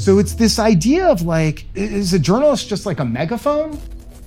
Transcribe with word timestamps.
So 0.00 0.18
it's 0.18 0.32
this 0.32 0.58
idea 0.58 1.06
of 1.08 1.20
like, 1.20 1.66
is 1.74 2.14
a 2.14 2.18
journalist 2.18 2.70
just 2.70 2.86
like 2.86 3.00
a 3.00 3.04
megaphone? 3.04 3.78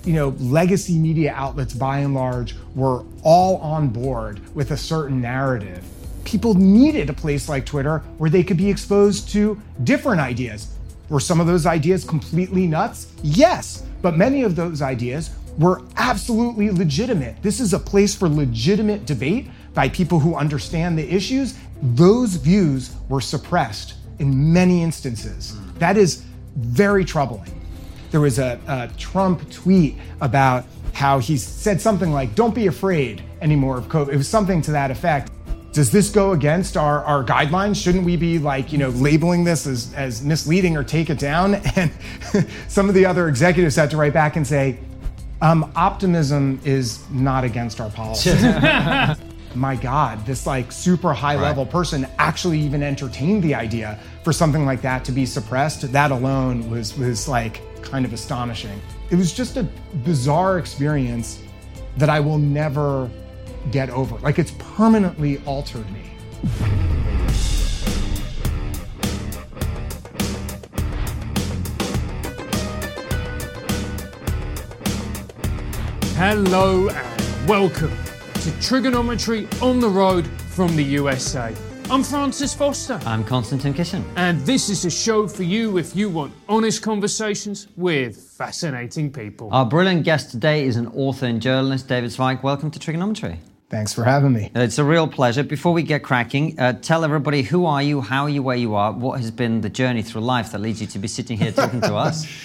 You 0.04 0.12
know, 0.12 0.28
legacy 0.38 0.96
media 0.96 1.32
outlets 1.34 1.74
by 1.74 1.98
and 1.98 2.14
large 2.14 2.54
were 2.76 3.02
all 3.24 3.56
on 3.56 3.88
board 3.88 4.40
with 4.54 4.70
a 4.70 4.76
certain 4.76 5.20
narrative. 5.20 5.84
People 6.22 6.54
needed 6.54 7.10
a 7.10 7.12
place 7.12 7.48
like 7.48 7.66
Twitter 7.66 7.98
where 8.18 8.30
they 8.30 8.44
could 8.44 8.56
be 8.56 8.70
exposed 8.70 9.30
to 9.30 9.60
different 9.82 10.20
ideas. 10.20 10.72
Were 11.08 11.18
some 11.18 11.40
of 11.40 11.48
those 11.48 11.66
ideas 11.66 12.04
completely 12.04 12.68
nuts? 12.68 13.12
Yes, 13.24 13.82
but 14.00 14.16
many 14.16 14.44
of 14.44 14.54
those 14.54 14.80
ideas 14.80 15.30
were 15.58 15.82
absolutely 15.96 16.70
legitimate. 16.70 17.42
This 17.42 17.58
is 17.58 17.74
a 17.74 17.80
place 17.80 18.14
for 18.14 18.28
legitimate 18.28 19.06
debate 19.06 19.48
by 19.74 19.88
people 19.88 20.20
who 20.20 20.36
understand 20.36 20.96
the 20.96 21.12
issues. 21.12 21.58
Those 21.82 22.36
views 22.36 22.94
were 23.08 23.20
suppressed 23.20 23.94
in 24.20 24.52
many 24.52 24.80
instances. 24.80 25.56
That 25.78 25.96
is 25.96 26.24
very 26.56 27.04
troubling. 27.04 27.60
There 28.10 28.20
was 28.20 28.38
a, 28.38 28.60
a 28.68 28.88
Trump 28.96 29.50
tweet 29.50 29.96
about 30.20 30.64
how 30.92 31.18
he 31.18 31.36
said 31.36 31.80
something 31.80 32.12
like, 32.12 32.34
don't 32.34 32.54
be 32.54 32.68
afraid 32.68 33.22
anymore 33.40 33.76
of 33.76 33.88
COVID. 33.88 34.12
It 34.12 34.16
was 34.16 34.28
something 34.28 34.62
to 34.62 34.70
that 34.72 34.90
effect. 34.90 35.30
Does 35.72 35.90
this 35.90 36.08
go 36.08 36.30
against 36.30 36.76
our, 36.76 37.02
our 37.04 37.24
guidelines? 37.24 37.82
Shouldn't 37.82 38.04
we 38.04 38.16
be 38.16 38.38
like, 38.38 38.70
you 38.70 38.78
know, 38.78 38.90
labeling 38.90 39.42
this 39.42 39.66
as, 39.66 39.92
as 39.94 40.22
misleading 40.22 40.76
or 40.76 40.84
take 40.84 41.10
it 41.10 41.18
down? 41.18 41.54
And 41.76 41.90
some 42.68 42.88
of 42.88 42.94
the 42.94 43.04
other 43.04 43.28
executives 43.28 43.74
had 43.74 43.90
to 43.90 43.96
write 43.96 44.12
back 44.12 44.36
and 44.36 44.46
say, 44.46 44.78
um, 45.42 45.72
optimism 45.74 46.60
is 46.64 47.02
not 47.10 47.42
against 47.42 47.80
our 47.80 47.90
policy. 47.90 48.30
My 49.56 49.76
God, 49.76 50.24
this 50.26 50.46
like 50.46 50.72
super 50.72 51.12
high 51.12 51.36
level 51.36 51.66
person 51.66 52.06
actually 52.18 52.60
even 52.60 52.82
entertained 52.82 53.42
the 53.42 53.54
idea 53.54 54.00
for 54.24 54.32
something 54.32 54.64
like 54.64 54.80
that 54.80 55.04
to 55.04 55.12
be 55.12 55.26
suppressed. 55.26 55.92
That 55.92 56.10
alone 56.10 56.70
was 56.70 56.96
was 56.96 57.28
like 57.28 57.60
kind 57.82 58.06
of 58.06 58.14
astonishing. 58.14 58.80
It 59.10 59.16
was 59.16 59.34
just 59.34 59.58
a 59.58 59.64
bizarre 60.02 60.58
experience 60.58 61.42
that 61.98 62.08
I 62.08 62.20
will 62.20 62.38
never 62.38 63.10
get 63.70 63.90
over. 63.90 64.16
Like 64.20 64.38
it's 64.38 64.52
permanently 64.52 65.42
altered 65.44 65.86
me. 65.92 66.00
Hello 76.16 76.88
and 76.88 77.48
welcome 77.48 77.90
to 77.90 78.50
Triggernometry 78.62 79.62
on 79.62 79.80
the 79.80 79.88
Road 79.88 80.26
from 80.48 80.74
the 80.76 80.84
USA. 80.84 81.54
I'm 81.90 82.02
Francis 82.02 82.54
Foster, 82.54 82.98
I'm 83.06 83.22
Konstantin 83.24 83.72
Kisin. 83.74 84.04
and 84.16 84.40
this 84.40 84.68
is 84.68 84.84
a 84.84 84.90
show 84.90 85.28
for 85.28 85.42
you 85.42 85.78
if 85.78 85.94
you 85.94 86.08
want 86.08 86.32
honest 86.48 86.82
conversations 86.82 87.68
with 87.76 88.16
fascinating 88.16 89.12
people. 89.12 89.48
Our 89.52 89.64
brilliant 89.66 90.02
guest 90.04 90.30
today 90.30 90.64
is 90.64 90.76
an 90.76 90.88
author 90.88 91.26
and 91.26 91.40
journalist, 91.40 91.86
David 91.86 92.10
Zweig. 92.10 92.42
Welcome 92.42 92.70
to 92.72 92.78
Triggernometry. 92.78 93.38
Thanks 93.70 93.92
for 93.92 94.02
having 94.02 94.32
me. 94.32 94.50
It's 94.54 94.78
a 94.78 94.84
real 94.84 95.06
pleasure. 95.06 95.44
Before 95.44 95.72
we 95.72 95.82
get 95.82 96.02
cracking, 96.02 96.58
uh, 96.58 96.72
tell 96.74 97.04
everybody 97.04 97.42
who 97.42 97.66
are 97.66 97.82
you, 97.82 98.00
how 98.00 98.22
are 98.24 98.30
you, 98.30 98.42
where 98.42 98.56
you 98.56 98.74
are, 98.74 98.92
what 98.92 99.20
has 99.20 99.30
been 99.30 99.60
the 99.60 99.70
journey 99.70 100.02
through 100.02 100.22
life 100.22 100.52
that 100.52 100.60
leads 100.60 100.80
you 100.80 100.86
to 100.88 100.98
be 100.98 101.08
sitting 101.08 101.38
here 101.38 101.52
talking 101.52 101.80
to 101.82 101.94
us. 101.94 102.26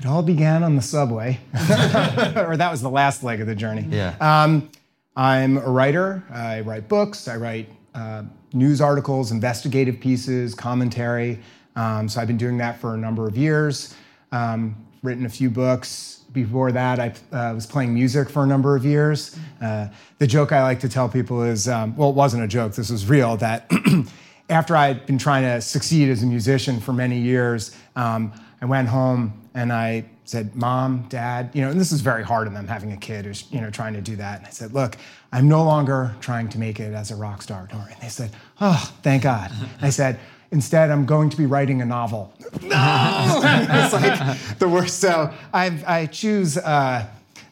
It 0.00 0.06
all 0.06 0.22
began 0.22 0.62
on 0.62 0.76
the 0.76 0.82
subway, 0.82 1.40
or 1.54 2.56
that 2.56 2.68
was 2.70 2.80
the 2.80 2.88
last 2.88 3.24
leg 3.24 3.40
of 3.40 3.48
the 3.48 3.54
journey. 3.56 3.84
Yeah. 3.90 4.14
Um, 4.20 4.70
I'm 5.16 5.56
a 5.56 5.68
writer. 5.68 6.22
I 6.30 6.60
write 6.60 6.86
books. 6.88 7.26
I 7.26 7.34
write 7.34 7.68
uh, 7.94 8.22
news 8.52 8.80
articles, 8.80 9.32
investigative 9.32 10.00
pieces, 10.00 10.54
commentary. 10.54 11.40
Um, 11.76 12.08
so 12.08 12.20
I've 12.20 12.26
been 12.26 12.36
doing 12.36 12.58
that 12.58 12.80
for 12.80 12.94
a 12.94 12.98
number 12.98 13.26
of 13.26 13.36
years. 13.36 13.94
Um, 14.32 14.76
written 15.02 15.26
a 15.26 15.28
few 15.28 15.50
books. 15.50 16.24
Before 16.32 16.72
that, 16.72 17.00
I 17.00 17.14
uh, 17.34 17.54
was 17.54 17.66
playing 17.66 17.94
music 17.94 18.28
for 18.28 18.44
a 18.44 18.46
number 18.46 18.76
of 18.76 18.84
years. 18.84 19.36
Uh, 19.62 19.88
the 20.18 20.26
joke 20.26 20.52
I 20.52 20.62
like 20.62 20.80
to 20.80 20.88
tell 20.88 21.08
people 21.08 21.42
is, 21.42 21.68
um, 21.68 21.96
well, 21.96 22.10
it 22.10 22.14
wasn't 22.14 22.44
a 22.44 22.48
joke. 22.48 22.74
This 22.74 22.90
was 22.90 23.08
real. 23.08 23.36
That 23.36 23.70
after 24.50 24.76
I'd 24.76 25.06
been 25.06 25.18
trying 25.18 25.44
to 25.44 25.60
succeed 25.60 26.10
as 26.10 26.22
a 26.22 26.26
musician 26.26 26.80
for 26.80 26.92
many 26.92 27.18
years, 27.18 27.74
um, 27.96 28.32
I 28.60 28.66
went 28.66 28.88
home 28.88 29.40
and 29.54 29.72
I 29.72 30.04
said, 30.28 30.54
Mom, 30.54 31.06
Dad, 31.08 31.50
you 31.54 31.62
know, 31.62 31.70
and 31.70 31.80
this 31.80 31.90
is 31.90 32.02
very 32.02 32.22
hard 32.22 32.46
on 32.46 32.52
them 32.52 32.68
having 32.68 32.92
a 32.92 32.98
kid 32.98 33.24
who's, 33.24 33.50
you 33.50 33.62
know, 33.62 33.70
trying 33.70 33.94
to 33.94 34.02
do 34.02 34.14
that. 34.16 34.40
And 34.40 34.46
I 34.46 34.50
said, 34.50 34.74
Look, 34.74 34.96
I'm 35.32 35.48
no 35.48 35.64
longer 35.64 36.14
trying 36.20 36.50
to 36.50 36.58
make 36.58 36.80
it 36.80 36.92
as 36.92 37.10
a 37.10 37.16
rock 37.16 37.40
star. 37.40 37.66
And 37.72 38.02
they 38.02 38.08
said, 38.08 38.32
Oh, 38.60 38.92
thank 39.02 39.22
God. 39.22 39.50
I 39.80 39.88
said, 39.88 40.20
Instead, 40.50 40.90
I'm 40.90 41.06
going 41.06 41.30
to 41.30 41.36
be 41.36 41.46
writing 41.46 41.80
a 41.80 41.86
novel. 41.86 42.32
No! 42.62 43.40
it's 43.42 43.92
like 43.92 44.58
the 44.58 44.68
worst. 44.68 44.98
So 44.98 45.32
I, 45.52 45.82
I 45.86 46.06
choose 46.06 46.58
uh, 46.58 47.06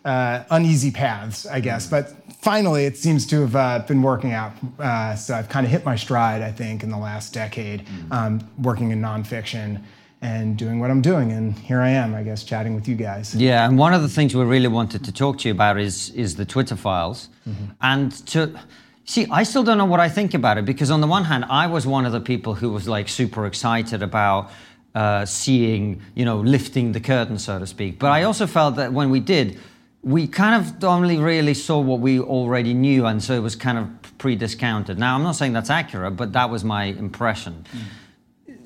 uh, 0.05 0.45
uneasy 0.51 0.91
paths, 0.91 1.47
I 1.47 1.61
guess. 1.61 1.87
But 1.87 2.13
finally, 2.41 2.85
it 2.85 2.97
seems 2.97 3.27
to 3.29 3.41
have 3.43 3.57
uh, 3.57 3.79
been 3.87 4.03
working 4.03 4.33
out. 4.33 4.53
Uh, 4.79 5.15
so 5.15 5.35
I've 5.35 5.49
kind 5.49 5.65
of 5.65 5.73
hit 5.73 5.85
my 5.85 5.97
stride, 5.97 6.43
I 6.43 6.53
think, 6.53 6.83
in 6.83 6.91
the 6.91 6.99
last 6.99 7.35
decade, 7.35 7.87
um, 8.11 8.47
working 8.59 8.91
in 8.93 9.01
nonfiction 9.01 9.83
and 10.23 10.57
doing 10.57 10.81
what 10.81 10.91
I'm 10.91 11.03
doing. 11.03 11.33
And 11.33 11.59
here 11.59 11.81
I 11.81 11.91
am, 11.91 12.15
I 12.15 12.23
guess, 12.23 12.45
chatting 12.45 12.75
with 12.75 12.89
you 12.89 12.97
guys. 12.97 13.35
Yeah, 13.35 13.67
and 13.67 13.79
one 13.79 13.95
of 13.95 14.03
the 14.03 14.09
things 14.09 14.35
we 14.35 14.45
really 14.45 14.69
wanted 14.69 15.05
to 15.05 15.13
talk 15.13 15.39
to 15.39 15.49
you 15.49 15.55
about 15.55 15.79
is 15.79 16.11
is 16.11 16.37
the 16.37 16.45
Twitter 16.45 16.77
files, 16.77 17.29
mm-hmm. 17.49 17.65
and 17.81 18.13
to 18.29 18.59
see. 19.05 19.27
I 19.31 19.43
still 19.45 19.63
don't 19.63 19.79
know 19.79 19.85
what 19.85 20.01
I 20.01 20.09
think 20.09 20.35
about 20.35 20.59
it 20.59 20.65
because 20.65 20.91
on 20.91 21.01
the 21.01 21.07
one 21.07 21.25
hand, 21.25 21.45
I 21.49 21.67
was 21.67 21.87
one 21.87 22.07
of 22.07 22.13
the 22.13 22.21
people 22.21 22.55
who 22.55 22.71
was 22.71 22.89
like 22.89 23.09
super 23.09 23.47
excited 23.47 24.03
about 24.03 24.51
uh, 24.95 25.27
seeing, 25.27 26.01
you 26.15 26.25
know, 26.25 26.39
lifting 26.41 26.93
the 26.93 27.01
curtain, 27.01 27.39
so 27.39 27.59
to 27.59 27.67
speak. 27.67 27.99
But 27.99 28.11
I 28.11 28.21
mm-hmm. 28.21 28.29
also 28.29 28.47
felt 28.47 28.77
that 28.77 28.93
when 28.93 29.11
we 29.11 29.21
did, 29.21 29.59
we 30.03 30.27
kind 30.27 30.55
of 30.55 30.85
only 30.85 31.19
really 31.19 31.53
saw 31.53 31.81
what 31.81 32.01
we 32.01 32.21
already 32.21 32.73
knew, 32.73 33.07
and 33.07 33.23
so 33.23 33.35
it 33.35 33.41
was 33.41 33.57
kind 33.57 33.77
of 33.77 33.89
pre-discounted. 34.19 34.99
Now, 34.99 35.17
I'm 35.17 35.23
not 35.23 35.33
saying 35.33 35.53
that's 35.53 35.69
accurate, 35.69 36.17
but 36.17 36.33
that 36.33 36.49
was 36.49 36.65
my 36.65 36.85
impression. 36.85 37.65
Mm. 37.73 37.81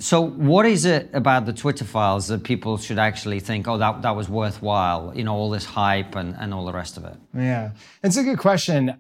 So, 0.01 0.23
what 0.23 0.65
is 0.65 0.87
it 0.87 1.11
about 1.13 1.45
the 1.45 1.53
Twitter 1.53 1.85
files 1.85 2.29
that 2.29 2.43
people 2.43 2.79
should 2.79 2.99
actually 2.99 3.39
think, 3.41 3.69
oh, 3.69 3.77
that, 3.79 4.01
that 4.03 4.17
was 4.17 4.29
worthwhile? 4.31 5.13
You 5.15 5.25
know, 5.25 5.35
all 5.35 5.51
this 5.51 5.67
hype 5.67 6.17
and, 6.17 6.35
and 6.39 6.55
all 6.55 6.65
the 6.65 6.73
rest 6.73 6.97
of 6.97 7.05
it. 7.05 7.15
Yeah, 7.35 7.73
it's 8.03 8.17
a 8.17 8.23
good 8.25 8.39
question. 8.39 8.97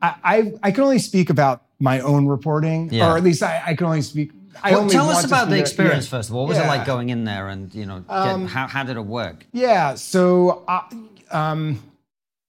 I, 0.00 0.14
I, 0.24 0.52
I 0.62 0.70
can 0.70 0.84
only 0.84 0.98
speak 0.98 1.28
about 1.30 1.62
my 1.78 2.00
own 2.00 2.26
reporting, 2.26 2.90
Yeah. 2.92 3.12
or 3.12 3.16
at 3.18 3.22
least 3.22 3.42
I, 3.42 3.62
I 3.66 3.74
can 3.74 3.86
only 3.86 4.02
speak. 4.02 4.32
I 4.62 4.70
Well, 4.70 4.80
only 4.80 4.92
tell 4.94 5.10
us 5.10 5.24
about 5.24 5.50
the 5.50 5.58
experience 5.58 6.06
yeah. 6.06 6.10
first 6.18 6.30
of 6.30 6.34
all. 6.34 6.42
What 6.44 6.48
was 6.48 6.58
it 6.58 6.60
Yeah. 6.62 6.70
Um, 6.72 6.78
like 6.78 6.86
going 6.86 7.10
in 7.10 7.24
there 7.24 7.48
and, 7.48 7.74
you 7.74 7.84
know, 7.84 8.00
get, 8.00 8.48
how, 8.48 8.66
how 8.66 8.84
did 8.84 8.96
it 8.96 9.04
work? 9.04 9.44
Yeah, 9.52 9.96
so 9.96 10.64
I, 10.66 10.84
um, 11.30 11.82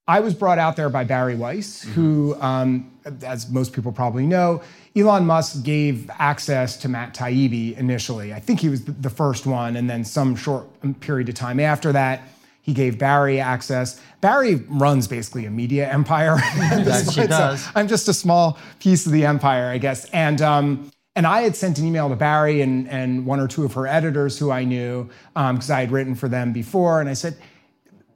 I 0.08 0.22
was 0.22 0.34
brought 0.34 0.58
out 0.58 0.78
there 0.78 0.90
by 0.90 1.04
Bari 1.04 1.36
Weiss, 1.36 1.84
who, 1.84 2.38
um, 2.40 2.92
as 3.24 3.50
most 3.50 3.74
people 3.74 3.92
probably 3.92 4.26
know, 4.26 4.62
Elon 4.98 5.26
Musk 5.26 5.64
gave 5.64 6.10
access 6.18 6.78
to 6.78 6.90
Matt 6.90 7.14
Taibbi 7.14 7.78
initially. 7.78 8.34
I 8.34 8.40
think 8.40 8.60
he 8.60 8.70
was 8.70 8.84
the- 8.84 9.10
first 9.10 9.46
one, 9.46 9.76
and 9.76 9.90
then 9.90 10.04
some 10.04 10.36
short 10.36 10.68
period 11.00 11.30
of 11.30 11.36
time 11.36 11.60
after 11.60 11.92
that, 11.92 12.22
he 12.62 12.74
gave 12.74 12.98
Bari 12.98 13.40
access. 13.40 14.00
Bari 14.22 14.56
runs 14.68 15.08
basically 15.08 15.46
a 15.46 15.50
media 15.50 15.90
empire. 15.92 16.36
That 16.58 17.10
she 17.12 17.26
does. 17.26 17.66
I'm 17.76 17.88
just 17.88 18.08
a 18.08 18.14
small 18.14 18.58
piece 18.80 19.06
of 19.06 19.12
the 19.12 19.26
empire, 19.26 19.68
I 19.68 19.78
guess. 19.78 20.06
And 20.12 20.42
um, 20.42 20.92
and 21.16 21.26
I 21.26 21.42
had 21.42 21.56
sent 21.56 21.80
an 21.80 21.86
email 21.86 22.10
to 22.10 22.16
Bari 22.16 22.62
and 22.62 22.88
and 22.90 23.26
one 23.26 23.40
or 23.40 23.48
two 23.48 23.64
of 23.64 23.74
her 23.74 23.88
editors 23.88 24.38
who 24.38 24.52
I 24.52 24.66
knew 24.66 25.10
because 25.34 25.70
I 25.72 25.80
had 25.80 25.92
written 25.92 26.14
for 26.16 26.28
them 26.28 26.54
before, 26.54 27.00
and 27.00 27.10
I 27.10 27.14
said 27.14 27.38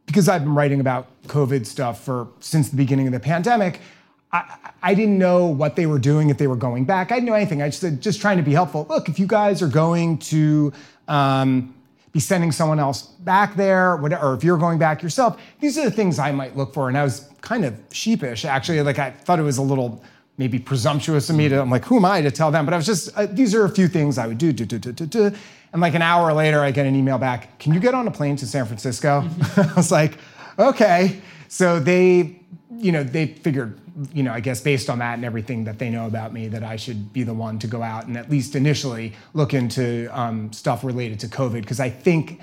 because 0.05 0.27
I've 0.27 0.43
been 0.43 0.55
writing 0.55 0.81
about 0.81 1.07
COVID 1.27 1.65
stuff 1.65 2.03
for 2.03 2.27
since 2.41 2.69
the 2.69 2.75
beginning 2.75 3.07
of 3.07 3.13
the 3.13 3.19
pandemic. 3.19 3.79
I, 4.33 4.57
I 4.81 4.93
didn't 4.93 5.17
know 5.17 5.45
what 5.45 5.75
they 5.75 5.85
were 5.85 5.99
doing 5.99 6.29
if 6.29 6.37
they 6.37 6.47
were 6.47 6.55
going 6.55 6.85
back. 6.85 7.11
I 7.11 7.15
didn't 7.15 7.27
know 7.27 7.33
anything. 7.33 7.61
I 7.61 7.67
just 7.67 7.81
said, 7.81 8.01
just 8.01 8.21
trying 8.21 8.37
to 8.37 8.43
be 8.43 8.53
helpful. 8.53 8.85
Look, 8.89 9.09
if 9.09 9.19
you 9.19 9.27
guys 9.27 9.61
are 9.61 9.67
going 9.67 10.17
to 10.19 10.71
um, 11.07 11.73
be 12.11 12.19
sending 12.19 12.51
someone 12.51 12.79
else 12.79 13.01
back 13.01 13.55
there, 13.55 13.97
whatever, 13.97 14.27
or 14.27 14.33
if 14.33 14.43
you're 14.43 14.57
going 14.57 14.79
back 14.79 15.03
yourself, 15.03 15.39
these 15.59 15.77
are 15.77 15.83
the 15.83 15.91
things 15.91 16.19
I 16.19 16.31
might 16.31 16.55
look 16.55 16.73
for. 16.73 16.87
And 16.87 16.97
I 16.97 17.03
was 17.03 17.29
kind 17.41 17.65
of 17.65 17.77
sheepish, 17.91 18.45
actually. 18.45 18.81
Like 18.81 18.99
I 18.99 19.11
thought 19.11 19.39
it 19.39 19.43
was 19.43 19.57
a 19.57 19.61
little 19.61 20.03
maybe 20.37 20.59
presumptuous 20.59 21.29
of 21.29 21.35
me 21.35 21.49
to. 21.49 21.61
I'm 21.61 21.69
like, 21.69 21.85
who 21.85 21.97
am 21.97 22.05
I 22.05 22.21
to 22.21 22.31
tell 22.31 22.51
them? 22.51 22.65
But 22.65 22.73
I 22.73 22.77
was 22.77 22.85
just, 22.85 23.15
uh, 23.17 23.27
these 23.27 23.53
are 23.53 23.65
a 23.65 23.69
few 23.69 23.87
things 23.87 24.17
I 24.17 24.27
would 24.27 24.37
do. 24.37 24.51
do, 24.51 24.65
do, 24.65 24.79
do, 24.79 24.91
do, 24.91 25.05
do. 25.05 25.31
And 25.73 25.81
like 25.81 25.93
an 25.93 26.01
hour 26.01 26.33
later, 26.33 26.61
I 26.61 26.71
get 26.71 26.85
an 26.85 26.95
email 26.95 27.17
back. 27.17 27.59
Can 27.59 27.73
you 27.73 27.79
get 27.79 27.93
on 27.93 28.07
a 28.07 28.11
plane 28.11 28.35
to 28.37 28.47
San 28.47 28.65
Francisco? 28.65 29.27
I 29.57 29.73
was 29.75 29.91
like, 29.91 30.17
okay. 30.57 31.21
So 31.47 31.79
they, 31.79 32.40
you 32.77 32.91
know, 32.91 33.03
they 33.03 33.27
figured, 33.27 33.79
you 34.13 34.23
know, 34.23 34.31
I 34.31 34.39
guess 34.39 34.61
based 34.61 34.89
on 34.89 34.99
that 34.99 35.15
and 35.15 35.25
everything 35.25 35.65
that 35.65 35.77
they 35.77 35.89
know 35.89 36.07
about 36.07 36.33
me, 36.33 36.47
that 36.47 36.63
I 36.63 36.77
should 36.77 37.11
be 37.11 37.23
the 37.23 37.33
one 37.33 37.59
to 37.59 37.67
go 37.67 37.83
out 37.83 38.07
and 38.07 38.17
at 38.17 38.29
least 38.29 38.55
initially 38.55 39.13
look 39.33 39.53
into 39.53 40.07
um, 40.17 40.53
stuff 40.53 40.83
related 40.83 41.19
to 41.21 41.27
COVID. 41.27 41.61
Because 41.61 41.79
I 41.79 41.89
think 41.89 42.41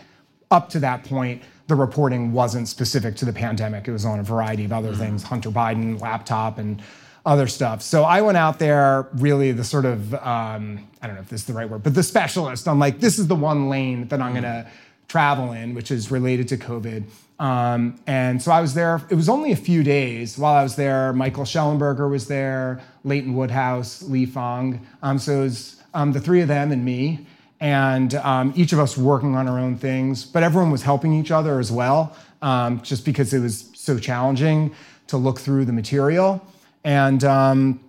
up 0.50 0.68
to 0.70 0.80
that 0.80 1.04
point, 1.04 1.42
the 1.66 1.74
reporting 1.74 2.32
wasn't 2.32 2.68
specific 2.68 3.16
to 3.16 3.24
the 3.24 3.32
pandemic. 3.32 3.88
It 3.88 3.92
was 3.92 4.04
on 4.04 4.20
a 4.20 4.22
variety 4.22 4.64
of 4.64 4.72
other 4.72 4.94
things, 4.94 5.22
Hunter 5.22 5.50
Biden, 5.50 6.00
laptop, 6.00 6.58
and 6.58 6.82
other 7.26 7.46
stuff. 7.46 7.82
So 7.82 8.04
I 8.04 8.22
went 8.22 8.38
out 8.38 8.58
there 8.58 9.06
really 9.14 9.52
the 9.52 9.64
sort 9.64 9.84
of 9.84 10.14
um, 10.14 10.88
I 11.02 11.06
don't 11.06 11.16
know 11.16 11.22
if 11.22 11.28
this 11.28 11.42
is 11.42 11.46
the 11.46 11.52
right 11.52 11.68
word, 11.68 11.82
but 11.82 11.94
the 11.94 12.02
specialist. 12.02 12.66
I'm 12.66 12.78
like, 12.78 13.00
this 13.00 13.18
is 13.18 13.26
the 13.26 13.34
one 13.34 13.68
lane 13.68 14.08
that 14.08 14.22
I'm 14.22 14.32
gonna 14.32 14.70
travel 15.08 15.52
in, 15.52 15.74
which 15.74 15.90
is 15.90 16.10
related 16.10 16.48
to 16.48 16.56
COVID. 16.56 17.04
Um, 17.38 17.98
and 18.06 18.42
so 18.42 18.50
I 18.52 18.60
was 18.60 18.74
there. 18.74 19.00
It 19.10 19.14
was 19.14 19.28
only 19.28 19.52
a 19.52 19.56
few 19.56 19.82
days 19.82 20.36
while 20.36 20.54
I 20.54 20.62
was 20.62 20.76
there. 20.76 21.12
Michael 21.12 21.44
Shellenberger 21.44 22.10
was 22.10 22.26
there, 22.26 22.80
Leighton 23.04 23.34
Woodhouse, 23.34 24.02
Lee 24.02 24.26
Fang. 24.26 24.84
Um, 25.02 25.18
so 25.18 25.40
it 25.40 25.42
was 25.42 25.82
um, 25.94 26.12
the 26.12 26.20
three 26.20 26.40
of 26.40 26.48
them 26.48 26.72
and 26.72 26.84
me, 26.84 27.26
and 27.60 28.14
um, 28.16 28.52
each 28.56 28.72
of 28.72 28.78
us 28.78 28.98
working 28.98 29.34
on 29.34 29.48
our 29.48 29.58
own 29.58 29.76
things. 29.76 30.24
But 30.24 30.42
everyone 30.42 30.70
was 30.70 30.82
helping 30.82 31.14
each 31.14 31.30
other 31.30 31.58
as 31.58 31.72
well, 31.72 32.16
um, 32.42 32.82
just 32.82 33.04
because 33.04 33.32
it 33.32 33.40
was 33.40 33.70
so 33.74 33.98
challenging 33.98 34.74
to 35.06 35.16
look 35.16 35.38
through 35.38 35.64
the 35.64 35.72
material. 35.72 36.44
And 36.84 37.22
um, 37.24 37.80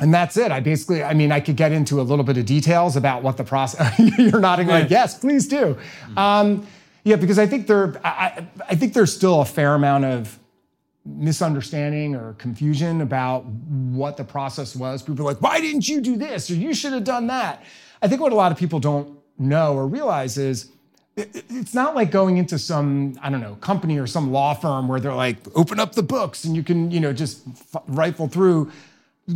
and 0.00 0.12
that's 0.12 0.36
it. 0.36 0.50
I 0.50 0.60
basically, 0.60 1.04
I 1.04 1.14
mean, 1.14 1.30
I 1.30 1.40
could 1.40 1.56
get 1.56 1.72
into 1.72 2.00
a 2.00 2.02
little 2.02 2.24
bit 2.24 2.36
of 2.38 2.46
details 2.46 2.96
about 2.96 3.22
what 3.22 3.36
the 3.36 3.44
process. 3.44 3.98
You're 4.18 4.40
nodding 4.40 4.66
like, 4.66 4.90
yes, 4.90 5.18
please 5.18 5.46
do. 5.46 5.76
Um, 6.16 6.66
yeah, 7.04 7.16
because 7.16 7.38
I 7.38 7.46
think 7.46 7.66
there, 7.66 8.00
I, 8.04 8.46
I 8.68 8.74
think 8.74 8.94
there's 8.94 9.14
still 9.14 9.40
a 9.40 9.44
fair 9.44 9.74
amount 9.74 10.06
of 10.06 10.38
misunderstanding 11.04 12.14
or 12.14 12.34
confusion 12.34 13.00
about 13.00 13.44
what 13.44 14.16
the 14.16 14.24
process 14.24 14.74
was. 14.74 15.02
People 15.02 15.26
are 15.26 15.32
like, 15.32 15.42
why 15.42 15.60
didn't 15.60 15.88
you 15.88 16.00
do 16.00 16.16
this? 16.16 16.50
Or 16.50 16.54
you 16.54 16.74
should 16.74 16.92
have 16.92 17.04
done 17.04 17.26
that. 17.28 17.62
I 18.02 18.08
think 18.08 18.20
what 18.20 18.32
a 18.32 18.36
lot 18.36 18.52
of 18.52 18.58
people 18.58 18.80
don't 18.80 19.18
know 19.38 19.74
or 19.74 19.86
realize 19.86 20.36
is 20.36 20.70
it's 21.16 21.74
not 21.74 21.94
like 21.94 22.10
going 22.10 22.36
into 22.36 22.58
some 22.58 23.18
i 23.22 23.28
don't 23.28 23.40
know 23.40 23.54
company 23.56 23.98
or 23.98 24.06
some 24.06 24.30
law 24.30 24.54
firm 24.54 24.86
where 24.86 25.00
they're 25.00 25.14
like 25.14 25.38
open 25.54 25.80
up 25.80 25.94
the 25.94 26.02
books 26.02 26.44
and 26.44 26.54
you 26.54 26.62
can 26.62 26.90
you 26.90 27.00
know 27.00 27.12
just 27.12 27.42
f- 27.74 27.82
rifle 27.88 28.28
through 28.28 28.70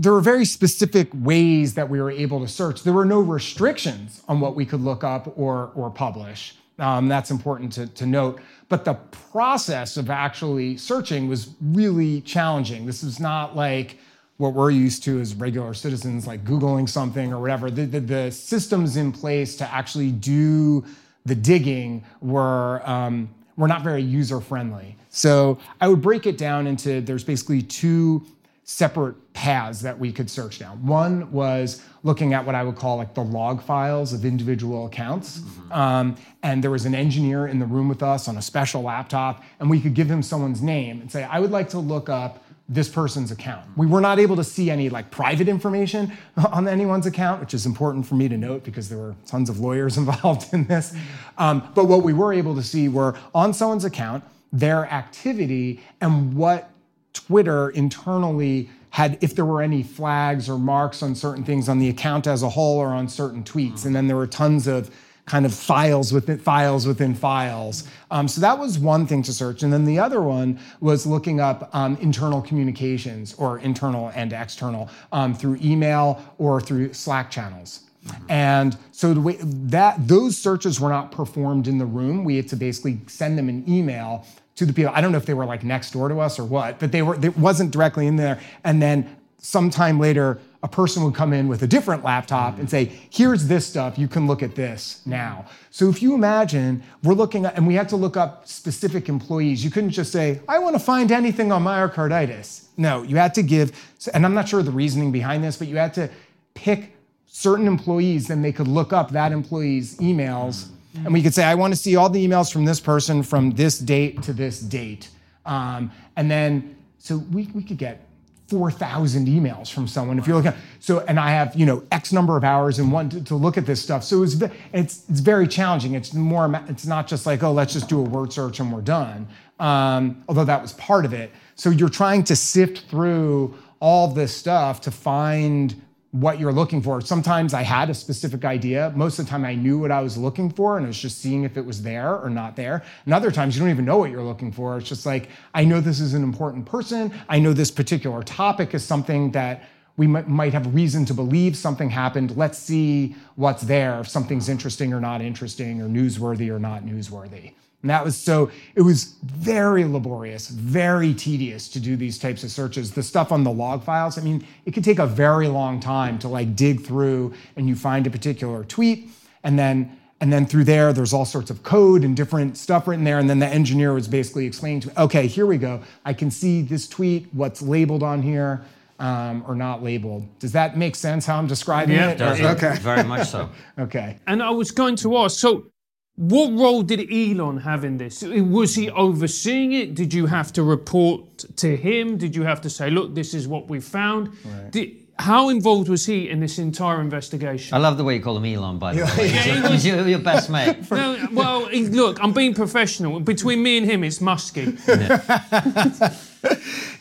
there 0.01 0.13
were 0.13 0.21
very 0.21 0.45
specific 0.45 1.09
ways 1.15 1.75
that 1.75 1.89
we 1.89 2.01
were 2.01 2.11
able 2.11 2.41
to 2.41 2.49
search. 2.49 2.83
There 2.83 2.93
were 2.93 3.05
no 3.05 3.21
restrictions 3.21 4.23
on 4.29 4.41
what 4.41 4.55
we 4.55 4.67
could 4.67 4.81
look 4.81 5.05
up 5.05 5.33
or 5.39 5.71
or 5.75 5.91
publish. 5.91 6.57
Um, 6.79 7.07
that's 7.09 7.31
important 7.31 7.73
to, 7.75 7.87
to 7.87 8.07
note. 8.07 8.41
But 8.69 8.85
the 8.85 8.95
process 8.95 9.97
of 9.97 10.11
actually 10.11 10.77
searching 10.77 11.29
was 11.29 11.55
really 11.61 12.21
challenging. 12.23 12.85
This 12.85 13.05
is 13.05 13.21
not 13.21 13.55
like 13.55 13.99
what 14.39 14.55
we're 14.55 14.73
used 14.73 15.05
to 15.05 15.21
as 15.21 15.35
regular 15.35 15.75
citizens 15.75 16.27
like 16.27 16.45
googling 16.45 16.89
something 16.89 17.33
or 17.33 17.41
whatever. 17.41 17.71
The, 17.71 17.85
the, 17.85 18.01
the 18.01 18.31
systems 18.33 18.97
in 18.97 19.13
place 19.13 19.57
to 19.57 19.73
actually 19.73 20.11
do 20.11 20.85
the 21.25 21.37
digging 21.37 22.05
were 22.21 22.83
um, 22.89 23.33
were 23.57 23.69
not 23.69 23.83
very 23.83 24.03
user 24.03 24.41
friendly. 24.41 24.97
So 25.11 25.59
I 25.81 25.87
would 25.87 26.03
break 26.03 26.27
it 26.27 26.37
down 26.37 26.67
into 26.67 27.01
there's 27.01 27.23
basically 27.23 27.63
two 27.63 28.27
separate 28.65 29.35
paths 29.35 29.83
that 29.83 29.99
we 29.99 30.11
could 30.11 30.31
search 30.31 30.59
down. 30.59 30.85
One 30.87 31.31
was 31.31 31.83
looking 32.03 32.33
at 32.33 32.45
what 32.47 32.55
I 32.55 32.63
would 32.63 32.77
call 32.77 32.97
like 32.97 33.15
the 33.15 33.23
log 33.23 33.63
files 33.63 34.15
of 34.15 34.25
individual 34.25 34.87
accounts. 34.87 35.39
Mm-hmm. 35.39 35.73
Um, 35.73 36.17
and 36.43 36.65
there 36.65 36.71
was 36.71 36.87
an 36.87 36.95
engineer 36.95 37.47
in 37.47 37.59
the 37.59 37.67
room 37.67 37.89
with 37.89 38.03
us 38.03 38.27
on 38.27 38.39
a 38.39 38.43
special 38.43 38.83
laptop, 38.83 39.45
and 39.61 39.69
we 39.69 39.81
could 39.81 39.93
give 39.95 40.11
him 40.11 40.23
someone's 40.23 40.63
name 40.63 41.03
and 41.03 41.13
say, 41.13 41.25
I 41.25 41.41
would 41.41 41.51
like 41.51 41.69
to 41.71 41.79
look 41.79 42.09
up 42.09 42.43
this 42.67 42.89
person's 42.89 43.31
account. 43.31 43.67
We 43.77 43.87
were 43.87 44.01
not 44.01 44.19
able 44.19 44.37
to 44.37 44.45
see 44.45 44.71
any 44.71 44.89
like 44.89 45.11
private 45.11 45.49
information 45.49 46.17
on 46.53 46.67
anyone's 46.67 47.05
account, 47.05 47.41
which 47.41 47.53
is 47.53 47.67
important 47.67 48.07
for 48.07 48.15
me 48.15 48.29
to 48.29 48.39
note 48.39 48.65
because 48.65 48.89
there 48.89 48.97
were 48.97 49.15
tons 49.27 49.51
of 49.51 49.61
lawyers 49.61 49.99
involved 49.99 50.55
in 50.55 50.65
this. 50.65 50.95
Um, 51.37 51.71
but 51.75 51.85
what 51.85 52.03
we 52.03 52.15
were 52.15 52.33
able 52.33 52.55
to 52.55 52.63
see 52.63 52.89
were 52.89 53.15
on 53.35 53.53
someone's 53.53 53.85
account, 53.85 54.25
their 54.53 54.87
activity 54.87 55.83
and 56.01 56.35
what 56.35 56.71
Twitter 57.15 57.71
internally 57.71 58.69
had, 58.91 59.19
if 59.23 59.35
there 59.35 59.45
were 59.45 59.63
any 59.63 59.83
flags 59.83 60.49
or 60.49 60.59
marks 60.59 61.03
on 61.03 61.15
certain 61.15 61.43
things 61.43 61.69
on 61.69 61.79
the 61.79 61.89
account 61.89 62.27
as 62.27 62.43
a 62.43 62.49
whole 62.49 62.79
or 62.79 62.89
on 62.89 63.09
certain 63.09 63.43
tweets. 63.43 63.87
And 63.87 63.97
then 63.97 64.07
there 64.07 64.17
were 64.17 64.27
tons 64.27 64.67
of 64.67 64.95
kind 65.27 65.47
of 65.47 65.55
files 65.55 66.13
within 66.13 66.39
files 66.39 66.87
within 66.87 67.15
files. 67.15 67.89
Um, 68.11 68.29
so 68.29 68.41
that 68.43 68.59
was 68.59 68.79
one 68.79 69.07
thing 69.07 69.23
to 69.23 69.33
search. 69.33 69.63
And 69.63 69.73
then 69.73 69.85
the 69.85 69.99
other 69.99 70.21
one 70.21 70.61
was 70.81 71.07
looking 71.07 71.41
up 71.41 71.71
um, 71.75 71.97
internal 71.97 72.43
communications 72.43 73.35
or 73.35 73.59
internal 73.59 74.13
and 74.15 74.33
external 74.33 74.91
um, 75.13 75.35
through 75.35 75.59
email 75.63 76.23
or 76.39 76.61
through 76.61 76.93
Slack 76.93 77.31
channels. 77.31 77.81
Mm-hmm. 78.07 78.31
And 78.31 78.77
so 78.93 79.15
the 79.15 79.21
way 79.21 79.39
that 79.41 80.07
those 80.07 80.37
searches 80.37 80.79
were 80.79 80.91
not 80.91 81.11
performed 81.11 81.69
in 81.69 81.79
the 81.79 81.87
room, 81.87 82.23
we 82.23 82.37
had 82.37 82.49
to 82.49 82.57
basically 82.57 83.01
send 83.07 83.39
them 83.39 83.49
an 83.49 83.65
email 83.67 84.27
to 84.57 84.67
the 84.67 84.73
people. 84.73 84.93
I 84.95 85.01
don't 85.01 85.13
know 85.13 85.19
if 85.19 85.27
they 85.27 85.35
were 85.35 85.47
like 85.47 85.65
next 85.65 85.93
door 85.93 86.09
to 86.09 86.21
us 86.21 86.39
or 86.39 86.45
what, 86.45 86.79
but 86.79 86.93
they 86.93 87.03
were. 87.03 87.15
It 87.25 87.37
wasn't 87.37 87.71
directly 87.71 88.07
in 88.07 88.17
there. 88.17 88.41
And 88.65 88.81
then 88.81 89.17
sometime 89.39 90.01
later, 90.01 90.39
a 90.63 90.69
person 90.69 91.05
would 91.05 91.15
come 91.15 91.35
in 91.35 91.47
with 91.47 91.63
a 91.63 91.67
different 91.67 92.03
laptop 92.03 92.59
and 92.59 92.71
say, 92.71 92.91
here's 93.11 93.47
this 93.49 93.67
stuff, 93.67 93.99
you 93.99 94.09
can 94.09 94.27
look 94.27 94.43
at 94.43 94.55
this 94.55 95.03
now. 95.05 95.45
So 95.71 95.91
if 95.91 96.01
you 96.01 96.15
imagine, 96.15 96.83
we're 97.03 97.13
looking 97.13 97.45
at, 97.45 97.55
and 97.55 97.67
we 97.67 97.75
had 97.75 97.91
to 97.91 97.97
look 97.97 98.17
up 98.17 98.49
specific 98.49 99.11
employees. 99.11 99.63
You 99.63 99.71
couldn't 99.71 99.91
just 99.91 100.11
say, 100.11 100.41
I 100.49 100.59
want 100.59 100.75
to 100.75 100.81
find 100.81 101.13
anything 101.13 101.53
on 101.53 101.63
myocarditis. 101.63 102.69
No, 102.79 103.03
you 103.03 103.17
had 103.17 103.35
to 103.35 103.43
give, 103.43 103.73
and 104.15 104.25
I'm 104.25 104.33
not 104.33 104.49
sure 104.49 104.63
the 104.63 104.71
reasoning 104.71 105.13
behind 105.13 105.45
this, 105.45 105.59
but 105.59 105.69
you 105.69 105.77
had 105.77 105.93
to 105.95 106.09
pick 106.55 106.97
certain 107.27 107.67
employees, 107.67 108.29
then 108.29 108.41
they 108.41 108.53
could 108.53 108.69
look 108.69 108.95
up 108.95 109.11
that 109.11 109.33
employee's 109.33 109.99
emails. 109.99 110.69
And 110.95 111.13
we 111.13 111.23
could 111.23 111.35
say, 111.35 111.45
I 111.45 111.55
want 111.55 111.73
to 111.73 111.77
see 111.79 111.97
all 111.97 112.09
the 112.09 112.27
emails 112.27 112.53
from 112.53 112.65
this 112.65 112.81
person 112.81 113.23
from 113.23 113.51
this 113.53 113.79
date 113.79 114.23
to 114.23 114.33
this 114.33 114.61
date. 114.61 115.09
Um, 115.45 115.91
and 116.17 116.31
then, 116.31 116.77
so 116.99 117.19
we, 117.19 117.49
we 117.55 117.63
could 117.63 117.79
get 117.79 118.07
4,000 118.49 119.27
emails 119.27 119.73
from 119.73 119.89
someone. 119.89 120.19
If 120.19 120.27
you're 120.27 120.37
looking, 120.37 120.59
so 120.79 121.01
and 121.01 121.19
I 121.19 121.31
have 121.31 121.57
you 121.57 121.65
know 121.65 121.83
X 121.91 122.13
number 122.13 122.37
of 122.37 122.45
hours 122.45 122.79
and 122.79 122.93
one 122.93 123.09
to, 123.09 123.25
to, 123.25 123.35
look 123.35 123.57
at 123.57 123.65
this 123.65 123.83
stuff. 123.83 124.05
So 124.05 124.23
it's 124.23 124.35
it's 124.73 125.09
it's 125.09 125.21
very 125.21 125.49
challenging. 125.49 125.95
It's 125.95 126.13
more. 126.13 126.51
It's 126.69 126.87
not 126.87 127.09
just 127.09 127.25
like 127.25 127.43
oh 127.43 127.53
let's 127.53 127.73
just 127.73 127.89
do 127.89 127.99
a 127.99 128.03
word 128.03 128.33
search 128.33 128.61
and 128.61 128.71
we're 128.71 128.83
done. 128.83 129.27
Um, 129.59 130.23
although 130.29 130.45
that 130.45 130.61
was 130.61 130.75
part 130.75 131.05
of 131.05 131.13
it. 131.13 131.31
So 131.55 131.71
you're 131.71 131.89
trying 131.89 132.25
to 132.25 132.37
sift 132.37 132.91
through 132.91 133.57
all 133.81 134.09
this 134.09 134.37
stuff 134.37 134.81
to 134.83 134.91
find 134.91 135.81
what 136.15 136.39
you're 136.39 136.53
looking 136.53 136.81
for. 136.81 137.01
Sometimes 137.01 137.55
I 137.55 137.63
had 137.63 137.91
a 137.91 137.95
specific 137.95 138.45
idea. 138.45 138.93
Most 138.95 139.19
of 139.19 139.27
the 139.27 139.31
time 139.31 139.45
I 139.45 139.57
knew 139.57 139.81
what 139.81 139.91
I 139.91 140.01
was 140.01 140.17
looking 140.17 140.49
for 140.49 140.77
and 140.77 140.87
it 140.87 140.87
was 140.87 141.01
just 141.01 141.21
seeing 141.21 141.43
if 141.43 141.57
it 141.57 141.67
was 141.67 141.83
there 141.83 142.17
or 142.17 142.31
not 142.31 142.55
there. 142.55 142.85
And 143.05 143.13
other 143.13 143.33
times 143.33 143.57
you 143.57 143.63
don't 143.63 143.71
even 143.71 143.85
know 143.85 143.99
what 143.99 144.13
you're 144.13 144.23
looking 144.23 144.53
for. 144.53 144.79
It's 144.79 144.89
just 144.89 145.07
like, 145.07 145.29
I 145.55 145.65
know 145.65 145.81
this 145.81 145.99
is 145.99 146.15
an 146.15 146.23
important 146.23 146.67
person. 146.67 147.13
I 147.29 147.41
know 147.41 147.53
this 147.53 147.73
particular 147.73 148.23
topic 148.23 148.75
is 148.75 148.85
something 148.85 149.33
that 149.33 149.65
we 149.97 150.07
might 150.07 150.53
have 150.53 150.73
reason 150.73 151.05
to 151.07 151.15
believe 151.15 151.57
something 151.57 151.91
happened. 151.91 152.37
Let's 152.37 152.59
see 152.59 153.17
what's 153.35 153.65
there, 153.65 153.99
if 153.99 154.09
something's 154.09 154.49
interesting 154.49 154.93
or 154.93 155.01
not 155.01 155.21
interesting, 155.21 155.83
or 155.83 155.89
newsworthy 155.89 156.49
or 156.49 156.61
not 156.61 156.85
newsworthy. 156.85 157.55
And 157.85 157.91
that 157.91 158.03
was 158.03 158.17
so, 158.17 158.51
it 158.75 158.81
was 158.81 159.17
very 159.23 159.85
laborious, 159.85 160.49
very 160.49 161.13
tedious 161.13 161.69
to 161.69 161.79
do 161.79 161.97
these 161.97 162.19
types 162.19 162.43
of 162.43 162.51
searches. 162.51 162.93
The 162.93 163.03
stuff 163.03 163.31
on 163.31 163.45
the 163.45 163.51
log 163.51 163.85
files, 163.85 164.17
I 164.17 164.23
mean, 164.23 164.43
it 164.65 164.71
could 164.73 164.85
take 164.85 164.99
a 164.99 165.07
very 165.07 165.49
long 165.49 165.81
time 165.81 166.19
to 166.21 166.29
like 166.29 166.57
dig 166.57 166.81
through 166.81 167.35
and 167.57 167.69
you 167.69 167.77
find 167.77 168.07
a 168.07 168.11
particular 168.11 168.65
tweet 168.65 169.11
and 169.43 169.59
then 169.59 169.99
and 170.19 170.33
then 170.33 170.47
through 170.47 170.65
there, 170.65 170.95
there's 170.95 171.13
all 171.13 171.27
sorts 171.27 171.51
of 171.51 171.63
code 171.63 172.05
and 172.05 172.17
different 172.17 172.57
stuff 172.57 172.89
written 172.89 173.05
there. 173.05 173.19
And 173.19 173.29
then 173.29 173.41
the 173.41 173.49
engineer 173.49 173.93
was 173.93 174.09
basically 174.09 174.47
explaining 174.47 174.81
to 174.81 174.89
me, 174.89 174.95
okay, 174.97 175.27
here 175.27 175.45
we 175.45 175.59
go. 175.59 175.83
I 176.07 176.15
can 176.15 176.31
see 176.31 176.63
this 176.63 176.89
tweet, 176.89 177.29
what's 177.33 177.61
labeled 177.61 178.03
on 178.03 178.23
here 178.23 178.65
um, 178.99 179.45
or 179.47 179.55
not 179.55 179.83
labeled. 179.83 180.27
Does 180.39 180.53
that 180.53 180.79
make 180.79 180.97
sense 180.97 181.27
how 181.27 181.37
I'm 181.37 181.49
describing 181.49 181.97
yeah, 181.97 182.13
it? 182.13 182.19
Does 182.19 182.41
okay. 182.41 182.79
Very 182.79 183.05
much 183.05 183.29
so. 183.29 183.51
okay. 183.79 184.19
And 184.27 184.43
I 184.43 184.49
was 184.49 184.71
going 184.71 184.97
to 184.97 185.19
ask, 185.19 185.39
so 185.39 185.67
what 186.17 186.53
role 186.53 186.83
did 186.83 187.11
Elon 187.13 187.59
have 187.59 187.85
in 187.85 187.97
this? 187.97 188.23
Was 188.23 188.75
he 188.77 188.89
overseeing 188.91 189.73
it? 189.73 189.95
Did 189.95 190.15
you 190.15 190.27
have 190.27 190.53
to 190.53 190.63
report 190.63 191.39
to 191.57 191.77
him? 191.77 192.17
Did 192.19 192.37
you 192.37 192.45
have 192.45 192.61
to 192.61 192.71
say, 192.71 192.89
look, 192.89 193.15
this 193.15 193.35
is 193.35 193.49
what 193.49 193.69
we 193.69 193.81
found? 193.81 194.29
Right. 194.45 194.71
Did, 194.71 194.97
how 195.19 195.49
involved 195.49 195.89
was 195.89 196.07
he 196.07 196.29
in 196.29 196.39
this 196.41 196.59
entire 196.59 197.01
investigation? 197.01 197.75
I 197.75 197.79
love 197.79 197.99
the 197.99 198.05
way 198.05 198.15
you 198.17 198.23
call 198.23 198.37
him 198.37 198.45
Elon, 198.45 198.79
by 198.79 198.95
the 198.95 199.05
way. 199.05 199.29
Yeah, 199.29 199.69
he's, 199.71 199.87
your, 199.87 200.07
your, 200.07 200.19
best 200.21 200.51
mate. 200.51 200.77
No, 200.91 201.29
well, 201.33 201.69
look, 201.71 202.23
I'm 202.23 202.33
being 202.33 202.55
professional. 202.55 203.19
Between 203.21 203.63
me 203.63 203.79
and 203.79 203.87
him, 203.87 204.05
it's 204.05 204.19
Muskie. 204.21 204.79
Yeah, 204.87 206.15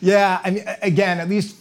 yeah 0.00 0.40
I 0.44 0.50
mean, 0.50 0.64
again, 0.82 1.20
at 1.20 1.28
least 1.28 1.56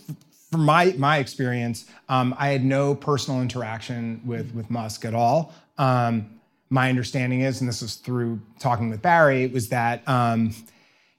from 0.51 0.65
my 0.65 0.93
my 0.97 1.17
experience, 1.17 1.85
um, 2.09 2.35
I 2.37 2.49
had 2.49 2.63
no 2.63 2.95
personal 2.95 3.41
interaction 3.41 4.21
with 4.25 4.53
with 4.53 4.69
Musk 4.69 5.05
at 5.05 5.15
all. 5.15 5.53
Um, 5.77 6.39
my 6.73 6.89
understanding 6.89 7.41
is, 7.41 7.61
and 7.61 7.69
this 7.69 7.83
was 7.83 7.95
through 7.95 8.41
talking 8.57 8.89
with 8.89 8.99
Bari, 8.99 9.45
was 9.47 9.69
that 9.69 10.05
um, 10.07 10.55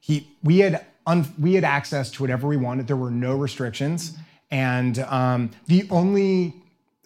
he 0.01 0.27
we 0.43 0.59
had 0.59 0.85
un, 1.07 1.25
we 1.39 1.53
had 1.53 1.63
access 1.63 2.11
to 2.11 2.23
whatever 2.23 2.45
we 2.45 2.57
wanted. 2.57 2.87
There 2.87 2.97
were 2.97 3.09
no 3.09 3.37
restrictions, 3.37 4.17
and 4.51 4.99
um, 4.99 5.51
the 5.67 5.87
only 5.89 6.55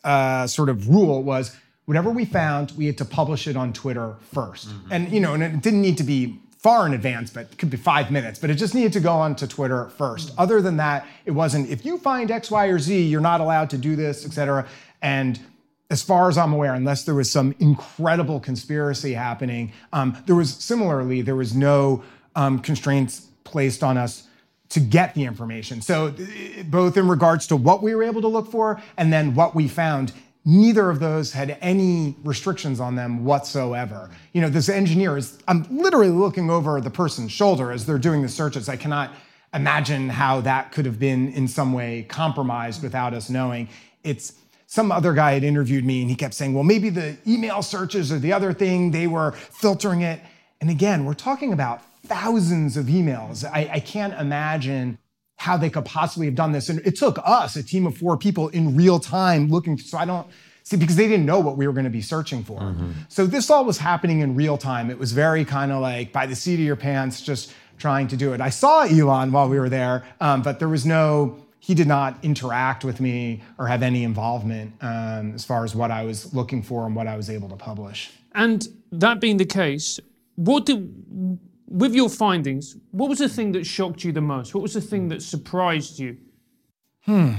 uh, 0.04 0.48
sort 0.48 0.70
of 0.70 0.90
rule 0.90 1.22
was 1.22 1.56
whatever 1.86 2.10
we 2.10 2.26
found, 2.26 2.72
we 2.72 2.88
had 2.88 2.98
to 2.98 3.06
publish 3.06 3.48
it 3.48 3.56
on 3.56 3.72
Twitter 3.72 4.16
1st 4.34 4.66
mm-hmm. 4.66 4.92
And 4.94 5.12
you 5.12 5.20
know, 5.20 5.36
and 5.36 5.44
it 5.44 5.62
didn't 5.62 5.82
need 5.82 5.98
to 5.98 6.04
be 6.04 6.40
far 6.58 6.88
in 6.88 6.94
advance, 6.94 7.30
but 7.30 7.52
it 7.52 7.58
could 7.60 7.70
be 7.70 7.78
five 7.78 8.10
minutes, 8.12 8.40
but 8.40 8.50
it 8.50 8.56
just 8.56 8.74
needed 8.74 8.94
to 8.94 9.00
go 9.00 9.14
onto 9.14 9.46
Twitter 9.46 9.90
first. 9.90 10.34
Other 10.38 10.60
than 10.62 10.78
that, 10.78 11.06
it 11.26 11.32
wasn't, 11.32 11.70
if 11.70 11.86
you 11.86 11.98
find 11.98 12.32
X, 12.32 12.52
Y, 12.52 12.66
or 12.66 12.80
Z, 12.80 13.04
you're 13.04 13.22
not 13.22 13.42
allowed 13.42 13.70
to 13.70 13.78
do 13.78 13.96
this, 13.96 14.26
et 14.26 14.34
cetera. 14.34 14.68
And 15.02 15.40
as 15.90 16.04
far 16.04 16.30
as 16.30 16.38
I'm 16.38 16.54
aware, 16.54 16.74
unless 16.74 17.04
there 17.04 17.16
was 17.16 17.32
some 17.32 17.56
incredible 17.60 18.40
conspiracy 18.40 19.14
happening, 19.14 19.72
um, 19.92 20.16
there 20.28 20.36
was 20.36 20.54
similarly, 20.54 21.22
there 21.22 21.36
was 21.36 21.56
no 21.56 22.04
um, 22.36 22.60
constraints 22.60 23.28
placed 23.44 23.84
on 23.84 23.98
us 23.98 24.28
to 24.70 24.80
get 24.80 25.16
the 25.16 25.24
information. 25.24 25.82
So, 25.82 26.14
both 26.66 26.96
in 26.96 27.08
regards 27.08 27.48
to 27.48 27.56
what 27.56 27.82
we 27.82 27.96
were 27.96 28.04
able 28.04 28.22
to 28.22 28.28
look 28.28 28.52
for 28.52 28.80
and 28.98 29.12
then 29.12 29.34
what 29.34 29.56
we 29.56 29.68
found, 29.68 30.12
neither 30.46 30.92
of 30.92 31.00
those 31.00 31.34
had 31.34 31.58
any 31.60 32.16
restrictions 32.24 32.80
on 32.80 32.96
them 32.96 33.26
whatsoever. 33.26 34.12
You 34.34 34.42
know, 34.42 34.50
this 34.50 34.70
engineer 34.70 35.18
is, 35.18 35.40
I'm 35.48 35.66
literally 35.76 36.12
looking 36.12 36.52
over 36.52 36.80
the 36.82 36.92
person's 36.92 37.32
shoulder 37.32 37.72
as 37.72 37.88
they're 37.88 37.98
doing 37.98 38.22
the 38.22 38.30
searches. 38.30 38.70
I 38.70 38.76
cannot 38.76 39.12
imagine 39.56 40.10
how 40.10 40.42
that 40.42 40.72
could 40.72 40.86
have 40.86 41.00
been 41.00 41.34
in 41.34 41.48
some 41.48 41.74
way 41.74 42.06
compromised 42.08 42.84
without 42.84 43.16
us 43.16 43.28
knowing. 43.28 43.70
It's, 44.04 44.34
some 44.72 44.92
other 44.92 45.14
guy 45.14 45.32
had 45.32 45.44
interviewed 45.44 45.84
me 45.84 46.02
and 46.02 46.12
he 46.12 46.16
kept 46.16 46.36
saying, 46.36 46.54
well, 46.54 46.64
maybe 46.64 46.92
the 46.92 47.18
email 47.26 47.64
searches 47.64 48.12
or 48.12 48.20
the 48.20 48.32
other 48.32 48.54
thing, 48.54 48.92
they 48.92 49.08
were 49.08 49.32
filtering 49.32 50.02
it. 50.02 50.22
And 50.62 50.70
again, 50.70 51.06
we're 51.06 51.16
talking 51.16 51.52
about 51.54 51.82
thousands 52.06 52.78
of 52.78 52.86
emails. 52.86 53.44
I, 53.44 53.68
I 53.74 53.80
can't 53.80 54.14
imagine 54.14 55.00
how 55.38 55.58
they 55.58 55.72
could 55.72 55.86
possibly 55.86 56.28
have 56.28 56.36
done 56.36 56.52
this. 56.52 56.70
And 56.70 56.86
it 56.86 56.96
took 56.96 57.18
us, 57.26 57.56
a 57.56 57.64
team 57.64 57.88
of 57.88 57.98
four 57.98 58.16
people, 58.16 58.50
in 58.50 58.76
real 58.76 59.00
time 59.00 59.48
looking. 59.48 59.76
So 59.80 59.98
I 59.98 60.06
don't 60.06 60.28
see 60.62 60.78
because 60.78 60.98
they 60.98 61.08
didn't 61.08 61.26
know 61.26 61.40
what 61.40 61.58
we 61.58 61.66
were 61.66 61.74
going 61.74 61.86
to 61.86 61.90
be 61.90 62.04
searching 62.04 62.44
for. 62.44 62.60
Mm-hmm. 62.60 62.92
So 63.08 63.26
this 63.26 63.50
all 63.50 63.66
was 63.66 63.80
happening 63.80 64.20
in 64.20 64.36
real 64.36 64.56
time. 64.56 64.92
It 64.92 65.00
was 65.00 65.14
very 65.14 65.46
kind 65.46 65.72
of 65.72 65.82
like 65.82 66.12
by 66.12 66.28
the 66.28 66.36
seat 66.36 66.56
of 66.56 66.60
your 66.60 66.76
pants, 66.76 67.22
just 67.22 67.56
trying 67.80 68.08
to 68.10 68.16
do 68.16 68.34
it. 68.34 68.40
I 68.40 68.52
saw 68.52 68.84
Elon 68.84 69.32
while 69.32 69.50
we 69.50 69.58
were 69.58 69.70
there, 69.70 70.04
um, 70.22 70.44
but 70.44 70.60
there 70.60 70.70
was 70.70 70.86
no. 70.86 71.44
He 71.70 71.76
did 71.76 71.88
not 71.88 72.18
interact 72.24 72.84
with 72.84 73.00
me 73.00 73.44
or 73.60 73.68
have 73.68 73.84
any 73.84 74.04
involvement 74.04 74.74
um, 74.82 75.36
as 75.36 75.46
far 75.46 75.64
as 75.64 75.76
what 75.76 75.92
I 75.92 76.04
was 76.04 76.34
looking 76.34 76.64
for 76.64 76.88
and 76.88 76.96
what 76.96 77.06
I 77.06 77.16
was 77.16 77.30
able 77.30 77.48
to 77.48 77.56
publish. 77.56 78.10
And 78.34 78.68
that 78.92 79.22
being 79.22 79.38
the 79.38 79.46
case, 79.46 80.00
what 80.34 80.66
did 80.66 80.92
with 81.68 81.94
your 81.94 82.10
findings, 82.10 82.76
what 82.90 83.08
was 83.08 83.20
the 83.20 83.30
thing 83.30 83.52
that 83.52 83.68
shocked 83.68 84.04
you 84.04 84.12
the 84.12 84.20
most? 84.20 84.56
What 84.56 84.64
was 84.64 84.74
the 84.74 84.82
thing 84.82 85.10
that 85.10 85.22
surprised 85.22 86.00
you? 86.00 86.18
Hmm. 87.02 87.34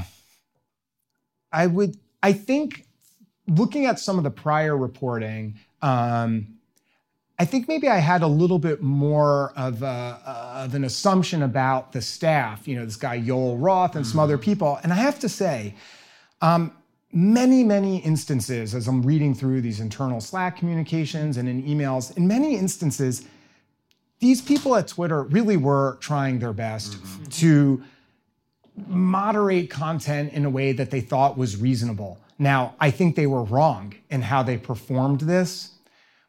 I 1.51 1.67
would, 1.67 1.97
I 2.23 2.33
think, 2.33 2.87
looking 3.49 3.87
at 3.87 3.99
some 3.99 4.17
of 4.17 4.23
the 4.23 4.31
prior 4.31 4.77
reporting, 4.77 5.59
um, 5.83 6.55
I 7.41 7.47
think 7.47 7.69
maybe 7.69 7.89
I 7.89 7.97
had 7.97 8.21
a 8.21 8.27
little 8.27 8.59
bit 8.59 8.83
more 8.83 9.55
of, 9.57 9.83
a, 9.83 10.21
of 10.57 10.75
an 10.75 10.85
assumption 10.85 11.43
about 11.43 11.91
the 11.91 12.03
staff, 12.03 12.69
you 12.69 12.77
know, 12.77 12.85
this 12.85 12.97
guy 12.97 13.19
Yoel 13.19 13.57
Roth 13.59 13.97
and 13.97 14.07
some 14.07 14.21
other 14.21 14.37
mm-hmm. 14.37 14.45
people. 14.45 14.79
And 14.83 14.93
I 14.93 14.97
have 14.97 15.19
to 15.21 15.29
say, 15.31 15.75
um, 16.43 16.71
many, 17.13 17.65
many 17.65 17.97
instances, 18.01 18.75
as 18.75 18.87
I'm 18.87 19.01
reading 19.01 19.35
through 19.35 19.63
these 19.63 19.81
internal 19.81 20.21
Slack 20.21 20.59
communications 20.59 21.39
and 21.39 21.49
in 21.49 21.63
emails, 21.63 22.15
in 22.15 22.29
many 22.29 22.57
instances, 22.57 23.25
these 24.19 24.43
people 24.43 24.77
at 24.77 24.89
Twitter 24.89 25.23
really 25.23 25.57
were 25.57 25.97
trying 26.01 26.41
their 26.41 26.53
best 26.53 26.93
mm-hmm. 26.93 27.25
to 27.25 27.83
moderate 28.87 29.71
content 29.71 30.35
in 30.35 30.45
a 30.45 30.51
way 30.51 30.73
that 30.73 30.91
they 30.91 31.01
thought 31.01 31.39
was 31.39 31.57
reasonable. 31.57 32.19
Now, 32.39 32.75
I 32.79 32.91
think 32.91 33.17
they 33.17 33.27
were 33.27 33.45
wrong 33.45 33.95
in 34.11 34.21
how 34.21 34.43
they 34.43 34.59
performed 34.59 35.23
this, 35.23 35.71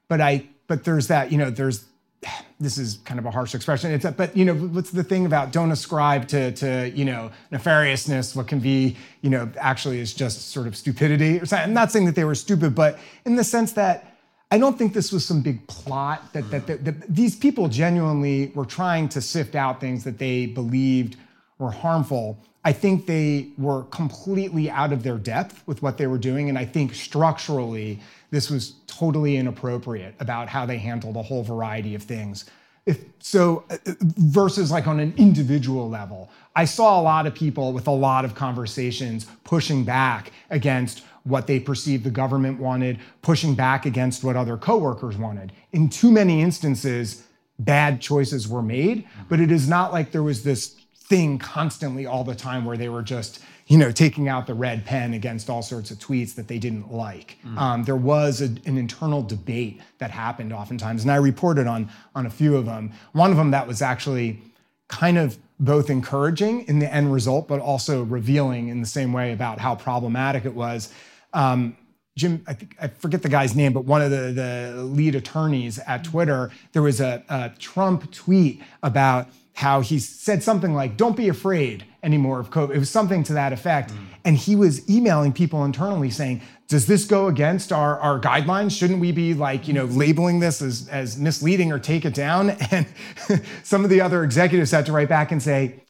but 0.07 0.21
I 0.21 0.47
but 0.71 0.85
there's 0.85 1.07
that, 1.07 1.33
you 1.33 1.37
know, 1.37 1.49
there's 1.49 1.83
this 2.61 2.77
is 2.77 2.99
kind 3.03 3.19
of 3.19 3.25
a 3.25 3.31
harsh 3.31 3.53
expression. 3.53 3.91
It's 3.91 4.05
a, 4.05 4.11
but 4.13 4.37
you 4.37 4.45
know, 4.45 4.53
what's 4.55 4.91
the 4.91 5.03
thing 5.03 5.25
about 5.25 5.51
don't 5.51 5.69
ascribe 5.69 6.29
to 6.29 6.53
to 6.53 6.89
you 6.95 7.03
know 7.03 7.29
nefariousness? 7.51 8.37
What 8.37 8.47
can 8.47 8.59
be 8.59 8.95
you 9.21 9.29
know 9.29 9.51
actually 9.59 9.99
is 9.99 10.13
just 10.13 10.51
sort 10.51 10.67
of 10.67 10.77
stupidity. 10.77 11.41
I'm 11.51 11.73
not 11.73 11.91
saying 11.91 12.05
that 12.05 12.15
they 12.15 12.23
were 12.23 12.35
stupid, 12.35 12.73
but 12.73 12.99
in 13.25 13.35
the 13.35 13.43
sense 13.43 13.73
that 13.73 14.15
I 14.49 14.57
don't 14.57 14.77
think 14.77 14.93
this 14.93 15.11
was 15.11 15.25
some 15.25 15.41
big 15.41 15.67
plot 15.67 16.31
that, 16.31 16.49
that, 16.51 16.67
that, 16.67 16.85
that, 16.85 16.95
these 17.13 17.35
people 17.35 17.67
genuinely 17.67 18.51
were 18.55 18.65
trying 18.65 19.09
to 19.09 19.21
sift 19.21 19.55
out 19.55 19.81
things 19.81 20.05
that 20.05 20.19
they 20.19 20.45
believed 20.45 21.17
were 21.61 21.71
harmful. 21.71 22.37
I 22.65 22.73
think 22.73 23.05
they 23.05 23.49
were 23.57 23.83
completely 23.85 24.69
out 24.69 24.91
of 24.91 25.03
their 25.03 25.17
depth 25.17 25.63
with 25.65 25.81
what 25.81 25.97
they 25.97 26.07
were 26.07 26.17
doing. 26.17 26.49
And 26.49 26.57
I 26.57 26.65
think 26.65 26.93
structurally, 26.93 27.99
this 28.31 28.49
was 28.49 28.75
totally 28.87 29.37
inappropriate 29.37 30.15
about 30.19 30.49
how 30.49 30.65
they 30.65 30.77
handled 30.77 31.15
a 31.15 31.21
whole 31.21 31.43
variety 31.43 31.95
of 31.95 32.03
things. 32.03 32.45
If, 32.85 33.03
so, 33.19 33.63
uh, 33.69 33.77
versus 33.99 34.71
like 34.71 34.87
on 34.87 34.99
an 34.99 35.13
individual 35.17 35.87
level, 35.87 36.29
I 36.55 36.65
saw 36.65 36.99
a 36.99 37.03
lot 37.03 37.27
of 37.27 37.35
people 37.35 37.73
with 37.73 37.87
a 37.87 37.91
lot 37.91 38.25
of 38.25 38.33
conversations 38.33 39.27
pushing 39.43 39.83
back 39.83 40.31
against 40.49 41.03
what 41.23 41.45
they 41.45 41.59
perceived 41.59 42.03
the 42.03 42.09
government 42.09 42.59
wanted, 42.59 42.99
pushing 43.21 43.53
back 43.53 43.85
against 43.85 44.23
what 44.23 44.35
other 44.35 44.57
coworkers 44.57 45.15
wanted. 45.15 45.51
In 45.71 45.89
too 45.89 46.11
many 46.11 46.41
instances, 46.41 47.23
bad 47.59 48.01
choices 48.01 48.47
were 48.47 48.63
made, 48.63 49.07
but 49.29 49.39
it 49.39 49.51
is 49.51 49.69
not 49.69 49.93
like 49.93 50.11
there 50.11 50.23
was 50.23 50.43
this 50.43 50.80
thing 51.11 51.37
constantly 51.37 52.05
all 52.05 52.23
the 52.23 52.33
time 52.33 52.63
where 52.63 52.77
they 52.77 52.87
were 52.87 53.01
just 53.01 53.43
you 53.67 53.77
know 53.77 53.91
taking 53.91 54.29
out 54.29 54.47
the 54.47 54.53
red 54.53 54.85
pen 54.85 55.13
against 55.13 55.49
all 55.49 55.61
sorts 55.61 55.91
of 55.91 55.97
tweets 55.97 56.35
that 56.35 56.47
they 56.47 56.57
didn't 56.57 56.89
like. 56.89 57.37
Mm. 57.45 57.57
um, 57.57 57.83
there 57.83 57.97
was 57.97 58.39
a, 58.39 58.45
an 58.45 58.77
internal 58.77 59.21
debate 59.21 59.81
that 59.97 60.09
happened 60.09 60.53
oftentimes 60.53 61.01
and 61.01 61.11
i 61.11 61.17
reported 61.17 61.67
on 61.67 61.89
on 62.15 62.25
a 62.25 62.29
few 62.29 62.55
of 62.55 62.65
them. 62.65 62.93
One 63.11 63.29
of 63.29 63.35
them 63.35 63.51
that 63.51 63.67
was 63.67 63.81
actually 63.81 64.41
kind 64.87 65.17
of 65.17 65.37
both 65.59 65.89
encouraging 65.89 66.61
in 66.69 66.79
the 66.79 66.91
end 66.91 67.11
result 67.11 67.49
but 67.49 67.59
also 67.59 68.03
revealing 68.03 68.69
in 68.69 68.79
the 68.79 68.87
same 68.87 69.11
way 69.11 69.33
about 69.33 69.59
how 69.59 69.75
problematic 69.75 70.45
it 70.45 70.55
was. 70.55 70.93
Um, 71.33 71.75
Jim, 72.17 72.41
I, 72.47 72.53
think, 72.53 72.75
I 72.81 72.87
forget 72.87 73.21
the 73.21 73.29
guy's 73.29 73.53
name, 73.53 73.73
but 73.73 73.83
one 73.85 74.01
of 74.01 74.11
the, 74.11 74.31
the 74.41 74.83
lead 74.83 75.15
attorneys 75.15 75.79
at 75.79 76.03
Twitter, 76.03 76.51
there 76.73 76.81
was 76.81 76.99
a, 76.99 77.23
a 77.29 77.51
Trump 77.57 78.11
tweet 78.11 78.61
about 78.83 79.27
how 79.53 79.81
he 79.81 79.99
said 79.99 80.41
something 80.43 80.73
like, 80.73 80.97
don't 80.97 81.15
be 81.15 81.27
afraid 81.29 81.85
anymore 82.03 82.39
of 82.39 82.49
COVID. 82.49 82.75
It 82.75 82.79
was 82.79 82.89
something 82.89 83.23
to 83.23 83.33
that 83.33 83.53
effect. 83.53 83.91
Mm. 83.91 83.97
And 84.25 84.37
he 84.37 84.55
was 84.55 84.89
emailing 84.89 85.33
people 85.33 85.63
internally 85.65 86.09
saying, 86.09 86.41
does 86.67 86.87
this 86.87 87.05
go 87.05 87.27
against 87.27 87.71
our, 87.71 87.99
our 87.99 88.19
guidelines? 88.19 88.77
Shouldn't 88.77 88.99
we 88.99 89.11
be 89.11 89.33
like, 89.33 89.67
you 89.67 89.73
know, 89.73 89.85
labeling 89.85 90.39
this 90.39 90.61
as, 90.61 90.87
as 90.87 91.17
misleading 91.17 91.71
or 91.71 91.79
take 91.79 92.05
it 92.05 92.13
down? 92.13 92.55
And 92.71 92.87
some 93.63 93.83
of 93.83 93.89
the 93.89 93.99
other 93.99 94.23
executives 94.23 94.71
had 94.71 94.85
to 94.85 94.93
write 94.93 95.09
back 95.09 95.31
and 95.31 95.43
say, 95.43 95.83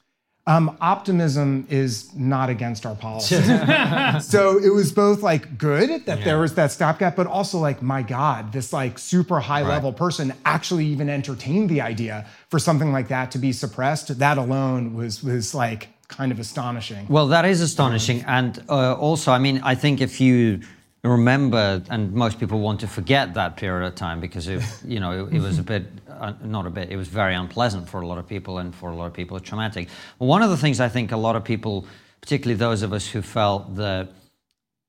um, 0.48 0.76
optimism 0.82 1.68
is 1.70 2.14
not 2.16 2.50
against 2.50 2.86
our 2.86 2.96
policy. 2.96 3.36
so 4.22 4.58
it 4.58 4.74
was 4.74 4.92
both 4.92 5.22
like 5.22 5.58
good 5.58 6.06
that 6.08 6.20
yeah. 6.20 6.26
there 6.26 6.40
was 6.40 6.56
that 6.56 6.72
stopgap, 6.72 7.16
but 7.16 7.28
also 7.28 7.60
like, 7.60 7.82
my 7.82 8.02
God, 8.02 8.52
this 8.52 8.74
like 8.74 8.98
super 8.98 9.40
high 9.40 9.62
right. 9.62 9.70
level 9.70 9.94
person 9.94 10.34
actually 10.44 10.86
even 10.86 11.10
entertained 11.10 11.70
the 11.70 11.82
idea 11.82 12.26
for 12.50 12.58
something 12.58 12.92
like 12.92 13.10
that 13.10 13.32
to 13.32 13.38
be 13.38 13.52
suppressed. 13.52 14.18
That 14.18 14.38
alone 14.40 14.96
was 14.96 15.24
was 15.24 15.54
like 15.54 15.90
kind 16.08 16.32
of 16.32 16.40
astonishing. 16.40 17.06
Well, 17.08 17.28
that 17.28 17.46
is 17.46 17.62
astonishing, 17.62 18.24
and 18.26 18.64
uh, 18.68 18.96
also, 18.96 19.32
I 19.32 19.38
mean, 19.38 19.62
I 19.64 19.76
think 19.76 20.02
if 20.02 20.20
you 20.20 20.62
remember, 21.10 21.82
and 21.90 22.14
most 22.14 22.40
people 22.40 22.60
want 22.60 22.80
to 22.82 22.88
forget 22.88 23.34
that 23.34 23.58
period 23.58 23.88
of 23.88 23.96
time 23.96 24.20
because 24.20 24.48
it, 24.48 24.62
you 24.86 25.00
know, 25.00 25.26
it, 25.26 25.36
it 25.36 25.40
was 25.42 25.58
a 25.58 25.64
bit, 25.74 25.86
uh, 26.08 26.34
not 26.44 26.68
a 26.68 26.70
bit, 26.70 26.92
it 26.92 26.96
was 26.96 27.08
very 27.08 27.34
unpleasant 27.34 27.90
for 27.90 28.02
a 28.02 28.08
lot 28.08 28.18
of 28.18 28.28
people, 28.28 28.60
and 28.60 28.76
for 28.76 28.92
a 28.92 28.96
lot 28.96 29.08
of 29.08 29.14
people, 29.14 29.40
traumatic. 29.40 29.90
one 30.20 30.44
of 30.44 30.50
the 30.50 30.58
things 30.58 30.80
I 30.80 30.90
think 30.90 31.12
a 31.12 31.18
lot 31.18 31.36
of 31.36 31.44
people, 31.44 31.88
particularly 32.22 32.58
those 32.58 32.84
of 32.84 32.94
us 32.94 33.08
who 33.08 33.22
felt 33.22 33.76
that 33.76 34.10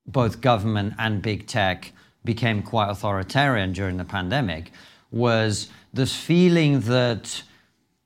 both 0.07 0.41
government 0.41 0.95
and 0.99 1.23
big 1.23 1.47
tech 1.47 1.93
became 2.25 2.63
quite 2.63 2.91
authoritarian 2.91 3.73
during 3.73 3.97
the 3.97 4.05
pandemic, 4.05 4.71
was 5.11 5.69
this 5.95 6.15
feeling 6.15 6.81
that 6.81 7.43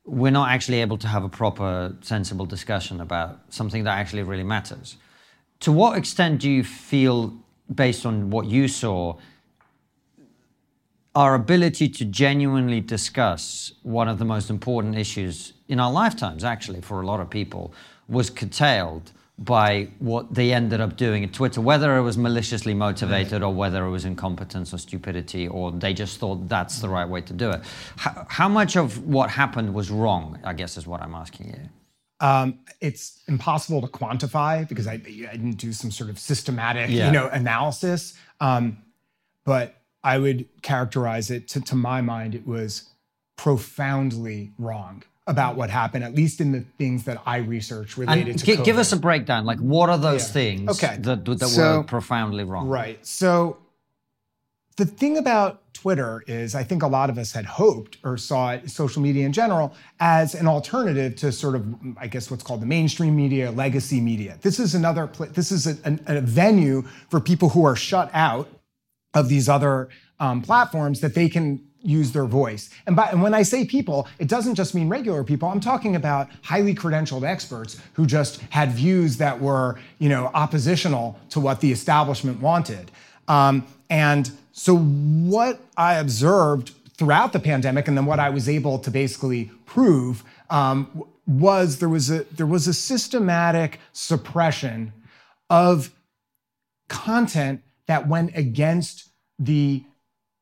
we're 0.04 0.30
not 0.30 0.50
actually 0.50 0.80
able 0.80 0.96
to 0.98 1.08
have 1.08 1.24
a 1.24 1.28
proper, 1.28 1.96
sensible 2.00 2.46
discussion 2.46 3.00
about 3.00 3.40
something 3.48 3.84
that 3.84 3.98
actually 3.98 4.22
really 4.22 4.44
matters. 4.44 4.96
To 5.60 5.72
what 5.72 5.98
extent 5.98 6.40
do 6.40 6.50
you 6.50 6.62
feel 6.62 7.34
based 7.74 8.06
on 8.06 8.30
what 8.30 8.46
you 8.46 8.68
saw, 8.68 9.16
our 11.14 11.34
ability 11.34 11.88
to 11.88 12.04
genuinely 12.04 12.80
discuss 12.80 13.72
one 13.82 14.06
of 14.06 14.18
the 14.18 14.24
most 14.24 14.50
important 14.50 14.96
issues 14.96 15.54
in 15.66 15.80
our 15.80 15.90
lifetimes, 15.90 16.44
actually, 16.44 16.80
for 16.80 17.00
a 17.00 17.06
lot 17.06 17.20
of 17.20 17.30
people, 17.30 17.72
was 18.06 18.28
curtailed 18.28 19.12
by 19.38 19.88
what 19.98 20.34
they 20.34 20.52
ended 20.52 20.80
up 20.80 20.96
doing 20.96 21.22
at 21.24 21.32
Twitter, 21.32 21.60
whether 21.60 21.96
it 21.96 22.02
was 22.02 22.16
maliciously 22.16 22.72
motivated 22.72 23.42
or 23.42 23.52
whether 23.52 23.84
it 23.84 23.90
was 23.90 24.04
incompetence 24.04 24.72
or 24.72 24.78
stupidity, 24.78 25.46
or 25.48 25.72
they 25.72 25.92
just 25.92 26.18
thought 26.18 26.48
that's 26.48 26.80
the 26.80 26.88
right 26.88 27.08
way 27.08 27.20
to 27.20 27.34
do 27.34 27.50
it. 27.50 27.60
How, 27.96 28.26
how 28.28 28.48
much 28.48 28.76
of 28.76 29.06
what 29.06 29.28
happened 29.28 29.74
was 29.74 29.90
wrong, 29.90 30.38
I 30.42 30.54
guess, 30.54 30.78
is 30.78 30.86
what 30.86 31.02
I'm 31.02 31.14
asking 31.14 31.48
you. 31.48 31.60
Um, 32.20 32.60
it's 32.80 33.22
impossible 33.28 33.82
to 33.82 33.88
quantify 33.88 34.66
because 34.66 34.86
I, 34.86 34.94
I, 34.94 34.96
didn't 34.96 35.58
do 35.58 35.72
some 35.72 35.90
sort 35.90 36.08
of 36.08 36.18
systematic, 36.18 36.88
yeah. 36.90 37.06
you 37.06 37.12
know, 37.12 37.28
analysis. 37.28 38.14
Um, 38.40 38.78
but 39.44 39.76
I 40.02 40.18
would 40.18 40.46
characterize 40.62 41.30
it 41.30 41.48
to, 41.48 41.60
to 41.62 41.74
my 41.76 42.00
mind, 42.00 42.34
it 42.34 42.46
was 42.46 42.88
profoundly 43.36 44.52
wrong 44.58 45.02
about 45.26 45.56
what 45.56 45.68
happened, 45.68 46.04
at 46.04 46.14
least 46.14 46.40
in 46.40 46.52
the 46.52 46.64
things 46.78 47.04
that 47.04 47.20
I 47.26 47.38
research 47.38 47.96
related 47.98 48.28
And 48.28 48.38
to 48.38 48.46
COVID. 48.46 48.64
give 48.64 48.78
us 48.78 48.92
a 48.92 48.96
breakdown. 48.96 49.44
Like, 49.44 49.58
what 49.58 49.90
are 49.90 49.98
those 49.98 50.26
Yeah. 50.28 50.32
things 50.32 50.70
Okay. 50.82 50.96
that, 51.00 51.24
that 51.24 51.48
So- 51.48 51.78
were 51.78 51.84
profoundly 51.84 52.44
wrong? 52.44 52.68
Right. 52.68 53.04
So 53.04 53.58
the 54.76 54.86
thing 54.86 55.18
about 55.18 55.65
Twitter 55.76 56.24
is, 56.26 56.54
I 56.54 56.64
think 56.64 56.82
a 56.82 56.86
lot 56.86 57.10
of 57.10 57.18
us 57.18 57.32
had 57.32 57.44
hoped 57.44 57.98
or 58.02 58.16
saw 58.16 58.52
it, 58.52 58.70
social 58.70 59.02
media 59.02 59.26
in 59.26 59.32
general 59.32 59.74
as 60.00 60.34
an 60.34 60.46
alternative 60.46 61.16
to 61.16 61.30
sort 61.30 61.54
of, 61.54 61.62
I 61.98 62.06
guess, 62.06 62.30
what's 62.30 62.42
called 62.42 62.62
the 62.62 62.66
mainstream 62.66 63.14
media, 63.14 63.50
legacy 63.50 64.00
media. 64.00 64.38
This 64.42 64.58
is 64.58 64.74
another. 64.74 65.10
This 65.32 65.52
is 65.52 65.66
a, 65.66 65.98
a 66.06 66.20
venue 66.20 66.82
for 67.10 67.20
people 67.20 67.48
who 67.50 67.64
are 67.64 67.76
shut 67.76 68.10
out 68.12 68.48
of 69.14 69.28
these 69.28 69.48
other 69.48 69.88
um, 70.18 70.42
platforms 70.42 71.00
that 71.00 71.14
they 71.14 71.28
can 71.28 71.62
use 71.82 72.10
their 72.12 72.24
voice. 72.24 72.70
And, 72.86 72.96
by, 72.96 73.10
and 73.10 73.22
when 73.22 73.34
I 73.34 73.42
say 73.42 73.64
people, 73.64 74.08
it 74.18 74.28
doesn't 74.28 74.56
just 74.56 74.74
mean 74.74 74.88
regular 74.88 75.22
people. 75.22 75.48
I'm 75.48 75.60
talking 75.60 75.94
about 75.94 76.28
highly 76.42 76.74
credentialed 76.74 77.22
experts 77.22 77.80
who 77.92 78.06
just 78.06 78.40
had 78.50 78.72
views 78.72 79.18
that 79.18 79.40
were, 79.40 79.78
you 79.98 80.08
know, 80.08 80.30
oppositional 80.34 81.18
to 81.30 81.40
what 81.40 81.60
the 81.60 81.70
establishment 81.70 82.40
wanted. 82.40 82.90
Um, 83.28 83.66
and 83.88 84.30
so 84.58 84.74
what 84.74 85.60
I 85.76 85.96
observed 85.96 86.72
throughout 86.96 87.34
the 87.34 87.38
pandemic, 87.38 87.88
and 87.88 87.96
then 87.96 88.06
what 88.06 88.18
I 88.18 88.30
was 88.30 88.48
able 88.48 88.78
to 88.78 88.90
basically 88.90 89.50
prove, 89.66 90.24
um, 90.48 91.04
was 91.26 91.78
there 91.78 91.90
was 91.90 92.10
a 92.10 92.24
there 92.34 92.46
was 92.46 92.66
a 92.66 92.72
systematic 92.72 93.78
suppression 93.92 94.94
of 95.50 95.90
content 96.88 97.60
that 97.86 98.08
went 98.08 98.34
against 98.34 99.10
the 99.38 99.84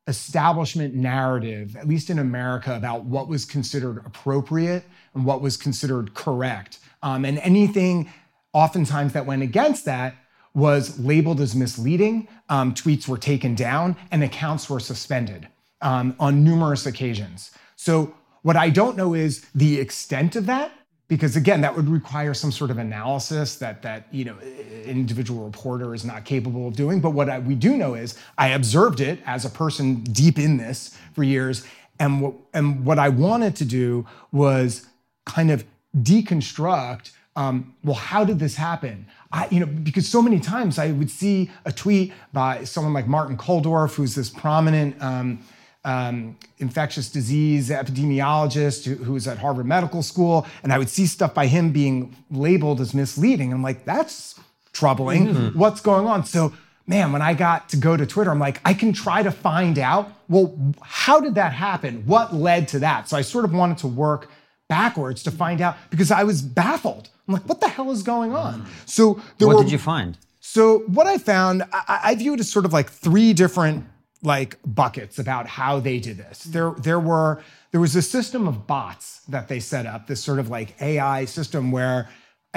establishment 0.06 0.94
narrative, 0.94 1.74
at 1.74 1.88
least 1.88 2.08
in 2.08 2.20
America, 2.20 2.76
about 2.76 3.04
what 3.04 3.26
was 3.26 3.44
considered 3.44 3.98
appropriate 4.06 4.84
and 5.14 5.26
what 5.26 5.40
was 5.42 5.56
considered 5.56 6.14
correct. 6.14 6.78
Um, 7.02 7.24
and 7.24 7.38
anything 7.38 8.12
oftentimes 8.52 9.12
that 9.14 9.26
went 9.26 9.42
against 9.42 9.86
that 9.86 10.14
was 10.54 10.98
labeled 11.00 11.40
as 11.40 11.54
misleading. 11.54 12.28
Um, 12.48 12.74
tweets 12.74 13.08
were 13.08 13.18
taken 13.18 13.54
down 13.54 13.96
and 14.10 14.22
accounts 14.22 14.70
were 14.70 14.80
suspended 14.80 15.48
um, 15.80 16.14
on 16.18 16.44
numerous 16.44 16.86
occasions. 16.86 17.50
So, 17.76 18.14
what 18.42 18.56
I 18.56 18.68
don't 18.68 18.96
know 18.96 19.14
is 19.14 19.46
the 19.54 19.80
extent 19.80 20.36
of 20.36 20.46
that 20.46 20.70
because 21.08 21.36
again 21.36 21.60
that 21.60 21.74
would 21.76 21.88
require 21.88 22.34
some 22.34 22.50
sort 22.50 22.70
of 22.70 22.78
analysis 22.78 23.56
that 23.56 23.82
that 23.82 24.06
you 24.10 24.24
know 24.24 24.36
an 24.38 24.82
individual 24.84 25.44
reporter 25.44 25.94
is 25.94 26.04
not 26.04 26.24
capable 26.24 26.68
of 26.68 26.74
doing 26.74 27.00
but 27.00 27.10
what 27.10 27.28
I, 27.28 27.38
we 27.38 27.54
do 27.54 27.76
know 27.76 27.94
is 27.94 28.18
i 28.38 28.48
observed 28.48 29.00
it 29.00 29.20
as 29.26 29.44
a 29.44 29.50
person 29.50 30.02
deep 30.02 30.38
in 30.38 30.56
this 30.56 30.96
for 31.12 31.22
years 31.22 31.66
and 31.98 32.20
what 32.20 32.34
and 32.52 32.84
what 32.84 32.98
i 32.98 33.08
wanted 33.08 33.56
to 33.56 33.64
do 33.64 34.06
was 34.32 34.86
kind 35.26 35.50
of 35.50 35.64
deconstruct 35.98 37.12
um, 37.36 37.74
well 37.82 37.96
how 37.96 38.24
did 38.24 38.38
this 38.38 38.56
happen 38.56 39.06
I, 39.34 39.48
you 39.50 39.60
know 39.60 39.66
because 39.66 40.08
so 40.08 40.22
many 40.22 40.38
times 40.38 40.78
i 40.78 40.92
would 40.92 41.10
see 41.10 41.50
a 41.64 41.72
tweet 41.72 42.12
by 42.32 42.64
someone 42.64 42.94
like 42.94 43.08
martin 43.08 43.36
Kulldorff, 43.36 43.94
who's 43.96 44.14
this 44.14 44.30
prominent 44.30 45.02
um, 45.02 45.40
um, 45.84 46.36
infectious 46.58 47.10
disease 47.10 47.68
epidemiologist 47.68 48.84
who, 48.86 48.94
who 48.94 49.12
was 49.12 49.28
at 49.28 49.38
Harvard 49.38 49.66
Medical 49.66 50.02
School, 50.02 50.46
and 50.62 50.72
I 50.72 50.78
would 50.78 50.88
see 50.88 51.06
stuff 51.06 51.34
by 51.34 51.46
him 51.46 51.72
being 51.72 52.16
labeled 52.30 52.80
as 52.80 52.94
misleading. 52.94 53.52
I'm 53.52 53.62
like, 53.62 53.84
that's 53.84 54.40
troubling. 54.72 55.34
What's 55.58 55.80
going 55.80 56.06
on? 56.06 56.24
So, 56.24 56.54
man, 56.86 57.12
when 57.12 57.22
I 57.22 57.34
got 57.34 57.68
to 57.70 57.76
go 57.76 57.96
to 57.96 58.06
Twitter, 58.06 58.30
I'm 58.30 58.38
like, 58.38 58.60
I 58.64 58.72
can 58.72 58.92
try 58.92 59.22
to 59.22 59.30
find 59.30 59.78
out, 59.78 60.10
well, 60.28 60.58
how 60.80 61.20
did 61.20 61.34
that 61.34 61.52
happen? 61.52 62.06
What 62.06 62.34
led 62.34 62.68
to 62.68 62.78
that? 62.78 63.08
So 63.08 63.16
I 63.16 63.22
sort 63.22 63.44
of 63.44 63.52
wanted 63.52 63.78
to 63.78 63.86
work 63.88 64.30
backwards 64.78 65.22
to 65.22 65.30
find 65.30 65.60
out 65.60 65.74
because 65.90 66.10
I 66.10 66.24
was 66.24 66.42
baffled. 66.42 67.04
I'm 67.28 67.34
like, 67.34 67.48
what 67.50 67.60
the 67.60 67.68
hell 67.68 67.90
is 67.96 68.02
going 68.02 68.32
on? 68.34 68.66
So 68.86 69.04
there 69.38 69.46
What 69.48 69.56
were 69.58 69.62
did 69.62 69.72
you 69.72 69.78
find? 69.78 70.18
so 70.40 70.62
what 70.96 71.06
I 71.06 71.16
found, 71.18 71.56
I, 71.72 72.00
I 72.10 72.14
view 72.22 72.34
it 72.34 72.40
as 72.40 72.50
sort 72.50 72.64
of 72.68 72.72
like 72.72 72.88
three 72.90 73.32
different 73.32 73.78
like 74.22 74.52
buckets 74.66 75.18
about 75.18 75.46
how 75.46 75.80
they 75.80 75.98
did 76.00 76.16
this. 76.16 76.36
There, 76.56 76.70
there 76.88 76.98
were 77.10 77.30
there 77.72 77.80
was 77.80 77.94
a 77.96 78.02
system 78.02 78.42
of 78.48 78.66
bots 78.66 79.06
that 79.34 79.48
they 79.48 79.60
set 79.60 79.84
up, 79.86 80.00
this 80.06 80.22
sort 80.28 80.38
of 80.38 80.48
like 80.48 80.68
AI 80.80 81.24
system 81.26 81.62
where 81.72 82.08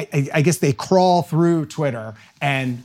I, 0.01 0.07
I, 0.17 0.19
I 0.35 0.41
guess 0.45 0.57
they 0.65 0.73
crawl 0.73 1.21
through 1.31 1.65
Twitter 1.65 2.13
and 2.41 2.83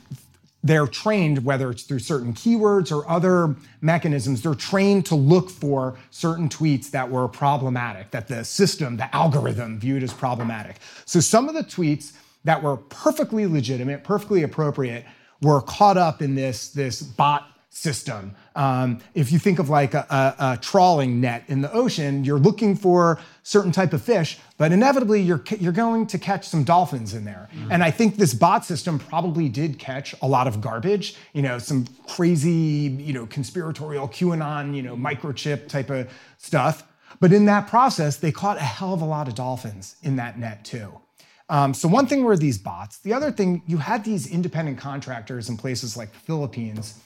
they're 0.63 0.87
trained, 0.87 1.43
whether 1.43 1.69
it's 1.69 1.83
through 1.83 1.99
certain 1.99 2.33
keywords 2.33 2.89
or 2.91 3.07
other 3.09 3.55
mechanisms, 3.81 4.41
they're 4.41 4.55
trained 4.55 5.05
to 5.07 5.15
look 5.15 5.49
for 5.49 5.97
certain 6.09 6.47
tweets 6.47 6.89
that 6.91 7.09
were 7.09 7.27
problematic, 7.27 8.11
that 8.11 8.29
the 8.29 8.45
system, 8.45 8.95
the 8.95 9.13
algorithm 9.13 9.77
viewed 9.77 10.03
as 10.03 10.13
problematic. 10.13 10.77
So 11.05 11.19
some 11.19 11.49
of 11.49 11.55
the 11.55 11.63
tweets 11.63 12.13
that 12.45 12.63
were 12.63 12.77
perfectly 12.77 13.45
legitimate, 13.45 14.03
perfectly 14.05 14.43
appropriate, 14.43 15.05
were 15.41 15.61
caught 15.61 15.97
up 15.97 16.21
in 16.21 16.35
this, 16.35 16.69
this 16.69 17.01
bot 17.01 17.49
system. 17.69 18.33
Um, 18.55 18.99
if 19.15 19.31
you 19.31 19.39
think 19.39 19.59
of 19.59 19.69
like 19.69 19.93
a, 19.93 20.05
a, 20.09 20.51
a 20.51 20.57
trawling 20.57 21.19
net 21.19 21.43
in 21.47 21.61
the 21.61 21.71
ocean, 21.71 22.23
you're 22.23 22.39
looking 22.39 22.75
for 22.75 23.19
certain 23.41 23.71
type 23.71 23.93
of 23.93 24.01
fish, 24.01 24.37
but 24.57 24.71
inevitably 24.71 25.21
you're 25.21 25.43
you're 25.59 25.71
going 25.71 26.05
to 26.07 26.19
catch 26.19 26.47
some 26.47 26.63
dolphins 26.63 27.13
in 27.13 27.25
there. 27.25 27.49
And 27.71 27.83
I 27.83 27.91
think 27.91 28.15
this 28.15 28.33
bot 28.33 28.63
system 28.63 28.99
probably 28.99 29.49
did 29.49 29.79
catch 29.79 30.15
a 30.21 30.27
lot 30.27 30.47
of 30.47 30.61
garbage, 30.61 31.15
you 31.33 31.41
know, 31.41 31.57
some 31.57 31.87
crazy, 32.07 32.51
you 32.99 33.13
know, 33.13 33.25
conspiratorial 33.25 34.07
QAnon, 34.07 34.75
you 34.75 34.81
know, 34.81 34.95
microchip 34.95 35.67
type 35.67 35.89
of 35.89 36.09
stuff. 36.37 36.83
But 37.19 37.33
in 37.33 37.45
that 37.45 37.67
process, 37.67 38.17
they 38.17 38.31
caught 38.31 38.57
a 38.57 38.61
hell 38.61 38.93
of 38.93 39.01
a 39.01 39.05
lot 39.05 39.27
of 39.27 39.35
dolphins 39.35 39.95
in 40.03 40.15
that 40.17 40.37
net 40.37 40.63
too. 40.63 40.93
Um, 41.49 41.73
so 41.73 41.87
one 41.87 42.07
thing 42.07 42.23
were 42.23 42.37
these 42.37 42.57
bots. 42.57 42.99
The 42.99 43.13
other 43.13 43.31
thing, 43.31 43.61
you 43.67 43.77
had 43.77 44.03
these 44.03 44.27
independent 44.27 44.77
contractors 44.77 45.49
in 45.49 45.57
places 45.57 45.97
like 45.97 46.11
the 46.13 46.19
Philippines 46.19 46.99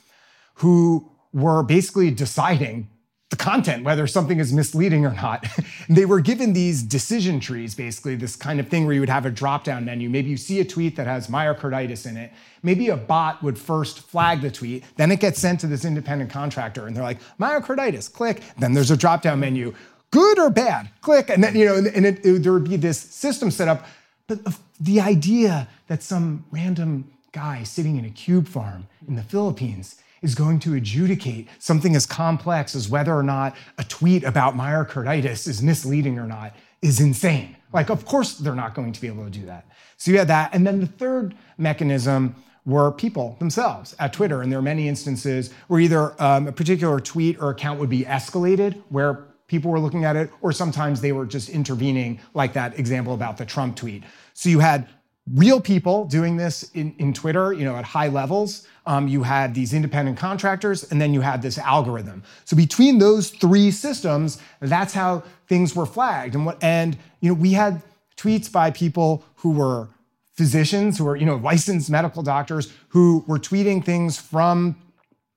who 0.56 1.10
were 1.34 1.64
basically 1.64 2.12
deciding 2.12 2.90
the 3.30 3.36
content, 3.36 3.84
whether 3.84 4.08
something 4.08 4.40
is 4.40 4.54
misleading 4.54 5.06
or 5.06 5.12
not. 5.14 5.46
they 5.90 6.06
were 6.06 6.22
given 6.22 6.54
these 6.54 6.82
decision 6.82 7.42
trees, 7.42 7.76
basically, 7.76 8.16
this 8.16 8.38
kind 8.38 8.58
of 8.58 8.70
thing 8.70 8.86
where 8.86 8.94
you 8.94 9.02
would 9.02 9.10
have 9.10 9.26
a 9.26 9.30
drop 9.30 9.66
down 9.66 9.84
menu. 9.84 10.10
Maybe 10.10 10.30
you 10.30 10.38
see 10.38 10.62
a 10.62 10.66
tweet 10.66 10.96
that 10.96 11.08
has 11.08 11.28
myocarditis 11.28 12.06
in 12.10 12.16
it. 12.16 12.32
Maybe 12.64 12.88
a 12.88 12.96
bot 12.96 13.44
would 13.44 13.58
first 13.60 14.00
flag 14.00 14.40
the 14.42 14.50
tweet, 14.50 14.86
then 14.96 15.12
it 15.12 15.20
gets 15.20 15.40
sent 15.40 15.60
to 15.60 15.68
this 15.68 15.84
independent 15.84 16.32
contractor, 16.32 16.88
and 16.88 16.96
they're 16.96 17.04
like, 17.04 17.20
myocarditis, 17.38 18.12
click. 18.12 18.42
Then 18.60 18.74
there's 18.74 18.92
a 18.92 18.98
drop 18.98 19.22
down 19.24 19.42
menu, 19.42 19.76
good 20.12 20.40
or 20.40 20.50
bad, 20.50 20.90
click. 21.02 21.30
And 21.30 21.44
then, 21.44 21.54
you 21.54 21.66
know, 21.66 21.76
and 21.76 22.06
it, 22.06 22.26
it- 22.26 22.44
there 22.44 22.54
would 22.54 22.70
be 22.70 22.78
this 22.78 22.98
system 22.98 23.52
set 23.52 23.68
up. 23.68 23.86
But 24.28 24.40
the 24.80 25.02
idea 25.02 25.68
that 25.88 26.02
some 26.02 26.46
random 26.52 27.12
guy 27.34 27.64
sitting 27.64 27.98
in 27.98 28.06
a 28.06 28.10
cube 28.10 28.48
farm 28.48 28.88
in 29.08 29.16
the 29.16 29.24
Philippines 29.24 29.98
is 30.22 30.36
going 30.36 30.60
to 30.60 30.74
adjudicate 30.74 31.48
something 31.60 31.96
as 31.96 32.06
complex 32.06 32.76
as 32.76 32.90
whether 32.90 33.14
or 33.14 33.24
not 33.24 33.56
a 33.78 33.84
tweet 33.84 34.24
about 34.24 34.56
myocarditis 34.56 35.48
is 35.48 35.62
misleading 35.62 36.18
or 36.20 36.28
not 36.28 36.54
is 36.82 37.00
insane. 37.00 37.56
Like, 37.74 37.90
of 37.90 38.06
course, 38.06 38.38
they're 38.38 38.56
not 38.56 38.74
going 38.74 38.94
to 38.94 39.02
be 39.02 39.08
able 39.08 39.26
to 39.26 39.30
do 39.30 39.46
that. 39.46 39.66
So 39.98 40.12
you 40.12 40.18
had 40.18 40.28
that. 40.28 40.54
And 40.54 40.66
then 40.66 40.80
the 40.80 40.88
third 40.88 41.36
mechanism 41.58 42.36
were 42.66 42.92
people 42.92 43.36
themselves 43.40 43.96
at 44.00 44.14
Twitter. 44.14 44.42
And 44.42 44.52
there 44.52 44.60
are 44.60 44.64
many 44.64 44.88
instances 44.88 45.52
where 45.68 45.80
either 45.80 46.22
um, 46.22 46.48
a 46.48 46.52
particular 46.52 47.00
tweet 47.00 47.42
or 47.42 47.50
account 47.50 47.80
would 47.80 47.90
be 47.90 48.04
escalated, 48.04 48.82
where 48.90 49.26
people 49.48 49.72
were 49.72 49.80
looking 49.80 50.04
at 50.04 50.16
it, 50.16 50.30
or 50.42 50.52
sometimes 50.52 51.00
they 51.00 51.14
were 51.14 51.26
just 51.26 51.50
intervening, 51.50 52.20
like 52.34 52.54
that 52.54 52.78
example 52.78 53.14
about 53.14 53.38
the 53.38 53.46
Trump 53.46 53.76
tweet. 53.78 54.04
So 54.34 54.50
you 54.50 54.60
had 54.60 54.88
real 55.34 55.60
people 55.60 56.06
doing 56.06 56.38
this 56.38 56.72
in, 56.72 56.96
in 56.98 57.14
Twitter, 57.14 57.54
you 57.54 57.66
know, 57.66 57.76
at 57.76 57.86
high 57.86 58.08
levels. 58.08 58.68
Um, 58.86 59.08
you 59.08 59.24
had 59.24 59.54
these 59.54 59.74
independent 59.74 60.18
contractors, 60.18 60.90
and 60.92 61.02
then 61.02 61.14
you 61.14 61.22
had 61.22 61.42
this 61.42 61.58
algorithm. 61.58 62.24
So 62.46 62.56
between 62.56 63.00
those 63.00 63.30
three 63.30 63.72
systems, 63.72 64.42
that's 64.62 64.94
how 64.94 65.24
things 65.48 65.76
were 65.76 65.86
flagged. 65.86 66.36
And 66.36 66.46
what 66.46 66.62
and 66.64 66.98
you 67.20 67.30
know, 67.30 67.36
we 67.36 67.54
had 67.54 67.82
tweets 68.16 68.52
by 68.52 68.72
people 68.72 69.24
who 69.36 69.52
were 69.52 69.90
physicians, 70.34 70.98
who 70.98 71.06
were, 71.06 71.16
you 71.16 71.26
know, 71.26 71.36
licensed 71.36 71.90
medical 71.90 72.24
doctors 72.24 72.72
who 72.90 73.26
were 73.28 73.40
tweeting 73.40 73.84
things 73.84 74.18
from 74.18 74.76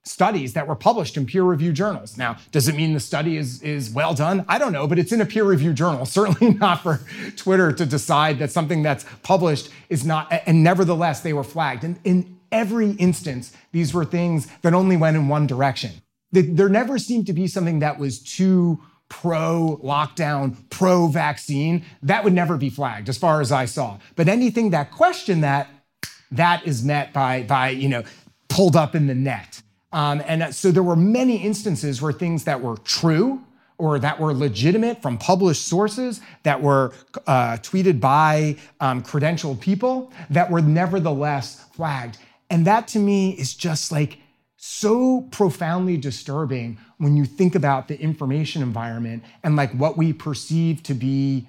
studies 0.05 0.55
that 0.55 0.67
were 0.67 0.75
published 0.75 1.17
in 1.17 1.27
peer-reviewed 1.27 1.75
journals. 1.75 2.17
Now, 2.17 2.37
does 2.53 2.69
it 2.69 2.75
mean 2.75 2.95
the 2.95 3.01
study 3.01 3.37
is, 3.37 3.63
is 3.63 3.91
well 3.91 4.15
done? 4.15 4.45
I 4.49 4.59
don't 4.59 4.73
know, 4.73 4.87
but 4.87 4.99
it's 4.99 5.13
in 5.13 5.21
a 5.21 5.27
peer-reviewed 5.27 5.77
journal. 5.77 6.07
Certainly 6.21 6.55
not 6.55 6.83
for 6.83 7.01
Twitter 7.37 7.73
to 7.73 7.87
decide 7.87 8.39
that 8.39 8.51
something 8.51 8.83
that's 8.83 9.05
published 9.23 9.71
is 9.89 10.05
not, 10.05 10.33
and 10.47 10.63
nevertheless, 10.63 11.21
they 11.21 11.33
were 11.33 11.45
flagged. 11.45 11.85
And 11.85 11.99
in 12.05 12.39
every 12.51 12.93
instance, 12.93 13.53
these 13.73 13.93
were 13.93 14.05
things 14.05 14.49
that 14.63 14.75
only 14.75 14.97
went 14.97 15.17
in 15.17 15.29
one 15.29 15.47
direction. 15.47 15.93
There 16.33 16.69
never 16.69 16.97
seemed 16.99 17.27
to 17.27 17.33
be 17.33 17.49
something 17.49 17.81
that 17.81 17.99
was 17.99 18.21
too 18.21 18.81
pro 19.09 19.81
lockdown, 19.83 20.57
pro 20.71 21.09
vaccine. 21.09 21.85
That 22.03 22.23
would 22.25 22.33
never 22.33 22.57
be 22.57 22.71
flagged 22.71 23.09
as 23.09 23.19
far 23.19 23.41
as 23.41 23.53
I 23.53 23.65
saw. 23.65 23.99
But 24.15 24.29
anything 24.29 24.71
that 24.71 24.93
questioned 24.93 25.43
that, 25.43 25.69
that 26.31 26.65
is 26.65 26.85
met 26.85 27.13
by, 27.13 27.43
by 27.43 27.71
you 27.71 27.89
know, 27.89 28.05
pulled 28.49 28.77
up 28.77 28.95
in 28.95 29.09
the 29.09 29.15
net. 29.15 29.61
Um, 29.93 30.23
and 30.25 30.55
so 30.55 30.71
there 30.71 30.83
were 30.83 30.97
many 30.97 31.37
instances 31.37 32.01
where 32.01 32.13
things 32.13 32.45
that 32.45 32.61
were 32.61 32.77
true 32.79 33.45
or 33.79 33.99
that 33.99 34.21
were 34.21 34.35
legitimate 34.35 35.01
from 35.01 35.17
published 35.17 35.67
sources 35.67 36.21
that 36.43 36.61
were 36.61 36.93
uh, 37.27 37.57
tweeted 37.59 37.99
by 37.99 38.57
um, 38.81 39.03
credentialed 39.03 39.59
people 39.59 40.13
that 40.29 40.51
were 40.51 40.61
nevertheless 40.61 41.65
flagged. 41.73 42.19
And 42.51 42.67
that 42.67 42.87
to 42.89 42.99
me 42.99 43.31
is 43.33 43.55
just 43.55 43.91
like 43.91 44.19
so 44.57 45.23
profoundly 45.31 45.97
disturbing 45.97 46.79
when 46.99 47.17
you 47.17 47.25
think 47.25 47.55
about 47.55 47.89
the 47.89 47.99
information 47.99 48.61
environment 48.61 49.25
and 49.43 49.57
like 49.57 49.73
what 49.73 49.97
we 49.97 50.13
perceive 50.13 50.83
to 50.83 50.93
be 50.93 51.49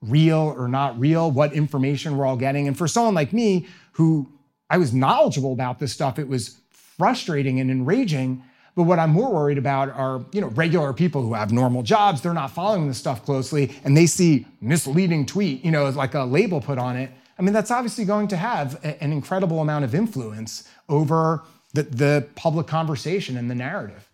real 0.00 0.54
or 0.56 0.68
not 0.68 0.98
real, 0.98 1.30
what 1.30 1.52
information 1.52 2.16
we're 2.16 2.24
all 2.24 2.36
getting. 2.36 2.68
And 2.68 2.78
for 2.78 2.86
someone 2.86 3.14
like 3.14 3.32
me 3.32 3.66
who 3.92 4.32
I 4.70 4.78
was 4.78 4.94
knowledgeable 4.94 5.52
about 5.52 5.80
this 5.80 5.92
stuff, 5.92 6.18
it 6.20 6.28
was 6.28 6.60
frustrating 7.02 7.58
and 7.58 7.70
enraging 7.70 8.42
but 8.74 8.84
what 8.84 8.98
I'm 8.98 9.10
more 9.10 9.30
worried 9.32 9.58
about 9.58 9.90
are, 9.90 10.24
you 10.32 10.40
know, 10.40 10.46
regular 10.48 10.92
people 10.92 11.22
who 11.22 11.34
have 11.34 11.52
normal 11.52 11.82
jobs, 11.82 12.22
they're 12.22 12.32
not 12.32 12.52
following 12.52 12.88
this 12.88 12.96
stuff 12.96 13.24
closely, 13.24 13.74
and 13.84 13.94
they 13.96 14.06
see 14.06 14.46
misleading 14.60 15.26
tweet, 15.26 15.62
you 15.64 15.70
know, 15.70 15.88
like 15.90 16.14
a 16.14 16.24
label 16.24 16.60
put 16.60 16.78
on 16.78 16.96
it. 16.96 17.10
I 17.38 17.42
mean, 17.42 17.52
that's 17.52 17.70
obviously 17.70 18.04
going 18.04 18.28
to 18.28 18.36
have 18.36 18.82
a, 18.82 19.02
an 19.02 19.12
incredible 19.12 19.60
amount 19.60 19.84
of 19.84 19.94
influence 19.94 20.68
over 20.88 21.42
the, 21.74 21.82
the 21.82 22.28
public 22.34 22.66
conversation 22.66 23.36
and 23.36 23.50
the 23.50 23.54
narrative. 23.54 24.08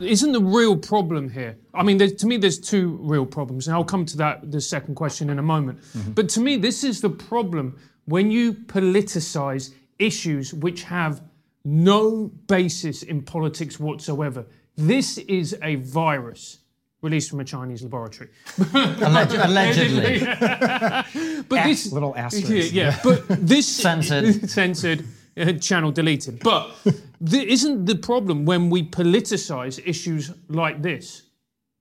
Isn't 0.00 0.32
the 0.32 0.42
real 0.42 0.76
problem 0.76 1.30
here? 1.30 1.56
I 1.72 1.84
mean, 1.84 1.98
to 1.98 2.26
me, 2.26 2.38
there's 2.38 2.58
two 2.58 2.98
real 3.02 3.24
problems, 3.24 3.68
and 3.68 3.76
I'll 3.76 3.84
come 3.84 4.04
to 4.06 4.16
that 4.16 4.50
the 4.50 4.60
second 4.60 4.96
question 4.96 5.30
in 5.30 5.38
a 5.38 5.42
moment. 5.42 5.80
Mm-hmm. 5.80 6.12
But 6.12 6.28
to 6.30 6.40
me, 6.40 6.56
this 6.56 6.82
is 6.82 7.00
the 7.00 7.10
problem 7.10 7.78
when 8.06 8.32
you 8.32 8.52
politicize 8.52 9.72
issues 9.98 10.52
which 10.54 10.82
have 10.84 11.22
no 11.64 12.26
basis 12.46 13.02
in 13.02 13.22
politics 13.22 13.80
whatsoever. 13.80 14.46
This 14.76 15.18
is 15.18 15.56
a 15.62 15.76
virus 15.76 16.58
released 17.04 17.30
from 17.30 17.40
a 17.40 17.44
Chinese 17.44 17.82
laboratory. 17.82 18.30
Alleg- 18.56 19.44
allegedly. 19.48 21.42
but 21.48 21.64
this 21.64 21.92
little 21.92 22.16
asterisk. 22.16 22.72
Yeah, 22.72 22.84
yeah, 22.84 23.00
but 23.04 23.24
this 23.28 23.68
censored, 23.84 24.48
censored, 24.50 25.04
uh, 25.36 25.52
channel 25.54 25.92
deleted. 25.92 26.40
But 26.42 26.70
th- 26.84 27.46
isn't 27.46 27.84
the 27.84 27.96
problem 27.96 28.44
when 28.44 28.70
we 28.70 28.82
politicize 28.82 29.80
issues 29.84 30.32
like 30.48 30.82
this? 30.82 31.22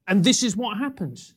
And 0.08 0.24
this 0.24 0.44
is 0.44 0.56
what 0.58 0.78
happens. 0.78 1.34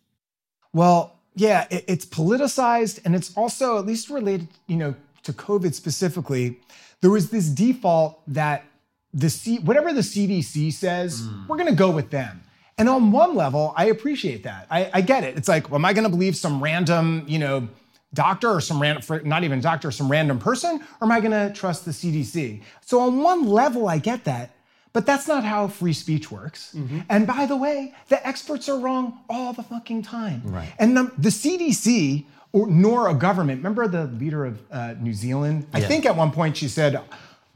Well, 0.72 1.20
yeah, 1.34 1.66
it, 1.70 1.84
it's 1.86 2.06
politicized, 2.06 3.00
and 3.04 3.14
it's 3.14 3.34
also 3.36 3.78
at 3.78 3.86
least 3.86 4.10
related, 4.10 4.48
you 4.66 4.76
know, 4.76 4.94
to 5.26 5.32
COVID 5.32 5.74
specifically 5.74 6.58
there 7.00 7.10
was 7.10 7.30
this 7.30 7.48
default 7.48 8.22
that 8.28 8.64
the 9.12 9.30
C, 9.30 9.58
whatever 9.58 9.92
the 9.92 10.00
CDC 10.00 10.72
says, 10.72 11.22
mm. 11.22 11.46
we're 11.48 11.56
going 11.56 11.68
to 11.68 11.74
go 11.74 11.90
with 11.90 12.10
them. 12.10 12.42
And 12.78 12.88
on 12.88 13.10
one 13.10 13.34
level, 13.34 13.72
I 13.76 13.86
appreciate 13.86 14.42
that. 14.42 14.66
I, 14.70 14.90
I 14.92 15.00
get 15.00 15.24
it. 15.24 15.36
It's 15.36 15.48
like, 15.48 15.70
well, 15.70 15.76
am 15.76 15.84
I 15.84 15.94
going 15.94 16.04
to 16.04 16.10
believe 16.10 16.36
some 16.36 16.62
random, 16.62 17.24
you 17.26 17.38
know, 17.38 17.68
doctor 18.12 18.50
or 18.50 18.60
some 18.60 18.80
random, 18.80 19.20
not 19.24 19.44
even 19.44 19.60
doctor, 19.60 19.90
some 19.90 20.10
random 20.10 20.38
person, 20.38 20.76
or 21.00 21.06
am 21.06 21.12
I 21.12 21.20
going 21.20 21.32
to 21.32 21.52
trust 21.54 21.84
the 21.86 21.90
CDC? 21.90 22.62
So 22.82 23.00
on 23.00 23.22
one 23.22 23.46
level, 23.46 23.88
I 23.88 23.98
get 23.98 24.24
that. 24.24 24.52
But 24.92 25.04
that's 25.04 25.28
not 25.28 25.44
how 25.44 25.68
free 25.68 25.92
speech 25.92 26.30
works. 26.30 26.74
Mm-hmm. 26.74 27.00
And 27.10 27.26
by 27.26 27.44
the 27.44 27.56
way, 27.56 27.94
the 28.08 28.26
experts 28.26 28.66
are 28.66 28.78
wrong 28.78 29.18
all 29.28 29.52
the 29.52 29.62
fucking 29.62 30.02
time. 30.02 30.40
Right. 30.42 30.72
And 30.78 30.96
the, 30.96 31.12
the 31.18 31.28
CDC 31.28 32.24
or, 32.56 32.66
nor 32.66 33.08
a 33.08 33.14
government. 33.14 33.58
Remember 33.58 33.86
the 33.86 34.04
leader 34.04 34.46
of 34.46 34.62
uh, 34.70 34.94
New 34.94 35.12
Zealand? 35.12 35.66
I 35.74 35.80
think 35.80 36.06
at 36.06 36.16
one 36.16 36.30
point 36.30 36.56
she 36.56 36.68
said, 36.68 37.00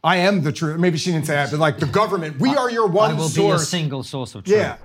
I 0.04 0.16
am 0.16 0.42
the 0.42 0.52
truth. 0.52 0.78
Maybe 0.78 0.98
she 0.98 1.10
didn't 1.12 1.26
say 1.26 1.34
that, 1.34 1.50
but 1.50 1.58
like 1.58 1.78
the 1.78 1.86
government, 1.86 2.38
we 2.38 2.54
are 2.54 2.70
your 2.70 2.86
one 2.86 3.12
I 3.12 3.14
will 3.14 3.28
source. 3.28 3.60
be 3.60 3.62
a 3.62 3.66
single 3.80 4.02
source 4.02 4.34
of 4.34 4.44
truth. 4.44 4.58
Yeah. 4.58 4.76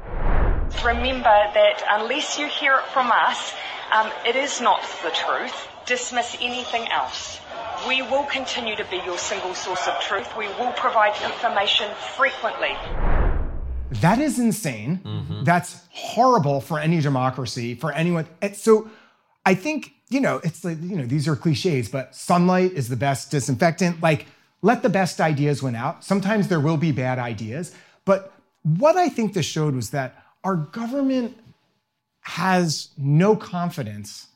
Remember 0.84 1.24
that 1.24 1.84
unless 1.90 2.40
you 2.40 2.48
hear 2.48 2.78
it 2.78 2.86
from 2.94 3.12
us, 3.12 3.54
um, 3.94 4.10
it 4.26 4.36
is 4.36 4.62
not 4.62 4.82
the 5.04 5.12
truth. 5.12 5.68
Dismiss 5.86 6.38
anything 6.42 6.88
else. 6.92 7.40
We 7.88 8.02
will 8.02 8.24
continue 8.26 8.76
to 8.76 8.86
be 8.86 8.98
your 9.06 9.18
single 9.18 9.54
source 9.54 9.88
of 9.88 10.00
truth. 10.02 10.28
We 10.38 10.48
will 10.60 10.72
provide 10.74 11.14
information 11.24 11.88
frequently. 12.18 12.76
That 14.02 14.20
is 14.20 14.40
insane. 14.40 15.02
Mm-hmm. 15.04 15.44
That's 15.44 15.82
horrible 15.92 16.60
for 16.62 16.80
any 16.80 17.00
democracy, 17.02 17.76
for 17.76 17.92
anyone. 17.92 18.28
So 18.54 18.90
I 19.46 19.54
think 19.54 19.96
you 20.10 20.20
know, 20.20 20.40
it's 20.44 20.64
like, 20.64 20.82
you 20.82 20.96
know, 20.96 21.06
these 21.06 21.28
are 21.28 21.36
cliches, 21.36 21.90
but 21.90 22.16
sunlight 22.16 22.74
is 22.74 22.90
the 22.90 22.96
best 22.96 23.32
disinfectant. 23.32 24.02
Like, 24.02 24.28
let 24.62 24.82
the 24.84 24.90
best 24.90 25.20
ideas 25.20 25.64
win 25.64 25.76
out. 25.76 26.04
Sometimes 26.04 26.48
there 26.48 26.60
will 26.60 26.78
be 26.78 26.92
bad 26.92 27.20
ideas. 27.20 27.74
But 28.06 28.34
what 28.64 28.96
I 28.96 29.10
think 29.10 29.34
this 29.34 29.46
showed 29.46 29.76
was 29.76 29.92
that 29.92 30.24
our 30.44 30.56
government 30.56 31.38
has 32.22 32.90
no 32.98 33.36
confidence 33.36 34.28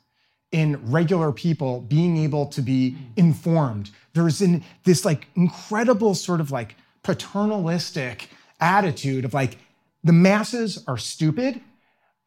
in 0.51 0.91
regular 0.91 1.31
people 1.31 1.81
being 1.81 2.17
able 2.17 2.47
to 2.47 2.61
be 2.61 2.95
informed. 3.15 3.91
There's 4.13 4.41
in 4.41 4.63
this 4.83 5.05
like 5.05 5.27
incredible 5.35 6.15
sort 6.15 6.41
of 6.41 6.51
like 6.51 6.75
paternalistic 7.03 8.29
attitude 8.59 9.25
of 9.25 9.33
like 9.33 9.57
the 10.03 10.13
masses 10.13 10.83
are 10.87 10.97
stupid 10.97 11.61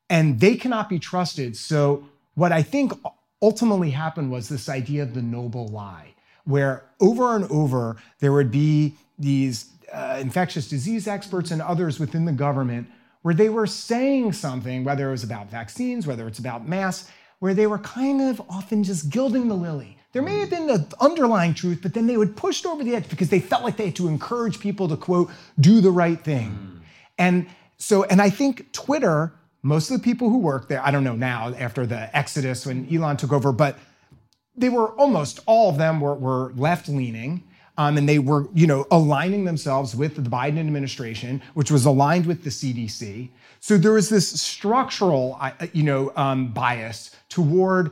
and 0.08 0.38
they 0.40 0.56
cannot 0.56 0.88
be 0.88 0.98
trusted. 0.98 1.56
So 1.56 2.04
what 2.34 2.52
I 2.52 2.62
think 2.62 2.92
ultimately 3.40 3.90
happened 3.90 4.30
was 4.30 4.48
this 4.48 4.68
idea 4.68 5.02
of 5.02 5.14
the 5.14 5.22
noble 5.22 5.68
lie, 5.68 6.14
where 6.44 6.84
over 7.00 7.36
and 7.36 7.50
over 7.50 7.96
there 8.20 8.32
would 8.32 8.50
be 8.50 8.96
these 9.18 9.70
uh, 9.92 10.18
infectious 10.20 10.68
disease 10.68 11.06
experts 11.06 11.50
and 11.50 11.60
others 11.60 12.00
within 12.00 12.24
the 12.24 12.32
government 12.32 12.88
where 13.22 13.34
they 13.34 13.48
were 13.48 13.66
saying 13.66 14.32
something, 14.32 14.84
whether 14.84 15.08
it 15.08 15.12
was 15.12 15.24
about 15.24 15.50
vaccines, 15.50 16.06
whether 16.06 16.26
it's 16.26 16.38
about 16.38 16.68
masks, 16.68 17.10
where 17.38 17.54
they 17.54 17.66
were 17.66 17.78
kind 17.78 18.20
of 18.20 18.40
often 18.48 18.84
just 18.84 19.10
gilding 19.10 19.48
the 19.48 19.54
lily. 19.54 19.96
There 20.12 20.22
may 20.22 20.38
have 20.40 20.50
been 20.50 20.66
the 20.66 20.86
underlying 21.00 21.54
truth, 21.54 21.80
but 21.82 21.94
then 21.94 22.06
they 22.06 22.16
would 22.16 22.36
push 22.36 22.60
it 22.60 22.66
over 22.66 22.84
the 22.84 22.94
edge 22.94 23.08
because 23.08 23.30
they 23.30 23.40
felt 23.40 23.62
like 23.62 23.76
they 23.76 23.86
had 23.86 23.96
to 23.96 24.08
encourage 24.08 24.60
people 24.60 24.88
to 24.88 24.96
quote, 24.96 25.30
do 25.58 25.80
the 25.80 25.90
right 25.90 26.22
thing. 26.22 26.50
Mm. 26.50 26.80
And 27.18 27.46
so, 27.78 28.04
and 28.04 28.20
I 28.20 28.28
think 28.28 28.72
Twitter 28.72 29.32
most 29.62 29.90
of 29.90 29.96
the 29.96 30.02
people 30.02 30.28
who 30.28 30.38
worked 30.38 30.68
there, 30.68 30.84
I 30.84 30.90
don't 30.90 31.04
know 31.04 31.14
now 31.14 31.54
after 31.54 31.86
the 31.86 32.14
exodus 32.16 32.66
when 32.66 32.92
Elon 32.92 33.16
took 33.16 33.32
over, 33.32 33.52
but 33.52 33.78
they 34.56 34.68
were 34.68 34.88
almost 34.92 35.40
all 35.46 35.70
of 35.70 35.78
them 35.78 36.00
were, 36.00 36.14
were 36.14 36.52
left 36.56 36.88
leaning. 36.88 37.44
Um, 37.78 37.96
and 37.96 38.06
they 38.06 38.18
were, 38.18 38.48
you 38.52 38.66
know, 38.66 38.86
aligning 38.90 39.46
themselves 39.46 39.96
with 39.96 40.16
the 40.16 40.20
Biden 40.20 40.58
administration, 40.58 41.40
which 41.54 41.70
was 41.70 41.86
aligned 41.86 42.26
with 42.26 42.44
the 42.44 42.50
CDC. 42.50 43.30
So 43.60 43.78
there 43.78 43.92
was 43.92 44.10
this 44.10 44.38
structural, 44.38 45.38
uh, 45.40 45.52
you 45.72 45.82
know, 45.82 46.12
um, 46.14 46.52
bias 46.52 47.16
toward 47.30 47.90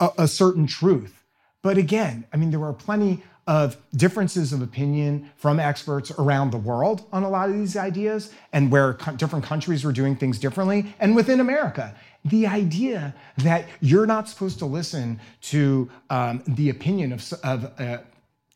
a, 0.00 0.08
a 0.16 0.28
certain 0.28 0.66
truth. 0.66 1.24
But 1.62 1.76
again, 1.76 2.24
I 2.32 2.38
mean, 2.38 2.50
there 2.50 2.60
were 2.60 2.72
plenty 2.72 3.22
of 3.48 3.78
differences 3.96 4.52
of 4.52 4.60
opinion 4.60 5.30
from 5.36 5.58
experts 5.58 6.12
around 6.18 6.50
the 6.50 6.58
world 6.58 7.06
on 7.14 7.22
a 7.22 7.30
lot 7.30 7.48
of 7.48 7.56
these 7.56 7.78
ideas 7.78 8.30
and 8.52 8.70
where 8.70 8.92
co- 8.92 9.16
different 9.16 9.42
countries 9.42 9.84
were 9.84 9.92
doing 9.92 10.14
things 10.14 10.38
differently 10.38 10.94
and 11.00 11.16
within 11.16 11.40
America. 11.40 11.94
The 12.26 12.46
idea 12.46 13.14
that 13.38 13.66
you're 13.80 14.04
not 14.04 14.28
supposed 14.28 14.58
to 14.58 14.66
listen 14.66 15.18
to 15.42 15.88
um, 16.10 16.42
the 16.46 16.68
opinion 16.68 17.10
of, 17.14 17.32
of 17.42 17.64
a 17.80 18.02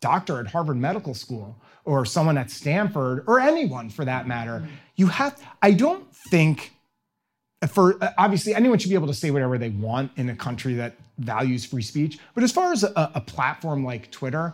doctor 0.01 0.39
at 0.41 0.49
Harvard 0.49 0.77
Medical 0.77 1.15
School 1.15 1.57
or 1.87 2.05
someone 2.05 2.37
at 2.37 2.51
Stanford 2.51 3.25
or 3.27 3.41
anyone 3.41 3.89
for 3.89 4.05
that 4.05 4.29
matter, 4.29 4.59
mm-hmm. 4.59 4.75
you 4.97 5.07
have, 5.07 5.43
I 5.63 5.71
don't 5.71 6.05
think 6.31 6.73
uh, 7.63 7.67
for 7.67 8.03
uh, 8.05 8.11
obviously 8.19 8.55
anyone 8.55 8.79
should 8.79 8.91
be 8.91 8.95
able 8.95 9.07
to 9.07 9.15
say 9.15 9.31
whatever 9.31 9.57
they 9.57 9.71
want 9.71 10.11
in 10.17 10.29
a 10.29 10.37
country 10.37 10.75
that 10.75 10.97
values 11.19 11.65
free 11.65 11.83
speech. 11.83 12.19
But 12.35 12.45
as 12.45 12.53
far 12.53 12.73
as 12.73 12.85
a, 12.85 13.11
a 13.15 13.21
platform 13.21 13.85
like 13.85 14.11
Twitter, 14.11 14.53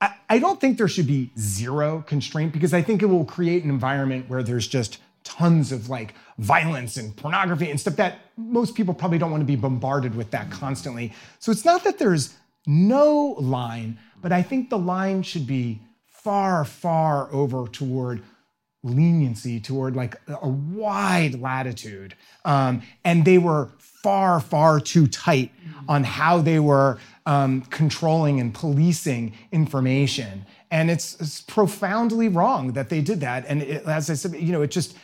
I, 0.00 0.14
I 0.28 0.38
don't 0.38 0.60
think 0.60 0.78
there 0.78 0.88
should 0.88 1.06
be 1.06 1.30
zero 1.38 2.04
constraint 2.06 2.52
because 2.52 2.72
I 2.74 2.82
think 2.82 3.02
it 3.02 3.06
will 3.06 3.24
create 3.24 3.64
an 3.64 3.70
environment 3.70 4.28
where 4.28 4.42
there's 4.42 4.68
just 4.68 4.98
tons 5.24 5.72
of 5.72 5.88
like 5.88 6.14
violence 6.38 6.96
and 6.96 7.14
pornography 7.16 7.70
and 7.70 7.78
stuff 7.78 7.96
that 7.96 8.18
most 8.36 8.74
people 8.74 8.94
probably 8.94 9.18
don't 9.18 9.30
want 9.30 9.40
to 9.40 9.46
be 9.46 9.56
bombarded 9.56 10.14
with 10.14 10.30
that 10.30 10.50
constantly. 10.50 11.12
So 11.38 11.52
it's 11.52 11.64
not 11.64 11.84
that 11.84 11.98
there's 11.98 12.34
no 12.66 13.36
line, 13.38 13.98
but 14.22 14.32
I 14.32 14.42
think 14.42 14.70
the 14.70 14.78
line 14.78 15.22
should 15.22 15.46
be 15.46 15.80
far, 16.06 16.64
far 16.64 17.32
over 17.32 17.66
toward 17.68 18.22
leniency, 18.82 19.60
toward 19.60 19.96
like 19.96 20.16
a 20.28 20.48
wide 20.48 21.40
latitude. 21.40 22.14
Um, 22.44 22.82
and 23.04 23.24
they 23.24 23.38
were 23.38 23.70
far, 24.02 24.40
far 24.40 24.80
too 24.80 25.06
tight 25.06 25.52
on 25.88 26.04
how 26.04 26.38
they 26.38 26.58
were 26.58 26.98
um, 27.26 27.62
controlling 27.62 28.40
and 28.40 28.54
policing 28.54 29.34
information. 29.52 30.46
And 30.70 30.90
it's, 30.90 31.18
it's, 31.20 31.40
profoundly 31.40 32.28
wrong 32.28 32.72
that 32.72 32.88
they 32.90 33.00
did 33.00 33.20
that. 33.20 33.44
And 33.48 33.62
it, 33.62 33.84
as 33.84 34.10
I 34.10 34.14
said, 34.14 34.34
you 34.34 34.52
know, 34.52 34.62
it 34.62 34.70
just 34.70 34.96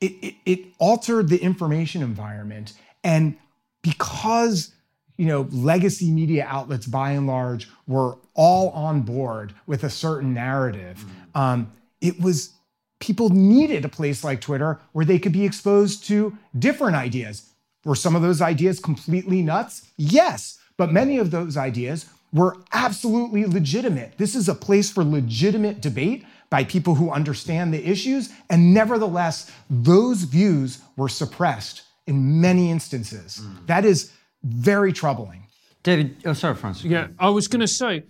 it, 0.00 0.12
it, 0.22 0.34
it 0.46 0.60
altered 0.78 1.28
the 1.28 1.38
information 1.38 2.02
environment. 2.02 2.74
And 3.02 3.36
because 3.82 4.72
you 5.16 5.26
know 5.26 5.48
legacy 5.50 6.10
media 6.10 6.46
outlets 6.48 6.86
by 6.86 7.12
and 7.12 7.26
large 7.26 7.68
were 7.86 8.16
all 8.34 8.70
on 8.70 9.02
board 9.02 9.54
with 9.66 9.84
a 9.84 9.90
certain 9.90 10.34
narrative, 10.34 11.04
um, 11.34 11.72
it 12.00 12.20
was 12.20 12.52
people 13.00 13.30
needed 13.30 13.84
a 13.84 13.88
place 13.88 14.24
like 14.24 14.40
Twitter 14.40 14.80
where 14.92 15.04
they 15.04 15.18
could 15.18 15.32
be 15.32 15.44
exposed 15.44 16.04
to 16.06 16.36
different 16.58 16.96
ideas. 16.96 17.47
Were 17.84 17.94
some 17.94 18.16
of 18.16 18.22
those 18.22 18.42
ideas 18.42 18.80
completely 18.80 19.42
nuts? 19.42 19.90
Yes, 19.96 20.58
but 20.76 20.92
many 20.92 21.18
of 21.18 21.30
those 21.30 21.56
ideas 21.56 22.06
were 22.32 22.56
absolutely 22.72 23.46
legitimate. 23.46 24.14
This 24.18 24.34
is 24.34 24.48
a 24.48 24.54
place 24.54 24.90
for 24.90 25.04
legitimate 25.04 25.80
debate 25.80 26.24
by 26.50 26.64
people 26.64 26.94
who 26.94 27.10
understand 27.10 27.72
the 27.72 27.86
issues, 27.86 28.30
and 28.50 28.72
nevertheless, 28.72 29.50
those 29.68 30.22
views 30.22 30.80
were 30.96 31.08
suppressed 31.08 31.82
in 32.06 32.40
many 32.40 32.70
instances. 32.70 33.42
Mm. 33.42 33.66
That 33.66 33.84
is 33.84 34.12
very 34.42 34.92
troubling. 34.92 35.46
David, 35.82 36.16
oh, 36.24 36.32
sorry, 36.32 36.54
Francis. 36.54 36.84
Yeah, 36.84 37.08
I 37.18 37.28
was 37.30 37.48
going 37.48 37.60
to 37.60 37.68
say, 37.68 38.04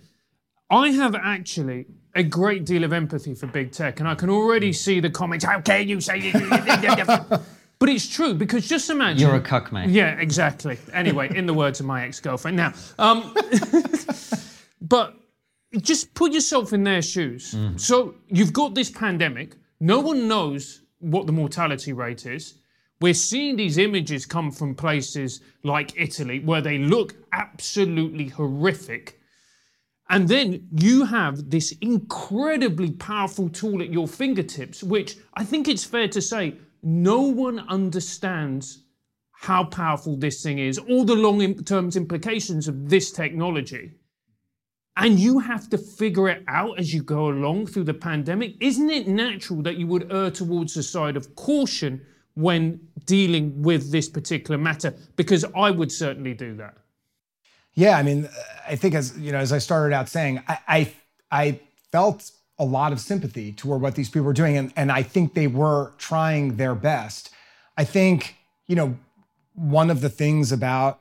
I 0.69 0.89
have 0.89 1.15
actually 1.15 1.85
a 2.15 2.23
great 2.23 2.65
deal 2.65 2.83
of 2.83 2.93
empathy 2.93 3.35
for 3.35 3.47
big 3.47 3.71
tech, 3.71 3.99
and 3.99 4.07
I 4.07 4.15
can 4.15 4.29
already 4.29 4.73
see 4.73 4.99
the 4.99 5.09
comments. 5.09 5.45
How 5.45 5.61
can 5.61 5.87
you 5.87 6.01
say 6.01 6.31
this? 6.31 7.39
But 7.79 7.87
it's 7.89 8.07
true 8.07 8.33
because 8.33 8.67
just 8.67 8.89
imagine 8.89 9.25
you're 9.25 9.37
a 9.37 9.41
cuck, 9.41 9.71
mate. 9.71 9.89
Yeah, 9.89 10.19
exactly. 10.19 10.77
Anyway, 10.91 11.35
in 11.35 11.45
the 11.45 11.53
words 11.53 11.79
of 11.79 11.85
my 11.85 12.05
ex-girlfriend. 12.05 12.57
Now, 12.57 12.73
um, 12.99 13.33
but 14.81 15.15
just 15.77 16.13
put 16.13 16.33
yourself 16.33 16.73
in 16.73 16.83
their 16.83 17.01
shoes. 17.01 17.53
Mm. 17.53 17.79
So 17.79 18.15
you've 18.27 18.51
got 18.51 18.75
this 18.75 18.89
pandemic. 18.89 19.55
No 19.79 20.01
one 20.01 20.27
knows 20.27 20.81
what 20.99 21.25
the 21.25 21.31
mortality 21.31 21.93
rate 21.93 22.25
is. 22.25 22.55
We're 22.99 23.13
seeing 23.13 23.55
these 23.55 23.77
images 23.77 24.25
come 24.25 24.51
from 24.51 24.75
places 24.75 25.39
like 25.63 25.93
Italy 25.95 26.41
where 26.41 26.61
they 26.61 26.79
look 26.79 27.15
absolutely 27.31 28.27
horrific. 28.27 29.21
And 30.09 30.27
then 30.27 30.67
you 30.71 31.05
have 31.05 31.49
this 31.49 31.71
incredibly 31.79 32.91
powerful 32.91 33.47
tool 33.47 33.81
at 33.81 33.93
your 33.93 34.07
fingertips, 34.07 34.83
which 34.83 35.17
I 35.35 35.45
think 35.45 35.69
it's 35.69 35.85
fair 35.85 36.09
to 36.09 36.21
say 36.21 36.55
no 36.83 37.21
one 37.21 37.59
understands 37.67 38.83
how 39.31 39.63
powerful 39.63 40.17
this 40.17 40.43
thing 40.43 40.59
is, 40.59 40.77
all 40.77 41.05
the 41.05 41.15
long 41.15 41.55
term 41.63 41.89
implications 41.95 42.67
of 42.67 42.89
this 42.89 43.11
technology. 43.11 43.91
And 44.97 45.17
you 45.17 45.39
have 45.39 45.69
to 45.69 45.77
figure 45.77 46.27
it 46.27 46.43
out 46.49 46.77
as 46.77 46.93
you 46.93 47.01
go 47.01 47.29
along 47.29 47.67
through 47.67 47.85
the 47.85 47.93
pandemic. 47.93 48.55
Isn't 48.59 48.89
it 48.89 49.07
natural 49.07 49.61
that 49.61 49.77
you 49.77 49.87
would 49.87 50.11
err 50.11 50.29
towards 50.29 50.73
the 50.73 50.83
side 50.83 51.15
of 51.15 51.35
caution 51.35 52.05
when 52.33 52.81
dealing 53.05 53.61
with 53.61 53.91
this 53.91 54.09
particular 54.09 54.57
matter? 54.57 54.93
Because 55.15 55.45
I 55.55 55.71
would 55.71 55.91
certainly 55.91 56.33
do 56.33 56.53
that. 56.57 56.75
Yeah, 57.75 57.97
I 57.97 58.03
mean, 58.03 58.27
I 58.67 58.75
think 58.75 58.93
as 58.93 59.17
you 59.17 59.31
know, 59.31 59.37
as 59.37 59.53
I 59.53 59.59
started 59.59 59.95
out 59.95 60.09
saying, 60.09 60.43
I 60.49 60.57
I, 60.67 60.93
I 61.31 61.59
felt 61.93 62.29
a 62.59 62.65
lot 62.65 62.91
of 62.91 62.99
sympathy 62.99 63.53
toward 63.53 63.81
what 63.81 63.95
these 63.95 64.09
people 64.09 64.23
were 64.23 64.33
doing, 64.33 64.57
and, 64.57 64.73
and 64.75 64.91
I 64.91 65.01
think 65.01 65.33
they 65.33 65.47
were 65.47 65.93
trying 65.97 66.57
their 66.57 66.75
best. 66.75 67.31
I 67.77 67.85
think, 67.85 68.35
you 68.67 68.75
know, 68.75 68.97
one 69.55 69.89
of 69.89 70.01
the 70.01 70.09
things 70.09 70.51
about 70.51 70.99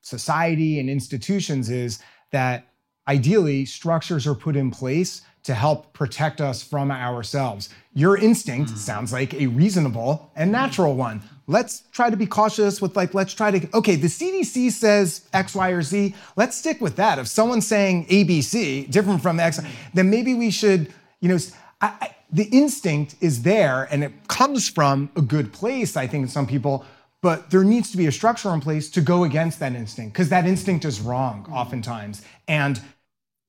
society 0.00 0.78
and 0.78 0.88
institutions 0.88 1.68
is 1.68 1.98
that 2.30 2.68
ideally 3.08 3.64
structures 3.64 4.26
are 4.26 4.34
put 4.34 4.56
in 4.56 4.70
place 4.70 5.22
to 5.42 5.54
help 5.54 5.92
protect 5.92 6.40
us 6.40 6.62
from 6.62 6.90
ourselves. 6.90 7.68
Your 7.94 8.16
instinct 8.16 8.72
mm. 8.72 8.76
sounds 8.76 9.12
like 9.12 9.34
a 9.34 9.46
reasonable 9.46 10.30
and 10.34 10.50
natural 10.50 10.94
one. 10.94 11.22
Let's 11.48 11.84
try 11.92 12.10
to 12.10 12.16
be 12.16 12.26
cautious 12.26 12.82
with 12.82 12.96
like, 12.96 13.14
let's 13.14 13.32
try 13.32 13.52
to, 13.52 13.76
okay, 13.76 13.94
the 13.94 14.08
CDC 14.08 14.72
says 14.72 15.28
X, 15.32 15.54
Y, 15.54 15.70
or 15.70 15.82
Z. 15.82 16.14
Let's 16.34 16.56
stick 16.56 16.80
with 16.80 16.96
that. 16.96 17.18
If 17.18 17.28
someone's 17.28 17.66
saying 17.66 18.06
ABC, 18.06 18.90
different 18.90 19.22
from 19.22 19.38
X, 19.38 19.60
then 19.94 20.10
maybe 20.10 20.34
we 20.34 20.50
should, 20.50 20.92
you 21.20 21.28
know, 21.28 21.38
I, 21.80 21.86
I, 22.00 22.16
the 22.32 22.44
instinct 22.44 23.14
is 23.20 23.42
there 23.42 23.86
and 23.92 24.02
it 24.02 24.12
comes 24.26 24.68
from 24.68 25.10
a 25.14 25.22
good 25.22 25.52
place, 25.52 25.96
I 25.96 26.08
think, 26.08 26.28
some 26.30 26.46
people, 26.46 26.84
but 27.22 27.50
there 27.50 27.64
needs 27.64 27.90
to 27.92 27.96
be 27.96 28.06
a 28.06 28.12
structure 28.12 28.52
in 28.52 28.60
place 28.60 28.90
to 28.90 29.00
go 29.00 29.24
against 29.24 29.60
that 29.60 29.74
instinct 29.74 30.14
because 30.14 30.28
that 30.30 30.46
instinct 30.46 30.84
is 30.84 31.00
wrong 31.00 31.44
mm-hmm. 31.44 31.52
oftentimes. 31.52 32.22
And, 32.48 32.80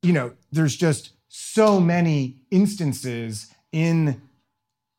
you 0.04 0.14
know, 0.14 0.34
there's 0.52 0.76
just 0.76 1.12
so 1.30 1.80
many 1.80 2.38
instances 2.52 3.52
in 3.72 4.22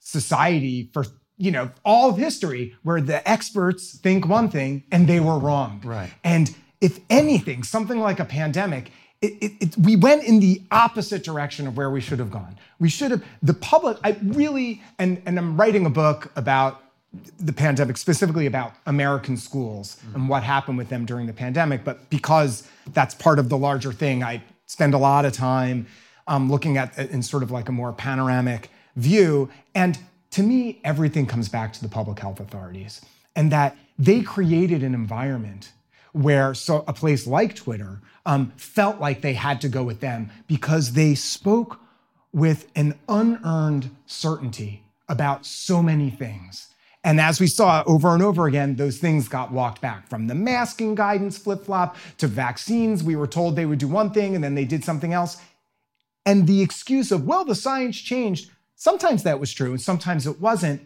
society 0.01 0.91
for 0.93 1.05
you 1.39 1.51
know 1.51 1.71
all 1.85 2.11
of 2.11 2.17
history 2.17 2.75
where 2.83 3.01
the 3.01 3.27
experts 3.29 3.97
think 3.97 4.27
one 4.27 4.51
thing 4.51 4.85
and 4.93 5.09
they 5.09 5.21
were 5.21 5.39
wrong 5.39 5.81
right 5.85 6.11
and 6.25 6.55
if 6.81 7.01
anything 7.09 7.63
something 7.63 8.01
like 8.01 8.21
a 8.21 8.25
pandemic 8.25 8.91
it, 9.21 9.33
it, 9.41 9.53
it, 9.61 9.79
we 9.79 9.97
went 9.97 10.23
in 10.23 10.39
the 10.39 10.63
opposite 10.71 11.25
direction 11.25 11.67
of 11.67 11.77
where 11.77 11.91
we 11.91 12.01
should 12.01 12.19
have 12.19 12.31
gone 12.31 12.57
we 12.79 12.89
should 12.89 13.11
have 13.11 13.25
the 13.43 13.55
public 13.55 13.97
i 14.05 14.17
really 14.23 14.83
and, 14.99 15.23
and 15.27 15.39
i'm 15.39 15.57
writing 15.57 15.87
a 15.87 15.91
book 15.91 16.31
about 16.37 16.83
the 17.41 17.53
pandemic 17.53 17.97
specifically 17.97 18.47
about 18.47 18.73
american 18.87 19.37
schools 19.37 19.97
mm-hmm. 19.97 20.17
and 20.17 20.29
what 20.29 20.43
happened 20.43 20.77
with 20.77 20.89
them 20.89 21.07
during 21.07 21.27
the 21.27 21.33
pandemic 21.33 21.85
but 21.85 22.11
because 22.11 22.69
that's 22.93 23.15
part 23.15 23.39
of 23.39 23.49
the 23.49 23.57
larger 23.57 23.93
thing 23.93 24.23
i 24.23 24.43
spend 24.67 24.93
a 24.93 24.99
lot 24.99 25.25
of 25.25 25.33
time 25.33 25.87
um, 26.27 26.51
looking 26.51 26.77
at 26.77 26.97
in 26.99 27.23
sort 27.23 27.43
of 27.43 27.51
like 27.51 27.69
a 27.69 27.73
more 27.73 27.93
panoramic 27.93 28.71
view. 28.99 29.49
And 29.75 29.99
to 30.31 30.43
me, 30.43 30.81
everything 30.85 31.27
comes 31.27 31.49
back 31.49 31.73
to 31.75 31.83
the 31.83 31.89
public 31.89 32.19
health 32.19 32.41
authorities 32.41 33.01
and 33.35 33.53
that 33.53 33.77
they 33.99 34.21
created 34.21 34.83
an 34.83 34.95
environment 34.95 35.73
where 36.13 36.55
so 36.55 36.85
a 36.89 36.93
place 36.93 37.27
like 37.27 37.55
Twitter 37.55 38.01
um, 38.27 38.53
felt 38.57 39.01
like 39.01 39.21
they 39.21 39.35
had 39.35 39.61
to 39.61 39.69
go 39.69 39.83
with 39.83 40.01
them 40.01 40.31
because 40.47 40.93
they 40.93 41.15
spoke 41.15 41.81
with 42.33 42.71
an 42.75 42.99
unearned 43.09 43.91
certainty 44.07 44.83
about 45.09 45.47
so 45.47 45.83
many 45.83 46.11
things. 46.11 46.69
And 47.05 47.21
as 47.21 47.41
we 47.41 47.47
saw 47.47 47.83
over 47.87 48.13
and 48.13 48.23
over 48.23 48.47
again, 48.47 48.77
those 48.77 48.99
things 48.99 49.29
got 49.29 49.53
walked 49.53 49.81
back 49.81 50.09
from 50.09 50.27
the 50.27 50.35
masking 50.35 50.95
guidance 50.95 51.39
flip 51.39 51.65
flop 51.65 51.97
to 52.19 52.27
vaccines. 52.27 53.03
We 53.03 53.17
were 53.17 53.27
told 53.27 53.57
they 53.57 53.67
would 53.67 53.79
do 53.79 53.89
one 53.89 54.11
thing 54.11 54.35
and 54.35 54.43
then 54.43 54.55
they 54.55 54.65
did 54.65 54.85
something 54.85 55.13
else. 55.13 55.41
And 56.27 56.47
the 56.47 56.61
excuse 56.61 57.11
of, 57.11 57.25
well, 57.25 57.45
the 57.45 57.55
science 57.55 57.97
changed, 57.97 58.51
sometimes 58.79 59.25
that 59.25 59.39
was 59.39 59.53
true 59.53 59.73
and 59.73 59.81
sometimes 59.81 60.27
it 60.27 60.41
wasn't. 60.41 60.81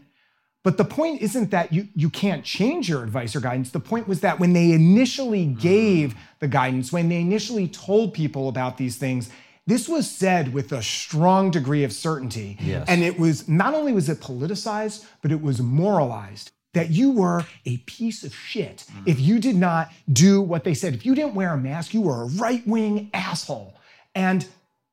But 0.64 0.76
the 0.76 0.84
point 0.84 1.22
isn't 1.22 1.50
that 1.50 1.72
you, 1.72 1.88
you 1.94 2.08
can't 2.08 2.44
change 2.44 2.88
your 2.88 3.02
advice 3.02 3.34
or 3.36 3.40
guidance. 3.40 3.70
The 3.70 3.80
point 3.80 4.08
was 4.08 4.20
that 4.20 4.40
when 4.40 4.52
they 4.52 4.72
initially 4.72 5.44
mm-hmm. 5.46 5.60
gave 5.60 6.14
the 6.40 6.48
guidance, 6.48 6.92
when 6.92 7.08
they 7.08 7.20
initially 7.20 7.68
told 7.68 8.14
people 8.14 8.48
about 8.48 8.78
these 8.78 8.96
things, 8.96 9.30
this 9.66 9.88
was 9.88 10.10
said 10.10 10.52
with 10.52 10.72
a 10.72 10.82
strong 10.82 11.50
degree 11.50 11.84
of 11.84 11.92
certainty. 11.92 12.56
Yes. 12.60 12.86
And 12.88 13.02
it 13.02 13.18
was 13.18 13.48
not 13.48 13.74
only 13.74 13.92
was 13.92 14.08
it 14.08 14.20
politicized, 14.20 15.04
but 15.20 15.30
it 15.30 15.40
was 15.40 15.60
moralized 15.60 16.52
that 16.74 16.90
you 16.90 17.10
were 17.10 17.44
a 17.66 17.76
piece 17.78 18.24
of 18.24 18.34
shit 18.34 18.84
mm. 18.90 19.02
if 19.06 19.20
you 19.20 19.38
did 19.38 19.56
not 19.56 19.90
do 20.12 20.40
what 20.40 20.64
they 20.64 20.74
said. 20.74 20.94
If 20.94 21.04
you 21.04 21.14
didn't 21.14 21.34
wear 21.34 21.52
a 21.52 21.58
mask, 21.58 21.92
you 21.92 22.00
were 22.00 22.22
a 22.22 22.26
right 22.26 22.66
wing 22.66 23.10
asshole. 23.12 23.74
And 24.14 24.46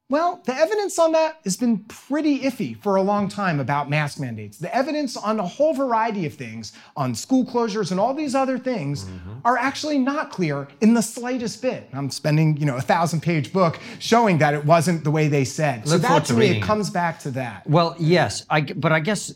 well, 0.10 0.42
the 0.46 0.56
evidence 0.56 0.98
on 0.98 1.12
that 1.12 1.40
has 1.44 1.56
been 1.56 1.80
pretty 1.84 2.40
iffy 2.40 2.76
for 2.76 2.96
a 2.96 3.02
long 3.02 3.30
time 3.30 3.60
about 3.60 3.92
mask 3.92 4.20
mandates. 4.20 4.58
The 4.58 4.74
evidence 4.76 5.16
on 5.16 5.40
a 5.40 5.46
whole 5.46 5.74
variety 5.76 6.26
of 6.26 6.34
things, 6.34 6.74
on 6.98 7.14
school 7.14 7.46
closures 7.46 7.92
and 7.92 8.00
all 8.00 8.16
these 8.16 8.34
other 8.34 8.58
things, 8.58 9.06
mm-hmm. 9.06 9.40
are 9.46 9.58
actually 9.58 10.00
not 10.00 10.32
clear 10.32 10.68
in 10.82 10.96
the 10.96 11.02
slightest 11.02 11.62
bit. 11.62 11.88
I'm 11.94 12.10
spending, 12.10 12.58
you 12.58 12.66
know, 12.66 12.78
a 12.78 12.82
thousand 12.82 13.22
page 13.22 13.54
book 13.54 13.80
showing 14.00 14.40
that 14.40 14.56
it 14.56 14.66
wasn't 14.66 15.04
the 15.04 15.12
way 15.12 15.28
they 15.28 15.46
said. 15.46 15.86
Look 15.86 16.02
so 16.02 16.08
that 16.08 16.26
to 16.26 16.34
me, 16.34 16.58
it 16.58 16.64
comes 16.64 16.90
back 16.90 17.20
to 17.20 17.32
that. 17.32 17.70
Well, 17.70 17.96
yes, 18.00 18.48
I, 18.50 18.62
but 18.62 18.92
I 18.92 19.02
guess 19.02 19.32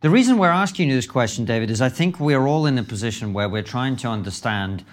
the 0.00 0.10
reason 0.10 0.38
we're 0.38 0.48
asking 0.48 0.88
you 0.88 0.96
this 0.96 1.06
question, 1.06 1.44
David, 1.44 1.70
is 1.70 1.80
I 1.80 1.88
think 1.88 2.18
we're 2.18 2.46
all 2.48 2.66
in 2.66 2.78
a 2.78 2.82
position 2.82 3.32
where 3.32 3.48
we're 3.48 3.62
trying 3.62 3.94
to 3.98 4.08
understand 4.08 4.84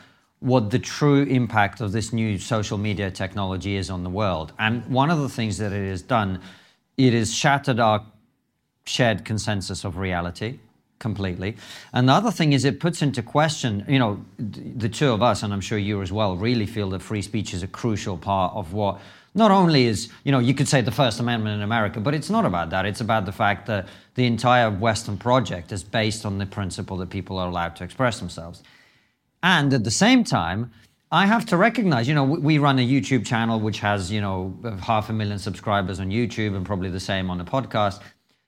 what 0.44 0.72
the 0.72 0.80
true 0.80 1.24
impact 1.24 1.80
of 1.80 1.94
this 1.94 2.12
new 2.12 2.38
social 2.38 2.78
media 2.78 3.10
technology 3.10 3.78
is 3.78 3.90
on 3.90 4.04
the 4.04 4.10
world. 4.10 4.52
And 4.60 4.86
one 4.88 5.10
of 5.10 5.20
the 5.20 5.30
things 5.30 5.58
that 5.60 5.72
it 5.72 5.88
has 5.88 6.02
done, 6.02 6.42
it 6.98 7.14
has 7.14 7.34
shattered 7.34 7.80
our 7.80 8.06
shared 8.86 9.24
consensus 9.24 9.86
of 9.86 9.96
reality 9.98 10.60
completely. 11.00 11.56
And 11.94 12.10
the 12.10 12.14
other 12.14 12.30
thing 12.30 12.52
is 12.52 12.66
it 12.66 12.82
puts 12.82 13.02
into 13.02 13.24
question, 13.24 13.86
you 13.88 14.00
know, 14.00 14.26
the 14.38 14.90
two 14.90 15.14
of 15.14 15.22
us, 15.22 15.44
and 15.44 15.54
I'm 15.54 15.62
sure 15.62 15.78
you 15.78 16.02
as 16.02 16.12
well, 16.12 16.36
really 16.36 16.66
feel 16.66 16.90
that 16.90 17.02
free 17.02 17.22
speech 17.22 17.54
is 17.54 17.64
a 17.64 17.68
crucial 17.68 18.18
part 18.18 18.54
of 18.54 18.74
what 18.74 19.00
not 19.34 19.50
only 19.50 19.86
is, 19.86 20.12
you 20.26 20.34
know, 20.34 20.40
you 20.40 20.54
could 20.54 20.68
say 20.68 20.82
the 20.82 20.92
First 20.92 21.22
Amendment 21.22 21.56
in 21.56 21.62
America, 21.62 22.02
but 22.02 22.14
it's 22.14 22.30
not 22.30 22.44
about 22.44 22.70
that. 22.72 22.86
It's 22.86 23.00
about 23.00 23.26
the 23.26 23.32
fact 23.32 23.66
that 23.68 23.88
the 24.16 24.26
entire 24.26 24.70
Western 24.70 25.18
project 25.18 25.72
is 25.72 25.86
based 25.86 26.26
on 26.26 26.38
the 26.38 26.46
principle 26.46 26.98
that 26.98 27.10
people 27.10 27.38
are 27.38 27.48
allowed 27.48 27.78
to 27.78 27.86
express 27.86 28.20
themselves. 28.20 28.62
And 29.44 29.74
at 29.74 29.84
the 29.84 29.92
same 29.92 30.24
time, 30.24 30.72
I 31.12 31.28
have 31.28 31.46
to 31.48 31.58
recognize, 31.58 32.08
you 32.08 32.16
know, 32.16 32.24
we 32.24 32.58
run 32.58 32.80
a 32.80 32.88
YouTube 32.88 33.24
channel 33.24 33.60
which 33.60 33.80
has, 33.82 34.12
you 34.12 34.20
know, 34.20 34.58
half 34.82 35.10
a 35.10 35.14
million 35.14 35.38
subscribers 35.38 36.00
on 36.00 36.10
YouTube 36.10 36.56
and 36.56 36.66
probably 36.66 36.90
the 36.90 37.00
same 37.00 37.30
on 37.30 37.38
the 37.38 37.44
podcast. 37.44 38.02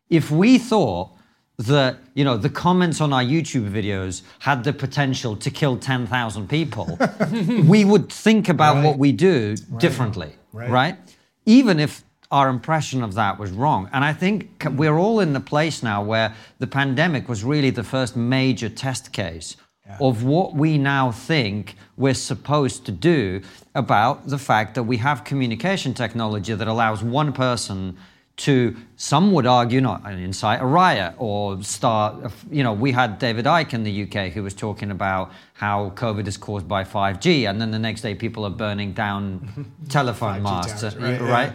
If 0.09 0.31
we 0.31 0.57
thought 0.57 1.11
that, 1.57 1.97
you 2.15 2.23
know, 2.23 2.37
the 2.37 2.49
comments 2.49 3.01
on 3.01 3.13
our 3.13 3.21
YouTube 3.21 3.69
videos 3.69 4.23
had 4.39 4.63
the 4.63 4.73
potential 4.73 5.35
to 5.35 5.51
kill 5.51 5.77
10,000 5.77 6.49
people, 6.49 6.97
we 7.65 7.85
would 7.85 8.11
think 8.11 8.49
about 8.49 8.77
right. 8.77 8.85
what 8.85 8.97
we 8.97 9.11
do 9.11 9.55
differently, 9.77 10.33
right. 10.53 10.69
right? 10.69 10.97
Even 11.45 11.79
if 11.79 12.03
our 12.31 12.49
impression 12.49 13.03
of 13.03 13.13
that 13.13 13.37
was 13.37 13.51
wrong. 13.51 13.89
And 13.93 14.03
I 14.03 14.11
think 14.11 14.65
we're 14.71 14.97
all 14.97 15.19
in 15.19 15.33
the 15.33 15.39
place 15.39 15.83
now 15.83 16.03
where 16.03 16.33
the 16.57 16.67
pandemic 16.67 17.29
was 17.29 17.43
really 17.43 17.69
the 17.69 17.83
first 17.83 18.15
major 18.15 18.69
test 18.69 19.11
case 19.11 19.55
of 19.99 20.23
what 20.23 20.55
we 20.55 20.77
now 20.77 21.11
think 21.11 21.75
we're 21.97 22.13
supposed 22.13 22.85
to 22.85 22.91
do 22.91 23.41
about 23.73 24.27
the 24.27 24.37
fact 24.37 24.75
that 24.75 24.83
we 24.83 24.97
have 24.97 25.23
communication 25.23 25.93
technology 25.93 26.53
that 26.53 26.67
allows 26.67 27.03
one 27.03 27.31
person 27.31 27.97
to 28.37 28.75
some 28.97 29.31
would 29.31 29.45
argue 29.45 29.79
not 29.79 30.05
incite 30.11 30.61
a 30.61 30.65
riot 30.65 31.13
or 31.17 31.61
start 31.63 32.29
you 32.51 32.63
know 32.63 32.73
we 32.73 32.91
had 32.91 33.17
david 33.17 33.45
icke 33.45 33.73
in 33.73 33.83
the 33.83 34.03
uk 34.03 34.33
who 34.33 34.43
was 34.43 34.53
talking 34.53 34.91
about 34.91 35.31
how 35.53 35.89
covid 35.91 36.27
is 36.27 36.35
caused 36.35 36.67
by 36.67 36.83
5g 36.83 37.49
and 37.49 37.61
then 37.61 37.71
the 37.71 37.79
next 37.79 38.01
day 38.01 38.13
people 38.13 38.43
are 38.43 38.49
burning 38.49 38.91
down 38.91 39.71
telephone 39.89 40.41
5G 40.41 40.43
masts 40.43 40.81
towers, 40.81 40.95
uh, 40.95 40.99
right, 40.99 41.21
yeah. 41.21 41.31
right 41.31 41.53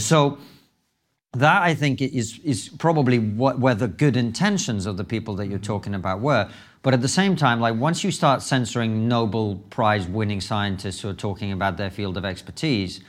so 0.00 0.38
that 1.34 1.62
I 1.62 1.74
think 1.74 2.02
is 2.02 2.38
is 2.44 2.68
probably 2.68 3.18
what 3.18 3.58
where 3.58 3.74
the 3.74 3.88
good 3.88 4.16
intentions 4.16 4.84
of 4.84 4.96
the 4.98 5.04
people 5.04 5.34
that 5.36 5.46
you're 5.48 5.58
talking 5.58 5.94
about 5.94 6.20
were. 6.20 6.50
But 6.82 6.94
at 6.94 7.00
the 7.00 7.08
same 7.08 7.36
time, 7.36 7.60
like 7.60 7.76
once 7.76 8.02
you 8.02 8.10
start 8.10 8.42
censoring 8.42 9.08
Nobel 9.08 9.56
Prize 9.70 10.06
winning 10.06 10.40
scientists 10.40 11.00
who 11.00 11.08
are 11.08 11.14
talking 11.14 11.52
about 11.52 11.76
their 11.76 11.90
field 11.90 12.16
of 12.16 12.24
expertise, 12.24 13.00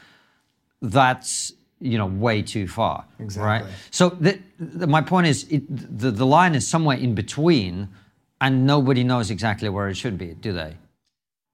that's 0.81 1.53
you 1.79 1.97
know 1.97 2.05
way 2.05 2.41
too 2.41 2.67
far, 2.67 3.05
exactly. 3.19 3.47
right? 3.47 3.65
So 3.89 4.09
the, 4.09 4.39
the, 4.59 4.87
my 4.87 5.01
point 5.01 5.27
is, 5.27 5.45
it, 5.49 5.63
the 5.69 6.11
the 6.11 6.25
line 6.25 6.55
is 6.55 6.67
somewhere 6.67 6.97
in 6.97 7.15
between, 7.15 7.89
and 8.39 8.65
nobody 8.65 9.03
knows 9.03 9.31
exactly 9.31 9.69
where 9.69 9.89
it 9.89 9.95
should 9.95 10.17
be, 10.17 10.33
do 10.35 10.53
they? 10.53 10.77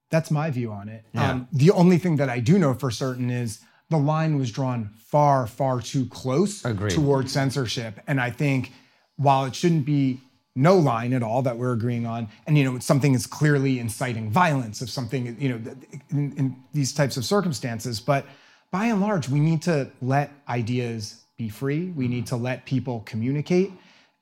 That's 0.09 0.31
my 0.31 0.49
view 0.49 0.71
on 0.71 0.89
it. 0.89 1.05
Yeah. 1.13 1.31
Um, 1.31 1.47
the 1.53 1.71
only 1.71 1.97
thing 1.97 2.15
that 2.17 2.29
I 2.29 2.39
do 2.39 2.57
know 2.57 2.73
for 2.73 2.91
certain 2.91 3.29
is 3.29 3.59
the 3.89 3.97
line 3.97 4.37
was 4.37 4.51
drawn 4.51 4.89
far, 4.97 5.47
far 5.47 5.81
too 5.81 6.05
close 6.07 6.65
Agreed. 6.65 6.91
towards 6.91 7.31
censorship. 7.31 7.99
And 8.07 8.19
I 8.19 8.31
think 8.31 8.71
while 9.17 9.45
it 9.45 9.55
shouldn't 9.55 9.85
be 9.85 10.21
no 10.55 10.75
line 10.77 11.13
at 11.13 11.23
all 11.23 11.41
that 11.43 11.57
we're 11.57 11.73
agreeing 11.73 12.05
on, 12.05 12.27
and 12.47 12.57
you 12.57 12.63
know, 12.63 12.79
something 12.79 13.13
is 13.13 13.25
clearly 13.25 13.79
inciting 13.79 14.29
violence, 14.29 14.81
if 14.81 14.89
something, 14.89 15.35
you 15.39 15.49
know, 15.49 15.75
in, 16.09 16.33
in 16.33 16.55
these 16.73 16.93
types 16.93 17.17
of 17.17 17.25
circumstances, 17.25 17.99
but 17.99 18.25
by 18.71 18.85
and 18.85 19.01
large, 19.01 19.29
we 19.29 19.39
need 19.39 19.61
to 19.63 19.89
let 20.01 20.31
ideas 20.47 21.23
be 21.37 21.49
free. 21.49 21.87
We 21.95 22.07
need 22.07 22.27
to 22.27 22.35
let 22.35 22.65
people 22.65 23.01
communicate. 23.05 23.71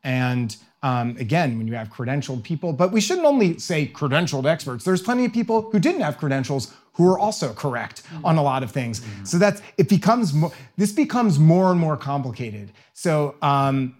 And 0.03 0.55
um, 0.83 1.17
again, 1.17 1.57
when 1.57 1.67
you 1.67 1.73
have 1.73 1.89
credentialed 1.89 2.43
people, 2.43 2.71
but 2.71 2.91
we 2.91 3.01
shouldn't 3.01 3.25
only 3.25 3.57
say 3.57 3.87
credentialed 3.87 4.45
experts. 4.45 4.85
There's 4.85 5.01
plenty 5.01 5.25
of 5.25 5.33
people 5.33 5.69
who 5.71 5.79
didn't 5.79 6.01
have 6.01 6.17
credentials 6.17 6.73
who 6.93 7.07
are 7.09 7.19
also 7.19 7.53
correct 7.53 8.03
on 8.23 8.37
a 8.37 8.43
lot 8.43 8.63
of 8.63 8.71
things. 8.71 9.01
So 9.23 9.37
that's 9.37 9.61
it 9.77 9.89
becomes 9.89 10.33
more. 10.33 10.51
This 10.77 10.91
becomes 10.91 11.37
more 11.37 11.71
and 11.71 11.79
more 11.79 11.97
complicated. 11.97 12.71
So 12.93 13.35
um, 13.41 13.97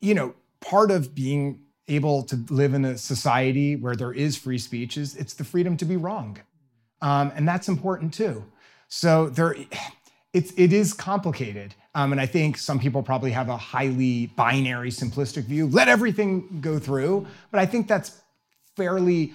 you 0.00 0.14
know, 0.14 0.34
part 0.64 0.90
of 0.90 1.14
being 1.14 1.60
able 1.88 2.22
to 2.22 2.36
live 2.48 2.72
in 2.74 2.84
a 2.84 2.96
society 2.96 3.76
where 3.76 3.94
there 3.94 4.12
is 4.12 4.36
free 4.36 4.58
speech 4.58 4.96
is 4.96 5.14
it's 5.16 5.34
the 5.34 5.44
freedom 5.44 5.76
to 5.76 5.84
be 5.84 5.96
wrong, 5.96 6.38
um, 7.02 7.32
and 7.36 7.46
that's 7.46 7.68
important 7.68 8.14
too. 8.14 8.44
So 8.88 9.28
there, 9.28 9.54
it's 10.32 10.52
it 10.56 10.72
is 10.72 10.92
complicated, 10.92 11.74
um, 11.94 12.12
and 12.12 12.20
I 12.20 12.26
think 12.26 12.56
some 12.56 12.78
people 12.78 13.02
probably 13.02 13.32
have 13.32 13.48
a 13.48 13.56
highly 13.56 14.26
binary, 14.28 14.90
simplistic 14.90 15.44
view. 15.44 15.66
Let 15.66 15.88
everything 15.88 16.60
go 16.60 16.78
through, 16.78 17.26
but 17.50 17.60
I 17.60 17.66
think 17.66 17.86
that's 17.86 18.22
fairly 18.76 19.34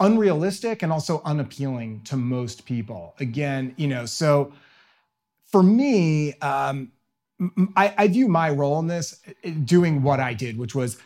unrealistic 0.00 0.82
and 0.82 0.92
also 0.92 1.22
unappealing 1.24 2.02
to 2.04 2.16
most 2.16 2.66
people. 2.66 3.14
Again, 3.18 3.74
you 3.76 3.88
know, 3.88 4.06
so 4.06 4.52
for 5.46 5.62
me, 5.62 6.34
um, 6.40 6.92
I, 7.76 7.94
I 7.98 8.08
view 8.08 8.28
my 8.28 8.50
role 8.50 8.78
in 8.78 8.86
this 8.86 9.20
uh, 9.26 9.50
doing 9.64 10.02
what 10.02 10.20
I 10.20 10.34
did, 10.34 10.58
which 10.58 10.74
was 10.74 10.98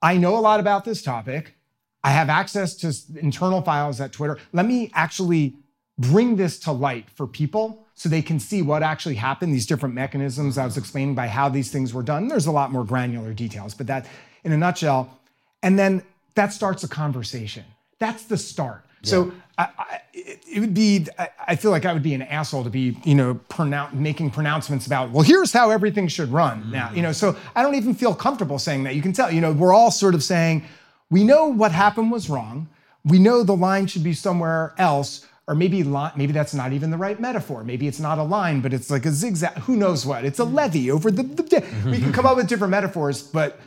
I 0.00 0.16
know 0.16 0.36
a 0.36 0.40
lot 0.40 0.60
about 0.60 0.84
this 0.84 1.02
topic. 1.02 1.56
I 2.04 2.10
have 2.10 2.28
access 2.28 2.74
to 2.76 3.18
internal 3.18 3.62
files 3.62 4.00
at 4.00 4.12
Twitter. 4.12 4.38
Let 4.52 4.66
me 4.66 4.90
actually 4.94 5.54
bring 5.98 6.36
this 6.36 6.58
to 6.60 6.72
light 6.72 7.08
for 7.10 7.26
people 7.26 7.86
so 7.94 8.08
they 8.08 8.22
can 8.22 8.40
see 8.40 8.62
what 8.62 8.82
actually 8.82 9.14
happened, 9.14 9.52
these 9.52 9.66
different 9.66 9.94
mechanisms 9.94 10.58
I 10.58 10.64
was 10.64 10.76
explaining 10.76 11.14
by 11.14 11.28
how 11.28 11.48
these 11.48 11.70
things 11.70 11.94
were 11.94 12.02
done. 12.02 12.26
There's 12.26 12.46
a 12.46 12.52
lot 12.52 12.72
more 12.72 12.84
granular 12.84 13.32
details, 13.32 13.74
but 13.74 13.86
that 13.86 14.06
in 14.42 14.52
a 14.52 14.56
nutshell. 14.56 15.20
And 15.62 15.78
then 15.78 16.02
that 16.34 16.52
starts 16.52 16.82
a 16.82 16.88
conversation. 16.88 17.64
That's 17.98 18.24
the 18.24 18.36
start. 18.36 18.84
So 19.02 19.32
I, 19.58 19.68
I, 19.78 20.00
it, 20.12 20.60
would 20.60 20.74
be, 20.74 21.06
I, 21.46 21.56
feel 21.56 21.70
like 21.70 21.84
I 21.84 21.92
would 21.92 22.02
be 22.02 22.14
an 22.14 22.22
asshole 22.22 22.64
to 22.64 22.70
be, 22.70 22.96
you 23.04 23.14
know, 23.14 23.34
pronoun- 23.48 24.02
making 24.02 24.30
pronouncements 24.30 24.86
about, 24.86 25.10
well, 25.10 25.22
here's 25.22 25.52
how 25.52 25.70
everything 25.70 26.08
should 26.08 26.32
run 26.32 26.64
mm. 26.64 26.72
now, 26.72 26.92
you 26.92 27.02
know, 27.02 27.12
so 27.12 27.36
I 27.54 27.62
don't 27.62 27.74
even 27.74 27.94
feel 27.94 28.14
comfortable 28.14 28.58
saying 28.58 28.84
that. 28.84 28.94
You 28.94 29.02
can 29.02 29.12
tell, 29.12 29.30
you 29.30 29.40
know, 29.40 29.52
we're 29.52 29.72
all 29.72 29.90
sort 29.90 30.14
of 30.14 30.22
saying, 30.22 30.64
we 31.10 31.24
know 31.24 31.46
what 31.46 31.72
happened 31.72 32.10
was 32.10 32.30
wrong. 32.30 32.68
We 33.04 33.18
know 33.18 33.42
the 33.42 33.56
line 33.56 33.86
should 33.86 34.04
be 34.04 34.14
somewhere 34.14 34.74
else, 34.78 35.26
or 35.46 35.54
maybe 35.54 35.82
li- 35.82 36.12
maybe 36.16 36.32
that's 36.32 36.54
not 36.54 36.72
even 36.72 36.90
the 36.90 36.96
right 36.96 37.20
metaphor. 37.20 37.64
Maybe 37.64 37.88
it's 37.88 38.00
not 38.00 38.18
a 38.18 38.22
line, 38.22 38.60
but 38.60 38.72
it's 38.72 38.90
like 38.90 39.04
a 39.04 39.10
zigzag. 39.10 39.54
Who 39.58 39.76
knows 39.76 40.06
what? 40.06 40.24
It's 40.24 40.38
a 40.38 40.44
mm. 40.44 40.54
levee 40.54 40.90
over 40.90 41.10
the. 41.10 41.24
the 41.24 41.64
we 41.84 41.98
can 41.98 42.12
come 42.12 42.24
up 42.24 42.36
with 42.36 42.46
different 42.46 42.70
metaphors, 42.70 43.22
but 43.22 43.60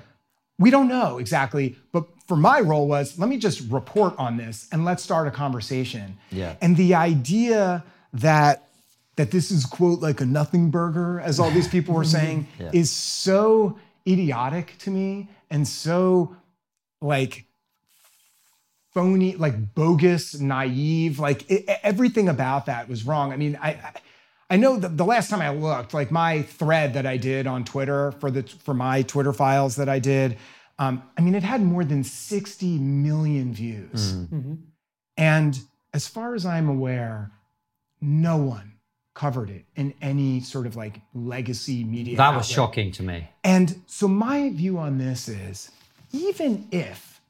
we 0.57 0.69
don't 0.71 0.87
know 0.87 1.17
exactly. 1.17 1.75
But 1.91 2.05
for 2.27 2.37
my 2.37 2.59
role 2.59 2.87
was 2.87 3.19
let 3.19 3.29
me 3.29 3.37
just 3.37 3.61
report 3.71 4.15
on 4.17 4.37
this 4.37 4.67
and 4.71 4.85
let's 4.85 5.03
start 5.03 5.27
a 5.27 5.31
conversation. 5.31 6.17
Yeah. 6.31 6.55
And 6.61 6.75
the 6.77 6.95
idea 6.95 7.83
that 8.13 8.67
that 9.17 9.31
this 9.31 9.49
is 9.51 9.65
quote 9.65 10.01
like 10.01 10.19
a 10.21 10.25
nothing 10.25 10.69
burger, 10.71 11.19
as 11.21 11.39
all 11.39 11.51
these 11.51 11.67
people 11.67 11.93
were 11.95 12.03
saying, 12.17 12.47
Yeah. 12.59 12.71
is 12.73 12.91
so 12.91 13.77
idiotic 14.07 14.77
to 14.79 14.91
me 14.91 15.29
and 15.49 15.67
so 15.67 16.35
like 17.01 17.45
phony, 18.93 19.35
like 19.35 19.73
bogus, 19.75 20.39
naive, 20.39 21.19
like 21.19 21.49
it, 21.49 21.65
everything 21.83 22.29
about 22.29 22.65
that 22.67 22.87
was 22.87 23.05
wrong. 23.05 23.31
I 23.33 23.37
mean, 23.37 23.57
I, 23.61 23.71
I 23.71 23.91
I 24.49 24.57
know 24.57 24.77
that 24.77 24.95
the 24.97 25.05
last 25.05 25.29
time 25.29 25.41
I 25.41 25.49
looked, 25.49 25.93
like 25.93 26.11
my 26.11 26.43
thread 26.43 26.93
that 26.93 27.05
I 27.05 27.17
did 27.17 27.47
on 27.47 27.63
Twitter 27.63 28.11
for 28.13 28.29
the 28.29 28.43
for 28.43 28.73
my 28.73 29.01
Twitter 29.01 29.33
files 29.33 29.75
that 29.77 29.89
I 29.89 29.99
did, 29.99 30.37
um, 30.77 31.01
I 31.17 31.21
mean, 31.21 31.33
it 31.35 31.43
had 31.43 31.61
more 31.61 31.83
than 31.83 32.03
60 32.03 32.77
million 32.79 33.53
views. 33.53 34.13
And 35.17 35.59
as 35.93 36.07
far 36.07 36.35
as 36.35 36.45
I'm 36.45 36.67
aware, 36.69 37.31
no 38.01 38.37
one 38.37 38.73
covered 39.13 39.49
it 39.49 39.65
in 39.77 39.93
any 40.01 40.41
sort 40.41 40.67
of 40.67 40.75
like 40.75 40.99
legacy 41.13 41.83
media. 41.83 42.17
That 42.17 42.35
was 42.35 42.47
shocking 42.47 42.91
to 42.93 43.03
me. 43.03 43.29
And 43.43 43.81
so 43.87 44.07
my 44.07 44.49
view 44.49 44.77
on 44.77 44.97
this 44.97 45.27
is 45.29 45.71
even 46.11 46.67
if, 46.71 47.21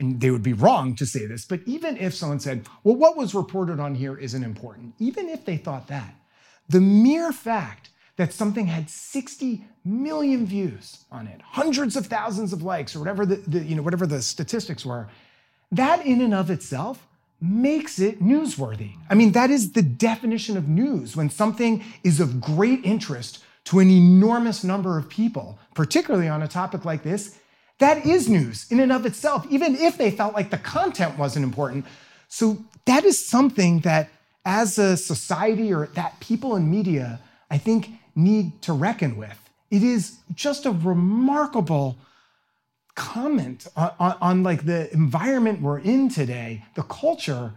and 0.00 0.20
they 0.20 0.30
would 0.30 0.42
be 0.42 0.54
wrong 0.54 0.94
to 0.96 1.04
say 1.04 1.26
this, 1.26 1.44
but 1.44 1.60
even 1.66 1.98
if 1.98 2.14
someone 2.14 2.40
said, 2.40 2.66
well, 2.82 2.96
what 2.96 3.16
was 3.16 3.34
reported 3.34 3.78
on 3.78 3.94
here 3.94 4.16
isn't 4.16 4.42
important, 4.42 4.94
even 4.98 5.28
if 5.28 5.44
they 5.44 5.58
thought 5.58 5.88
that, 5.88 6.14
the 6.68 6.80
mere 6.80 7.32
fact 7.32 7.90
that 8.16 8.32
something 8.32 8.66
had 8.66 8.90
60 8.90 9.64
million 9.84 10.44
views 10.46 11.04
on 11.10 11.26
it, 11.26 11.40
hundreds 11.42 11.96
of 11.96 12.06
thousands 12.06 12.52
of 12.52 12.62
likes, 12.62 12.94
or 12.94 12.98
whatever 12.98 13.24
the, 13.24 13.36
the 13.36 13.60
you 13.60 13.74
know, 13.74 13.82
whatever 13.82 14.06
the 14.06 14.20
statistics 14.20 14.84
were, 14.84 15.08
that 15.72 16.04
in 16.04 16.20
and 16.20 16.34
of 16.34 16.50
itself 16.50 17.06
makes 17.40 18.00
it 18.00 18.20
newsworthy. 18.20 18.92
I 19.08 19.14
mean, 19.14 19.32
that 19.32 19.50
is 19.50 19.72
the 19.72 19.82
definition 19.82 20.56
of 20.56 20.68
news 20.68 21.16
when 21.16 21.30
something 21.30 21.84
is 22.02 22.20
of 22.20 22.40
great 22.40 22.84
interest 22.84 23.44
to 23.64 23.78
an 23.78 23.90
enormous 23.90 24.64
number 24.64 24.98
of 24.98 25.08
people, 25.08 25.58
particularly 25.74 26.28
on 26.28 26.42
a 26.42 26.48
topic 26.48 26.84
like 26.84 27.02
this. 27.02 27.38
That 27.78 28.04
is 28.04 28.28
news 28.28 28.66
in 28.70 28.80
and 28.80 28.90
of 28.90 29.06
itself, 29.06 29.46
even 29.50 29.76
if 29.76 29.96
they 29.96 30.10
felt 30.10 30.34
like 30.34 30.50
the 30.50 30.58
content 30.58 31.16
wasn't 31.16 31.44
important. 31.44 31.86
So, 32.28 32.58
that 32.86 33.04
is 33.04 33.24
something 33.24 33.80
that, 33.80 34.08
as 34.48 34.78
a 34.78 34.96
society 34.96 35.74
or 35.74 35.88
that 35.88 36.18
people 36.20 36.56
in 36.56 36.70
media, 36.70 37.20
I 37.50 37.58
think, 37.58 37.90
need 38.16 38.62
to 38.62 38.72
reckon 38.72 39.18
with. 39.18 39.38
It 39.70 39.82
is 39.82 40.20
just 40.34 40.64
a 40.64 40.70
remarkable 40.70 41.98
comment 42.94 43.66
on, 43.76 43.92
on, 44.00 44.16
on, 44.22 44.42
like 44.42 44.64
the 44.64 44.90
environment 44.94 45.60
we're 45.60 45.80
in 45.80 46.08
today, 46.08 46.64
the 46.76 46.82
culture, 46.84 47.52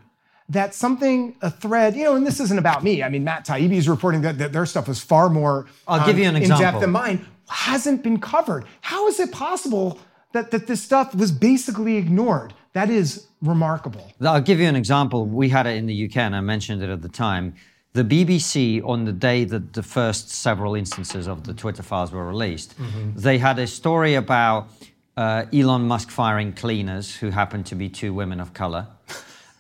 that 0.50 0.76
something, 0.76 1.34
a 1.42 1.50
thread, 1.50 1.96
you 1.96 2.04
know, 2.04 2.16
and 2.16 2.28
this 2.28 2.42
isn't 2.42 2.60
about 2.60 2.84
me. 2.84 3.02
I 3.02 3.08
mean, 3.08 3.24
Matt 3.24 3.48
Taibbi 3.48 3.78
is 3.78 3.88
reporting 3.88 4.22
that, 4.24 4.38
that 4.40 4.52
their 4.52 4.66
stuff 4.66 4.90
was 4.90 5.00
far 5.00 5.30
more 5.30 5.68
I'll 5.88 6.06
give 6.06 6.20
you 6.20 6.26
an 6.26 6.36
um, 6.36 6.42
example. 6.42 6.66
in 6.66 6.72
depth 6.74 6.82
than 6.82 6.92
mine, 6.92 7.26
hasn't 7.48 8.04
been 8.04 8.20
covered. 8.20 8.66
How 8.82 9.08
is 9.08 9.18
it 9.22 9.32
possible 9.32 9.98
that, 10.34 10.52
that 10.52 10.68
this 10.68 10.84
stuff 10.84 11.16
was 11.16 11.32
basically 11.32 11.96
ignored? 11.96 12.54
That 12.74 12.90
is 12.90 13.28
remarkable. 13.42 14.12
I'll 14.22 14.42
give 14.42 14.60
you 14.60 14.68
an 14.68 14.76
example. 14.76 15.26
We 15.26 15.50
had 15.50 15.68
it 15.68 15.76
in 15.76 15.86
the 15.88 16.06
UK, 16.06 16.18
and 16.18 16.36
I 16.36 16.42
mentioned 16.42 16.82
it 16.82 16.90
at 16.90 17.02
the 17.02 17.10
time. 17.10 17.56
The 17.94 18.04
BBC, 18.04 18.82
on 18.88 19.04
the 19.04 19.12
day 19.12 19.44
that 19.44 19.74
the 19.74 19.84
first 19.84 20.30
several 20.30 20.76
instances 20.76 21.28
of 21.28 21.44
the 21.44 21.54
Twitter 21.54 21.84
files 21.84 22.12
were 22.14 22.26
released, 22.26 22.76
they 23.16 23.38
had 23.38 23.60
a 23.60 23.68
story 23.68 24.16
about 24.16 24.70
uh, 25.18 25.46
Elon 25.52 25.88
Musk 25.88 26.10
firing 26.10 26.54
cleaners 26.54 27.14
who 27.14 27.30
happened 27.30 27.66
to 27.66 27.76
be 27.76 27.90
two 27.90 28.14
women 28.14 28.40
of 28.40 28.54
color. 28.54 28.88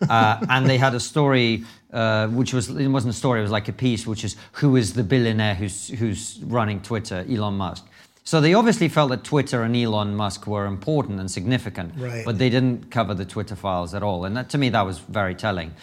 Uh, 0.10 0.44
and 0.50 0.68
they 0.68 0.80
had 0.80 0.96
a 0.96 1.00
story 1.00 1.64
uh, 1.94 2.28
which 2.30 2.56
was 2.56 2.70
it 2.70 2.88
wasn't 2.88 3.14
a 3.14 3.16
story, 3.16 3.40
it 3.40 3.44
was 3.44 3.52
like 3.52 3.68
a 3.68 3.74
piece, 3.74 4.08
which 4.08 4.24
is 4.24 4.36
who 4.54 4.76
is 4.76 4.94
the 4.94 5.04
billionaire 5.04 5.54
who's 5.54 5.90
who's 5.90 6.40
running 6.46 6.82
Twitter, 6.82 7.24
Elon 7.30 7.54
Musk. 7.54 7.86
So 8.24 8.40
they 8.40 8.54
obviously 8.54 8.88
felt 8.88 9.10
that 9.10 9.24
Twitter 9.24 9.64
and 9.64 9.76
Elon 9.76 10.16
Musk 10.16 10.46
were 10.46 10.66
important 10.66 11.20
and 11.20 11.30
significant, 11.30 11.94
Right. 11.98 12.24
but 12.24 12.38
they 12.38 12.50
didn't 12.50 12.92
cover 12.92 13.14
the 13.14 13.26
Twitter 13.26 13.56
files 13.56 13.94
at 13.94 14.04
all, 14.04 14.26
and 14.26 14.38
that, 14.38 14.50
to 14.50 14.58
me 14.58 14.70
that 14.70 14.86
was 14.86 15.00
very 15.00 15.34
telling. 15.36 15.74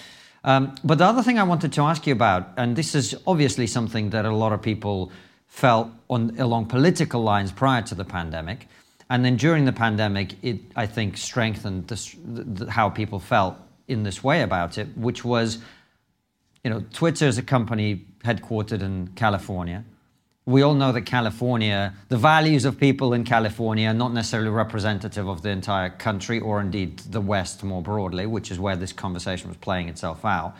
Um, 0.44 0.74
but 0.84 0.98
the 0.98 1.04
other 1.04 1.22
thing 1.22 1.38
I 1.38 1.42
wanted 1.42 1.72
to 1.72 1.82
ask 1.82 2.06
you 2.06 2.12
about, 2.12 2.50
and 2.56 2.76
this 2.76 2.94
is 2.94 3.14
obviously 3.26 3.66
something 3.66 4.10
that 4.10 4.24
a 4.24 4.30
lot 4.34 4.52
of 4.52 4.62
people 4.62 5.10
felt 5.48 5.88
on 6.08 6.38
along 6.38 6.66
political 6.66 7.22
lines 7.22 7.50
prior 7.50 7.82
to 7.82 7.94
the 7.94 8.04
pandemic, 8.04 8.68
and 9.10 9.24
then 9.24 9.36
during 9.36 9.64
the 9.64 9.72
pandemic, 9.72 10.34
it 10.42 10.60
I 10.76 10.86
think 10.86 11.16
strengthened 11.16 11.88
this, 11.88 12.14
the, 12.24 12.70
how 12.70 12.88
people 12.88 13.18
felt 13.18 13.56
in 13.88 14.04
this 14.04 14.22
way 14.22 14.42
about 14.42 14.78
it, 14.78 14.86
which 14.96 15.24
was, 15.24 15.58
you 16.62 16.70
know, 16.70 16.84
Twitter 16.92 17.26
is 17.26 17.38
a 17.38 17.42
company 17.42 18.04
headquartered 18.22 18.82
in 18.82 19.08
California. 19.16 19.84
We 20.48 20.62
all 20.62 20.72
know 20.72 20.92
that 20.92 21.02
California, 21.02 21.92
the 22.08 22.16
values 22.16 22.64
of 22.64 22.80
people 22.80 23.12
in 23.12 23.22
California 23.24 23.86
are 23.90 23.92
not 23.92 24.14
necessarily 24.14 24.48
representative 24.48 25.28
of 25.28 25.42
the 25.42 25.50
entire 25.50 25.90
country 25.90 26.40
or 26.40 26.58
indeed 26.62 27.00
the 27.00 27.20
West 27.20 27.62
more 27.62 27.82
broadly, 27.82 28.24
which 28.24 28.50
is 28.50 28.58
where 28.58 28.74
this 28.74 28.90
conversation 28.90 29.48
was 29.48 29.58
playing 29.58 29.90
itself 29.90 30.24
out. 30.24 30.56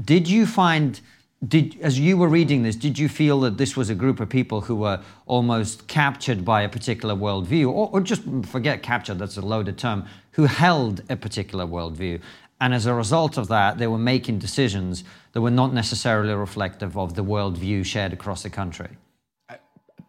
Did 0.00 0.28
you 0.28 0.46
find, 0.46 1.00
did 1.44 1.76
as 1.80 1.98
you 1.98 2.16
were 2.16 2.28
reading 2.28 2.62
this, 2.62 2.76
did 2.76 2.96
you 2.96 3.08
feel 3.08 3.40
that 3.40 3.58
this 3.58 3.76
was 3.76 3.90
a 3.90 3.96
group 3.96 4.20
of 4.20 4.28
people 4.28 4.60
who 4.60 4.76
were 4.76 5.02
almost 5.26 5.88
captured 5.88 6.44
by 6.44 6.62
a 6.62 6.68
particular 6.68 7.16
worldview, 7.16 7.66
or, 7.66 7.90
or 7.92 8.00
just 8.00 8.22
forget 8.44 8.84
captured, 8.84 9.18
that's 9.18 9.36
a 9.36 9.42
loaded 9.42 9.76
term, 9.76 10.06
who 10.30 10.44
held 10.44 11.02
a 11.10 11.16
particular 11.16 11.66
worldview? 11.66 12.20
And 12.64 12.72
as 12.72 12.86
a 12.86 12.94
result 12.94 13.36
of 13.36 13.48
that, 13.48 13.76
they 13.76 13.86
were 13.86 13.98
making 13.98 14.38
decisions 14.38 15.04
that 15.32 15.42
were 15.42 15.50
not 15.50 15.74
necessarily 15.74 16.32
reflective 16.32 16.96
of 16.96 17.14
the 17.14 17.22
worldview 17.22 17.84
shared 17.84 18.14
across 18.14 18.42
the 18.42 18.48
country. 18.48 18.88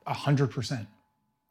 A 0.07 0.13
hundred 0.13 0.51
percent. 0.51 0.87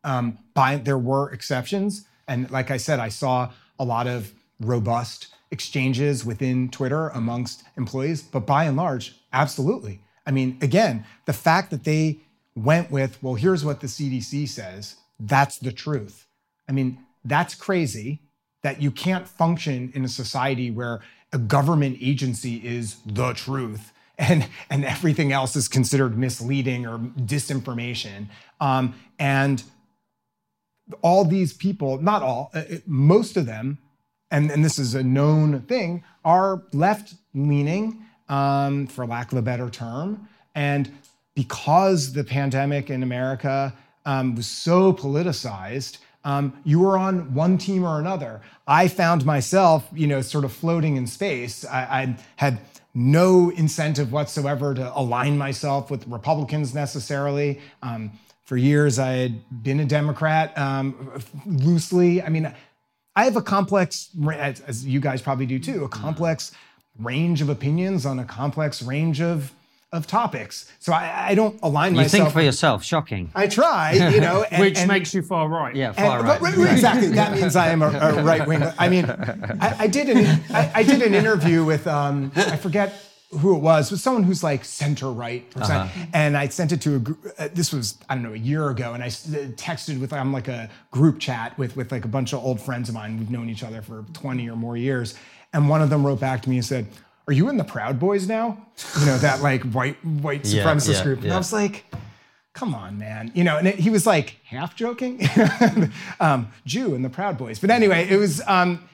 Um, 0.03 0.39
by 0.55 0.77
there 0.77 0.97
were 0.97 1.31
exceptions, 1.31 2.07
and 2.27 2.51
like 2.51 2.71
I 2.71 2.79
said, 2.79 3.01
I 3.01 3.11
saw 3.11 3.53
a 3.79 3.85
lot 3.85 4.07
of 4.07 4.33
robust 4.59 5.27
exchanges 5.51 6.25
within 6.25 6.71
Twitter 6.71 7.09
amongst 7.09 7.65
employees. 7.77 8.23
But 8.23 8.47
by 8.47 8.65
and 8.65 8.75
large, 8.75 9.15
absolutely. 9.31 10.01
I 10.27 10.31
mean, 10.31 10.57
again, 10.63 11.05
the 11.27 11.35
fact 11.35 11.71
that 11.71 11.85
they 11.85 12.21
went 12.57 12.91
with, 12.91 13.23
well, 13.23 13.35
here's 13.35 13.63
what 13.63 13.83
the 13.83 13.89
CDC 13.89 14.49
says. 14.49 14.97
That's 15.21 15.59
the 15.59 15.73
truth. 15.73 16.27
I 16.67 16.73
mean, 16.73 17.05
that's 17.27 17.55
crazy 17.55 18.23
that 18.65 18.81
you 18.81 18.91
can't 18.91 19.29
function 19.29 19.93
in 19.95 20.05
a 20.05 20.09
society 20.09 20.71
where 20.71 21.01
a 21.33 21.39
government 21.39 21.99
agency 22.01 22.57
is 22.67 22.97
the 23.05 23.35
truth 23.35 23.93
and 24.19 24.49
and 24.71 24.85
everything 24.85 25.33
else 25.33 25.55
is 25.55 25.69
considered 25.69 26.17
misleading 26.17 26.87
or 26.87 26.99
disinformation. 26.99 28.27
Um, 28.61 28.95
and 29.19 29.63
all 31.03 31.25
these 31.25 31.53
people, 31.53 32.01
not 32.01 32.23
all, 32.23 32.51
uh, 32.55 32.59
uh, 32.59 32.77
most 32.87 33.37
of 33.37 33.47
them, 33.47 33.79
and, 34.31 34.51
and 34.51 34.65
this 34.65 34.79
is 34.79 34.95
a 34.95 35.03
known 35.03 35.63
thing, 35.63 36.05
are 36.25 36.63
left 36.73 37.15
leaning, 37.35 38.05
um, 38.29 38.87
for 38.87 39.07
lack 39.07 39.33
of 39.33 39.39
a 39.39 39.43
better 39.43 39.71
term. 39.71 40.29
And 40.55 40.91
because 41.35 42.13
the 42.13 42.25
pandemic 42.25 42.91
in 42.91 43.03
America 43.03 43.75
um, 44.05 44.37
was 44.37 44.47
so 44.47 44.93
politicized, 44.93 45.99
um, 46.25 46.53
you 46.65 46.81
were 46.81 46.97
on 46.97 47.35
one 47.35 47.59
team 47.59 47.85
or 47.85 48.01
another. 48.01 48.41
I 48.67 48.89
found 48.89 49.25
myself, 49.25 49.89
you 49.93 50.07
know, 50.07 50.23
sort 50.23 50.45
of 50.45 50.53
floating 50.53 50.97
in 50.97 51.07
space. 51.07 51.65
I, 51.65 51.81
I 51.81 52.17
had 52.37 52.59
no 52.95 53.51
incentive 53.51 54.13
whatsoever 54.13 54.73
to 54.75 54.97
align 54.99 55.37
myself 55.37 55.91
with 55.91 56.07
Republicans 56.07 56.75
necessarily. 56.75 57.61
Um, 57.83 58.13
for 58.45 58.57
years, 58.57 58.99
I 58.99 59.13
had 59.13 59.63
been 59.63 59.81
a 59.81 59.85
Democrat 59.85 60.57
um, 60.57 61.21
loosely. 61.47 62.23
I 62.23 62.29
mean, 62.29 62.55
I 63.17 63.25
have 63.25 63.37
a 63.37 63.43
complex, 63.43 64.11
as, 64.33 64.61
as 64.61 64.87
you 64.87 65.01
guys 65.01 65.23
probably 65.23 65.47
do 65.47 65.59
too, 65.59 65.85
a 65.85 65.89
complex 65.89 66.53
range 66.99 67.41
of 67.41 67.49
opinions 67.49 68.07
on 68.07 68.19
a 68.19 68.25
complex 68.25 68.83
range 68.83 69.21
of 69.21 69.53
of 69.95 70.07
topics. 70.07 70.71
So 70.81 70.93
I, 70.93 71.29
I 71.31 71.35
don't 71.35 71.59
align 71.63 71.93
with 71.93 71.99
You 72.01 72.05
myself. 72.05 72.23
think 72.25 72.33
for 72.35 72.43
yourself, 72.43 72.85
shocking. 72.85 73.31
I 73.35 73.47
try, 73.47 73.93
you 73.93 74.21
know, 74.27 74.43
and- 74.43 74.61
Which 74.61 74.79
and- 74.79 74.89
makes 74.89 75.15
you 75.15 75.23
far 75.23 75.49
right. 75.49 75.75
Yeah, 75.75 75.89
and- 75.89 75.97
far 75.97 76.23
right. 76.23 76.41
but- 76.41 76.57
right, 76.57 76.73
Exactly. 76.73 77.09
That 77.09 77.33
means 77.33 77.57
I 77.57 77.69
am 77.69 77.81
a, 77.83 77.89
a 77.89 78.23
right 78.31 78.47
wing. 78.47 78.63
I 78.79 78.89
mean, 78.89 79.07
I, 79.09 79.77
I 79.81 79.87
did 79.87 80.11
an 80.11 80.41
I, 80.51 80.71
I 80.75 80.83
did 80.83 81.01
an 81.03 81.15
interview 81.15 81.65
with 81.65 81.87
um, 81.87 82.33
I 82.37 82.57
forget 82.57 82.93
who 83.41 83.57
it 83.57 83.61
was, 83.61 83.91
with 83.91 83.99
someone 84.01 84.23
who's 84.23 84.45
like 84.45 84.65
center 84.65 85.11
right 85.11 85.49
percent, 85.51 85.91
and 86.13 86.37
I 86.37 86.47
sent 86.49 86.71
it 86.73 86.81
to 86.83 86.97
a 86.97 86.99
group. 87.01 87.27
Uh, 87.39 87.49
this 87.53 87.73
was 87.73 87.99
I 88.09 88.15
don't 88.15 88.23
know 88.25 88.33
a 88.33 88.37
year 88.37 88.69
ago, 88.71 88.95
and 88.95 89.03
I 89.03 89.07
s- 89.07 89.29
uh, 89.33 89.49
texted 89.57 90.01
with 90.01 90.13
I'm 90.13 90.33
like 90.33 90.47
a 90.49 90.69
group 90.93 91.19
chat 91.19 91.57
with 91.59 91.77
with 91.77 91.91
like 91.91 92.05
a 92.05 92.09
bunch 92.09 92.33
of 92.33 92.45
old 92.45 92.61
friends 92.61 92.89
of 92.89 92.95
mine. 92.95 93.19
We've 93.19 93.31
known 93.31 93.49
each 93.51 93.65
other 93.65 93.83
for 93.83 94.05
20 94.13 94.49
or 94.51 94.57
more 94.57 94.77
years, 94.77 95.15
and 95.53 95.69
one 95.69 95.83
of 95.83 95.91
them 95.91 96.05
wrote 96.07 96.21
back 96.21 96.43
to 96.43 96.51
me 96.51 96.57
and 96.57 96.65
said. 96.65 96.87
Are 97.27 97.33
you 97.33 97.49
in 97.49 97.57
the 97.57 97.65
Proud 97.65 97.99
Boys 97.99 98.29
now? 98.29 98.67
You 99.01 99.07
know 99.07 99.19
that 99.19 99.41
like 99.41 99.63
white 99.63 100.03
white 100.05 100.43
supremacist 100.43 100.99
yeah, 100.99 101.03
group. 101.03 101.19
And 101.21 101.29
yeah. 101.29 101.35
I 101.35 101.39
was 101.39 101.53
like, 101.53 101.85
come 102.55 102.75
on, 102.75 102.99
man. 102.99 103.31
You 103.35 103.45
know, 103.45 103.59
and 103.59 103.69
it, 103.69 103.77
he 103.77 103.91
was 103.91 104.07
like 104.07 104.41
half 104.45 104.75
joking, 104.75 105.21
um, 106.21 106.49
Jew 106.65 106.95
and 106.95 107.05
the 107.05 107.11
Proud 107.11 107.37
Boys. 107.37 107.59
But 107.59 107.71
anyway, 107.71 108.07
it 108.09 108.17
was, 108.17 108.41
um, 108.47 108.89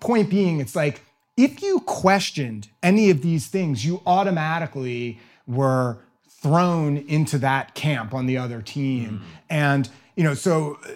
point 0.00 0.28
being, 0.28 0.60
it's 0.60 0.76
like, 0.76 1.00
if 1.36 1.62
you 1.62 1.80
questioned 1.80 2.68
any 2.82 3.10
of 3.10 3.22
these 3.22 3.46
things, 3.46 3.86
you 3.86 4.02
automatically 4.04 5.20
were 5.46 5.98
thrown 6.28 6.98
into 6.98 7.38
that 7.38 7.74
camp 7.74 8.12
on 8.12 8.26
the 8.26 8.36
other 8.36 8.60
team. 8.60 9.22
And, 9.48 9.88
you 10.16 10.24
know, 10.24 10.34
so 10.34 10.78
uh, 10.84 10.90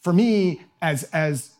for 0.00 0.12
me, 0.12 0.62
as, 0.82 1.04
as, 1.04 1.52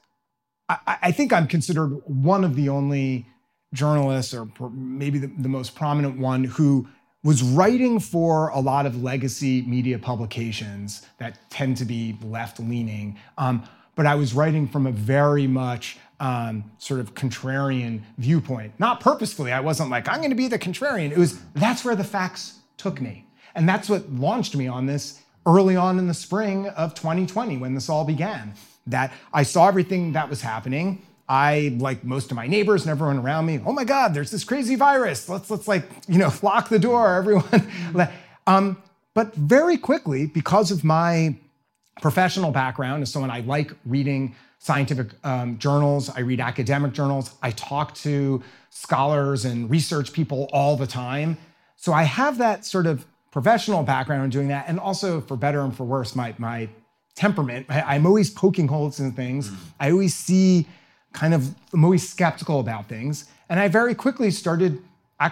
I, 0.68 0.98
I 1.02 1.12
think 1.12 1.32
I'm 1.32 1.46
considered 1.46 2.02
one 2.06 2.42
of 2.42 2.56
the 2.56 2.68
only 2.68 3.26
journalists, 3.74 4.32
or 4.32 4.48
maybe 4.72 5.18
the, 5.18 5.26
the 5.26 5.48
most 5.48 5.74
prominent 5.74 6.18
one, 6.18 6.44
who 6.44 6.88
was 7.22 7.42
writing 7.42 8.00
for 8.00 8.48
a 8.48 8.60
lot 8.60 8.86
of 8.86 9.02
legacy 9.02 9.62
media 9.62 9.98
publications 9.98 11.06
that 11.18 11.38
tend 11.50 11.76
to 11.78 11.84
be 11.84 12.18
left 12.22 12.60
leaning. 12.60 13.18
Um, 13.38 13.66
but 13.96 14.06
I 14.06 14.14
was 14.14 14.34
writing 14.34 14.68
from 14.68 14.86
a 14.86 14.92
very 14.92 15.46
much 15.46 15.98
um, 16.20 16.70
sort 16.78 17.00
of 17.00 17.14
contrarian 17.14 18.02
viewpoint. 18.18 18.72
Not 18.78 19.00
purposefully. 19.00 19.52
I 19.52 19.60
wasn't 19.60 19.90
like, 19.90 20.08
I'm 20.08 20.18
going 20.18 20.30
to 20.30 20.36
be 20.36 20.48
the 20.48 20.58
contrarian. 20.58 21.10
It 21.10 21.18
was, 21.18 21.40
that's 21.54 21.84
where 21.84 21.96
the 21.96 22.04
facts 22.04 22.60
took 22.76 23.00
me. 23.00 23.26
And 23.54 23.68
that's 23.68 23.88
what 23.88 24.10
launched 24.12 24.56
me 24.56 24.66
on 24.66 24.86
this 24.86 25.20
early 25.46 25.76
on 25.76 25.98
in 25.98 26.08
the 26.08 26.14
spring 26.14 26.68
of 26.68 26.94
2020 26.94 27.58
when 27.58 27.74
this 27.74 27.88
all 27.88 28.04
began. 28.04 28.54
That 28.86 29.12
I 29.32 29.44
saw 29.44 29.68
everything 29.68 30.12
that 30.12 30.28
was 30.28 30.42
happening. 30.42 31.02
I, 31.28 31.76
like 31.78 32.04
most 32.04 32.30
of 32.30 32.36
my 32.36 32.46
neighbors 32.46 32.82
and 32.82 32.90
everyone 32.90 33.18
around 33.18 33.46
me, 33.46 33.60
oh 33.64 33.72
my 33.72 33.84
God, 33.84 34.14
there's 34.14 34.30
this 34.30 34.44
crazy 34.44 34.74
virus. 34.74 35.28
Let's 35.28 35.50
let's 35.50 35.66
like, 35.66 35.88
you 36.06 36.18
know, 36.18 36.32
lock 36.42 36.68
the 36.68 36.78
door, 36.78 37.14
everyone. 37.14 37.66
um, 38.46 38.82
but 39.14 39.34
very 39.34 39.76
quickly, 39.76 40.26
because 40.26 40.70
of 40.70 40.84
my 40.84 41.36
professional 42.02 42.50
background 42.50 43.02
as 43.02 43.12
someone 43.12 43.30
I 43.30 43.40
like 43.40 43.72
reading 43.86 44.34
scientific 44.58 45.08
um, 45.24 45.58
journals, 45.58 46.10
I 46.10 46.20
read 46.20 46.40
academic 46.40 46.92
journals, 46.92 47.34
I 47.42 47.50
talk 47.52 47.94
to 47.96 48.42
scholars 48.70 49.44
and 49.44 49.70
research 49.70 50.12
people 50.12 50.48
all 50.52 50.76
the 50.76 50.86
time. 50.86 51.36
So 51.76 51.92
I 51.92 52.02
have 52.04 52.38
that 52.38 52.64
sort 52.64 52.86
of 52.86 53.06
professional 53.30 53.82
background 53.82 54.24
in 54.24 54.30
doing 54.30 54.48
that, 54.48 54.66
and 54.68 54.80
also 54.80 55.20
for 55.20 55.36
better 55.36 55.60
and 55.60 55.74
for 55.74 55.84
worse, 55.84 56.14
my 56.14 56.34
my 56.38 56.68
temperament. 57.14 57.66
I, 57.68 57.82
I'm 57.82 58.06
always 58.06 58.30
poking 58.30 58.68
holes 58.68 59.00
in 59.00 59.12
things. 59.12 59.50
I 59.78 59.90
always 59.90 60.14
see 60.14 60.66
kind 61.14 61.32
of 61.32 61.54
I'm 61.72 61.84
always 61.84 62.06
skeptical 62.06 62.60
about 62.60 62.86
things, 62.88 63.24
and 63.48 63.58
I 63.58 63.68
very 63.68 63.94
quickly 63.94 64.30
started. 64.30 64.82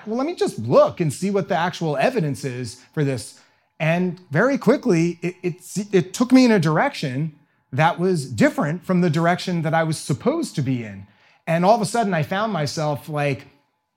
Well, 0.07 0.17
let 0.17 0.27
me 0.27 0.35
just 0.35 0.59
look 0.59 1.01
and 1.01 1.13
see 1.13 1.31
what 1.31 1.49
the 1.49 1.57
actual 1.57 1.99
evidence 1.99 2.45
is 2.45 2.83
for 2.95 3.05
this. 3.05 3.39
And 3.79 4.21
very 4.31 4.57
quickly, 4.57 5.19
it, 5.21 5.35
it, 5.43 5.95
it 5.95 6.15
took 6.15 6.33
me 6.33 6.47
in 6.47 6.53
a 6.53 6.61
direction 6.61 7.35
that 7.73 7.99
was 7.99 8.31
different 8.31 8.85
from 8.85 9.01
the 9.01 9.11
direction 9.11 9.63
that 9.63 9.75
I 9.75 9.83
was 9.83 9.99
supposed 9.99 10.55
to 10.55 10.63
be 10.63 10.85
in. 10.85 11.07
And 11.47 11.65
all 11.65 11.75
of 11.75 11.81
a 11.83 11.87
sudden, 11.87 12.15
I 12.15 12.23
found 12.23 12.53
myself 12.53 13.09
like, 13.09 13.49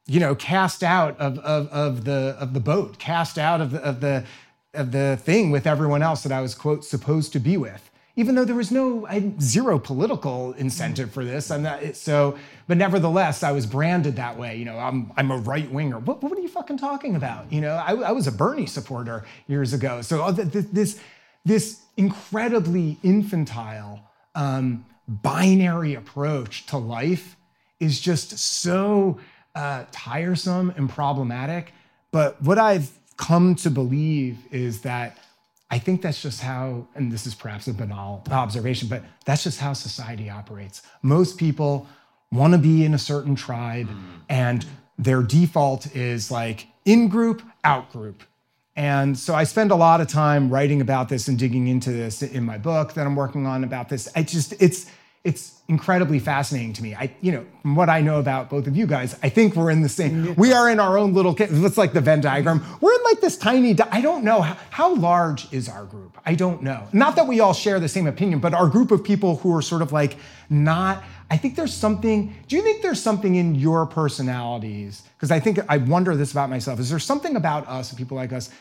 you 0.08 0.20
know, 0.20 0.34
cast 0.34 0.84
out 0.84 1.18
of, 1.20 1.38
of, 1.40 1.68
of 1.68 2.04
the 2.04 2.36
of 2.40 2.54
the 2.54 2.60
boat, 2.60 2.98
cast 2.98 3.38
out 3.38 3.62
of 3.62 3.72
the 3.72 3.80
of 3.84 4.02
the 4.02 4.26
of 4.74 4.92
the 4.92 5.18
thing 5.22 5.52
with 5.52 5.68
everyone 5.68 6.02
else 6.02 6.24
that 6.24 6.32
I 6.32 6.42
was 6.42 6.56
quote 6.56 6.84
supposed 6.84 7.32
to 7.34 7.40
be 7.40 7.58
with. 7.58 7.90
Even 8.18 8.36
though 8.36 8.46
there 8.46 8.56
was 8.56 8.72
no 8.72 9.06
I 9.08 9.16
had 9.16 9.42
zero 9.42 9.78
political 9.78 10.54
incentive 10.54 11.12
for 11.12 11.26
this, 11.26 11.52
I'm 11.52 11.64
not 11.64 11.96
so. 11.96 12.38
But 12.68 12.78
nevertheless, 12.78 13.44
I 13.44 13.52
was 13.52 13.66
branded 13.66 14.16
that 14.16 14.38
way. 14.38 14.56
You 14.58 14.66
know, 14.66 14.78
I'm 14.78 15.12
I'm 15.18 15.32
a 15.32 15.38
right 15.38 15.70
winger. 15.70 16.00
What, 16.00 16.24
what 16.24 16.32
are 16.38 16.42
you 16.42 16.48
fucking 16.48 16.78
talking 16.78 17.16
about? 17.16 17.52
You 17.52 17.62
know, 17.62 17.74
I, 17.74 17.94
I 17.94 18.12
was 18.12 18.28
a 18.28 18.32
Bernie 18.32 18.68
supporter 18.68 19.26
years 19.48 19.74
ago. 19.74 20.02
So 20.02 20.32
th- 20.34 20.48
this 20.72 21.00
this 21.44 21.82
incredibly 21.98 22.98
infantile 23.04 24.02
um, 24.34 24.86
binary 25.08 25.94
approach 25.94 26.66
to 26.68 26.78
life 26.78 27.36
is 27.80 28.00
just 28.00 28.38
so 28.38 29.20
uh, 29.54 29.86
tiresome 29.92 30.74
and 30.76 30.90
problematic. 30.90 31.74
But 32.12 32.42
what 32.42 32.58
I've 32.58 32.92
come 33.18 33.56
to 33.56 33.70
believe 33.70 34.38
is 34.52 34.82
that 34.82 35.18
I 35.72 35.80
think 35.80 36.02
that's 36.02 36.22
just 36.22 36.42
how, 36.42 36.88
and 36.96 37.12
this 37.12 37.26
is 37.26 37.34
perhaps 37.34 37.68
a 37.68 37.74
banal 37.74 38.24
observation, 38.30 38.88
but 38.88 39.04
that's 39.26 39.44
just 39.44 39.60
how 39.60 39.74
society 39.74 40.30
operates. 40.30 40.84
Most 41.02 41.38
people 41.38 41.88
want 42.32 42.54
to 42.54 42.60
be 42.60 42.86
in 42.86 42.94
a 42.94 43.00
certain 43.00 43.36
tribe, 43.36 43.88
mm. 43.88 43.96
and 44.30 44.66
their 44.98 45.24
default 45.24 45.96
is 45.96 46.30
like 46.30 46.68
in 46.86 47.08
group, 47.08 47.42
out 47.64 47.92
group. 47.92 48.24
And 48.76 49.18
so 49.18 49.34
I 49.34 49.46
spend 49.46 49.72
a 49.72 49.76
lot 49.76 50.02
of 50.02 50.08
time 50.08 50.50
writing 50.50 50.82
about 50.82 51.10
this 51.10 51.28
and 51.28 51.40
digging 51.40 51.68
into 51.68 51.92
this 51.92 52.22
in 52.22 52.44
my 52.44 52.58
book 52.58 52.94
that 52.94 53.08
I'm 53.08 53.16
working 53.16 53.48
on 53.48 53.64
about 53.64 53.90
this. 53.90 54.10
I 54.16 54.24
just, 54.24 54.54
it's, 54.62 54.86
it's 55.26 55.60
incredibly 55.68 56.20
fascinating 56.20 56.72
to 56.74 56.84
me. 56.84 56.94
I, 56.94 57.14
you 57.20 57.32
know, 57.32 57.46
from 57.64 57.76
what 57.76 57.90
I 57.90 58.00
know 58.00 58.20
about 58.20 58.48
both 58.48 58.68
of 58.68 58.78
you 58.78 58.86
guys, 58.86 59.18
I 59.24 59.30
think 59.30 59.56
we're 59.56 59.72
in 59.72 59.82
the 59.82 59.90
same. 59.90 60.36
We 60.36 60.54
are 60.54 60.70
in 60.70 60.80
our 60.80 61.00
own 61.00 61.16
little. 61.16 61.36
It's 61.38 61.78
like 61.78 61.94
the 61.94 62.00
Venn 62.00 62.22
diagram. 62.22 62.64
We're 62.80 62.94
in 62.94 63.04
like 63.04 63.22
this 63.22 63.36
tiny. 63.36 63.76
I 63.92 64.02
don't 64.02 64.24
know 64.24 64.42
how, 64.42 64.58
how 64.70 64.96
large 64.96 65.52
is 65.52 65.68
our 65.68 65.86
group. 65.86 66.16
I 66.28 66.36
don't 66.36 66.62
know. 66.62 66.88
Not 66.94 67.16
that 67.16 67.28
we 67.28 67.40
all 67.40 67.54
share 67.54 67.80
the 67.80 67.90
same 67.90 68.06
opinion, 68.06 68.40
but 68.40 68.54
our 68.54 68.70
group 68.70 68.92
of 68.92 69.04
people 69.04 69.38
who 69.38 69.54
are 69.56 69.64
sort 69.64 69.82
of 69.82 69.92
like 69.92 70.18
not. 70.50 71.04
I 71.32 71.38
think 71.38 71.56
there's 71.56 71.74
something. 71.74 72.36
Do 72.48 72.56
you 72.56 72.62
think 72.62 72.84
there's 72.84 73.02
something 73.02 73.34
in 73.34 73.56
your 73.56 73.88
personalities? 73.88 75.02
Because 75.18 75.32
I 75.32 75.40
think 75.40 75.60
I 75.68 75.78
wonder 75.78 76.16
this 76.16 76.32
about 76.32 76.52
myself. 76.52 76.80
Is 76.80 76.92
there 76.92 77.00
something 77.00 77.36
about 77.36 77.68
us, 77.68 77.92
people 77.96 78.16
like 78.16 78.32
us, 78.32 78.52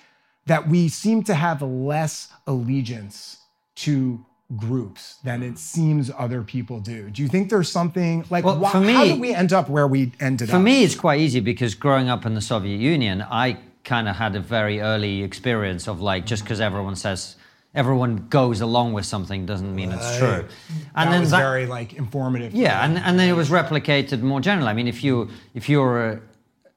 that 0.46 0.66
we 0.66 0.88
seem 0.88 1.22
to 1.24 1.34
have 1.34 1.60
less 1.60 2.32
allegiance 2.46 3.36
to 3.74 4.24
groups 4.56 5.16
than 5.24 5.42
it 5.42 5.58
seems 5.58 6.10
other 6.18 6.42
people 6.42 6.78
do. 6.80 7.10
Do 7.10 7.22
you 7.22 7.28
think 7.28 7.48
there's 7.50 7.70
something 7.70 8.24
like 8.30 8.44
Well, 8.44 8.58
why, 8.58 8.70
for 8.72 8.78
how 8.78 8.84
me- 9.02 9.08
did 9.08 9.20
we 9.20 9.34
end 9.34 9.52
up 9.52 9.68
where 9.68 9.86
we 9.88 10.12
ended 10.20 10.48
For 10.48 10.56
up? 10.56 10.60
For 10.60 10.62
me, 10.64 10.84
it's 10.84 10.94
quite 10.94 11.20
easy 11.20 11.40
because 11.40 11.74
growing 11.74 12.08
up 12.08 12.26
in 12.26 12.34
the 12.34 12.40
Soviet 12.40 12.78
Union, 12.78 13.22
I 13.22 13.58
kind 13.84 14.08
of 14.08 14.16
had 14.16 14.36
a 14.36 14.40
very 14.40 14.80
early 14.80 15.22
experience 15.22 15.88
of 15.88 16.00
like 16.00 16.26
just 16.26 16.42
because 16.44 16.60
everyone 16.60 16.96
says 16.96 17.36
everyone 17.74 18.28
goes 18.28 18.60
along 18.60 18.92
with 18.92 19.04
something 19.04 19.44
doesn't 19.46 19.74
mean 19.74 19.90
it's 19.90 20.18
true. 20.18 20.46
and 20.94 21.08
that 21.08 21.10
then 21.10 21.20
was 21.20 21.30
that- 21.30 21.38
very 21.40 21.66
like 21.66 21.94
informative. 21.94 22.54
yeah, 22.54 22.84
and, 22.84 22.98
and 22.98 23.18
then 23.18 23.28
it 23.28 23.34
was 23.36 23.50
replicated 23.50 24.20
more 24.20 24.40
generally. 24.40 24.68
I 24.70 24.74
mean, 24.74 24.88
if 24.88 25.02
you 25.02 25.28
if 25.54 25.68
you're 25.68 26.06
a, 26.12 26.20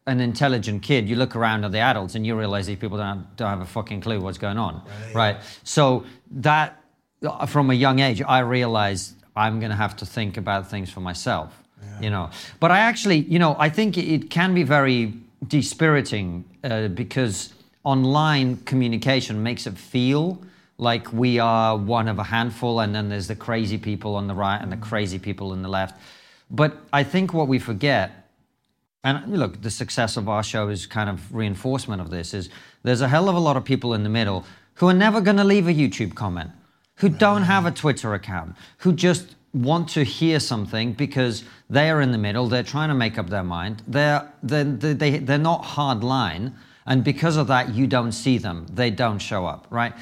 an 0.07 0.19
intelligent 0.21 0.81
kid, 0.83 1.07
you 1.09 1.15
look 1.17 1.35
around 1.35 1.65
at 1.65 1.71
the 1.73 1.79
adults 1.79 2.15
and 2.15 2.25
you 2.25 2.35
realize 2.37 2.65
these 2.65 2.77
people 2.79 2.97
don't 2.97 3.27
don't 3.35 3.49
have 3.49 3.61
a 3.61 3.65
fucking 3.65 4.01
clue 4.01 4.19
what's 4.21 4.37
going 4.37 4.57
on, 4.57 4.81
right? 5.13 5.37
So 5.63 6.05
that 6.31 6.81
from 7.47 7.69
a 7.69 7.73
young 7.73 7.99
age, 7.99 8.21
I 8.21 8.39
realized 8.39 9.15
I'm 9.35 9.59
going 9.59 9.69
to 9.69 9.75
have 9.75 9.95
to 9.97 10.05
think 10.05 10.37
about 10.37 10.69
things 10.69 10.89
for 10.89 10.99
myself, 10.99 11.63
you 12.01 12.09
know. 12.09 12.29
But 12.59 12.71
I 12.71 12.79
actually, 12.79 13.17
you 13.19 13.39
know, 13.39 13.55
I 13.59 13.69
think 13.69 13.97
it 13.97 14.29
can 14.29 14.53
be 14.53 14.63
very 14.63 15.13
dispiriting 15.47 16.45
uh, 16.63 16.87
because 16.89 17.53
online 17.83 18.57
communication 18.57 19.41
makes 19.43 19.67
it 19.67 19.77
feel 19.77 20.41
like 20.79 21.11
we 21.11 21.39
are 21.39 21.75
one 21.75 22.07
of 22.07 22.19
a 22.19 22.23
handful, 22.23 22.79
and 22.81 22.93
then 22.93 23.09
there's 23.09 23.27
the 23.27 23.35
crazy 23.35 23.77
people 23.77 24.15
on 24.15 24.27
the 24.27 24.35
right 24.35 24.61
and 24.61 24.71
the 24.71 24.77
crazy 24.77 25.17
people 25.17 25.51
on 25.51 25.61
the 25.61 25.69
left. 25.69 25.99
But 26.51 26.77
I 26.93 27.03
think 27.03 27.33
what 27.33 27.47
we 27.47 27.59
forget 27.59 28.27
and 29.03 29.37
look, 29.37 29.61
the 29.61 29.71
success 29.71 30.17
of 30.17 30.27
our 30.27 30.43
show 30.43 30.67
is 30.67 30.85
kind 30.85 31.09
of 31.09 31.33
reinforcement 31.33 32.01
of 32.01 32.09
this. 32.09 32.33
Is 32.33 32.49
there's 32.83 33.01
a 33.01 33.07
hell 33.07 33.29
of 33.29 33.35
a 33.35 33.39
lot 33.39 33.55
of 33.55 33.63
people 33.63 33.93
in 33.93 34.03
the 34.03 34.09
middle 34.09 34.45
who 34.75 34.89
are 34.89 34.93
never 34.93 35.21
going 35.21 35.37
to 35.37 35.43
leave 35.43 35.67
a 35.67 35.73
YouTube 35.73 36.13
comment, 36.13 36.51
who 36.97 37.09
don't 37.09 37.43
have 37.43 37.65
a 37.65 37.71
Twitter 37.71 38.13
account, 38.13 38.55
who 38.79 38.93
just 38.93 39.35
want 39.53 39.89
to 39.89 40.03
hear 40.03 40.39
something 40.39 40.93
because 40.93 41.43
they 41.69 41.89
are 41.89 42.01
in 42.01 42.11
the 42.11 42.17
middle. 42.17 42.47
They're 42.47 42.63
trying 42.63 42.89
to 42.89 42.95
make 42.95 43.17
up 43.17 43.29
their 43.29 43.43
mind. 43.43 43.81
They're 43.87 44.31
they're 44.43 44.63
they, 44.63 44.93
they, 44.93 45.17
they're 45.19 45.37
not 45.37 45.63
hard 45.65 46.03
line, 46.03 46.55
and 46.85 47.03
because 47.03 47.37
of 47.37 47.47
that, 47.47 47.73
you 47.73 47.87
don't 47.87 48.11
see 48.11 48.37
them. 48.37 48.67
They 48.73 48.91
don't 48.91 49.19
show 49.19 49.45
up, 49.45 49.67
right? 49.69 49.93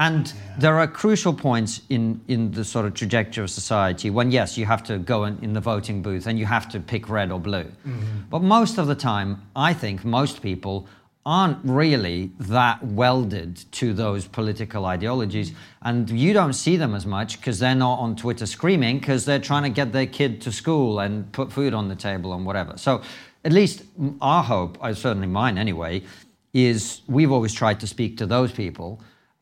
And 0.00 0.32
there 0.58 0.78
are 0.78 0.86
crucial 0.86 1.34
points 1.34 1.82
in, 1.90 2.22
in 2.26 2.52
the 2.52 2.64
sort 2.64 2.86
of 2.86 2.94
trajectory 2.94 3.44
of 3.44 3.50
society 3.50 4.08
when, 4.08 4.30
yes, 4.30 4.56
you 4.56 4.64
have 4.64 4.82
to 4.84 4.96
go 4.96 5.24
in, 5.24 5.38
in 5.42 5.52
the 5.52 5.60
voting 5.60 6.00
booth 6.00 6.26
and 6.26 6.38
you 6.38 6.46
have 6.46 6.70
to 6.70 6.80
pick 6.80 7.10
red 7.10 7.30
or 7.30 7.38
blue. 7.38 7.64
Mm-hmm. 7.64 8.20
But 8.30 8.40
most 8.40 8.78
of 8.78 8.86
the 8.86 8.94
time, 8.94 9.42
I 9.54 9.74
think 9.74 10.02
most 10.02 10.40
people 10.40 10.88
aren't 11.26 11.58
really 11.64 12.30
that 12.40 12.82
welded 12.82 13.56
to 13.72 13.92
those 13.92 14.26
political 14.26 14.86
ideologies. 14.86 15.52
And 15.82 16.08
you 16.08 16.32
don't 16.32 16.54
see 16.54 16.76
them 16.76 16.94
as 16.94 17.04
much 17.04 17.38
because 17.38 17.58
they're 17.58 17.74
not 17.74 17.98
on 17.98 18.16
Twitter 18.16 18.46
screaming 18.46 18.98
because 18.98 19.26
they're 19.26 19.38
trying 19.38 19.64
to 19.64 19.70
get 19.70 19.92
their 19.92 20.06
kid 20.06 20.40
to 20.42 20.52
school 20.52 21.00
and 21.00 21.30
put 21.32 21.52
food 21.52 21.74
on 21.74 21.88
the 21.88 21.94
table 21.94 22.32
and 22.32 22.46
whatever. 22.46 22.78
So 22.78 23.02
at 23.44 23.52
least 23.52 23.82
our 24.20 24.42
hope, 24.42 24.78
uh, 24.82 24.94
certainly 24.94 25.28
mine 25.28 25.58
anyway, 25.58 26.02
is 26.52 27.02
we've 27.06 27.30
always 27.30 27.54
tried 27.54 27.80
to 27.80 27.86
speak 27.86 28.16
to 28.18 28.26
those 28.26 28.50
people 28.50 29.00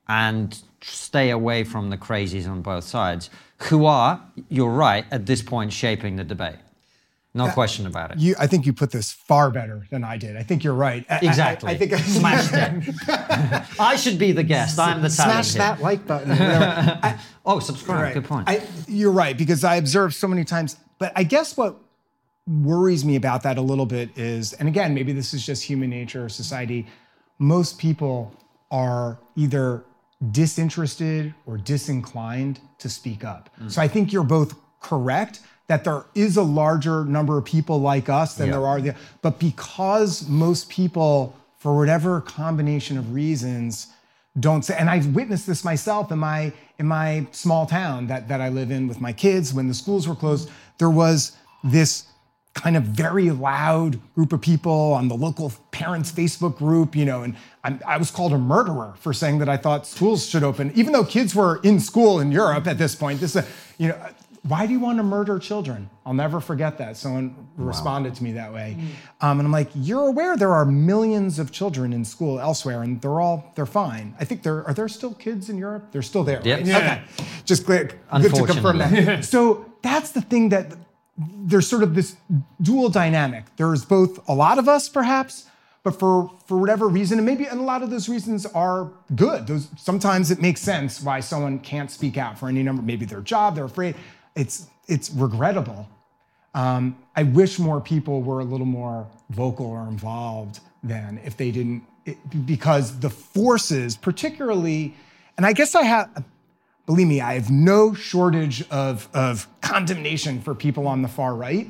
and 0.09 0.61
stay 0.81 1.31
away 1.31 1.65
from 1.65 1.91
the 1.91 1.97
crazies 1.97 2.49
on 2.49 2.63
both 2.63 2.85
sides, 2.85 3.31
who 3.63 3.87
are, 3.87 4.21
you're 4.49 4.71
right, 4.71 5.05
at 5.11 5.27
this 5.27 5.43
point 5.43 5.73
shaping 5.73 6.17
the 6.17 6.25
debate. 6.25 6.57
No 7.35 7.47
uh, 7.47 7.53
question 7.53 7.87
about 7.87 8.11
it. 8.13 8.19
You, 8.19 8.35
I 8.39 8.47
think 8.47 8.65
you 8.67 8.73
put 8.73 8.91
this 8.91 9.13
far 9.13 9.51
better 9.51 9.87
than 9.91 10.03
I 10.03 10.17
did. 10.17 10.37
I 10.37 10.43
think 10.43 10.65
you're 10.65 10.75
right. 10.75 11.05
I- 11.11 11.17
I- 11.17 11.19
Exactly. 11.23 11.71
I, 11.71 11.77
think 11.77 11.95
Smashed 11.95 12.55
it. 12.55 13.65
I 13.81 13.97
should 13.97 14.19
be 14.19 14.33
the 14.33 14.43
guest. 14.43 14.79
I'm 14.79 15.03
the 15.03 15.11
Smash 15.11 15.53
that 15.55 15.81
like 15.83 16.07
button. 16.07 16.33
I- 16.33 17.19
Oh, 17.45 17.61
subscribe. 17.61 18.03
Right. 18.03 18.15
Good 18.15 18.27
point. 18.27 18.47
I, 18.47 18.63
you're 18.87 19.13
right 19.13 19.37
because 19.37 19.65
I 19.65 19.77
observed 19.77 20.15
so 20.15 20.29
many 20.29 20.45
times. 20.45 20.77
But 20.99 21.13
I 21.17 21.23
guess 21.23 21.57
what 21.57 21.77
worries 22.47 23.05
me 23.07 23.17
about 23.17 23.43
that 23.45 23.57
a 23.57 23.63
little 23.63 23.87
bit 23.87 24.11
is, 24.19 24.53
and 24.55 24.69
again, 24.69 24.93
maybe 24.93 25.13
this 25.13 25.33
is 25.33 25.47
just 25.47 25.63
human 25.63 25.89
nature 25.89 26.25
or 26.27 26.29
society. 26.29 26.87
Most 27.39 27.79
people 27.79 28.35
are 28.71 29.19
either 29.35 29.83
disinterested 30.33 31.35
or 31.47 31.57
disinclined 31.57 32.61
to 32.79 32.89
speak 32.89 33.25
up. 33.25 33.49
Mm. 33.61 33.71
So 33.71 33.81
I 33.81 33.89
think 33.89 34.13
you're 34.13 34.25
both 34.25 34.55
correct 34.81 35.41
that 35.69 35.85
there 35.85 36.05
is 36.15 36.37
a 36.37 36.43
larger 36.43 37.05
number 37.05 37.39
of 37.39 37.45
people 37.45 37.81
like 37.81 38.09
us 38.09 38.35
than 38.35 38.47
Yeah. 38.49 38.53
there 38.55 38.67
are 38.67 38.81
the 38.81 38.95
but 39.23 39.39
because 39.39 40.29
most 40.29 40.69
people 40.69 41.35
for 41.59 41.77
whatever 41.77 42.21
combination 42.21 42.99
of 42.99 43.15
reasons 43.15 43.89
don't 44.41 44.65
say 44.65 44.77
and 44.79 44.91
I've 44.91 45.15
witnessed 45.15 45.47
this 45.47 45.65
myself 45.65 46.11
in 46.11 46.19
my 46.19 46.53
in 46.79 46.87
my 46.87 47.27
small 47.33 47.67
town 47.67 48.07
that 48.09 48.29
that 48.29 48.41
I 48.41 48.49
live 48.49 48.71
in 48.71 48.89
with 48.89 49.01
my 49.01 49.13
kids 49.13 49.53
when 49.55 49.69
the 49.69 49.75
schools 49.75 50.09
were 50.09 50.15
closed 50.15 50.51
there 50.79 50.91
was 50.91 51.33
this 51.63 52.05
kind 52.55 52.77
of 52.77 52.83
very 52.85 53.31
loud 53.31 54.01
group 54.15 54.33
of 54.33 54.41
people 54.41 54.93
on 54.95 55.07
the 55.09 55.15
local 55.15 55.53
parents 55.71 56.11
Facebook 56.11 56.57
group 56.57 56.97
you 56.97 57.05
know 57.05 57.23
and 57.25 57.37
I'm, 57.63 57.81
I 57.87 57.97
was 57.99 58.11
called 58.11 58.33
a 58.33 58.39
murderer 58.39 58.95
for 58.99 59.13
saying 59.13 59.39
that 59.39 59.49
I 59.49 59.57
thought 59.57 59.87
schools 59.87 60.27
should 60.27 60.43
open 60.45 60.73
even 60.75 60.93
though 60.93 61.05
kids 61.05 61.35
were 61.35 61.61
in 61.63 61.79
school 61.79 62.21
in 62.21 62.33
Europe 62.33 62.67
at 62.67 62.79
this 62.79 62.95
point 62.95 63.21
this 63.21 63.37
is 63.37 63.45
a, 63.45 63.47
you 63.77 63.89
know 63.89 63.99
why 64.49 64.67
do 64.67 64.73
you 64.73 64.81
want 64.81 64.99
to 64.99 65.03
murder 65.03 65.39
children? 65.39 65.91
I'll 66.07 66.15
never 66.15 66.41
forget 66.41 66.79
that. 66.79 66.97
Someone 66.97 67.49
responded 67.57 68.15
to 68.15 68.25
me 68.25 68.33
that 68.33 68.53
way. 68.53 68.77
Um, 69.21 69.41
and 69.41 69.47
I'm 69.47 69.53
like, 69.53 69.69
you're 69.75 70.07
aware 70.07 70.37
there 70.37 70.55
are 70.55 70.65
millions 70.65 71.39
of 71.39 71.53
children 71.53 71.93
in 71.93 72.05
school 72.05 72.41
elsewhere, 72.41 72.83
and 72.83 73.01
they're 73.01 73.21
all 73.21 73.53
they're 73.55 73.67
fine. 73.67 74.15
I 74.19 74.25
think 74.25 74.43
there 74.43 74.65
are 74.67 74.75
there 74.75 74.89
still 74.89 75.15
kids 75.15 75.51
in 75.51 75.59
Europe? 75.59 75.89
They're 75.93 76.03
still 76.03 76.25
there. 76.25 76.41
Yep. 76.45 76.59
Right? 76.59 76.67
Yeah. 76.67 76.79
Okay. 76.79 77.27
Just 77.45 77.67
good, 77.67 77.95
good 78.11 78.35
to 78.35 78.47
confirm 78.47 78.79
that. 78.79 79.25
so 79.25 79.71
that's 79.83 80.13
the 80.13 80.23
thing 80.23 80.49
that 80.49 80.73
there's 81.19 81.67
sort 81.67 81.83
of 81.83 81.95
this 81.95 82.17
dual 82.63 82.89
dynamic. 82.89 83.45
There's 83.57 83.85
both 83.85 84.27
a 84.29 84.35
lot 84.35 84.59
of 84.59 84.69
us, 84.69 84.89
perhaps, 84.89 85.47
but 85.83 85.99
for 85.99 86.31
for 86.47 86.59
whatever 86.59 86.89
reason, 86.89 87.19
and 87.19 87.27
maybe 87.27 87.45
and 87.47 87.61
a 87.61 87.65
lot 87.65 87.83
of 87.83 87.91
those 87.91 88.09
reasons 88.09 88.47
are 88.47 88.91
good. 89.15 89.47
Those 89.47 89.69
sometimes 89.77 90.31
it 90.31 90.41
makes 90.41 90.61
sense 90.61 91.03
why 91.03 91.21
someone 91.21 91.59
can't 91.59 91.91
speak 91.91 92.17
out 92.17 92.39
for 92.39 92.49
any 92.49 92.63
number, 92.63 92.83
maybe 92.83 93.05
their 93.05 93.21
job, 93.21 93.57
they're 93.57 93.65
afraid. 93.65 93.95
It's 94.35 94.69
it's 94.87 95.11
regrettable. 95.11 95.89
Um, 96.55 96.97
I 97.15 97.23
wish 97.23 97.59
more 97.59 97.81
people 97.81 98.23
were 98.23 98.41
a 98.41 98.45
little 98.45 98.67
more 98.67 99.07
vocal 99.31 99.67
or 99.67 99.87
involved 99.87 100.61
than 100.83 101.21
if 101.25 101.37
they 101.37 101.51
didn't, 101.51 101.83
it, 102.07 102.17
because 102.47 103.01
the 103.01 103.11
forces, 103.11 103.97
particularly, 103.97 104.95
and 105.37 105.45
I 105.45 105.53
guess 105.53 105.75
I 105.75 105.83
have, 105.83 106.25
believe 106.87 107.07
me, 107.07 107.21
I 107.21 107.35
have 107.35 107.51
no 107.51 107.93
shortage 107.95 108.67
of, 108.71 109.09
of 109.13 109.47
condemnation 109.61 110.41
for 110.41 110.55
people 110.55 110.89
on 110.89 111.03
the 111.03 111.09
far 111.09 111.35
right, 111.35 111.69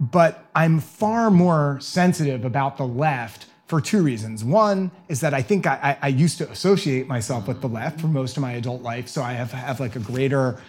but 0.00 0.46
I'm 0.54 0.80
far 0.80 1.30
more 1.30 1.78
sensitive 1.80 2.44
about 2.44 2.76
the 2.76 2.86
left 2.86 3.46
for 3.66 3.80
two 3.80 4.02
reasons. 4.02 4.44
One 4.44 4.90
is 5.08 5.20
that 5.20 5.32
I 5.32 5.40
think 5.40 5.66
I, 5.66 5.96
I, 6.02 6.06
I 6.06 6.08
used 6.08 6.38
to 6.38 6.50
associate 6.50 7.06
myself 7.06 7.46
with 7.48 7.60
the 7.60 7.68
left 7.68 8.00
for 8.00 8.08
most 8.08 8.36
of 8.36 8.42
my 8.42 8.52
adult 8.52 8.82
life, 8.82 9.08
so 9.08 9.22
I 9.22 9.32
have, 9.32 9.52
have 9.52 9.80
like 9.80 9.96
a 9.96 10.00
greater 10.00 10.60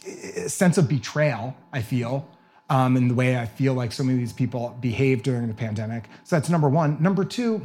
sense 0.00 0.78
of 0.78 0.88
betrayal, 0.88 1.54
I 1.72 1.82
feel, 1.82 2.28
um, 2.68 2.96
in 2.96 3.08
the 3.08 3.14
way 3.14 3.36
I 3.36 3.46
feel 3.46 3.74
like 3.74 3.92
so 3.92 4.02
many 4.02 4.14
of 4.14 4.20
these 4.20 4.32
people 4.32 4.76
behaved 4.80 5.24
during 5.24 5.48
the 5.48 5.54
pandemic. 5.54 6.04
So 6.24 6.36
that's 6.36 6.48
number 6.48 6.68
one. 6.68 7.02
Number 7.02 7.24
two, 7.24 7.62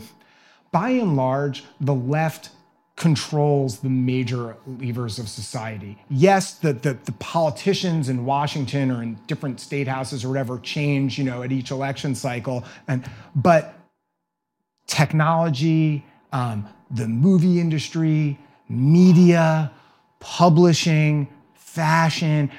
by 0.72 0.90
and 0.90 1.16
large, 1.16 1.64
the 1.80 1.94
left 1.94 2.50
controls 2.96 3.80
the 3.80 3.90
major 3.90 4.56
levers 4.66 5.20
of 5.20 5.28
society. 5.28 5.98
Yes, 6.10 6.54
the, 6.56 6.74
the, 6.74 6.94
the, 6.94 7.12
politicians 7.14 8.08
in 8.08 8.26
Washington 8.26 8.90
or 8.90 9.04
in 9.04 9.16
different 9.28 9.60
state 9.60 9.88
houses 9.88 10.24
or 10.24 10.30
whatever 10.30 10.60
change, 10.60 11.18
you 11.18 11.26
know, 11.26 11.44
at 11.44 11.52
each 11.52 11.72
election 11.72 12.16
cycle. 12.16 12.64
And 12.88 13.10
but 13.36 13.78
technology, 14.88 16.06
um, 16.32 16.68
the 16.90 17.08
movie 17.08 17.60
industry, 17.60 18.40
media, 18.70 19.72
publishing, 20.20 21.28
fashion, 21.76 22.50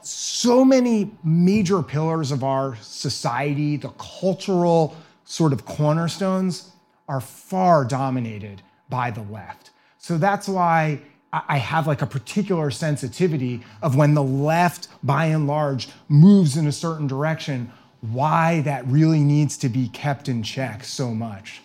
so 0.00 0.64
many 0.64 1.10
major 1.24 1.82
pillars 1.82 2.30
of 2.30 2.44
our 2.44 2.76
society, 2.76 3.76
the 3.76 3.88
cultural 3.98 4.96
sort 5.24 5.52
of 5.52 5.64
cornerstones, 5.64 6.70
are 7.08 7.20
far 7.20 7.84
dominated 7.84 8.62
by 8.88 9.10
the 9.10 9.22
left. 9.22 9.70
So 9.98 10.16
that's 10.16 10.48
why 10.48 11.00
I 11.32 11.58
have 11.58 11.86
like 11.86 12.02
a 12.02 12.06
particular 12.06 12.70
sensitivity 12.70 13.62
of 13.82 13.96
when 13.96 14.14
the 14.14 14.22
left, 14.22 14.88
by 15.02 15.26
and 15.26 15.46
large, 15.46 15.88
moves 16.08 16.56
in 16.56 16.66
a 16.66 16.72
certain 16.72 17.06
direction, 17.08 17.72
why 18.00 18.60
that 18.62 18.86
really 18.86 19.20
needs 19.20 19.56
to 19.58 19.68
be 19.68 19.88
kept 19.88 20.28
in 20.28 20.42
check 20.42 20.84
so 20.84 21.12
much. 21.12 21.60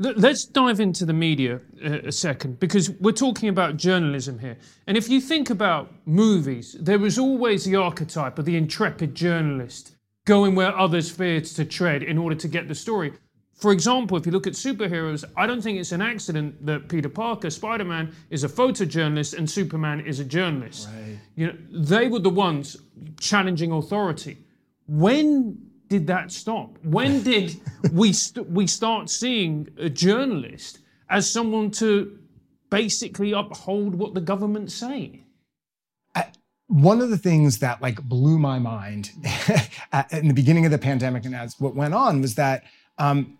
Let's 0.00 0.44
dive 0.44 0.78
into 0.78 1.04
the 1.04 1.12
media 1.12 1.60
uh, 1.84 1.98
a 2.04 2.12
second 2.12 2.60
because 2.60 2.90
we're 2.90 3.12
talking 3.12 3.48
about 3.48 3.76
journalism 3.76 4.38
here. 4.38 4.56
And 4.86 4.96
if 4.96 5.08
you 5.08 5.20
think 5.20 5.50
about 5.50 5.92
movies, 6.06 6.76
there 6.78 7.00
was 7.00 7.18
always 7.18 7.64
the 7.64 7.76
archetype 7.76 8.38
of 8.38 8.44
the 8.44 8.56
intrepid 8.56 9.14
journalist 9.14 9.96
going 10.24 10.54
where 10.54 10.76
others 10.76 11.10
feared 11.10 11.44
to 11.46 11.64
tread 11.64 12.02
in 12.02 12.16
order 12.16 12.36
to 12.36 12.46
get 12.46 12.68
the 12.68 12.74
story. 12.74 13.12
For 13.54 13.72
example, 13.72 14.16
if 14.16 14.24
you 14.24 14.30
look 14.30 14.46
at 14.46 14.52
superheroes, 14.52 15.24
I 15.36 15.46
don't 15.48 15.60
think 15.60 15.80
it's 15.80 15.90
an 15.90 16.02
accident 16.02 16.64
that 16.64 16.88
Peter 16.88 17.08
Parker, 17.08 17.50
Spider 17.50 17.84
Man, 17.84 18.14
is 18.30 18.44
a 18.44 18.48
photojournalist 18.48 19.36
and 19.36 19.50
Superman 19.50 20.00
is 20.06 20.20
a 20.20 20.24
journalist. 20.24 20.88
Right. 20.94 21.18
You 21.34 21.46
know, 21.48 21.56
they 21.70 22.06
were 22.06 22.20
the 22.20 22.30
ones 22.30 22.76
challenging 23.18 23.72
authority. 23.72 24.38
When 24.86 25.67
did 25.88 26.06
that 26.06 26.30
stop? 26.30 26.78
When 26.82 27.22
did 27.30 27.60
we 27.92 28.12
st- 28.12 28.50
we 28.50 28.66
start 28.66 29.10
seeing 29.10 29.68
a 29.78 29.88
journalist 29.88 30.80
as 31.08 31.28
someone 31.30 31.70
to 31.72 32.18
basically 32.70 33.32
uphold 33.32 33.94
what 33.94 34.14
the 34.14 34.20
government's 34.20 34.74
saying? 34.74 35.24
one 36.68 37.00
of 37.00 37.08
the 37.08 37.16
things 37.16 37.60
that 37.60 37.80
like 37.80 38.00
blew 38.02 38.38
my 38.38 38.58
mind 38.58 39.10
in 40.12 40.28
the 40.28 40.34
beginning 40.34 40.66
of 40.66 40.70
the 40.70 40.76
pandemic 40.78 41.24
and 41.24 41.34
as 41.34 41.58
what 41.58 41.74
went 41.74 41.94
on 41.94 42.20
was 42.20 42.34
that 42.34 42.62
um, 42.98 43.38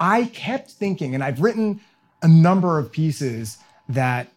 I 0.00 0.24
kept 0.24 0.70
thinking, 0.70 1.14
and 1.14 1.22
I've 1.22 1.40
written 1.40 1.80
a 2.22 2.28
number 2.28 2.78
of 2.78 2.90
pieces 2.90 3.58
that 3.88 4.28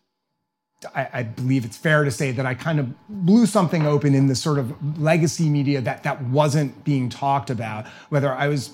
I, 0.93 1.07
I, 1.13 1.23
believe 1.23 1.65
it's 1.65 1.77
fair 1.77 2.03
to 2.03 2.11
say 2.11 2.31
that 2.31 2.45
I 2.45 2.53
kind 2.53 2.79
of 2.79 2.93
blew 3.07 3.45
something 3.45 3.87
open 3.87 4.13
in 4.13 4.27
the 4.27 4.35
sort 4.35 4.59
of 4.59 4.99
legacy 4.99 5.49
media 5.49 5.81
that 5.81 6.03
that 6.03 6.21
wasn't 6.23 6.83
being 6.83 7.09
talked 7.09 7.49
about. 7.49 7.87
Whether 8.09 8.31
I 8.33 8.47
was 8.49 8.73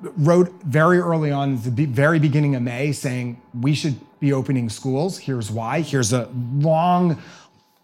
wrote 0.00 0.50
very 0.62 0.98
early 0.98 1.30
on, 1.30 1.60
the 1.62 1.86
very 1.86 2.18
beginning 2.18 2.54
of 2.54 2.62
May, 2.62 2.92
saying 2.92 3.40
we 3.58 3.74
should 3.74 4.00
be 4.18 4.32
opening 4.32 4.68
schools. 4.68 5.18
Here's 5.18 5.50
why. 5.50 5.80
Here's 5.80 6.12
a 6.12 6.28
long 6.54 7.20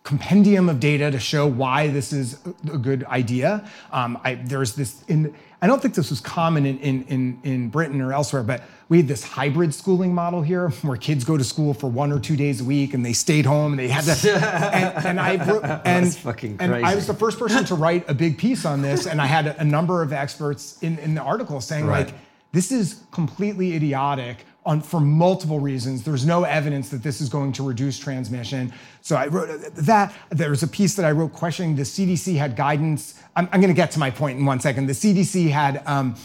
compendium 0.03 0.69
of 0.69 0.81
data 0.81 1.11
to 1.11 1.19
show 1.19 1.47
why 1.47 1.89
this 1.89 2.13
is 2.13 2.39
a 2.73 2.79
good 2.79 3.05
idea. 3.05 3.69
Um, 3.93 4.19
I, 4.25 4.37
there's 4.37 4.75
this 4.75 5.05
in 5.05 5.35
I 5.61 5.67
don't 5.67 5.83
think 5.83 5.95
this 5.95 6.11
was 6.11 6.21
common 6.21 6.65
in, 6.67 6.79
in, 6.79 7.05
in, 7.05 7.41
in, 7.43 7.69
Britain 7.69 8.01
or 8.01 8.13
elsewhere, 8.13 8.45
but 8.45 8.63
we 8.89 8.99
had 8.99 9.09
this 9.09 9.25
hybrid 9.25 9.75
schooling 9.75 10.15
model 10.15 10.41
here 10.41 10.69
where 10.83 10.97
kids 10.97 11.25
go 11.25 11.37
to 11.37 11.43
school 11.43 11.75
for 11.75 11.89
one 11.89 12.13
or 12.13 12.21
two 12.21 12.37
days 12.37 12.61
a 12.61 12.65
week 12.65 12.95
and 12.95 13.05
they 13.05 13.13
stayed 13.13 13.45
home 13.45 13.73
and 13.73 13.79
they 13.79 13.89
had 13.89 14.05
to. 14.05 14.33
and, 14.75 15.07
and 15.07 15.21
I 15.21 15.33
and, 15.33 16.07
That's 16.07 16.17
fucking 16.19 16.59
crazy. 16.59 16.73
and 16.73 16.87
I 16.87 16.95
was 16.95 17.07
the 17.07 17.15
first 17.15 17.39
person 17.39 17.65
to 17.67 17.75
write 17.75 18.09
a 18.09 18.15
big 18.15 18.39
piece 18.39 18.65
on 18.65 18.83
this, 18.83 19.07
and 19.07 19.21
I 19.21 19.27
had 19.27 19.49
a, 19.49 19.61
a 19.61 19.65
number 19.65 20.03
of 20.03 20.13
experts 20.13 20.81
in, 20.83 20.99
in 20.99 21.15
the 21.15 21.23
article 21.23 21.61
saying 21.61 21.87
right. 21.87 22.07
like, 22.07 22.15
this 22.53 22.71
is 22.71 23.03
completely 23.11 23.75
idiotic 23.75 24.45
on, 24.69 24.83
for 24.83 25.01
multiple 25.01 25.59
reasons. 25.59 26.05
There's 26.05 26.27
no 26.27 26.45
evidence 26.45 26.91
that 26.91 27.03
this 27.03 27.23
is 27.23 27.31
going 27.31 27.53
to 27.53 27.67
reduce 27.67 27.99
transmission. 27.99 28.71
So 29.01 29.17
I 29.17 29.27
wrote 29.27 29.49
that. 29.75 30.15
There 30.29 30.51
was 30.51 30.63
a 30.63 30.69
piece 30.69 30.95
that 30.97 31.07
I 31.07 31.11
wrote 31.11 31.33
questioning 31.33 31.75
the 31.75 31.83
CDC 31.83 32.37
had 32.37 32.55
guidance. 32.55 33.21
I'm, 33.35 33.49
I'm 33.51 33.63
going 33.63 33.73
to 33.73 33.77
get 33.77 33.91
to 33.93 33.99
my 33.99 34.11
point 34.11 34.39
in 34.39 34.45
one 34.45 34.61
second. 34.61 34.87
The 34.87 34.93
CDC 34.93 35.49
had 35.51 35.83
um, 35.87 36.17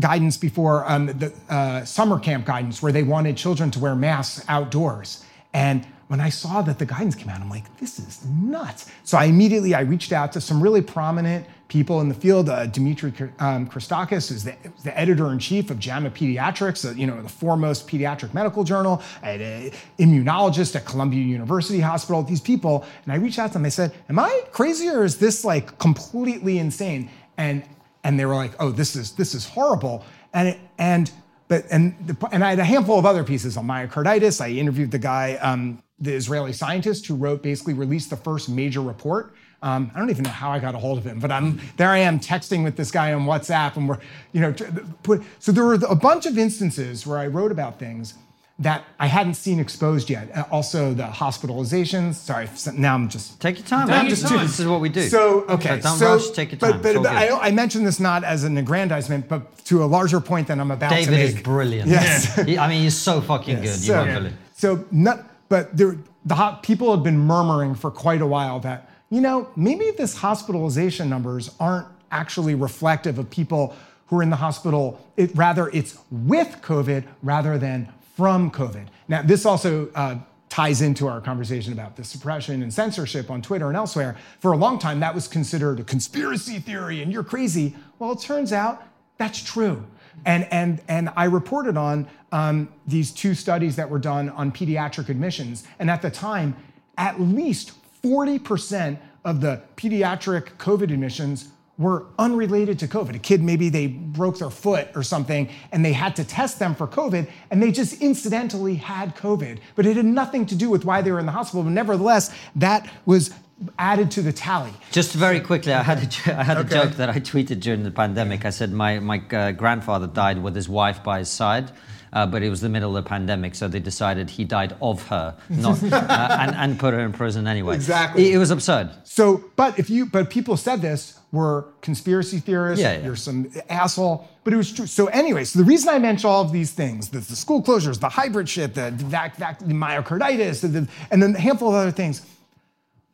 guidance 0.00 0.36
before 0.36 0.84
um, 0.90 1.06
the 1.06 1.32
uh, 1.48 1.84
summer 1.84 2.18
camp 2.18 2.44
guidance 2.44 2.82
where 2.82 2.90
they 2.90 3.04
wanted 3.04 3.36
children 3.36 3.70
to 3.70 3.78
wear 3.78 3.94
masks 3.94 4.44
outdoors. 4.48 5.24
And 5.54 5.86
when 6.10 6.18
I 6.18 6.28
saw 6.28 6.60
that 6.62 6.80
the 6.80 6.86
guidance 6.86 7.14
came 7.14 7.28
out, 7.28 7.40
I'm 7.40 7.48
like, 7.48 7.78
this 7.78 8.00
is 8.00 8.24
nuts. 8.26 8.90
So 9.04 9.16
I 9.16 9.26
immediately 9.26 9.76
I 9.76 9.82
reached 9.82 10.10
out 10.10 10.32
to 10.32 10.40
some 10.40 10.60
really 10.60 10.82
prominent 10.82 11.46
people 11.68 12.00
in 12.00 12.08
the 12.08 12.16
field. 12.16 12.48
Uh, 12.48 12.66
Dimitri 12.66 13.12
um, 13.38 13.68
Christakis 13.68 14.32
is 14.32 14.42
the, 14.42 14.56
the 14.82 14.98
editor 14.98 15.30
in 15.30 15.38
chief 15.38 15.70
of 15.70 15.78
JAMA 15.78 16.10
Pediatrics, 16.10 16.84
uh, 16.84 16.96
you 16.96 17.06
know, 17.06 17.22
the 17.22 17.28
foremost 17.28 17.86
pediatric 17.86 18.34
medical 18.34 18.64
journal, 18.64 19.00
an 19.22 19.70
immunologist 20.00 20.74
at 20.74 20.84
Columbia 20.84 21.22
University 21.22 21.78
Hospital. 21.78 22.24
These 22.24 22.40
people, 22.40 22.84
and 23.04 23.12
I 23.12 23.16
reached 23.16 23.38
out 23.38 23.46
to 23.46 23.52
them. 23.52 23.64
I 23.64 23.68
said, 23.68 23.94
"Am 24.08 24.18
I 24.18 24.42
crazy 24.50 24.88
or 24.88 25.04
is 25.04 25.18
this 25.18 25.44
like 25.44 25.78
completely 25.78 26.58
insane?" 26.58 27.08
And 27.36 27.62
and 28.02 28.18
they 28.18 28.24
were 28.24 28.34
like, 28.34 28.54
"Oh, 28.58 28.72
this 28.72 28.96
is 28.96 29.12
this 29.12 29.32
is 29.32 29.46
horrible." 29.46 30.04
And 30.34 30.48
it, 30.48 30.58
and 30.76 31.08
but 31.46 31.66
and 31.70 31.94
the, 32.04 32.16
and 32.32 32.42
I 32.42 32.50
had 32.50 32.58
a 32.58 32.64
handful 32.64 32.98
of 32.98 33.06
other 33.06 33.22
pieces 33.22 33.56
on 33.56 33.68
myocarditis. 33.68 34.40
I 34.40 34.48
interviewed 34.48 34.90
the 34.90 34.98
guy. 34.98 35.34
Um, 35.34 35.80
the 36.00 36.14
Israeli 36.14 36.52
scientist 36.52 37.06
who 37.06 37.14
wrote 37.14 37.42
basically 37.42 37.74
released 37.74 38.10
the 38.10 38.16
first 38.16 38.48
major 38.48 38.80
report. 38.80 39.34
Um, 39.62 39.90
I 39.94 39.98
don't 39.98 40.08
even 40.08 40.24
know 40.24 40.30
how 40.30 40.50
I 40.50 40.58
got 40.58 40.74
a 40.74 40.78
hold 40.78 40.96
of 40.96 41.04
him, 41.04 41.20
but 41.20 41.30
I'm 41.30 41.60
there. 41.76 41.90
I 41.90 41.98
am 41.98 42.18
texting 42.18 42.64
with 42.64 42.76
this 42.76 42.90
guy 42.90 43.12
on 43.12 43.26
WhatsApp, 43.26 43.76
and 43.76 43.88
we're, 43.88 43.98
you 44.32 44.40
know, 44.40 44.54
put. 45.02 45.22
So 45.38 45.52
there 45.52 45.64
were 45.64 45.74
a 45.74 45.94
bunch 45.94 46.24
of 46.24 46.38
instances 46.38 47.06
where 47.06 47.18
I 47.18 47.26
wrote 47.26 47.52
about 47.52 47.78
things 47.78 48.14
that 48.60 48.84
I 48.98 49.06
hadn't 49.06 49.34
seen 49.34 49.58
exposed 49.58 50.10
yet. 50.10 50.34
Uh, 50.34 50.44
also, 50.50 50.94
the 50.94 51.04
hospitalizations. 51.04 52.14
Sorry, 52.14 52.48
now 52.74 52.94
I'm 52.94 53.08
just 53.08 53.40
take 53.40 53.58
your 53.58 53.66
time. 53.66 53.88
Take 53.88 54.02
your 54.02 54.10
just, 54.10 54.26
time. 54.26 54.46
This 54.46 54.60
is 54.60 54.66
what 54.66 54.80
we 54.80 54.88
do. 54.88 55.08
So 55.08 55.44
okay, 55.48 55.80
so 55.80 55.88
don't 55.88 55.98
so, 55.98 56.14
rush. 56.14 56.30
Take 56.30 56.52
your 56.52 56.58
time. 56.58 56.80
But, 56.80 56.94
but, 56.94 57.02
but 57.02 57.06
I, 57.06 57.48
I, 57.48 57.50
mentioned 57.50 57.86
this 57.86 58.00
not 58.00 58.24
as 58.24 58.44
an 58.44 58.56
aggrandizement, 58.56 59.28
but 59.28 59.62
to 59.66 59.82
a 59.82 59.86
larger 59.86 60.20
point 60.20 60.48
than 60.48 60.60
I'm 60.60 60.70
about 60.70 60.90
David 60.90 61.04
to 61.06 61.10
make. 61.10 61.20
David 61.20 61.36
is 61.36 61.42
brilliant. 61.42 61.88
Yes, 61.90 62.34
he, 62.46 62.58
I 62.58 62.68
mean 62.68 62.82
he's 62.82 62.96
so 62.96 63.20
fucking 63.20 63.62
yes. 63.62 63.80
good. 63.80 63.86
You 63.86 63.92
so, 63.92 63.96
won't 63.96 64.14
believe. 64.14 64.36
So 64.54 64.84
not, 64.90 65.29
but 65.50 65.76
there, 65.76 65.98
the 66.24 66.58
people 66.62 66.94
had 66.94 67.04
been 67.04 67.18
murmuring 67.18 67.74
for 67.74 67.90
quite 67.90 68.22
a 68.22 68.26
while 68.26 68.60
that, 68.60 68.88
you 69.10 69.20
know, 69.20 69.48
maybe 69.56 69.90
this 69.90 70.16
hospitalization 70.16 71.10
numbers 71.10 71.54
aren't 71.60 71.88
actually 72.12 72.54
reflective 72.54 73.18
of 73.18 73.28
people 73.28 73.74
who 74.06 74.20
are 74.20 74.22
in 74.22 74.30
the 74.30 74.36
hospital. 74.36 75.04
It, 75.16 75.32
rather, 75.34 75.68
it's 75.68 75.98
with 76.10 76.62
COVID 76.62 77.04
rather 77.22 77.58
than 77.58 77.92
from 78.16 78.50
COVID. 78.50 78.86
Now, 79.08 79.22
this 79.22 79.44
also 79.44 79.90
uh, 79.96 80.18
ties 80.48 80.82
into 80.82 81.08
our 81.08 81.20
conversation 81.20 81.72
about 81.72 81.96
the 81.96 82.04
suppression 82.04 82.62
and 82.62 82.72
censorship 82.72 83.28
on 83.28 83.42
Twitter 83.42 83.66
and 83.66 83.76
elsewhere. 83.76 84.16
For 84.38 84.52
a 84.52 84.56
long 84.56 84.78
time, 84.78 85.00
that 85.00 85.14
was 85.14 85.26
considered 85.26 85.80
a 85.80 85.84
conspiracy 85.84 86.60
theory 86.60 87.02
and 87.02 87.12
you're 87.12 87.24
crazy. 87.24 87.74
Well, 87.98 88.12
it 88.12 88.20
turns 88.20 88.52
out 88.52 88.84
that's 89.18 89.42
true. 89.42 89.84
And, 90.24 90.46
and, 90.52 90.80
and 90.86 91.10
I 91.16 91.24
reported 91.24 91.76
on 91.76 92.08
um, 92.32 92.68
these 92.86 93.10
two 93.10 93.34
studies 93.34 93.76
that 93.76 93.88
were 93.88 93.98
done 93.98 94.30
on 94.30 94.52
pediatric 94.52 95.08
admissions. 95.08 95.64
And 95.78 95.90
at 95.90 96.02
the 96.02 96.10
time, 96.10 96.56
at 96.96 97.20
least 97.20 97.72
40% 98.02 98.98
of 99.24 99.40
the 99.40 99.62
pediatric 99.76 100.56
COVID 100.56 100.92
admissions 100.92 101.48
were 101.80 102.06
unrelated 102.18 102.78
to 102.78 102.86
COVID. 102.86 103.16
A 103.16 103.18
kid, 103.18 103.42
maybe 103.42 103.70
they 103.70 103.86
broke 103.86 104.38
their 104.38 104.50
foot 104.50 104.88
or 104.94 105.02
something 105.02 105.48
and 105.72 105.82
they 105.82 105.94
had 105.94 106.14
to 106.16 106.24
test 106.24 106.58
them 106.58 106.74
for 106.74 106.86
COVID 106.86 107.26
and 107.50 107.62
they 107.62 107.72
just 107.72 108.02
incidentally 108.02 108.74
had 108.74 109.16
COVID. 109.16 109.58
But 109.76 109.86
it 109.86 109.96
had 109.96 110.04
nothing 110.04 110.44
to 110.46 110.54
do 110.54 110.68
with 110.68 110.84
why 110.84 111.00
they 111.00 111.10
were 111.10 111.18
in 111.18 111.26
the 111.26 111.32
hospital. 111.32 111.62
But 111.62 111.70
nevertheless, 111.70 112.34
that 112.56 112.88
was 113.06 113.32
added 113.78 114.10
to 114.12 114.22
the 114.22 114.32
tally. 114.32 114.72
Just 114.90 115.14
very 115.14 115.40
quickly, 115.40 115.72
I 115.72 115.82
had 115.82 115.98
a, 115.98 116.38
I 116.38 116.42
had 116.42 116.58
okay. 116.58 116.78
a 116.78 116.84
joke 116.84 116.96
that 116.96 117.08
I 117.08 117.18
tweeted 117.18 117.60
during 117.60 117.82
the 117.82 117.90
pandemic. 117.90 118.44
I 118.44 118.50
said 118.50 118.72
my, 118.72 118.98
my 118.98 119.22
uh, 119.32 119.52
grandfather 119.52 120.06
died 120.06 120.42
with 120.42 120.54
his 120.54 120.68
wife 120.68 121.02
by 121.02 121.20
his 121.20 121.30
side. 121.30 121.70
Uh, 122.12 122.26
but 122.26 122.42
it 122.42 122.50
was 122.50 122.60
the 122.60 122.68
middle 122.68 122.96
of 122.96 123.04
the 123.04 123.08
pandemic, 123.08 123.54
so 123.54 123.68
they 123.68 123.78
decided 123.78 124.28
he 124.28 124.44
died 124.44 124.74
of 124.82 125.06
her, 125.08 125.36
not 125.48 125.82
uh, 125.92 126.36
and, 126.40 126.54
and 126.56 126.78
put 126.78 126.92
her 126.92 127.00
in 127.00 127.12
prison 127.12 127.46
anyway. 127.46 127.74
Exactly. 127.74 128.30
It, 128.30 128.34
it, 128.34 128.38
was 128.38 128.50
absurd. 128.50 128.90
So, 129.04 129.44
but 129.54 129.78
if 129.78 129.88
you, 129.88 130.06
but 130.06 130.28
people 130.28 130.56
said 130.56 130.82
this 130.82 131.20
were 131.30 131.68
conspiracy 131.82 132.40
theorists. 132.40 132.82
Yeah, 132.82 132.94
yeah. 132.94 133.04
You're 133.04 133.16
some 133.16 133.50
asshole, 133.68 134.28
but 134.42 134.52
it 134.52 134.56
was 134.56 134.72
true. 134.72 134.86
So 134.86 135.06
anyway, 135.06 135.44
so 135.44 135.60
the 135.60 135.64
reason 135.64 135.88
I 135.88 135.98
mention 135.98 136.28
all 136.28 136.42
of 136.42 136.50
these 136.50 136.72
things, 136.72 137.10
the, 137.10 137.20
the 137.20 137.36
school 137.36 137.62
closures, 137.62 138.00
the 138.00 138.08
hybrid 138.08 138.48
shit, 138.48 138.74
the, 138.74 138.90
vac, 138.90 139.36
vac, 139.36 139.60
the 139.60 139.66
myocarditis, 139.66 140.62
the, 140.62 140.68
the, 140.68 140.88
and 141.12 141.22
then 141.22 141.36
a 141.36 141.40
handful 141.40 141.68
of 141.68 141.74
other 141.76 141.92
things 141.92 142.26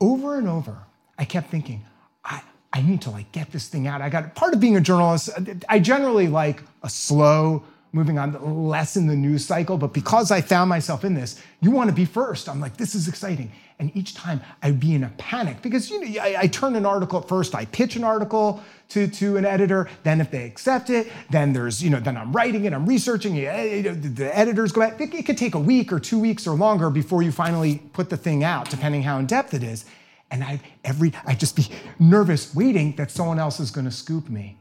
over 0.00 0.38
and 0.38 0.48
over, 0.48 0.78
I 1.18 1.24
kept 1.24 1.50
thinking, 1.50 1.84
I, 2.24 2.42
I 2.72 2.82
need 2.82 3.02
to 3.02 3.10
like 3.10 3.30
get 3.32 3.52
this 3.52 3.68
thing 3.68 3.86
out. 3.86 4.00
I 4.00 4.08
got 4.08 4.34
part 4.34 4.54
of 4.54 4.60
being 4.60 4.76
a 4.76 4.80
journalist. 4.80 5.30
I 5.68 5.78
generally 5.78 6.28
like 6.28 6.62
a 6.82 6.88
slow 6.88 7.64
moving 7.96 8.18
on 8.18 8.68
less 8.68 8.96
in 8.96 9.06
the 9.06 9.16
news 9.16 9.44
cycle. 9.44 9.78
But 9.78 9.92
because 9.92 10.30
I 10.30 10.40
found 10.40 10.68
myself 10.68 11.04
in 11.04 11.14
this, 11.14 11.42
you 11.60 11.70
want 11.70 11.88
to 11.90 11.96
be 11.96 12.04
first. 12.04 12.48
I'm 12.48 12.60
like, 12.60 12.76
this 12.76 12.94
is 12.94 13.08
exciting. 13.08 13.50
And 13.78 13.94
each 13.96 14.14
time 14.14 14.40
I'd 14.62 14.78
be 14.78 14.94
in 14.94 15.02
a 15.04 15.08
panic 15.18 15.62
because 15.62 15.90
you 15.90 16.00
know 16.00 16.20
I, 16.20 16.36
I 16.42 16.46
turn 16.46 16.76
an 16.76 16.86
article 16.86 17.20
at 17.20 17.28
first, 17.28 17.54
I 17.54 17.64
pitch 17.64 17.96
an 17.96 18.04
article 18.04 18.62
to, 18.90 19.08
to 19.08 19.36
an 19.36 19.44
editor. 19.44 19.88
Then 20.02 20.20
if 20.20 20.30
they 20.30 20.44
accept 20.44 20.90
it, 20.90 21.10
then 21.30 21.52
there's, 21.52 21.82
you 21.82 21.90
know, 21.90 21.98
then 21.98 22.16
I'm 22.16 22.32
writing 22.32 22.66
it, 22.66 22.72
I'm 22.72 22.86
researching 22.86 23.36
it. 23.36 23.46
Eh, 23.46 23.94
the 23.94 24.30
editors 24.38 24.72
go 24.72 24.82
back. 24.82 25.00
It 25.00 25.26
could 25.26 25.38
take 25.38 25.54
a 25.54 25.58
week 25.58 25.92
or 25.92 25.98
two 25.98 26.18
weeks 26.18 26.46
or 26.46 26.54
longer 26.54 26.90
before 26.90 27.22
you 27.22 27.32
finally 27.32 27.82
put 27.92 28.10
the 28.10 28.16
thing 28.16 28.44
out, 28.44 28.70
depending 28.70 29.02
how 29.02 29.18
in 29.18 29.26
depth 29.26 29.54
it 29.54 29.62
is. 29.62 29.84
And 30.30 30.44
I 30.44 30.60
every 30.84 31.12
I 31.24 31.34
just 31.34 31.56
be 31.56 31.66
nervous, 31.98 32.54
waiting 32.54 32.96
that 32.96 33.10
someone 33.10 33.38
else 33.38 33.58
is 33.60 33.70
going 33.70 33.86
to 33.86 33.92
scoop 33.92 34.28
me. 34.28 34.58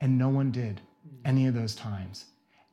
And 0.00 0.18
no 0.18 0.28
one 0.28 0.50
did 0.50 0.82
any 1.24 1.46
of 1.46 1.54
those 1.54 1.74
times. 1.74 2.26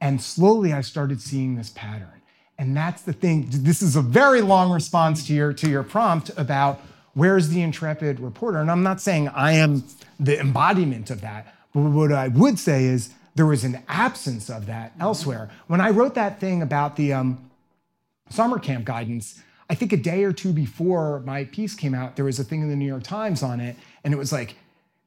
And 0.03 0.21
slowly 0.21 0.73
I 0.73 0.81
started 0.81 1.21
seeing 1.21 1.55
this 1.55 1.69
pattern. 1.69 2.21
And 2.57 2.75
that's 2.75 3.03
the 3.03 3.13
thing. 3.13 3.47
This 3.49 3.81
is 3.81 3.95
a 3.95 4.01
very 4.01 4.41
long 4.41 4.69
response 4.69 5.25
to 5.27 5.33
your, 5.33 5.53
to 5.53 5.69
your 5.69 5.81
prompt 5.81 6.29
about 6.35 6.81
where's 7.13 7.47
the 7.47 7.61
intrepid 7.61 8.19
reporter. 8.19 8.59
And 8.59 8.69
I'm 8.69 8.83
not 8.83 8.99
saying 8.99 9.29
I 9.29 9.53
am 9.53 9.85
the 10.19 10.37
embodiment 10.37 11.09
of 11.09 11.21
that, 11.21 11.55
but 11.73 11.83
what 11.83 12.11
I 12.11 12.27
would 12.27 12.59
say 12.59 12.83
is 12.83 13.11
there 13.35 13.45
was 13.45 13.63
an 13.63 13.81
absence 13.87 14.49
of 14.49 14.65
that 14.65 14.91
elsewhere. 14.99 15.49
When 15.67 15.79
I 15.79 15.89
wrote 15.89 16.15
that 16.15 16.37
thing 16.37 16.61
about 16.61 16.97
the 16.97 17.13
um, 17.13 17.49
summer 18.29 18.59
camp 18.59 18.83
guidance, 18.83 19.41
I 19.69 19.75
think 19.75 19.93
a 19.93 19.97
day 19.97 20.25
or 20.25 20.33
two 20.33 20.51
before 20.51 21.21
my 21.21 21.45
piece 21.45 21.75
came 21.75 21.95
out, 21.95 22.17
there 22.17 22.25
was 22.25 22.39
a 22.39 22.43
thing 22.43 22.61
in 22.61 22.67
the 22.67 22.75
New 22.75 22.87
York 22.87 23.03
Times 23.03 23.41
on 23.41 23.61
it, 23.61 23.77
and 24.03 24.13
it 24.13 24.17
was 24.17 24.33
like, 24.33 24.57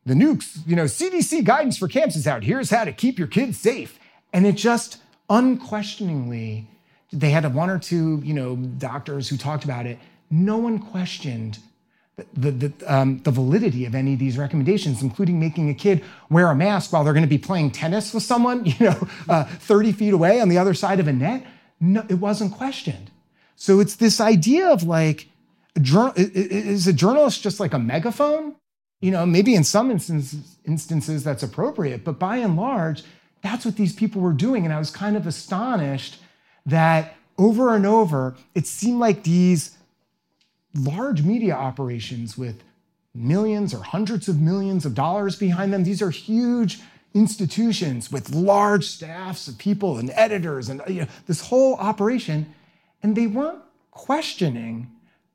the 0.07 0.15
nukes, 0.15 0.67
you 0.67 0.75
know, 0.75 0.85
CDC 0.85 1.45
guidance 1.45 1.77
for 1.77 1.87
camps 1.87 2.17
is 2.17 2.27
out. 2.27 2.45
Here's 2.45 2.71
how 2.71 2.85
to 2.85 2.93
keep 2.93 3.19
your 3.19 3.29
kids 3.29 3.59
safe. 3.59 3.99
And 4.37 4.47
it 4.47 4.55
just 4.55 4.99
unquestioningly 5.31 6.69
they 7.11 7.31
had 7.31 7.55
one 7.55 7.71
or 7.71 7.79
two, 7.79 8.21
you 8.23 8.35
know, 8.35 8.57
doctors 8.57 9.31
who 9.31 9.39
talked 9.39 9.65
about 9.65 9.87
it. 9.87 9.99
No 10.31 10.59
one 10.59 10.79
questioned 10.79 11.59
the, 12.35 12.51
the, 12.51 12.73
um, 12.87 13.23
the, 13.23 13.31
validity 13.31 13.87
of 13.87 13.95
any 13.95 14.13
of 14.13 14.19
these 14.19 14.37
recommendations, 14.37 15.03
including 15.03 15.41
making 15.41 15.71
a 15.71 15.75
kid 15.75 16.05
wear 16.29 16.49
a 16.51 16.55
mask 16.55 16.93
while 16.93 17.03
they're 17.03 17.15
going 17.15 17.25
to 17.25 17.29
be 17.29 17.39
playing 17.39 17.71
tennis 17.71 18.13
with 18.13 18.25
someone, 18.25 18.67
you 18.67 18.75
know, 18.81 19.09
uh, 19.31 19.45
30 19.45 19.93
feet 19.93 20.13
away 20.13 20.39
on 20.39 20.51
the 20.51 20.59
other 20.59 20.75
side 20.75 21.01
of 21.01 21.09
a 21.09 21.15
net. 21.15 21.47
No, 21.81 22.05
it 22.11 22.17
wasn't 22.17 22.53
questioned. 22.53 23.11
So 23.55 23.81
it's 23.81 23.97
this 23.97 24.21
idea 24.21 24.69
of 24.69 24.83
like, 24.83 25.29
is 25.77 26.87
a 26.87 26.93
journalist 26.93 27.43
just 27.43 27.59
like 27.59 27.73
a 27.73 27.79
megaphone? 27.79 28.57
You 29.01 29.13
know, 29.13 29.25
maybe 29.25 29.55
in 29.55 29.65
some 29.65 29.91
instances, 29.91 30.59
instances 30.67 31.25
that's 31.25 31.43
appropriate, 31.43 32.05
but 32.05 32.19
by 32.19 32.37
and 32.37 32.57
large, 32.57 33.03
that's 33.43 33.65
what 33.65 33.77
these 33.77 33.95
people 33.95 34.21
were 34.21 34.33
doing. 34.33 34.65
And 34.65 34.73
I 34.73 34.79
was 34.79 34.91
kind 34.91 35.17
of 35.17 35.27
astonished 35.27 36.19
that 36.65 37.15
over 37.39 37.75
and 37.75 37.87
over, 37.87 38.37
it 38.55 38.67
seemed 38.67 38.99
like 38.99 39.23
these 39.23 39.77
large 40.75 41.23
media 41.23 41.55
operations 41.55 42.37
with 42.37 42.63
millions 43.15 43.73
or 43.73 43.83
hundreds 43.83 44.29
of 44.29 44.41
millions 44.41 44.85
of 44.85 44.95
dollars 44.95 45.37
behind 45.37 45.73
them, 45.73 45.85
these 45.85 46.03
are 46.03 46.11
huge 46.11 46.81
institutions 47.15 48.13
with 48.13 48.35
large 48.35 48.85
staffs 48.85 49.49
of 49.49 49.57
people 49.57 49.97
and 49.97 50.11
editors 50.15 50.69
and 50.69 50.83
you 50.87 51.03
know, 51.03 51.07
this 51.27 51.41
whole 51.41 51.75
operation. 51.77 52.55
And 53.03 53.17
they 53.17 53.27
weren't 53.27 53.63
questioning 53.91 54.91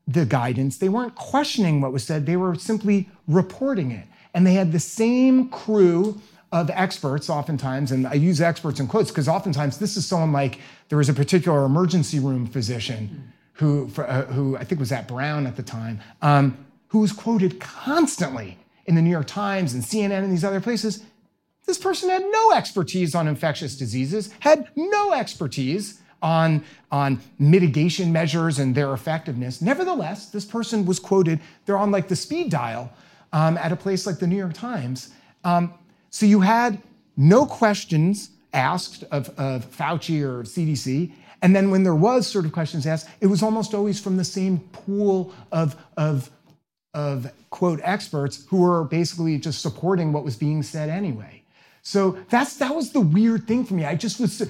the 0.08 0.26
guidance, 0.26 0.78
they 0.78 0.90
weren't 0.90 1.16
questioning 1.16 1.80
what 1.80 1.94
was 1.94 2.04
said, 2.04 2.26
they 2.26 2.36
were 2.36 2.56
simply 2.56 3.10
reporting 3.28 3.92
it. 3.92 4.06
And 4.34 4.46
they 4.46 4.54
had 4.54 4.72
the 4.72 4.80
same 4.80 5.50
crew 5.50 6.22
of 6.52 6.70
experts 6.70 7.30
oftentimes, 7.30 7.92
and 7.92 8.06
I 8.06 8.14
use 8.14 8.42
experts 8.42 8.80
in 8.80 8.88
quotes 8.88 9.10
because 9.10 9.28
oftentimes 9.28 9.78
this 9.78 9.96
is 9.96 10.06
someone 10.06 10.34
like 10.34 10.60
there 10.90 10.98
was 10.98 11.08
a 11.08 11.14
particular 11.14 11.64
emergency 11.66 12.20
room 12.20 12.46
physician 12.46 13.32
who, 13.54 13.90
uh, 13.98 14.24
who 14.26 14.58
I 14.58 14.64
think 14.64 14.80
was 14.80 14.92
at 14.92 15.08
Brown 15.08 15.48
at 15.48 15.56
the 15.56 15.64
time, 15.64 16.02
um, 16.22 16.58
who 16.90 17.00
was 17.00 17.14
quoted 17.14 17.60
constantly 17.60 18.58
in 18.86 18.96
the 18.96 19.02
New 19.02 19.10
York 19.10 19.28
Times 19.28 19.74
and 19.74 19.84
CNN 19.84 20.24
and 20.24 20.32
these 20.32 20.44
other 20.44 20.60
places. 20.60 21.04
This 21.66 21.78
person 21.78 22.10
had 22.10 22.24
no 22.30 22.52
expertise 22.52 23.16
on 23.16 23.28
infectious 23.28 23.78
diseases, 23.78 24.34
had 24.40 24.68
no 24.76 25.14
expertise 25.14 26.02
on, 26.22 26.64
on 26.92 27.22
mitigation 27.40 28.12
measures 28.12 28.60
and 28.60 28.76
their 28.76 28.94
effectiveness. 28.94 29.62
Nevertheless, 29.62 30.30
this 30.30 30.44
person 30.44 30.86
was 30.86 31.00
quoted, 31.00 31.40
they're 31.66 31.78
on 31.78 31.92
like 31.92 32.08
the 32.08 32.16
speed 32.16 32.50
dial 32.50 32.92
um, 33.32 33.58
at 33.58 33.72
a 33.72 33.76
place 33.76 34.06
like 34.06 34.20
the 34.20 34.28
New 34.28 34.36
York 34.36 34.54
Times. 34.54 35.14
Um, 35.44 35.74
so 36.12 36.26
you 36.26 36.42
had 36.42 36.82
no 37.18 37.46
questions 37.46 38.30
asked 38.54 39.04
of, 39.12 39.30
of 39.40 39.66
Fauci 39.72 40.22
or 40.22 40.44
CDC. 40.44 41.12
And 41.42 41.56
then 41.56 41.72
when 41.72 41.84
there 41.84 41.96
was 41.96 42.28
sort 42.28 42.46
of 42.46 42.52
questions 42.52 42.86
asked, 42.86 43.08
it 43.22 43.28
was 43.28 43.42
almost 43.42 43.74
always 43.74 44.00
from 44.00 44.18
the 44.18 44.24
same 44.24 44.60
pool 44.74 45.34
of, 45.52 45.76
of, 45.98 46.30
of 46.94 47.32
quote 47.50 47.80
experts 47.84 48.46
who 48.50 48.58
were 48.58 48.84
basically 48.84 49.40
just 49.40 49.62
supporting 49.62 50.14
what 50.14 50.24
was 50.24 50.36
being 50.36 50.62
said 50.62 50.90
anyway. 50.90 51.42
So 51.82 52.18
that's 52.30 52.58
that 52.58 52.76
was 52.76 52.92
the 52.92 53.02
weird 53.02 53.48
thing 53.48 53.66
for 53.66 53.74
me. 53.74 53.86
I 53.86 53.96
just 53.96 54.20
was 54.20 54.48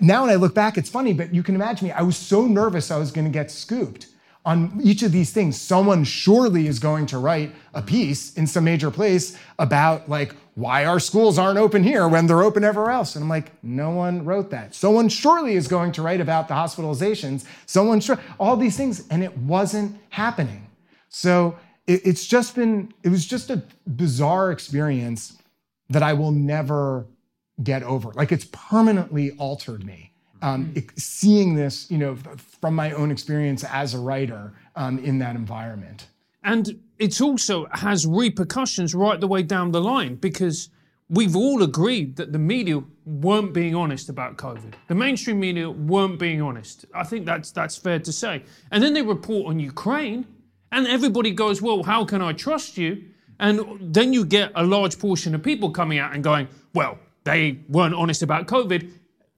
now 0.00 0.22
when 0.22 0.30
I 0.30 0.34
look 0.34 0.54
back, 0.54 0.76
it's 0.76 0.90
funny, 0.90 1.14
but 1.14 1.34
you 1.34 1.42
can 1.42 1.54
imagine 1.54 1.88
me. 1.88 1.92
I 1.92 2.02
was 2.02 2.14
so 2.14 2.46
nervous 2.46 2.90
I 2.90 2.98
was 2.98 3.10
going 3.10 3.24
to 3.24 3.30
get 3.30 3.50
scooped 3.50 4.08
on 4.44 4.78
each 4.82 5.02
of 5.02 5.12
these 5.12 5.32
things, 5.32 5.60
someone 5.60 6.04
surely 6.04 6.66
is 6.66 6.78
going 6.78 7.06
to 7.06 7.18
write 7.18 7.54
a 7.72 7.78
mm-hmm. 7.78 7.86
piece 7.86 8.34
in 8.34 8.46
some 8.46 8.64
major 8.64 8.90
place 8.90 9.36
about 9.58 10.08
like 10.08 10.34
why 10.54 10.84
our 10.84 11.00
schools 11.00 11.38
aren't 11.38 11.58
open 11.58 11.82
here 11.82 12.06
when 12.06 12.26
they're 12.26 12.42
open 12.42 12.62
everywhere 12.62 12.92
else. 12.92 13.16
And 13.16 13.24
I'm 13.24 13.28
like, 13.28 13.52
no 13.64 13.90
one 13.90 14.24
wrote 14.24 14.50
that. 14.50 14.74
Someone 14.74 15.08
surely 15.08 15.54
is 15.54 15.66
going 15.66 15.92
to 15.92 16.02
write 16.02 16.20
about 16.20 16.46
the 16.48 16.54
hospitalizations. 16.54 17.44
Someone 17.66 18.00
sure 18.00 18.20
all 18.38 18.56
these 18.56 18.76
things, 18.76 19.06
and 19.08 19.24
it 19.24 19.36
wasn't 19.38 19.98
happening. 20.10 20.70
So 21.08 21.58
it, 21.86 22.02
it's 22.04 22.26
just 22.26 22.54
been, 22.54 22.92
it 23.02 23.08
was 23.08 23.26
just 23.26 23.50
a 23.50 23.62
bizarre 23.86 24.52
experience 24.52 25.38
that 25.88 26.02
I 26.02 26.12
will 26.12 26.32
never 26.32 27.06
get 27.62 27.82
over. 27.82 28.12
Like 28.12 28.30
it's 28.30 28.46
permanently 28.52 29.32
altered 29.32 29.84
me 29.84 30.13
um, 30.44 30.66
mm-hmm. 30.66 30.86
seeing 30.96 31.54
this, 31.54 31.90
you 31.90 31.98
know, 31.98 32.16
from 32.60 32.74
my 32.74 32.92
own 32.92 33.10
experience 33.10 33.64
as 33.64 33.94
a 33.94 33.98
writer 33.98 34.52
um, 34.76 34.98
in 34.98 35.18
that 35.18 35.36
environment. 35.36 36.08
And 36.44 36.78
it 36.98 37.20
also 37.20 37.66
has 37.72 38.06
repercussions 38.06 38.94
right 38.94 39.18
the 39.18 39.26
way 39.26 39.42
down 39.42 39.72
the 39.72 39.80
line 39.80 40.16
because 40.16 40.68
we've 41.08 41.34
all 41.34 41.62
agreed 41.62 42.16
that 42.16 42.32
the 42.32 42.38
media 42.38 42.82
weren't 43.06 43.54
being 43.54 43.74
honest 43.74 44.10
about 44.10 44.36
COVID. 44.36 44.74
The 44.88 44.94
mainstream 44.94 45.40
media 45.40 45.70
weren't 45.70 46.18
being 46.18 46.42
honest. 46.42 46.84
I 46.94 47.04
think 47.04 47.24
that's 47.24 47.50
that's 47.50 47.76
fair 47.78 47.98
to 48.00 48.12
say. 48.12 48.42
And 48.70 48.84
then 48.84 48.92
they 48.92 49.02
report 49.02 49.46
on 49.46 49.58
Ukraine, 49.58 50.26
and 50.70 50.86
everybody 50.86 51.30
goes, 51.30 51.62
"Well, 51.62 51.82
how 51.82 52.04
can 52.04 52.20
I 52.20 52.32
trust 52.34 52.76
you?" 52.76 53.04
And 53.40 53.78
then 53.80 54.12
you 54.12 54.24
get 54.26 54.52
a 54.54 54.64
large 54.64 54.98
portion 54.98 55.34
of 55.34 55.42
people 55.42 55.70
coming 55.70 55.98
out 55.98 56.14
and 56.14 56.22
going, 56.22 56.48
"Well, 56.74 56.98
they 57.24 57.60
weren't 57.68 57.94
honest 57.94 58.22
about 58.22 58.46
COVID 58.46 58.90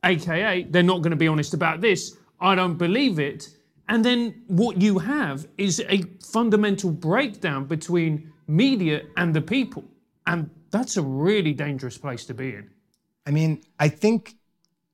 aka 0.07 0.63
they're 0.65 0.83
not 0.83 1.03
going 1.03 1.11
to 1.11 1.17
be 1.17 1.29
honest 1.29 1.55
about 1.55 1.81
this. 1.81 2.17
I 2.41 2.55
don't 2.55 2.77
believe 2.77 3.19
it. 3.19 3.49
And 3.89 4.05
then 4.05 4.43
what 4.49 4.81
you 4.81 4.99
have 4.99 5.47
is 5.59 5.81
a 5.89 6.03
fundamental 6.21 6.91
breakdown 6.91 7.67
between 7.67 8.33
media 8.49 9.03
and 9.17 9.35
the 9.35 9.41
people. 9.41 9.85
And 10.27 10.51
that's 10.71 10.97
a 10.97 11.03
really 11.03 11.53
dangerous 11.53 11.97
place 11.97 12.25
to 12.27 12.35
be 12.35 12.49
in. 12.51 12.71
I 13.27 13.31
mean, 13.31 13.63
I 13.79 13.89
think 13.89 14.35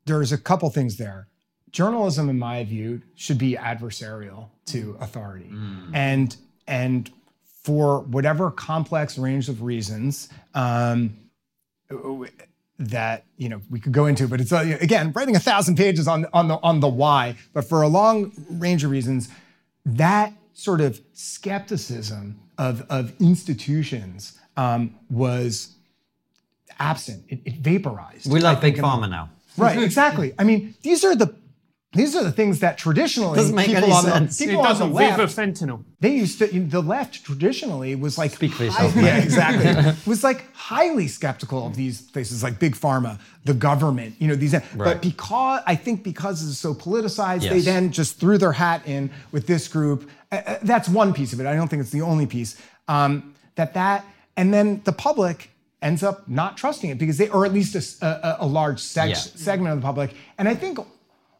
there's 0.04 0.32
a 0.32 0.38
couple 0.38 0.68
things 0.70 0.96
there. 0.96 1.28
Journalism, 1.70 2.28
in 2.28 2.38
my 2.38 2.64
view, 2.64 3.02
should 3.14 3.38
be 3.38 3.56
adversarial 3.56 4.48
to 4.66 4.96
authority. 5.00 5.50
Mm. 5.50 5.90
And 5.94 6.36
and 6.66 7.10
for 7.62 8.00
whatever 8.00 8.50
complex 8.50 9.16
range 9.16 9.48
of 9.48 9.62
reasons, 9.62 10.28
um, 10.54 11.16
that 12.78 13.24
you 13.36 13.48
know 13.48 13.60
we 13.70 13.80
could 13.80 13.92
go 13.92 14.06
into, 14.06 14.26
but 14.28 14.40
it's 14.40 14.52
uh, 14.52 14.76
again 14.80 15.12
writing 15.12 15.36
a 15.36 15.40
thousand 15.40 15.76
pages 15.76 16.08
on 16.08 16.26
on 16.32 16.48
the 16.48 16.58
on 16.62 16.80
the 16.80 16.88
why. 16.88 17.36
But 17.52 17.64
for 17.64 17.82
a 17.82 17.88
long 17.88 18.32
range 18.50 18.84
of 18.84 18.90
reasons, 18.90 19.28
that 19.84 20.32
sort 20.52 20.80
of 20.80 21.00
skepticism 21.12 22.40
of 22.58 22.84
of 22.90 23.12
institutions 23.20 24.38
um, 24.56 24.94
was 25.10 25.74
absent. 26.78 27.24
It, 27.28 27.40
it, 27.44 27.54
vaporized. 27.56 28.30
We 28.30 28.40
love 28.40 28.60
big 28.60 28.76
pharma 28.76 29.08
now. 29.08 29.30
Right, 29.56 29.82
exactly. 29.82 30.34
I 30.38 30.44
mean, 30.44 30.74
these 30.82 31.04
are 31.04 31.14
the 31.14 31.34
these 31.94 32.16
are 32.16 32.24
the 32.24 32.32
things 32.32 32.60
that 32.60 32.78
traditionally 32.78 33.36
doesn't 33.36 33.54
make 33.54 33.66
people 33.66 33.84
any 33.84 33.92
on 33.92 34.04
sense. 34.04 34.38
the 34.38 34.46
people 34.46 34.64
it 34.64 34.68
doesn't. 34.68 34.86
on 34.86 34.88
the 34.90 34.94
left, 34.94 35.36
fentanyl. 35.36 35.84
They 36.00 36.14
used 36.14 36.38
to. 36.38 36.46
The 36.46 36.80
left 36.80 37.22
traditionally 37.24 37.94
was 37.96 38.16
like 38.16 38.30
speak 38.32 38.52
for 38.52 38.64
yourself. 38.64 38.96
yeah, 38.96 39.18
exactly. 39.22 39.92
was 40.10 40.24
like 40.24 40.50
highly 40.54 41.06
skeptical 41.06 41.66
of 41.66 41.76
these 41.76 42.00
places 42.00 42.42
like 42.42 42.58
big 42.58 42.74
pharma, 42.74 43.20
the 43.44 43.54
government. 43.54 44.14
You 44.18 44.28
know 44.28 44.34
these. 44.34 44.54
Right. 44.54 44.76
But 44.76 45.02
because 45.02 45.62
I 45.66 45.76
think 45.76 46.02
because 46.02 46.48
it's 46.48 46.58
so 46.58 46.72
politicized, 46.72 47.42
yes. 47.42 47.52
they 47.52 47.60
then 47.60 47.92
just 47.92 48.18
threw 48.18 48.38
their 48.38 48.52
hat 48.52 48.86
in 48.86 49.10
with 49.30 49.46
this 49.46 49.68
group. 49.68 50.08
Uh, 50.30 50.36
uh, 50.46 50.58
that's 50.62 50.88
one 50.88 51.12
piece 51.12 51.34
of 51.34 51.40
it. 51.40 51.46
I 51.46 51.54
don't 51.54 51.68
think 51.68 51.82
it's 51.82 51.90
the 51.90 52.02
only 52.02 52.26
piece. 52.26 52.56
Um, 52.88 53.34
that 53.56 53.74
that 53.74 54.04
and 54.36 54.52
then 54.52 54.80
the 54.84 54.92
public 54.92 55.50
ends 55.82 56.02
up 56.02 56.28
not 56.28 56.56
trusting 56.56 56.90
it 56.90 56.98
because 56.98 57.18
they, 57.18 57.28
or 57.28 57.44
at 57.44 57.52
least 57.52 57.74
a, 58.02 58.06
a, 58.06 58.44
a 58.44 58.46
large 58.46 58.78
seg- 58.80 59.08
Yeah. 59.10 59.14
segment 59.14 59.74
of 59.74 59.80
the 59.80 59.84
public. 59.84 60.14
And 60.38 60.48
I 60.48 60.54
think 60.54 60.78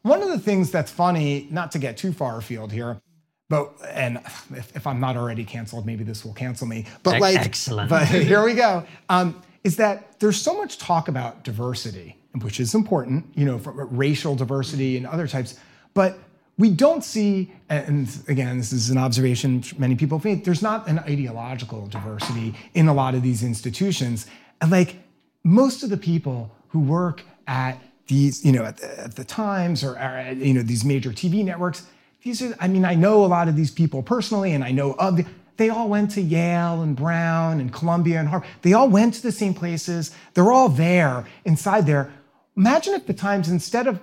one 0.03 0.21
of 0.21 0.29
the 0.29 0.39
things 0.39 0.71
that's 0.71 0.91
funny, 0.91 1.47
not 1.49 1.71
to 1.71 1.79
get 1.79 1.97
too 1.97 2.13
far 2.13 2.37
afield 2.37 2.71
here, 2.71 3.01
but 3.49 3.73
and 3.89 4.17
if, 4.51 4.75
if 4.75 4.87
I'm 4.87 4.99
not 4.99 5.17
already 5.17 5.43
canceled, 5.43 5.85
maybe 5.85 6.03
this 6.03 6.23
will 6.23 6.33
cancel 6.33 6.67
me. 6.67 6.85
But 7.01 7.19
like, 7.19 7.37
excellent. 7.37 7.89
But 7.89 8.07
here 8.07 8.43
we 8.43 8.53
go. 8.53 8.85
Um, 9.09 9.41
is 9.63 9.77
that 9.77 10.19
there's 10.19 10.39
so 10.39 10.57
much 10.57 10.77
talk 10.77 11.07
about 11.07 11.43
diversity, 11.43 12.17
which 12.41 12.59
is 12.59 12.75
important, 12.75 13.25
you 13.35 13.45
know, 13.45 13.57
from 13.57 13.79
racial 13.95 14.35
diversity 14.35 14.97
and 14.97 15.07
other 15.07 15.27
types, 15.27 15.57
but 15.93 16.19
we 16.57 16.69
don't 16.69 17.03
see, 17.03 17.51
and 17.69 18.07
again, 18.27 18.57
this 18.57 18.73
is 18.73 18.89
an 18.89 18.97
observation 18.97 19.63
many 19.77 19.95
people 19.95 20.21
made, 20.23 20.45
there's 20.45 20.61
not 20.61 20.87
an 20.87 20.99
ideological 20.99 21.87
diversity 21.87 22.53
in 22.73 22.87
a 22.87 22.93
lot 22.93 23.15
of 23.15 23.23
these 23.23 23.43
institutions. 23.43 24.27
And 24.61 24.69
like 24.69 24.97
most 25.43 25.81
of 25.83 25.89
the 25.89 25.97
people 25.97 26.51
who 26.69 26.79
work 26.79 27.23
at 27.47 27.79
these, 28.07 28.43
you 28.45 28.51
know, 28.51 28.63
at 28.63 28.77
the, 28.77 28.99
at 28.99 29.15
the 29.15 29.23
Times 29.23 29.83
or, 29.83 29.97
or 29.97 30.33
you 30.35 30.53
know, 30.53 30.61
these 30.61 30.83
major 30.83 31.11
TV 31.11 31.43
networks, 31.43 31.85
these 32.23 32.41
are, 32.41 32.55
I 32.59 32.67
mean, 32.67 32.85
I 32.85 32.95
know 32.95 33.25
a 33.25 33.27
lot 33.27 33.47
of 33.47 33.55
these 33.55 33.71
people 33.71 34.01
personally, 34.01 34.53
and 34.53 34.63
I 34.63 34.71
know 34.71 34.93
of 34.93 35.17
the, 35.17 35.25
they 35.57 35.69
all 35.69 35.89
went 35.89 36.11
to 36.11 36.21
Yale 36.21 36.81
and 36.81 36.95
Brown 36.95 37.59
and 37.59 37.71
Columbia 37.71 38.19
and 38.19 38.27
Harvard. 38.27 38.49
They 38.61 38.73
all 38.73 38.89
went 38.89 39.13
to 39.15 39.21
the 39.21 39.31
same 39.31 39.53
places. 39.53 40.15
They're 40.33 40.51
all 40.51 40.69
there 40.69 41.25
inside 41.45 41.85
there. 41.85 42.11
Imagine 42.55 42.93
if 42.93 43.05
the 43.05 43.13
Times, 43.13 43.49
instead 43.49 43.87
of 43.87 43.99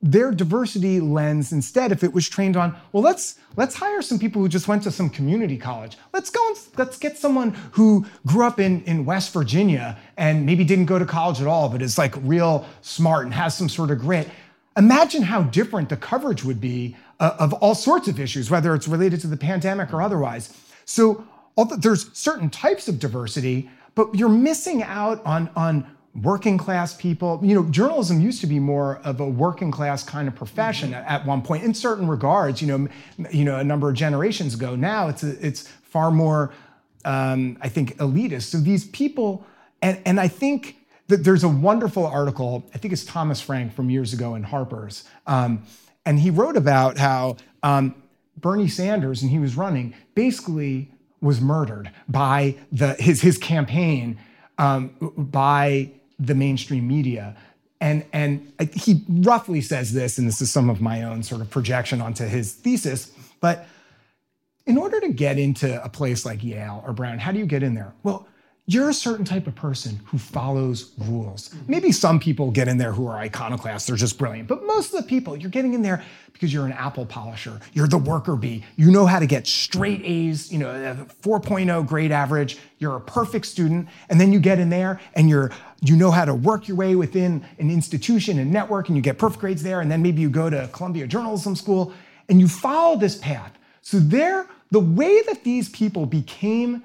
their 0.00 0.30
diversity 0.30 1.00
lens 1.00 1.52
instead 1.52 1.90
if 1.90 2.04
it 2.04 2.12
was 2.12 2.28
trained 2.28 2.56
on 2.56 2.76
well 2.92 3.02
let's 3.02 3.36
let's 3.56 3.74
hire 3.74 4.00
some 4.00 4.16
people 4.18 4.40
who 4.40 4.48
just 4.48 4.68
went 4.68 4.82
to 4.82 4.92
some 4.92 5.10
community 5.10 5.56
college. 5.56 5.98
Let's 6.12 6.30
go 6.30 6.46
and 6.48 6.56
let's 6.76 6.98
get 6.98 7.18
someone 7.18 7.50
who 7.72 8.06
grew 8.24 8.46
up 8.46 8.60
in 8.60 8.82
in 8.84 9.04
west 9.04 9.32
virginia 9.32 9.98
and 10.16 10.46
maybe 10.46 10.62
didn't 10.62 10.86
go 10.86 10.98
to 10.98 11.04
college 11.04 11.40
at 11.40 11.48
all 11.48 11.68
but 11.68 11.82
is 11.82 11.98
like 11.98 12.14
real 12.22 12.64
smart 12.80 13.24
and 13.24 13.34
has 13.34 13.56
some 13.56 13.68
sort 13.68 13.90
of 13.90 13.98
grit. 13.98 14.28
Imagine 14.76 15.22
how 15.22 15.42
different 15.42 15.88
the 15.88 15.96
coverage 15.96 16.44
would 16.44 16.60
be 16.60 16.96
uh, 17.18 17.34
of 17.40 17.52
all 17.54 17.74
sorts 17.74 18.06
of 18.06 18.20
issues 18.20 18.50
whether 18.50 18.76
it's 18.76 18.86
related 18.86 19.20
to 19.22 19.26
the 19.26 19.36
pandemic 19.36 19.92
or 19.92 20.00
otherwise. 20.00 20.56
So 20.84 21.26
there's 21.76 22.16
certain 22.16 22.50
types 22.50 22.86
of 22.86 23.00
diversity 23.00 23.68
but 23.96 24.14
you're 24.14 24.28
missing 24.28 24.84
out 24.84 25.24
on 25.26 25.50
on 25.56 25.84
working 26.22 26.58
class 26.58 26.94
people. 26.94 27.40
You 27.42 27.54
know, 27.54 27.64
journalism 27.70 28.20
used 28.20 28.40
to 28.40 28.46
be 28.46 28.58
more 28.58 29.00
of 29.04 29.20
a 29.20 29.28
working 29.28 29.70
class 29.70 30.02
kind 30.02 30.28
of 30.28 30.34
profession 30.34 30.94
at, 30.94 31.06
at 31.06 31.26
one 31.26 31.42
point 31.42 31.64
in 31.64 31.74
certain 31.74 32.08
regards. 32.08 32.60
You 32.62 32.68
know, 32.68 32.88
you 33.30 33.44
know, 33.44 33.56
a 33.56 33.64
number 33.64 33.88
of 33.88 33.94
generations 33.94 34.54
ago. 34.54 34.76
Now 34.76 35.08
it's 35.08 35.22
a, 35.22 35.46
it's 35.46 35.68
far 35.82 36.10
more, 36.10 36.52
um, 37.04 37.58
I 37.60 37.68
think, 37.68 37.96
elitist. 37.98 38.44
So 38.44 38.58
these 38.58 38.86
people, 38.86 39.46
and 39.82 40.00
and 40.04 40.20
I 40.20 40.28
think 40.28 40.76
that 41.08 41.24
there's 41.24 41.44
a 41.44 41.48
wonderful 41.48 42.06
article. 42.06 42.68
I 42.74 42.78
think 42.78 42.92
it's 42.92 43.04
Thomas 43.04 43.40
Frank 43.40 43.72
from 43.74 43.90
years 43.90 44.12
ago 44.12 44.34
in 44.34 44.42
Harper's, 44.42 45.04
um, 45.26 45.62
and 46.04 46.20
he 46.20 46.30
wrote 46.30 46.56
about 46.56 46.98
how 46.98 47.36
um, 47.62 47.94
Bernie 48.36 48.68
Sanders, 48.68 49.22
and 49.22 49.30
he 49.30 49.38
was 49.38 49.56
running, 49.56 49.94
basically 50.14 50.92
was 51.20 51.40
murdered 51.40 51.90
by 52.08 52.56
the 52.70 52.94
his 52.94 53.22
his 53.22 53.38
campaign 53.38 54.18
um, 54.58 54.90
by 55.16 55.92
the 56.18 56.34
mainstream 56.34 56.86
media. 56.88 57.36
And, 57.80 58.04
and 58.12 58.52
he 58.74 59.04
roughly 59.08 59.60
says 59.60 59.92
this, 59.92 60.18
and 60.18 60.26
this 60.26 60.40
is 60.40 60.50
some 60.50 60.68
of 60.68 60.80
my 60.80 61.04
own 61.04 61.22
sort 61.22 61.40
of 61.40 61.50
projection 61.50 62.00
onto 62.00 62.26
his 62.26 62.52
thesis, 62.52 63.12
but 63.40 63.66
in 64.66 64.76
order 64.76 65.00
to 65.00 65.08
get 65.08 65.38
into 65.38 65.82
a 65.82 65.88
place 65.88 66.26
like 66.26 66.42
Yale 66.44 66.82
or 66.86 66.92
Brown, 66.92 67.18
how 67.18 67.32
do 67.32 67.38
you 67.38 67.46
get 67.46 67.62
in 67.62 67.74
there? 67.74 67.92
Well, 68.02 68.26
you're 68.68 68.90
a 68.90 68.94
certain 68.94 69.24
type 69.24 69.46
of 69.46 69.54
person 69.54 69.98
who 70.04 70.18
follows 70.18 70.92
rules. 70.98 71.54
Maybe 71.66 71.90
some 71.90 72.20
people 72.20 72.50
get 72.50 72.68
in 72.68 72.76
there 72.76 72.92
who 72.92 73.06
are 73.06 73.16
iconoclasts, 73.16 73.86
they're 73.86 73.96
just 73.96 74.18
brilliant. 74.18 74.46
But 74.46 74.62
most 74.62 74.92
of 74.92 75.00
the 75.02 75.08
people, 75.08 75.38
you're 75.38 75.48
getting 75.48 75.72
in 75.72 75.80
there 75.80 76.04
because 76.34 76.52
you're 76.52 76.66
an 76.66 76.74
apple 76.74 77.06
polisher, 77.06 77.60
you're 77.72 77.88
the 77.88 77.96
worker 77.96 78.36
bee, 78.36 78.62
you 78.76 78.90
know 78.90 79.06
how 79.06 79.20
to 79.20 79.26
get 79.26 79.46
straight 79.46 80.02
A's, 80.04 80.52
you 80.52 80.58
know, 80.58 80.68
uh, 80.68 81.02
a 81.02 81.14
4.0 81.22 81.86
grade 81.86 82.12
average, 82.12 82.58
you're 82.78 82.94
a 82.94 83.00
perfect 83.00 83.46
student, 83.46 83.88
and 84.10 84.20
then 84.20 84.34
you 84.34 84.38
get 84.38 84.58
in 84.58 84.68
there 84.68 85.00
and 85.14 85.30
you're 85.30 85.50
you 85.80 85.96
know 85.96 86.10
how 86.10 86.26
to 86.26 86.34
work 86.34 86.68
your 86.68 86.76
way 86.76 86.94
within 86.94 87.42
an 87.58 87.70
institution 87.70 88.38
and 88.38 88.52
network 88.52 88.88
and 88.88 88.96
you 88.96 89.02
get 89.02 89.16
perfect 89.16 89.40
grades 89.40 89.62
there, 89.62 89.80
and 89.80 89.90
then 89.90 90.02
maybe 90.02 90.20
you 90.20 90.28
go 90.28 90.50
to 90.50 90.68
Columbia 90.72 91.06
Journalism 91.06 91.56
School 91.56 91.94
and 92.28 92.38
you 92.38 92.46
follow 92.46 92.98
this 92.98 93.16
path. 93.16 93.52
So 93.80 93.98
there, 93.98 94.46
the 94.70 94.80
way 94.80 95.22
that 95.22 95.42
these 95.42 95.70
people 95.70 96.04
became 96.04 96.84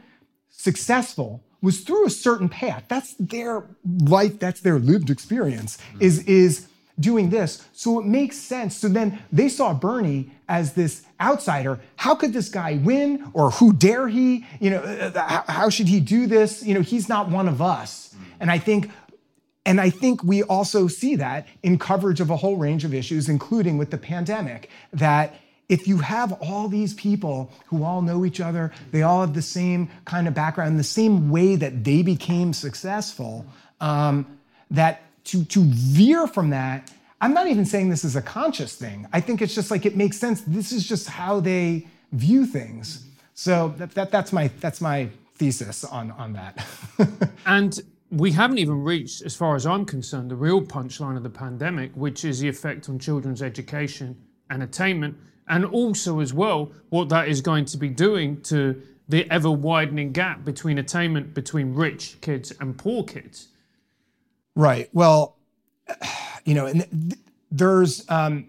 successful 0.50 1.44
was 1.64 1.80
through 1.82 2.06
a 2.06 2.10
certain 2.12 2.50
path. 2.50 2.84
That's 2.90 3.16
their 3.16 3.64
life, 4.02 4.38
that's 4.38 4.60
their 4.60 4.78
lived 4.78 5.10
experience, 5.10 5.80
is, 6.00 6.24
is 6.26 6.68
doing 7.00 7.32
this. 7.32 7.66
So 7.72 8.00
it 8.00 8.06
makes 8.06 8.38
sense. 8.38 8.76
So 8.76 8.90
then 8.90 9.18
they 9.32 9.50
saw 9.50 9.74
Bernie 9.74 10.30
as 10.48 10.74
this 10.74 11.04
outsider. 11.20 11.80
How 11.96 12.16
could 12.16 12.34
this 12.34 12.50
guy 12.50 12.80
win? 12.84 13.32
Or 13.34 13.50
who 13.50 13.74
dare 13.74 14.10
he? 14.10 14.46
You 14.60 14.72
know, 14.72 14.80
uh, 14.80 15.28
how, 15.28 15.44
how 15.48 15.70
should 15.70 15.88
he 15.88 16.00
do 16.02 16.28
this? 16.28 16.64
You 16.64 16.74
know, 16.74 16.82
he's 16.82 17.10
not 17.10 17.30
one 17.30 17.48
of 17.48 17.62
us. 17.62 18.14
And 18.40 18.52
I 18.52 18.60
think 18.60 18.92
and 19.66 19.80
I 19.80 19.90
think 19.90 20.24
we 20.24 20.44
also 20.44 20.88
see 20.88 21.16
that 21.16 21.48
in 21.62 21.80
coverage 21.80 22.20
of 22.20 22.30
a 22.30 22.36
whole 22.36 22.58
range 22.58 22.84
of 22.84 22.94
issues, 22.94 23.30
including 23.30 23.78
with 23.78 23.92
the 23.92 23.98
pandemic, 23.98 24.70
that 24.92 25.36
if 25.74 25.88
you 25.88 25.98
have 25.98 26.34
all 26.34 26.68
these 26.68 26.94
people 26.94 27.52
who 27.66 27.84
all 27.84 28.04
know 28.04 28.26
each 28.26 28.40
other, 28.40 28.72
they 28.92 29.02
all 29.02 29.22
have 29.22 29.34
the 29.34 29.42
same 29.42 29.90
kind 30.06 30.28
of 30.28 30.34
background, 30.36 30.78
the 30.78 30.84
same 30.84 31.32
way 31.32 31.56
that 31.56 31.84
they 31.84 32.04
became 32.04 32.54
successful, 32.54 33.44
um, 33.82 34.38
that 34.70 35.02
to, 35.24 35.44
to 35.46 35.64
veer 35.64 36.28
from 36.28 36.52
that, 36.52 36.92
I'm 37.20 37.34
not 37.34 37.48
even 37.48 37.66
saying 37.66 37.90
this 37.90 38.06
is 38.06 38.16
a 38.16 38.22
conscious 38.22 38.76
thing. 38.76 39.08
I 39.12 39.20
think 39.20 39.42
it's 39.42 39.56
just 39.56 39.72
like 39.72 39.88
it 39.88 39.96
makes 39.96 40.18
sense. 40.18 40.42
This 40.42 40.72
is 40.72 40.88
just 40.88 41.08
how 41.10 41.40
they 41.40 41.88
view 42.12 42.46
things. 42.46 43.08
So 43.34 43.74
that, 43.78 43.96
that, 43.96 44.12
that's, 44.12 44.32
my, 44.32 44.52
that's 44.60 44.80
my 44.80 45.10
thesis 45.36 45.84
on, 45.84 46.12
on 46.12 46.34
that. 46.34 46.66
And 47.48 47.78
we 48.12 48.32
haven't 48.32 48.60
even 48.60 48.84
reached, 48.84 49.24
as 49.24 49.36
far 49.36 49.56
as 49.56 49.66
I'm 49.66 49.86
concerned, 49.86 50.30
the 50.30 50.36
real 50.36 50.62
punchline 50.62 51.18
of 51.18 51.24
the 51.24 51.32
pandemic, 51.32 51.92
which 51.96 52.24
is 52.24 52.40
the 52.42 52.48
effect 52.48 52.88
on 52.88 53.00
children's 53.00 53.42
education 53.42 54.16
and 54.52 54.62
attainment, 54.62 55.18
and 55.48 55.66
also, 55.66 56.20
as 56.20 56.34
well, 56.34 56.72
what 56.90 57.10
that 57.10 57.28
is 57.28 57.42
going 57.42 57.66
to 57.66 57.78
be 57.78 57.90
doing 57.90 58.42
to 58.44 58.82
the 59.10 59.30
ever 59.30 59.52
widening 59.52 60.12
gap 60.12 60.46
between 60.46 60.78
attainment 60.78 61.34
between 61.34 61.74
rich 61.74 62.18
kids 62.22 62.54
and 62.60 62.78
poor 62.78 63.04
kids. 63.04 63.50
Right. 64.56 64.90
Well, 64.94 65.38
you 66.46 66.54
know, 66.54 66.66
and 66.66 66.88
th- 67.10 67.20
there's 67.52 68.10
um, 68.10 68.48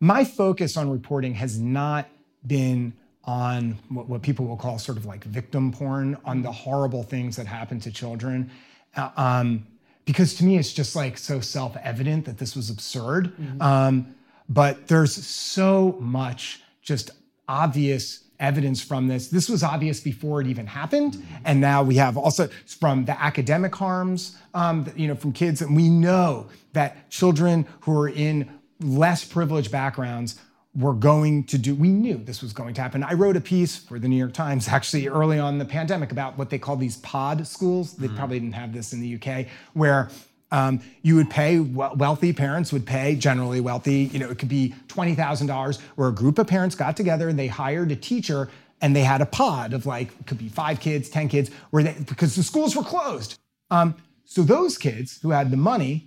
my 0.00 0.24
focus 0.24 0.76
on 0.76 0.90
reporting 0.90 1.34
has 1.34 1.58
not 1.58 2.08
been 2.46 2.92
on 3.24 3.78
what, 3.88 4.08
what 4.08 4.22
people 4.22 4.46
will 4.46 4.56
call 4.56 4.78
sort 4.78 4.96
of 4.96 5.04
like 5.04 5.24
victim 5.24 5.72
porn, 5.72 6.16
on 6.24 6.42
the 6.42 6.52
horrible 6.52 7.02
things 7.02 7.36
that 7.36 7.46
happen 7.46 7.78
to 7.80 7.90
children. 7.90 8.50
Uh, 8.96 9.10
um, 9.16 9.66
because 10.04 10.34
to 10.34 10.44
me, 10.44 10.56
it's 10.56 10.72
just 10.72 10.96
like 10.96 11.18
so 11.18 11.40
self 11.40 11.76
evident 11.82 12.24
that 12.24 12.38
this 12.38 12.56
was 12.56 12.70
absurd. 12.70 13.32
Um, 13.60 14.14
but 14.48 14.88
there's 14.88 15.14
so 15.14 15.96
much 16.00 16.62
just 16.82 17.10
obvious 17.48 18.24
evidence 18.40 18.80
from 18.80 19.08
this. 19.08 19.28
This 19.28 19.48
was 19.48 19.62
obvious 19.62 20.00
before 20.00 20.40
it 20.40 20.46
even 20.46 20.66
happened, 20.66 21.22
and 21.44 21.60
now 21.60 21.82
we 21.82 21.96
have 21.96 22.16
also 22.16 22.48
from 22.66 23.04
the 23.04 23.20
academic 23.20 23.74
harms, 23.74 24.36
um, 24.54 24.84
that, 24.84 24.98
you 24.98 25.08
know, 25.08 25.14
from 25.14 25.32
kids, 25.32 25.60
and 25.60 25.74
we 25.74 25.88
know 25.88 26.46
that 26.72 27.10
children 27.10 27.66
who 27.80 27.98
are 27.98 28.08
in 28.08 28.48
less 28.80 29.24
privileged 29.24 29.72
backgrounds 29.72 30.40
were 30.76 30.94
going 30.94 31.44
to 31.44 31.58
do. 31.58 31.74
We 31.74 31.88
knew 31.88 32.18
this 32.18 32.42
was 32.42 32.52
going 32.52 32.74
to 32.74 32.82
happen. 32.82 33.02
I 33.02 33.14
wrote 33.14 33.36
a 33.36 33.40
piece 33.40 33.76
for 33.76 33.98
the 33.98 34.06
New 34.06 34.16
York 34.16 34.32
Times 34.32 34.68
actually 34.68 35.08
early 35.08 35.38
on 35.38 35.54
in 35.54 35.58
the 35.58 35.64
pandemic 35.64 36.12
about 36.12 36.38
what 36.38 36.50
they 36.50 36.58
call 36.58 36.76
these 36.76 36.98
pod 36.98 37.46
schools. 37.46 37.94
They 37.94 38.08
probably 38.08 38.38
didn't 38.38 38.54
have 38.54 38.72
this 38.72 38.92
in 38.92 39.00
the 39.00 39.14
UK, 39.16 39.46
where 39.72 40.08
um, 40.50 40.80
you 41.02 41.14
would 41.16 41.30
pay 41.30 41.60
wealthy 41.60 42.32
parents 42.32 42.72
would 42.72 42.86
pay 42.86 43.14
generally 43.14 43.60
wealthy 43.60 44.10
you 44.12 44.18
know 44.18 44.30
it 44.30 44.38
could 44.38 44.48
be 44.48 44.74
$20000 44.88 45.80
where 45.96 46.08
a 46.08 46.12
group 46.12 46.38
of 46.38 46.46
parents 46.46 46.74
got 46.74 46.96
together 46.96 47.28
and 47.28 47.38
they 47.38 47.46
hired 47.46 47.92
a 47.92 47.96
teacher 47.96 48.48
and 48.80 48.94
they 48.94 49.02
had 49.02 49.20
a 49.20 49.26
pod 49.26 49.72
of 49.72 49.86
like 49.86 50.26
could 50.26 50.38
be 50.38 50.48
five 50.48 50.80
kids 50.80 51.08
10 51.08 51.28
kids 51.28 51.50
where 51.70 51.82
they 51.82 51.96
because 52.06 52.34
the 52.36 52.42
schools 52.42 52.76
were 52.76 52.82
closed. 52.82 53.38
Um, 53.70 53.94
so 54.24 54.42
those 54.42 54.78
kids 54.78 55.20
who 55.22 55.30
had 55.30 55.50
the 55.50 55.56
money 55.56 56.06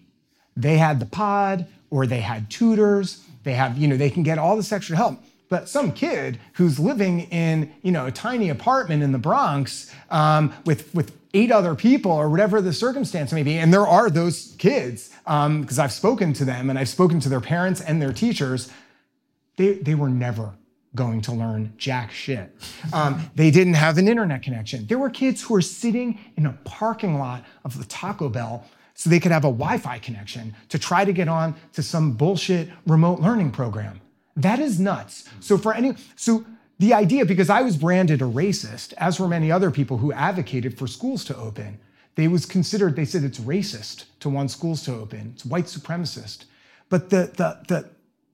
they 0.56 0.78
had 0.78 1.00
the 1.00 1.06
pod 1.06 1.68
or 1.90 2.06
they 2.06 2.22
had 2.22 2.50
tutors 2.50 3.24
they 3.44 3.54
have 3.54 3.78
you 3.78 3.88
know 3.88 3.98
they 3.98 4.10
can 4.10 4.24
get 4.24 4.38
all 4.38 4.56
this 4.56 4.72
extra 4.72 4.96
help. 4.96 5.22
But 5.50 5.68
some 5.68 5.92
kid 5.92 6.40
who's 6.54 6.80
living 6.80 7.22
in 7.32 7.72
you 7.82 7.92
know 7.92 8.06
a 8.06 8.12
tiny 8.12 8.50
apartment 8.50 9.04
in 9.04 9.12
the 9.12 9.18
bronx 9.18 9.94
um, 10.10 10.54
with 10.66 10.94
with 10.96 11.12
eight 11.34 11.52
other 11.52 11.76
people 11.76 12.12
or 12.12 12.30
whatever 12.30 12.62
the 12.62 12.74
circumstance 12.74 13.32
may 13.32 13.44
be 13.44 13.58
and 13.58 13.74
there 13.74 13.88
are 13.88 14.10
those 14.10 14.56
kids 14.58 15.10
because 15.26 15.80
i've 15.80 15.92
spoken 15.92 16.34
to 16.34 16.44
them 16.44 16.70
and 16.70 16.78
i've 16.78 16.90
spoken 16.90 17.20
to 17.20 17.30
their 17.30 17.42
parents 17.42 17.82
and 17.82 18.02
their 18.02 18.14
teachers 18.14 18.72
they, 19.58 19.74
they 19.74 19.96
were 19.96 20.10
never 20.10 20.54
going 20.96 21.22
to 21.22 21.32
learn 21.32 21.74
jack 21.78 22.12
shit. 22.12 22.54
Um, 22.92 23.30
they 23.36 23.52
didn't 23.52 23.76
have 23.76 23.98
an 23.98 24.08
internet 24.08 24.44
connection. 24.44 24.88
There 24.88 24.98
were 24.98 25.10
kids 25.10 25.42
who 25.42 25.54
were 25.54 25.62
sitting 25.62 26.20
in 26.36 26.46
a 26.46 26.58
parking 26.66 27.18
lot 27.18 27.46
of 27.64 27.78
the 27.78 27.86
Taco 27.86 28.30
Bell 28.30 28.66
so 28.94 29.10
they 29.10 29.20
could 29.20 29.32
have 29.32 29.46
a 29.46 29.52
Wi 29.52 29.78
Fi 29.78 30.00
connection 30.00 30.54
to 30.70 30.78
try 30.78 31.06
to 31.06 31.14
get 31.14 31.28
on 31.28 31.56
to 31.74 31.82
some 31.82 32.14
bullshit 32.14 32.70
remote 32.86 33.20
learning 33.20 33.52
program. 33.52 34.02
That 34.36 34.60
is 34.60 34.80
nuts. 34.80 35.30
So, 35.40 35.58
for 35.58 35.74
any, 35.74 35.96
so 36.16 36.46
the 36.82 36.96
idea, 36.96 37.28
because 37.28 37.52
I 37.52 37.62
was 37.62 37.78
branded 37.78 38.24
a 38.24 38.26
racist, 38.26 38.94
as 38.98 39.20
were 39.20 39.28
many 39.28 39.52
other 39.52 39.70
people 39.70 39.98
who 39.98 40.12
advocated 40.14 40.80
for 40.80 40.88
schools 40.88 41.24
to 41.26 41.38
open, 41.38 41.78
they 42.16 42.28
was 42.28 42.48
considered, 42.48 42.96
they 42.96 43.06
said 43.06 43.24
it's 43.24 43.40
racist 43.40 44.06
to 44.22 44.30
want 44.30 44.50
schools 44.50 44.82
to 44.86 44.96
open, 44.96 45.34
it's 45.36 45.46
white 45.46 45.66
supremacist. 45.66 46.46
But 46.90 47.12
the, 47.12 47.32
the, 47.38 47.60
the 47.68 47.90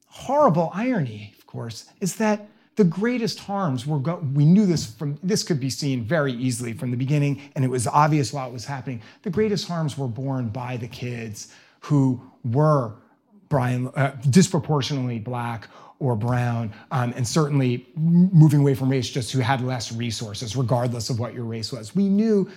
horrible 0.07 0.71
irony, 0.73 1.35
of 1.37 1.45
course, 1.45 1.89
is 1.99 2.15
that 2.15 2.47
the 2.77 2.85
greatest 2.85 3.39
harms 3.39 3.85
were 3.85 3.99
go- 3.99 4.25
we 4.33 4.45
knew 4.45 4.65
this 4.65 4.93
from 4.93 5.19
this 5.21 5.43
could 5.43 5.59
be 5.59 5.69
seen 5.69 6.05
very 6.05 6.31
easily 6.31 6.71
from 6.71 6.91
the 6.91 6.97
beginning 6.97 7.41
and 7.55 7.65
it 7.65 7.69
was 7.69 7.85
obvious 7.85 8.31
while 8.31 8.47
it 8.47 8.53
was 8.53 8.65
happening 8.65 9.01
the 9.23 9.31
greatest 9.31 9.67
harms 9.67 9.97
were 9.97 10.07
borne 10.07 10.47
by 10.49 10.77
the 10.77 10.87
kids 10.87 11.51
who 11.79 12.21
were 12.45 12.93
brian 13.49 13.87
uh, 13.95 14.15
disproportionately 14.29 15.17
black 15.17 15.67
or 15.99 16.15
brown 16.15 16.71
um, 16.91 17.13
and 17.15 17.27
certainly 17.27 17.87
moving 17.95 18.59
away 18.59 18.75
from 18.75 18.89
race 18.89 19.09
just 19.09 19.31
who 19.31 19.39
had 19.39 19.61
less 19.61 19.91
resources 19.91 20.55
regardless 20.55 21.09
of 21.09 21.19
what 21.19 21.33
your 21.33 21.45
race 21.45 21.71
was 21.71 21.95
we 21.95 22.07
knew 22.07 22.49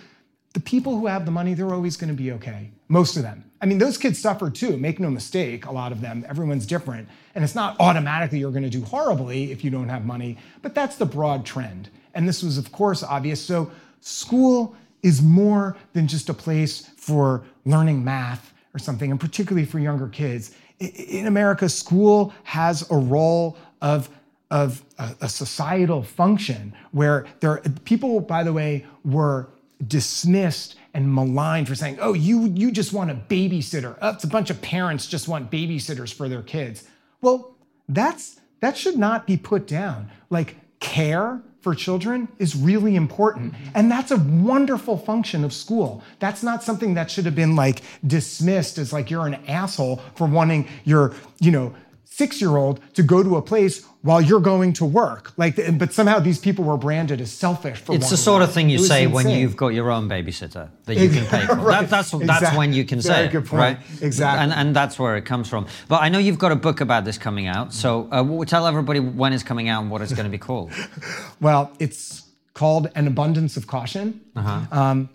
the 0.53 0.61
people 0.61 0.99
who 0.99 1.07
have 1.07 1.25
the 1.25 1.31
money, 1.31 1.55
they're 1.55 1.73
always 1.73 1.97
going 1.97 2.09
to 2.09 2.15
be 2.15 2.33
okay. 2.33 2.71
Most 2.89 3.17
of 3.17 3.23
them. 3.23 3.45
I 3.61 3.67
mean, 3.67 3.79
those 3.79 3.97
kids 3.97 4.19
suffer 4.19 4.51
too. 4.51 4.77
Make 4.77 4.99
no 4.99 5.11
mistake, 5.11 5.67
a 5.67 5.71
lot 5.71 5.93
of 5.93 6.01
them. 6.01 6.25
Everyone's 6.29 6.67
different. 6.67 7.09
And 7.35 7.45
it's 7.45 7.55
not 7.55 7.77
automatically 7.79 8.41
you're 8.41 8.51
going 8.51 8.65
to 8.65 8.71
do 8.71 8.83
horribly 8.83 9.53
if 9.53 9.63
you 9.63 9.71
don't 9.71 9.89
have 9.89 10.05
money, 10.05 10.39
but 10.63 10.75
that's 10.75 10.97
the 10.97 11.07
broad 11.07 11.47
trend. 11.47 11.89
And 12.15 12.29
this 12.29 12.43
was, 12.43 12.59
of 12.59 12.73
course, 12.73 13.05
obvious. 13.05 13.41
So, 13.41 13.71
school 14.01 14.75
is 15.03 15.23
more 15.23 15.77
than 15.93 16.09
just 16.09 16.29
a 16.29 16.35
place 16.35 16.91
for 16.97 17.45
learning 17.65 18.03
math 18.03 18.53
or 18.75 18.79
something, 18.79 19.11
and 19.11 19.21
particularly 19.21 19.67
for 19.67 19.79
younger 19.79 20.09
kids. 20.09 20.55
In 20.81 21.27
America, 21.27 21.69
school 21.69 22.33
has 22.45 22.91
a 22.91 22.97
role 22.97 23.57
of 23.81 24.09
of 24.51 24.83
a, 24.99 25.15
a 25.21 25.29
societal 25.29 26.03
function 26.03 26.75
where 26.91 27.27
there 27.39 27.59
people, 27.85 28.21
by 28.21 28.43
the 28.43 28.53
way, 28.53 28.85
were 29.05 29.49
dismissed 29.87 30.77
and 30.93 31.15
maligned 31.15 31.69
for 31.69 31.75
saying, 31.75 31.99
oh, 32.01 32.13
you, 32.13 32.47
you 32.47 32.71
just 32.71 32.93
want 32.93 33.11
a 33.11 33.15
babysitter. 33.15 33.97
Oh, 34.03 34.11
it's 34.11 34.25
a 34.25 34.29
bunch 34.29 34.51
of 34.51 34.61
parents 34.61 35.07
just 35.07 35.29
want 35.29 35.51
babysitters 35.51 36.13
for 36.13 36.29
their 36.29 36.43
kids. 36.43 36.87
Well, 37.21 37.55
that's, 37.89 38.41
that 38.61 38.77
should 38.77 38.99
not 38.99 39.27
be 39.27 39.37
put 39.37 39.67
down. 39.67 40.11
Like 40.29 40.57
care 40.81 41.43
for 41.61 41.75
children 41.75 42.29
is 42.39 42.57
really 42.57 42.97
important. 42.97 43.53
Mm-hmm. 43.53 43.71
And 43.75 43.91
that's 43.91 44.11
a 44.11 44.17
wonderful 44.17 44.97
function 44.97 45.45
of 45.45 45.53
school. 45.53 46.03
That's 46.19 46.43
not 46.43 46.63
something 46.63 46.95
that 46.95 47.11
should 47.11 47.27
have 47.27 47.35
been 47.35 47.57
like 47.57 47.83
dismissed 48.07 48.79
as 48.79 48.93
like 48.93 49.11
you're 49.11 49.27
an 49.27 49.35
asshole 49.47 49.97
for 50.15 50.27
wanting 50.27 50.69
your, 50.85 51.15
you 51.41 51.51
know, 51.51 51.75
six 52.05 52.41
year 52.41 52.57
old 52.57 52.81
to 52.95 53.03
go 53.03 53.23
to 53.23 53.37
a 53.37 53.43
place 53.43 53.87
while 54.03 54.21
you're 54.21 54.41
going 54.41 54.73
to 54.73 54.85
work. 54.85 55.33
Like, 55.37 55.59
but 55.79 55.93
somehow 55.93 56.21
these 56.21 56.39
people 56.39 56.65
were 56.65 56.77
branded 56.77 57.21
as 57.21 57.31
selfish. 57.31 57.79
For 57.79 57.95
it's 57.95 58.11
the 58.11 58.17
sort 58.17 58.43
of 58.43 58.53
thing 58.53 58.71
you 58.71 58.79
say 58.79 59.05
insane. 59.05 59.13
when 59.13 59.29
you've 59.29 59.57
got 59.57 59.69
your 59.69 59.91
own 59.91 60.09
babysitter 60.09 60.71
that 60.87 60.97
you 60.97 61.11
can 61.11 61.27
pay 61.27 61.47
for. 61.47 61.57
right. 61.57 61.83
that, 61.83 61.91
that's 61.91 62.15
exactly. 62.15 62.27
that's 62.27 62.57
when 62.57 62.73
you 62.73 62.85
can 62.85 63.03
say 63.03 63.29
Very 63.29 63.45
it, 63.45 63.53
right? 63.53 63.79
Exactly, 64.01 64.43
and 64.43 64.53
and 64.53 64.75
that's 64.75 64.99
where 64.99 65.17
it 65.17 65.25
comes 65.25 65.49
from. 65.49 65.67
But 65.89 66.03
I 66.03 66.09
know 66.09 66.19
you've 66.19 66.39
got 66.39 66.53
a 66.53 66.57
book 66.57 66.81
about 66.81 67.05
this 67.05 67.19
coming 67.19 67.47
out. 67.47 67.75
So 67.75 68.09
uh, 68.11 68.45
tell 68.45 68.67
everybody 68.67 69.01
when 69.01 69.33
it's 69.33 69.43
coming 69.43 69.69
out 69.69 69.83
and 69.83 69.91
what 69.91 70.01
it's 70.01 70.13
going 70.13 70.25
to 70.25 70.31
be 70.31 70.39
called. 70.39 70.73
well, 71.41 71.73
it's 71.79 72.25
called 72.55 72.91
An 72.95 73.07
Abundance 73.07 73.57
of 73.57 73.67
Caution. 73.67 74.21
Uh-huh. 74.35 74.79
Um, 74.79 75.11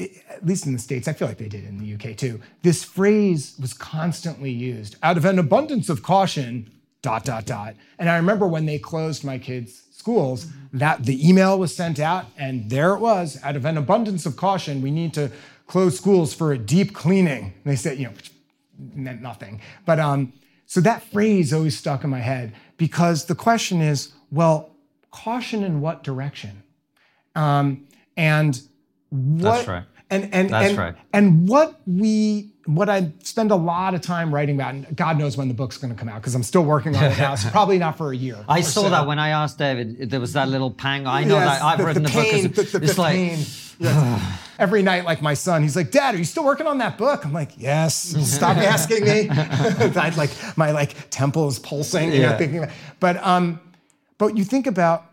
at 0.00 0.46
least 0.46 0.66
in 0.66 0.72
the 0.72 0.78
States, 0.78 1.08
I 1.08 1.12
feel 1.12 1.26
like 1.26 1.38
they 1.38 1.48
did 1.48 1.64
in 1.64 1.78
the 1.78 1.94
UK 1.94 2.16
too, 2.16 2.40
this 2.62 2.84
phrase 2.84 3.56
was 3.60 3.74
constantly 3.74 4.50
used 4.50 4.96
out 5.02 5.16
of 5.16 5.24
an 5.24 5.38
abundance 5.38 5.88
of 5.88 6.02
caution, 6.02 6.70
dot, 7.02 7.24
dot, 7.24 7.46
dot. 7.46 7.74
And 7.98 8.08
I 8.08 8.16
remember 8.16 8.46
when 8.46 8.66
they 8.66 8.78
closed 8.78 9.24
my 9.24 9.38
kids' 9.38 9.82
schools, 9.90 10.46
that 10.72 11.04
the 11.04 11.28
email 11.28 11.58
was 11.58 11.74
sent 11.74 11.98
out, 11.98 12.26
and 12.36 12.70
there 12.70 12.94
it 12.94 13.00
was, 13.00 13.38
out 13.42 13.56
of 13.56 13.64
an 13.64 13.76
abundance 13.76 14.26
of 14.26 14.36
caution, 14.36 14.82
we 14.82 14.90
need 14.90 15.14
to 15.14 15.30
close 15.66 15.96
schools 15.96 16.34
for 16.34 16.52
a 16.52 16.58
deep 16.58 16.94
cleaning. 16.94 17.44
And 17.44 17.64
they 17.64 17.76
said, 17.76 17.98
you 17.98 18.06
know, 18.06 18.14
meant 18.94 19.20
nothing. 19.22 19.60
But 19.84 20.00
um, 20.00 20.32
so 20.66 20.80
that 20.80 21.02
phrase 21.02 21.52
always 21.52 21.78
stuck 21.78 22.04
in 22.04 22.10
my 22.10 22.20
head 22.20 22.54
because 22.76 23.26
the 23.26 23.34
question 23.34 23.80
is, 23.80 24.12
well, 24.30 24.74
caution 25.10 25.62
in 25.62 25.80
what 25.80 26.02
direction? 26.04 26.62
Um, 27.34 27.86
and 28.16 28.60
what, 29.10 29.42
That's 29.42 29.68
right. 29.68 29.84
And 30.10 30.32
and 30.32 30.50
That's 30.50 30.70
and, 30.70 30.78
right. 30.78 30.94
and 31.12 31.48
what 31.48 31.80
we 31.86 32.52
what 32.74 32.90
I 32.90 33.10
spend 33.22 33.50
a 33.50 33.56
lot 33.56 33.94
of 33.94 34.02
time 34.02 34.32
writing 34.32 34.56
about, 34.56 34.74
and 34.74 34.94
God 34.94 35.18
knows 35.18 35.38
when 35.38 35.48
the 35.48 35.54
book's 35.54 35.78
going 35.78 35.92
to 35.92 35.98
come 35.98 36.08
out 36.08 36.20
because 36.20 36.34
I'm 36.34 36.42
still 36.42 36.64
working 36.64 36.94
on 36.94 37.04
it 37.04 37.16
now. 37.16 37.34
So 37.34 37.48
probably 37.52 37.78
not 37.78 37.96
for 37.96 38.12
a 38.12 38.16
year. 38.16 38.44
I 38.46 38.60
saw 38.60 38.82
so. 38.82 38.90
that 38.90 39.06
when 39.06 39.18
I 39.18 39.30
asked 39.30 39.56
David. 39.58 40.10
There 40.10 40.20
was 40.20 40.34
that 40.34 40.50
little 40.50 40.70
pang. 40.70 41.06
I 41.06 41.24
know 41.24 41.36
yes, 41.36 41.58
that 41.58 41.64
I've 41.64 41.78
the, 41.78 41.84
written 41.86 42.02
the, 42.02 42.10
the, 42.10 42.14
pain, 42.14 42.48
book. 42.48 42.68
The, 42.68 42.82
it's 42.82 42.98
like. 42.98 43.14
Pain. 43.14 43.38
Yes. 43.80 44.40
Every 44.58 44.82
night, 44.82 45.04
like 45.04 45.22
my 45.22 45.34
son, 45.34 45.62
he's 45.62 45.76
like, 45.76 45.92
"Dad, 45.92 46.16
are 46.16 46.18
you 46.18 46.24
still 46.24 46.42
working 46.42 46.66
on 46.66 46.78
that 46.78 46.98
book?" 46.98 47.24
I'm 47.24 47.32
like, 47.32 47.52
"Yes." 47.56 47.94
Stop 48.28 48.56
asking 48.56 49.04
me. 49.04 49.28
I'd 49.30 50.16
like 50.16 50.30
my 50.56 50.72
like 50.72 51.10
temple 51.10 51.46
is 51.46 51.60
pulsing. 51.60 52.12
You 52.12 52.22
yeah. 52.22 52.32
know, 52.32 52.38
thinking. 52.38 52.58
About, 52.64 52.74
but 52.98 53.24
um, 53.24 53.60
but 54.18 54.36
you 54.36 54.42
think 54.42 54.66
about 54.66 55.04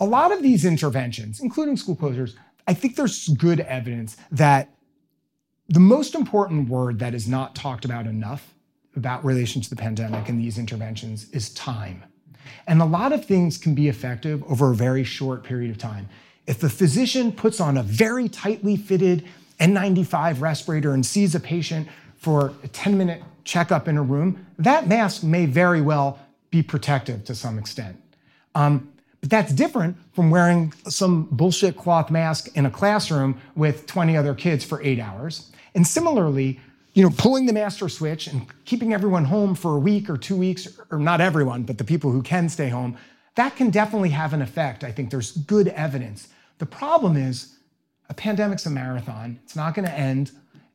a 0.00 0.06
lot 0.06 0.32
of 0.32 0.40
these 0.40 0.64
interventions, 0.64 1.38
including 1.38 1.76
school 1.76 1.96
closures, 1.96 2.34
I 2.66 2.72
think 2.72 2.96
there's 2.96 3.28
good 3.28 3.60
evidence 3.60 4.16
that 4.30 4.73
the 5.68 5.80
most 5.80 6.14
important 6.14 6.68
word 6.68 6.98
that 6.98 7.14
is 7.14 7.26
not 7.26 7.54
talked 7.54 7.84
about 7.84 8.06
enough 8.06 8.54
about 8.96 9.24
relation 9.24 9.60
to 9.62 9.70
the 9.70 9.76
pandemic 9.76 10.28
and 10.28 10.40
these 10.40 10.58
interventions 10.58 11.28
is 11.30 11.52
time. 11.54 12.04
And 12.66 12.80
a 12.80 12.84
lot 12.84 13.12
of 13.12 13.24
things 13.24 13.58
can 13.58 13.74
be 13.74 13.88
effective 13.88 14.42
over 14.44 14.70
a 14.70 14.74
very 14.74 15.04
short 15.04 15.42
period 15.42 15.70
of 15.70 15.78
time. 15.78 16.08
If 16.46 16.60
the 16.60 16.68
physician 16.68 17.32
puts 17.32 17.60
on 17.60 17.76
a 17.76 17.82
very 17.82 18.28
tightly 18.28 18.76
fitted 18.76 19.26
N95 19.58 20.40
respirator 20.40 20.92
and 20.92 21.04
sees 21.04 21.34
a 21.34 21.40
patient 21.40 21.88
for 22.16 22.52
a 22.62 22.68
10 22.68 22.98
minute 22.98 23.22
checkup 23.44 23.88
in 23.88 23.96
a 23.96 24.02
room, 24.02 24.46
that 24.58 24.86
mask 24.86 25.22
may 25.22 25.46
very 25.46 25.80
well 25.80 26.18
be 26.50 26.62
protective 26.62 27.24
to 27.24 27.34
some 27.34 27.58
extent. 27.58 27.96
Um, 28.54 28.92
but 29.20 29.30
that's 29.30 29.52
different 29.52 29.96
from 30.12 30.30
wearing 30.30 30.72
some 30.86 31.24
bullshit 31.30 31.76
cloth 31.76 32.10
mask 32.10 32.54
in 32.54 32.66
a 32.66 32.70
classroom 32.70 33.40
with 33.56 33.86
20 33.86 34.16
other 34.16 34.34
kids 34.34 34.64
for 34.64 34.82
eight 34.82 35.00
hours. 35.00 35.50
And 35.74 35.86
similarly, 35.86 36.60
you 36.94 37.02
know, 37.02 37.10
pulling 37.16 37.46
the 37.46 37.52
master 37.52 37.88
switch 37.88 38.26
and 38.28 38.46
keeping 38.64 38.92
everyone 38.94 39.24
home 39.24 39.54
for 39.54 39.76
a 39.76 39.78
week 39.78 40.08
or 40.08 40.16
two 40.16 40.36
weeks, 40.36 40.78
or 40.90 40.98
not 40.98 41.20
everyone, 41.20 41.64
but 41.64 41.78
the 41.78 41.84
people 41.84 42.10
who 42.10 42.22
can 42.22 42.48
stay 42.48 42.68
home, 42.68 42.96
that 43.34 43.56
can 43.56 43.70
definitely 43.70 44.10
have 44.10 44.32
an 44.32 44.40
effect. 44.40 44.84
I 44.84 44.92
think 44.92 45.10
there's 45.10 45.32
good 45.32 45.68
evidence. 45.68 46.28
The 46.58 46.66
problem 46.66 47.16
is 47.16 47.56
a 48.08 48.14
pandemic's 48.14 48.66
a 48.66 48.70
marathon. 48.70 49.40
It's 49.42 49.56
not 49.56 49.74
going 49.74 49.86
to 49.86 49.94
end 49.94 50.30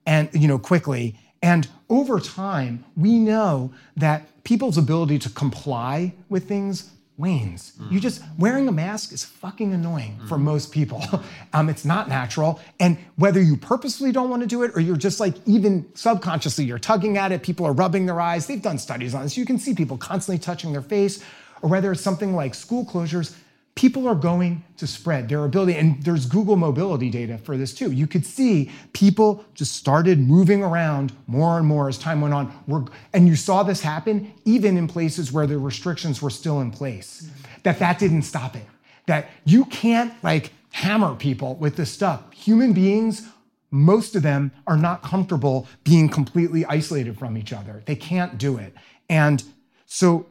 and 0.06 0.30
you 0.34 0.48
know 0.48 0.60
quickly. 0.60 1.18
And 1.42 1.68
over 1.90 2.20
time, 2.20 2.84
we 2.98 3.18
know 3.18 3.72
that 3.96 4.44
people's 4.44 4.78
ability 4.78 5.20
to 5.20 5.30
comply 5.30 6.14
with 6.28 6.48
things 6.48 6.92
wanes. 7.20 7.74
Mm. 7.80 7.92
You 7.92 8.00
just 8.00 8.24
wearing 8.38 8.68
a 8.68 8.72
mask 8.72 9.12
is 9.12 9.24
fucking 9.26 9.74
annoying 9.74 10.18
mm. 10.20 10.28
for 10.30 10.38
most 10.38 10.72
people. 10.72 11.04
um, 11.54 11.70
it's 11.70 11.86
not 11.86 12.08
natural, 12.08 12.60
and 12.80 12.98
whether 13.18 13.42
you 13.42 13.58
purposely 13.58 14.12
don't 14.12 14.30
want 14.30 14.42
to 14.42 14.48
do 14.48 14.64
it 14.64 14.72
or 14.74 14.80
you're 14.80 14.98
just 14.98 15.20
like 15.20 15.36
even 15.46 15.86
subconsciously 15.94 16.64
you're 16.64 16.80
tugging 16.80 17.18
at 17.18 17.32
it. 17.32 17.44
People 17.44 17.66
are 17.66 17.74
rubbing 17.74 18.06
their 18.06 18.22
eyes. 18.22 18.48
They've 18.48 18.62
done 18.62 18.80
studies 18.80 19.14
on 19.14 19.24
this. 19.24 19.38
You 19.38 19.46
can 19.46 19.60
see 19.60 19.76
people 19.76 19.98
constantly 19.98 20.40
touching 20.40 20.72
their 20.72 20.82
face, 20.82 21.24
or 21.62 21.70
whether 21.70 21.92
it's 21.92 22.02
something 22.02 22.34
like 22.34 22.56
school 22.56 22.86
closures 22.86 23.36
people 23.80 24.10
are 24.10 24.16
going 24.16 24.62
to 24.76 24.86
spread 24.86 25.30
their 25.30 25.46
ability. 25.46 25.74
And 25.74 26.04
there's 26.04 26.26
Google 26.26 26.58
mobility 26.58 27.10
data 27.10 27.38
for 27.38 27.56
this 27.56 27.74
too. 27.74 27.94
You 27.94 28.08
could 28.08 28.26
see 28.26 28.70
people 28.92 29.46
just 29.54 29.78
started 29.78 30.20
moving 30.20 30.62
around 30.62 31.14
more 31.28 31.58
and 31.58 31.66
more 31.66 31.88
as 31.88 31.98
time 31.98 32.20
went 32.20 32.34
on. 32.34 32.90
And 33.14 33.26
you 33.26 33.38
saw 33.38 33.64
this 33.64 33.80
happen 33.80 34.34
even 34.44 34.76
in 34.76 34.90
places 34.90 35.32
where 35.32 35.48
the 35.48 35.58
restrictions 35.58 36.22
were 36.22 36.30
still 36.30 36.60
in 36.60 36.72
place. 36.72 37.32
That 37.64 37.80
that 37.80 38.00
didn't 38.00 38.24
stop 38.24 38.58
it. 38.58 38.66
That 39.06 39.30
you 39.46 39.64
can't 39.64 40.14
like 40.24 40.52
hammer 40.72 41.16
people 41.16 41.56
with 41.56 41.78
this 41.78 41.90
stuff. 41.90 42.34
Human 42.34 42.74
beings 42.74 43.30
most 43.72 44.14
of 44.14 44.24
them 44.24 44.52
are 44.68 44.76
not 44.76 45.04
comfortable 45.04 45.68
being 45.86 46.10
completely 46.10 46.66
isolated 46.66 47.18
from 47.18 47.38
each 47.38 47.54
other. 47.54 47.82
They 47.86 47.96
can't 47.96 48.38
do 48.38 48.58
it. 48.58 48.74
And 49.10 49.42
so 49.86 50.26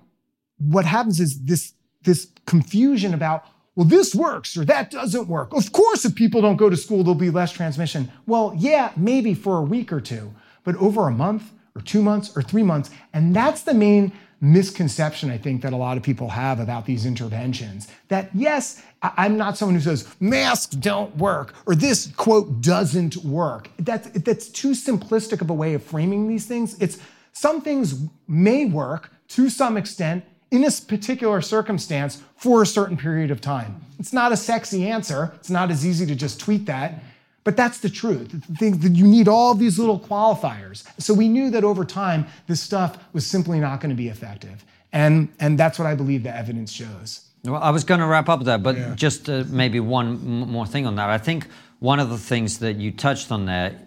what 0.59 0.85
happens 0.85 1.19
is 1.19 1.41
this 1.45 1.73
this 2.03 2.29
confusion 2.47 3.15
about, 3.15 3.45
well, 3.75 3.87
this 3.87 4.15
works 4.15 4.57
or 4.57 4.65
that 4.65 4.91
doesn't 4.91 5.29
work. 5.29 5.53
Of 5.53 5.73
course, 5.73 6.05
if 6.05 6.15
people 6.15 6.41
don't 6.41 6.57
go 6.57 6.71
to 6.71 6.77
school, 6.77 7.05
there'll 7.05 7.15
be 7.15 7.31
less 7.31 7.53
transmission. 7.53 8.11
Well, 8.27 8.55
yeah, 8.57 8.93
maybe 8.97 9.35
for 9.35 9.59
a 9.59 9.63
week 9.63 9.93
or 9.93 10.01
two, 10.01 10.33
but 10.65 10.77
over 10.77 11.09
a 11.09 11.13
month 11.13 11.53
or 11.75 11.83
two 11.83 12.03
months 12.03 12.37
or 12.37 12.43
three 12.43 12.63
months. 12.63 12.91
And 13.13 13.35
that's 13.35 13.63
the 13.63 13.75
main 13.75 14.13
misconception 14.41 15.31
I 15.31 15.39
think 15.39 15.63
that 15.63 15.73
a 15.73 15.77
lot 15.77 15.97
of 15.97 16.03
people 16.03 16.29
have 16.29 16.61
about 16.61 16.87
these 16.87 17.07
interventions. 17.07 17.89
That 18.09 18.31
yes, 18.35 18.83
I'm 19.03 19.37
not 19.37 19.57
someone 19.57 19.75
who 19.75 19.81
says 19.81 20.09
masks 20.21 20.75
don't 20.75 21.17
work 21.17 21.55
or 21.67 21.75
this 21.75 22.13
quote 22.17 22.61
doesn't 22.61 23.17
work. 23.17 23.69
That's 23.79 24.09
that's 24.11 24.49
too 24.49 24.71
simplistic 24.71 25.41
of 25.41 25.51
a 25.51 25.55
way 25.55 25.75
of 25.75 25.83
framing 25.83 26.29
these 26.29 26.47
things. 26.47 26.79
It's 26.81 26.99
some 27.33 27.61
things 27.61 28.01
may 28.27 28.65
work 28.65 29.13
to 29.29 29.51
some 29.51 29.77
extent 29.77 30.25
in 30.51 30.63
this 30.63 30.81
particular 30.81 31.41
circumstance 31.41 32.23
for 32.37 32.63
a 32.63 32.67
certain 32.67 32.97
period 32.97 33.31
of 33.31 33.41
time. 33.41 33.81
It's 33.99 34.13
not 34.13 34.33
a 34.33 34.37
sexy 34.37 34.89
answer. 34.89 35.33
It's 35.37 35.51
not 35.51 35.71
as 35.71 35.87
easy 35.87 36.07
to 36.07 36.15
just 36.15 36.41
tweet 36.41 36.67
that. 36.67 37.03
But 37.45 37.57
that's 37.57 37.79
the 37.79 37.89
truth. 37.89 38.31
The 38.31 38.55
thing 38.57 38.79
that 38.79 38.93
you 38.93 39.07
need 39.07 39.27
all 39.27 39.55
these 39.55 39.79
little 39.79 39.99
qualifiers. 39.99 40.85
So 40.99 41.15
we 41.15 41.29
knew 41.29 41.51
that 41.51 41.65
over 41.65 41.85
time, 41.85 42.27
this 42.47 42.61
stuff 42.61 42.99
was 43.13 43.27
simply 43.27 43.59
not 43.59 43.81
going 43.81 43.91
to 43.91 43.97
be 43.97 44.09
effective. 44.09 44.65
And, 44.93 45.29
and 45.41 45.59
that's 45.59 45.79
what 45.79 45.87
I 45.87 45.95
believe 45.95 46.23
the 46.25 46.35
evidence 46.35 46.73
shows. 46.73 47.25
Well, 47.45 47.63
I 47.63 47.71
was 47.71 47.85
going 47.85 48.01
to 48.01 48.07
wrap 48.07 48.29
up 48.29 48.45
there, 48.45 48.59
but 48.59 48.77
yeah. 48.77 48.95
just 48.95 49.29
uh, 49.29 49.45
maybe 49.49 49.81
one 49.81 50.21
more 50.21 50.67
thing 50.67 50.87
on 50.87 50.97
that. 50.97 51.09
I 51.09 51.19
think 51.19 51.47
one 51.79 52.01
of 52.01 52.11
the 52.11 52.19
things 52.19 52.59
that 52.59 52.77
you 52.77 52.91
touched 52.91 53.31
on 53.31 53.47
there, 53.47 53.79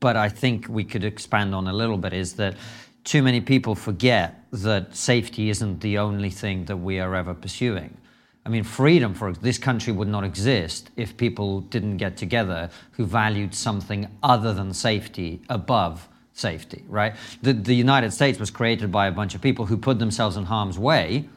but 0.00 0.16
I 0.16 0.28
think 0.28 0.66
we 0.68 0.84
could 0.84 1.04
expand 1.04 1.54
on 1.54 1.68
a 1.68 1.72
little 1.72 1.96
bit, 1.98 2.12
is 2.12 2.34
that 2.34 2.56
too 3.04 3.22
many 3.22 3.40
people 3.40 3.74
forget 3.74 4.44
that 4.52 4.94
safety 4.94 5.50
isn't 5.50 5.80
the 5.80 5.98
only 5.98 6.30
thing 6.30 6.64
that 6.66 6.76
we 6.76 6.98
are 6.98 7.14
ever 7.14 7.34
pursuing. 7.34 7.96
I 8.44 8.48
mean, 8.48 8.64
freedom 8.64 9.14
for 9.14 9.32
this 9.32 9.58
country 9.58 9.92
would 9.92 10.08
not 10.08 10.24
exist 10.24 10.90
if 10.96 11.16
people 11.16 11.60
didn't 11.60 11.98
get 11.98 12.16
together 12.16 12.70
who 12.92 13.04
valued 13.04 13.54
something 13.54 14.08
other 14.22 14.54
than 14.54 14.72
safety 14.72 15.40
above 15.48 16.08
safety, 16.32 16.84
right? 16.88 17.14
The, 17.42 17.52
the 17.52 17.74
United 17.74 18.12
States 18.12 18.38
was 18.38 18.50
created 18.50 18.90
by 18.90 19.06
a 19.06 19.12
bunch 19.12 19.34
of 19.34 19.42
people 19.42 19.66
who 19.66 19.76
put 19.76 19.98
themselves 19.98 20.36
in 20.36 20.44
harm's 20.44 20.78
way. 20.78 21.28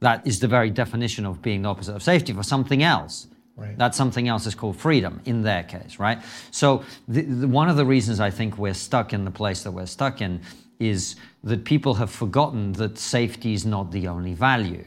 That 0.00 0.26
is 0.26 0.40
the 0.40 0.48
very 0.48 0.70
definition 0.70 1.26
of 1.26 1.42
being 1.42 1.62
the 1.62 1.68
opposite 1.68 1.94
of 1.94 2.02
safety 2.02 2.32
for 2.32 2.42
something 2.42 2.82
else. 2.82 3.26
Right. 3.60 3.76
That 3.76 3.94
something 3.94 4.26
else 4.26 4.46
is 4.46 4.54
called 4.54 4.76
freedom 4.76 5.20
in 5.26 5.42
their 5.42 5.62
case, 5.62 5.98
right? 5.98 6.22
So, 6.50 6.82
the, 7.08 7.20
the, 7.20 7.46
one 7.46 7.68
of 7.68 7.76
the 7.76 7.84
reasons 7.84 8.18
I 8.18 8.30
think 8.30 8.56
we're 8.56 8.72
stuck 8.74 9.12
in 9.12 9.26
the 9.26 9.30
place 9.30 9.62
that 9.64 9.72
we're 9.72 9.84
stuck 9.84 10.22
in 10.22 10.40
is 10.78 11.16
that 11.44 11.66
people 11.66 11.94
have 11.94 12.10
forgotten 12.10 12.72
that 12.72 12.96
safety 12.96 13.52
is 13.52 13.66
not 13.66 13.92
the 13.92 14.08
only 14.08 14.32
value. 14.32 14.86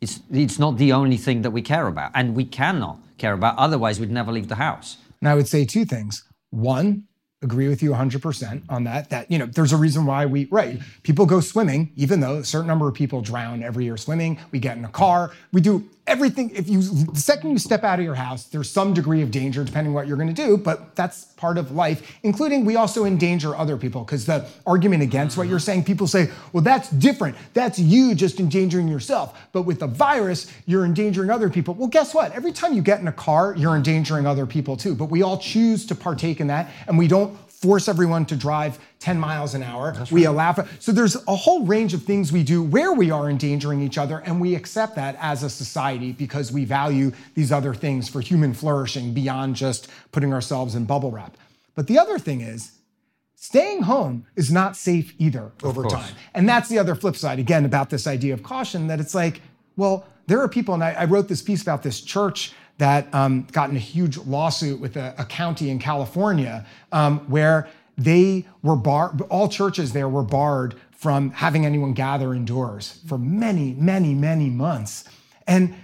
It's, 0.00 0.20
it's 0.32 0.58
not 0.58 0.78
the 0.78 0.92
only 0.92 1.18
thing 1.18 1.42
that 1.42 1.50
we 1.50 1.60
care 1.60 1.88
about, 1.88 2.12
and 2.14 2.34
we 2.34 2.46
cannot 2.46 2.98
care 3.18 3.34
about. 3.34 3.58
Otherwise, 3.58 4.00
we'd 4.00 4.10
never 4.10 4.32
leave 4.32 4.48
the 4.48 4.54
house. 4.54 4.96
And 5.20 5.28
I 5.28 5.34
would 5.34 5.46
say 5.46 5.66
two 5.66 5.84
things. 5.84 6.24
One, 6.50 7.04
agree 7.42 7.68
with 7.68 7.82
you 7.82 7.90
100% 7.90 8.62
on 8.70 8.84
that 8.84 9.10
that 9.10 9.30
you 9.30 9.38
know 9.38 9.44
there's 9.46 9.72
a 9.72 9.76
reason 9.76 10.06
why 10.06 10.24
we 10.24 10.46
right 10.50 10.80
people 11.02 11.26
go 11.26 11.38
swimming 11.38 11.92
even 11.94 12.20
though 12.20 12.36
a 12.36 12.44
certain 12.44 12.66
number 12.66 12.88
of 12.88 12.94
people 12.94 13.20
drown 13.20 13.62
every 13.62 13.84
year 13.84 13.96
swimming 13.98 14.38
we 14.52 14.58
get 14.58 14.76
in 14.78 14.84
a 14.86 14.88
car 14.88 15.30
we 15.52 15.60
do 15.60 15.86
everything 16.06 16.50
if 16.50 16.68
you 16.68 16.82
the 16.82 17.20
second 17.20 17.50
you 17.50 17.58
step 17.58 17.84
out 17.84 17.98
of 17.98 18.04
your 18.04 18.14
house 18.14 18.44
there's 18.44 18.70
some 18.70 18.94
degree 18.94 19.22
of 19.22 19.30
danger 19.30 19.64
depending 19.64 19.92
what 19.92 20.06
you're 20.06 20.16
going 20.16 20.32
to 20.32 20.46
do 20.46 20.56
but 20.56 20.94
that's 20.94 21.24
part 21.36 21.58
of 21.58 21.72
life 21.72 22.18
including 22.22 22.64
we 22.64 22.76
also 22.76 23.04
endanger 23.04 23.56
other 23.56 23.76
people 23.76 24.04
because 24.04 24.26
the 24.26 24.46
argument 24.66 25.02
against 25.02 25.36
what 25.36 25.48
you're 25.48 25.58
saying 25.58 25.82
people 25.82 26.06
say 26.06 26.30
well 26.52 26.62
that's 26.62 26.90
different. 26.90 27.36
That's 27.54 27.78
you 27.78 28.14
just 28.14 28.40
endangering 28.40 28.88
yourself. 28.88 29.38
But 29.52 29.62
with 29.62 29.80
the 29.80 29.86
virus 29.86 30.52
you're 30.66 30.84
endangering 30.84 31.30
other 31.30 31.48
people. 31.48 31.74
Well 31.74 31.88
guess 31.88 32.14
what? 32.14 32.32
Every 32.32 32.52
time 32.52 32.72
you 32.72 32.82
get 32.82 33.00
in 33.00 33.08
a 33.08 33.12
car 33.12 33.54
you're 33.56 33.76
endangering 33.76 34.26
other 34.26 34.46
people 34.46 34.76
too 34.76 34.94
but 34.94 35.06
we 35.06 35.22
all 35.22 35.38
choose 35.38 35.86
to 35.86 35.94
partake 35.94 36.40
in 36.40 36.48
that 36.48 36.70
and 36.86 36.98
we 36.98 37.08
don't 37.08 37.36
force 37.60 37.88
everyone 37.88 38.26
to 38.26 38.36
drive 38.36 38.78
10 38.98 39.18
miles 39.18 39.54
an 39.54 39.62
hour. 39.62 39.92
That's 39.92 40.12
we 40.12 40.26
right. 40.26 40.32
allow 40.32 40.52
for, 40.52 40.68
so 40.78 40.92
there's 40.92 41.16
a 41.26 41.34
whole 41.34 41.64
range 41.64 41.94
of 41.94 42.02
things 42.02 42.30
we 42.30 42.42
do 42.42 42.62
where 42.62 42.92
we 42.92 43.10
are 43.10 43.30
endangering 43.30 43.80
each 43.80 43.96
other, 43.96 44.18
and 44.18 44.40
we 44.40 44.54
accept 44.54 44.94
that 44.96 45.16
as 45.20 45.42
a 45.42 45.48
society 45.48 46.12
because 46.12 46.52
we 46.52 46.66
value 46.66 47.12
these 47.34 47.50
other 47.50 47.72
things 47.72 48.08
for 48.08 48.20
human 48.20 48.52
flourishing 48.52 49.14
beyond 49.14 49.56
just 49.56 49.88
putting 50.12 50.34
ourselves 50.34 50.74
in 50.74 50.84
bubble 50.84 51.10
wrap. 51.10 51.36
But 51.74 51.86
the 51.86 51.98
other 51.98 52.18
thing 52.18 52.42
is, 52.42 52.72
staying 53.36 53.82
home 53.82 54.26
is 54.36 54.50
not 54.52 54.76
safe 54.76 55.14
either 55.18 55.50
over 55.62 55.84
time. 55.84 56.14
And 56.34 56.48
that's 56.48 56.68
the 56.68 56.78
other 56.78 56.94
flip 56.94 57.16
side, 57.16 57.38
again, 57.38 57.64
about 57.64 57.88
this 57.88 58.06
idea 58.06 58.34
of 58.34 58.42
caution 58.42 58.86
that 58.88 59.00
it's 59.00 59.14
like, 59.14 59.40
well, 59.76 60.06
there 60.26 60.40
are 60.40 60.48
people, 60.48 60.74
and 60.74 60.84
I, 60.84 60.92
I 60.92 61.04
wrote 61.04 61.28
this 61.28 61.40
piece 61.42 61.62
about 61.62 61.82
this 61.82 62.00
church 62.00 62.52
that 62.78 63.12
um, 63.14 63.46
got 63.52 63.70
in 63.70 63.76
a 63.76 63.80
huge 63.80 64.16
lawsuit 64.18 64.80
with 64.80 64.96
a, 64.96 65.14
a 65.18 65.24
county 65.24 65.70
in 65.70 65.78
California 65.78 66.66
um, 66.92 67.20
where 67.30 67.68
they 67.96 68.46
were 68.62 68.76
barred, 68.76 69.20
all 69.22 69.48
churches 69.48 69.92
there 69.92 70.08
were 70.08 70.22
barred 70.22 70.74
from 70.92 71.30
having 71.30 71.64
anyone 71.64 71.92
gather 71.92 72.34
indoors 72.34 73.00
for 73.06 73.18
many, 73.18 73.74
many, 73.74 74.14
many 74.14 74.50
months. 74.50 75.04
And, 75.46 75.74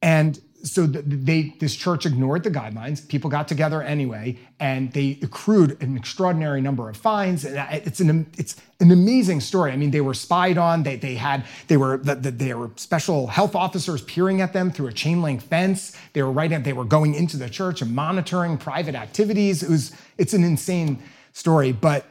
and 0.00 0.40
so 0.62 0.86
they 0.86 1.54
this 1.60 1.76
church 1.76 2.04
ignored 2.04 2.42
the 2.42 2.50
guidelines. 2.50 3.06
People 3.06 3.30
got 3.30 3.46
together 3.46 3.82
anyway 3.82 4.36
and 4.58 4.92
they 4.92 5.18
accrued 5.22 5.80
an 5.82 5.96
extraordinary 5.96 6.60
number 6.60 6.88
of 6.88 6.96
fines. 6.96 7.44
It's 7.44 8.00
an 8.00 8.26
it's 8.36 8.56
an 8.80 8.90
amazing 8.90 9.40
story. 9.40 9.70
I 9.72 9.76
mean 9.76 9.92
they 9.92 10.00
were 10.00 10.14
spied 10.14 10.58
on. 10.58 10.82
They, 10.82 10.96
they 10.96 11.14
had 11.14 11.44
they 11.68 11.76
were 11.76 11.98
they 11.98 12.54
were 12.54 12.70
special 12.76 13.28
health 13.28 13.54
officers 13.54 14.02
peering 14.02 14.40
at 14.40 14.52
them 14.52 14.70
through 14.70 14.88
a 14.88 14.92
chain 14.92 15.22
link 15.22 15.42
fence. 15.42 15.96
They 16.12 16.22
were 16.22 16.32
right 16.32 16.50
at 16.50 16.64
they 16.64 16.72
were 16.72 16.84
going 16.84 17.14
into 17.14 17.36
the 17.36 17.48
church 17.48 17.80
and 17.80 17.94
monitoring 17.94 18.58
private 18.58 18.94
activities. 18.94 19.62
It 19.62 19.70
was 19.70 19.92
it's 20.16 20.34
an 20.34 20.42
insane 20.42 21.00
story. 21.32 21.72
But 21.72 22.04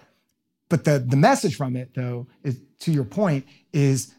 but 0.70 0.86
the 0.86 1.00
the 1.00 1.18
message 1.18 1.56
from 1.56 1.76
it 1.76 1.92
though 1.96 2.28
is 2.44 2.60
to 2.80 2.92
your 2.92 3.06
point 3.06 3.46
is 3.74 4.14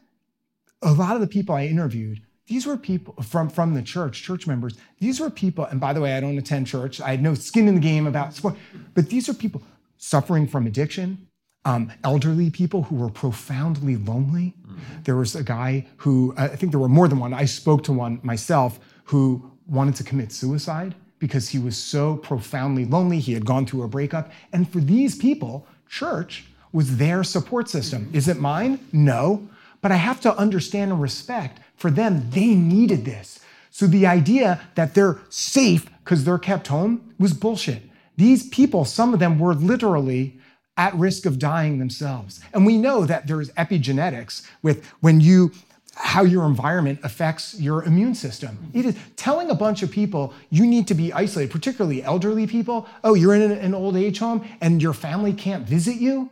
a 0.82 0.92
lot 0.92 1.14
of 1.16 1.20
the 1.20 1.26
people 1.26 1.54
i 1.54 1.64
interviewed 1.64 2.20
these 2.48 2.66
were 2.66 2.76
people 2.76 3.14
from, 3.22 3.48
from 3.48 3.74
the 3.74 3.82
church, 3.82 4.22
church 4.22 4.46
members. 4.46 4.76
These 4.98 5.20
were 5.20 5.30
people, 5.30 5.66
and 5.66 5.78
by 5.80 5.92
the 5.92 6.00
way, 6.00 6.16
I 6.16 6.20
don't 6.20 6.38
attend 6.38 6.66
church. 6.66 7.00
I 7.00 7.10
had 7.10 7.22
no 7.22 7.34
skin 7.34 7.68
in 7.68 7.74
the 7.74 7.80
game 7.80 8.06
about 8.06 8.34
sport, 8.34 8.56
but 8.94 9.10
these 9.10 9.28
are 9.28 9.34
people 9.34 9.62
suffering 9.98 10.46
from 10.46 10.66
addiction, 10.66 11.28
um, 11.64 11.92
elderly 12.04 12.50
people 12.50 12.84
who 12.84 12.96
were 12.96 13.10
profoundly 13.10 13.96
lonely. 13.96 14.54
Mm-hmm. 14.66 15.02
There 15.04 15.16
was 15.16 15.36
a 15.36 15.42
guy 15.42 15.86
who, 15.98 16.34
I 16.38 16.48
think 16.48 16.72
there 16.72 16.80
were 16.80 16.88
more 16.88 17.06
than 17.06 17.18
one. 17.18 17.34
I 17.34 17.44
spoke 17.44 17.84
to 17.84 17.92
one 17.92 18.20
myself 18.22 18.80
who 19.04 19.50
wanted 19.66 19.96
to 19.96 20.04
commit 20.04 20.32
suicide 20.32 20.94
because 21.18 21.48
he 21.48 21.58
was 21.58 21.76
so 21.76 22.16
profoundly 22.16 22.84
lonely. 22.84 23.18
He 23.18 23.34
had 23.34 23.44
gone 23.44 23.66
through 23.66 23.82
a 23.82 23.88
breakup. 23.88 24.30
And 24.52 24.70
for 24.70 24.78
these 24.80 25.16
people, 25.16 25.66
church 25.88 26.46
was 26.72 26.96
their 26.96 27.24
support 27.24 27.68
system. 27.68 28.08
Is 28.12 28.28
it 28.28 28.38
mine? 28.38 28.78
No. 28.92 29.48
But 29.80 29.92
I 29.92 29.96
have 29.96 30.20
to 30.22 30.36
understand 30.36 30.92
and 30.92 31.00
respect 31.00 31.60
for 31.78 31.90
them, 31.90 32.30
they 32.30 32.54
needed 32.54 33.04
this. 33.04 33.40
So 33.70 33.86
the 33.86 34.06
idea 34.06 34.60
that 34.74 34.94
they're 34.94 35.20
safe 35.30 35.88
because 36.04 36.24
they're 36.24 36.38
kept 36.38 36.66
home 36.66 37.14
was 37.18 37.32
bullshit. 37.32 37.82
These 38.16 38.48
people, 38.48 38.84
some 38.84 39.14
of 39.14 39.20
them 39.20 39.38
were 39.38 39.54
literally 39.54 40.38
at 40.76 40.94
risk 40.94 41.26
of 41.26 41.38
dying 41.38 41.78
themselves. 41.78 42.40
And 42.52 42.66
we 42.66 42.76
know 42.76 43.04
that 43.04 43.26
there's 43.26 43.50
epigenetics 43.50 44.46
with 44.62 44.84
when 45.00 45.20
you 45.20 45.52
how 45.94 46.22
your 46.22 46.46
environment 46.46 47.00
affects 47.02 47.58
your 47.58 47.82
immune 47.82 48.14
system. 48.14 48.70
It 48.72 48.86
is 48.86 48.96
telling 49.16 49.50
a 49.50 49.54
bunch 49.54 49.82
of 49.82 49.90
people 49.90 50.32
you 50.48 50.64
need 50.64 50.86
to 50.88 50.94
be 50.94 51.12
isolated, 51.12 51.50
particularly 51.50 52.04
elderly 52.04 52.46
people. 52.46 52.86
Oh, 53.02 53.14
you're 53.14 53.34
in 53.34 53.50
an 53.50 53.74
old 53.74 53.96
age 53.96 54.20
home 54.20 54.48
and 54.60 54.80
your 54.80 54.92
family 54.92 55.32
can't 55.32 55.66
visit 55.66 55.96
you? 55.96 56.30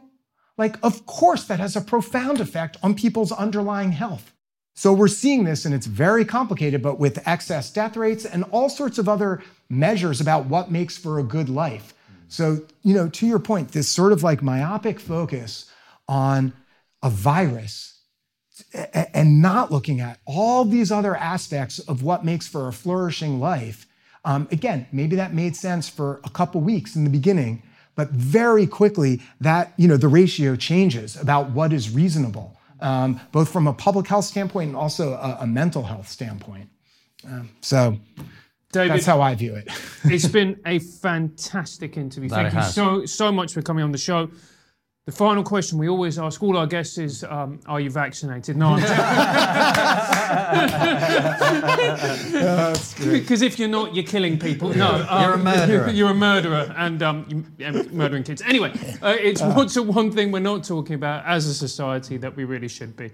Like, 0.57 0.77
of 0.85 1.05
course, 1.07 1.45
that 1.45 1.59
has 1.59 1.75
a 1.75 1.81
profound 1.81 2.41
effect 2.41 2.77
on 2.83 2.95
people's 2.95 3.33
underlying 3.33 3.93
health. 3.93 4.33
So 4.79 4.93
we're 4.93 5.09
seeing 5.09 5.45
this, 5.45 5.65
and 5.65 5.75
it's 5.75 5.87
very 5.87 6.27
complicated, 6.27 6.83
but 6.83 6.99
with 6.99 7.27
excess 7.27 7.73
death 7.73 7.97
rates 7.97 8.27
and 8.27 8.45
all 8.51 8.69
sorts 8.69 8.99
of 8.99 9.09
other 9.09 9.43
measures 9.71 10.21
about 10.21 10.47
what 10.47 10.71
makes 10.71 10.99
for 10.99 11.19
a 11.19 11.23
good 11.23 11.49
life. 11.49 11.95
So, 12.29 12.61
you 12.83 12.93
know, 12.93 13.09
to 13.09 13.27
your 13.27 13.39
point, 13.39 13.73
this 13.73 13.89
sort 13.89 14.13
of 14.13 14.23
like 14.23 14.43
myopic 14.43 15.01
focus 15.01 15.73
on 16.07 16.53
a 17.03 17.09
virus 17.09 18.01
and 19.15 19.41
not 19.41 19.73
looking 19.73 20.01
at 20.01 20.19
all 20.27 20.67
these 20.67 20.93
other 20.93 21.17
aspects 21.17 21.79
of 21.79 22.03
what 22.03 22.23
makes 22.23 22.47
for 22.47 22.69
a 22.69 22.73
flourishing 22.73 23.41
life. 23.41 23.87
Um, 24.27 24.47
again, 24.51 24.89
maybe 24.93 25.17
that 25.17 25.33
made 25.33 25.57
sense 25.57 25.89
for 25.89 26.21
a 26.23 26.29
couple 26.29 26.61
weeks 26.61 26.97
in 26.97 27.05
the 27.05 27.11
beginning, 27.11 27.63
but 27.95 28.11
very 28.11 28.67
quickly 28.67 29.23
that, 29.41 29.73
you 29.79 29.89
know, 29.89 29.97
the 29.97 30.09
ratio 30.09 30.55
changes 30.55 31.17
about 31.17 31.51
what 31.51 31.73
is 31.73 31.89
reasonable 31.89 32.56
um, 32.81 33.21
both 33.33 33.51
from 33.51 33.67
a 33.67 33.73
public 33.73 34.07
health 34.07 34.25
standpoint 34.25 34.69
and 34.69 34.77
also 34.77 35.13
a, 35.15 35.39
a 35.41 35.47
mental 35.47 35.83
health 35.83 36.09
standpoint. 36.09 36.69
Um, 37.27 37.51
so 37.61 37.99
David, 38.73 38.93
that's 38.93 39.07
how 39.07 39.21
I 39.21 39.35
view 39.35 39.55
it. 39.55 39.69
it's 40.05 40.29
been 40.29 40.61
a 40.67 40.79
fantastic 40.79 41.97
interview. 41.97 42.29
Thank 42.29 42.55
you 42.55 42.63
so 42.63 43.07
so 43.07 43.33
much 43.33 43.53
for 43.55 43.63
coming 43.63 43.85
on 43.85 43.93
the 43.93 43.99
show. 43.99 44.31
The 45.07 45.13
final 45.13 45.45
question 45.45 45.79
we 45.79 45.89
always 45.89 46.19
ask 46.19 46.43
all 46.43 46.57
our 46.57 46.67
guests 46.67 46.99
is, 46.99 47.23
um, 47.23 47.61
"Are 47.67 47.79
you 47.81 47.91
vaccinated?" 47.91 48.57
No, 48.57 48.75
because 53.13 53.41
if 53.41 53.57
you're 53.61 53.69
not, 53.69 53.95
you're 53.95 54.05
killing 54.05 54.37
people. 54.37 54.71
No, 54.75 55.07
um, 55.09 55.23
You're 55.23 55.35
a 55.35 55.39
murderer. 55.39 55.91
You're 55.93 56.11
a 56.11 56.15
murderer, 56.15 56.75
and 56.77 57.01
um, 57.05 57.47
you, 57.57 57.67
um, 57.67 57.89
murdering 57.97 58.25
kids. 58.25 58.43
Anyway, 58.43 58.73
uh, 59.01 59.15
it's 59.21 59.41
what's 59.41 59.75
the 59.75 59.85
one 59.85 60.11
thing 60.11 60.33
we're 60.33 60.41
not 60.41 60.65
talking 60.65 60.97
about 60.97 61.25
as 61.25 61.47
a 61.47 61.55
society 61.55 62.17
that 62.17 62.35
we 62.35 62.43
really 62.43 62.69
should 62.69 62.97
be. 62.97 63.13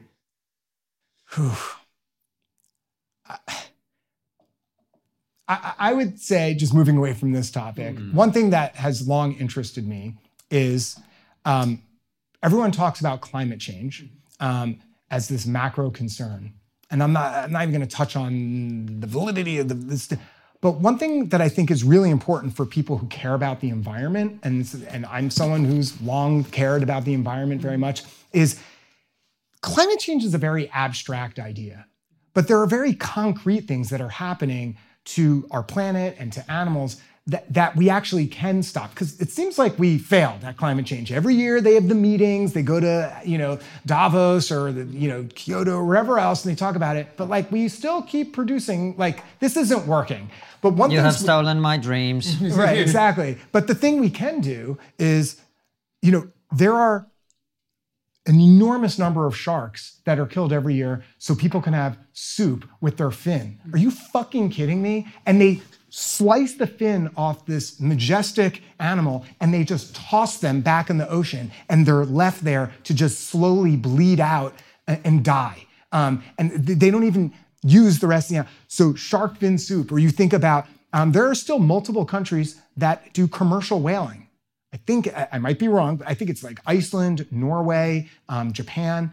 I, 5.47 5.75
I 5.79 5.93
would 5.93 6.19
say, 6.19 6.55
just 6.55 6.73
moving 6.73 6.97
away 6.97 7.13
from 7.13 7.33
this 7.33 7.51
topic, 7.51 7.99
one 8.13 8.33
thing 8.33 8.49
that 8.49 8.77
has 8.77 9.07
long 9.07 9.35
interested 9.35 9.87
me 9.87 10.15
is 10.51 10.99
um, 11.45 11.83
everyone 12.43 12.73
talks 12.73 13.01
about 13.01 13.21
climate 13.21 13.61
change 13.61 14.05
um, 14.41 14.81
as 15.11 15.29
this 15.29 15.47
macro 15.47 15.91
concern. 15.91 16.53
And 16.91 17.03
I'm 17.03 17.13
not, 17.13 17.35
I'm 17.35 17.53
not 17.53 17.63
even 17.63 17.75
going 17.75 17.89
to 17.89 17.97
touch 17.97 18.17
on 18.17 19.01
the 19.01 19.07
validity 19.07 19.59
of 19.59 19.69
the, 19.69 19.75
this. 19.75 20.13
But 20.61 20.73
one 20.73 20.99
thing 20.99 21.29
that 21.31 21.41
I 21.41 21.49
think 21.49 21.71
is 21.71 21.83
really 21.83 22.11
important 22.11 22.55
for 22.55 22.67
people 22.67 22.99
who 22.99 23.07
care 23.09 23.35
about 23.35 23.61
the 23.61 23.71
environment, 23.71 24.41
and, 24.43 24.87
and 24.89 25.07
I'm 25.07 25.31
someone 25.31 25.65
who's 25.65 26.01
long 26.03 26.45
cared 26.45 26.83
about 26.83 27.05
the 27.05 27.15
environment 27.15 27.61
very 27.61 27.79
much, 27.79 28.05
is 28.33 28.61
climate 29.61 29.99
change 29.99 30.25
is 30.25 30.35
a 30.35 30.39
very 30.39 30.71
abstract 30.71 31.39
idea, 31.39 31.87
but 32.35 32.47
there 32.47 32.61
are 32.61 32.67
very 32.67 32.95
concrete 32.95 33.63
things 33.63 33.89
that 33.91 34.01
are 34.01 34.09
happening 34.09 34.77
to 35.05 35.47
our 35.51 35.63
planet 35.63 36.15
and 36.19 36.33
to 36.33 36.51
animals 36.51 37.01
that, 37.27 37.53
that 37.53 37.77
we 37.77 37.89
actually 37.89 38.27
can 38.27 38.63
stop. 38.63 38.91
Because 38.91 39.21
it 39.21 39.31
seems 39.31 39.59
like 39.59 39.79
we 39.79 39.99
failed 39.99 40.43
at 40.43 40.57
climate 40.57 40.87
change. 40.87 41.13
Every 41.13 41.35
year 41.35 41.61
they 41.61 41.75
have 41.75 41.89
the 41.89 41.95
meetings, 41.95 42.53
they 42.53 42.63
go 42.63 42.81
to, 42.81 43.21
you 43.25 43.39
know, 43.39 43.61
Davos 43.87 44.51
or 44.51 44.73
the, 44.73 44.85
you 44.87 45.09
know, 45.09 45.27
Kyoto 45.35 45.77
or 45.77 45.85
wherever 45.85 46.19
else, 46.19 46.45
and 46.45 46.53
they 46.53 46.59
talk 46.59 46.75
about 46.75 46.97
it. 46.97 47.09
But 47.17 47.29
like 47.29 47.51
we 47.53 47.69
still 47.69 48.03
keep 48.03 48.33
producing, 48.33 48.97
like 48.97 49.23
this 49.39 49.57
isn't 49.57 49.87
working. 49.87 50.31
But 50.63 50.75
one 50.75 50.91
You 50.91 51.01
have 51.01 51.15
stolen 51.15 51.61
my 51.61 51.77
dreams. 51.77 52.37
right, 52.41 52.79
exactly. 52.79 53.39
But 53.53 53.67
the 53.67 53.75
thing 53.75 54.01
we 54.01 54.11
can 54.11 54.41
do 54.41 54.79
is, 54.99 55.41
you 56.01 56.13
know, 56.13 56.29
there 56.51 56.75
are 56.75 57.07
an 58.27 58.41
enormous 58.41 58.99
number 58.99 59.27
of 59.27 59.37
sharks 59.37 60.01
that 60.05 60.19
are 60.19 60.27
killed 60.27 60.53
every 60.53 60.75
year 60.75 61.03
so 61.19 61.35
people 61.35 61.61
can 61.61 61.73
have 61.73 61.99
soup 62.13 62.69
with 62.81 62.97
their 62.97 63.11
fin. 63.11 63.59
Are 63.73 63.79
you 63.79 63.91
fucking 63.91 64.51
kidding 64.51 64.81
me? 64.81 65.09
And 65.27 65.41
they 65.41 65.61
slice 65.95 66.55
the 66.55 66.67
fin 66.67 67.11
off 67.19 67.45
this 67.45 67.79
majestic 67.79 68.63
animal 68.81 69.27
and 69.41 69.53
they 69.53 69.63
just 69.63 69.95
toss 69.95 70.39
them 70.39 70.63
back 70.63 70.89
in 70.89 70.97
the 70.97 71.07
ocean 71.11 71.53
and 71.69 71.85
they're 71.85 72.07
left 72.07 72.43
there 72.45 72.73
to 72.83 72.95
just 72.95 73.29
slowly 73.29 73.77
bleed 73.77 74.19
out 74.19 74.55
and 74.87 75.23
die. 75.23 75.67
Um, 75.93 76.25
and 76.39 76.67
they 76.67 76.91
don't 76.91 77.05
even 77.05 77.35
use 77.63 77.99
the 77.99 78.07
rest 78.07 78.27
of 78.27 78.31
the 78.31 78.37
animal. 78.37 78.53
So 78.69 78.95
shark 78.95 79.37
fin 79.37 79.59
soup, 79.59 79.93
or 79.93 79.99
you 79.99 80.09
think 80.09 80.33
about, 80.33 80.67
um, 80.95 81.13
there 81.13 81.29
are 81.29 81.35
still 81.35 81.59
multiple 81.59 82.07
countries 82.07 82.59
that 82.79 83.13
do 83.13 83.29
commercial 83.29 83.79
whaling. 83.79 84.29
I 84.73 84.79
think 84.79 85.09
I 85.15 85.29
I 85.33 85.39
might 85.39 85.59
be 85.59 85.69
wrong, 85.69 85.97
but 85.97 86.09
I 86.09 86.15
think 86.15 86.31
it's 86.31 86.43
like 86.43 86.59
Iceland, 86.65 87.27
Norway, 87.31 88.09
um, 88.31 88.55
Japan. 88.55 89.13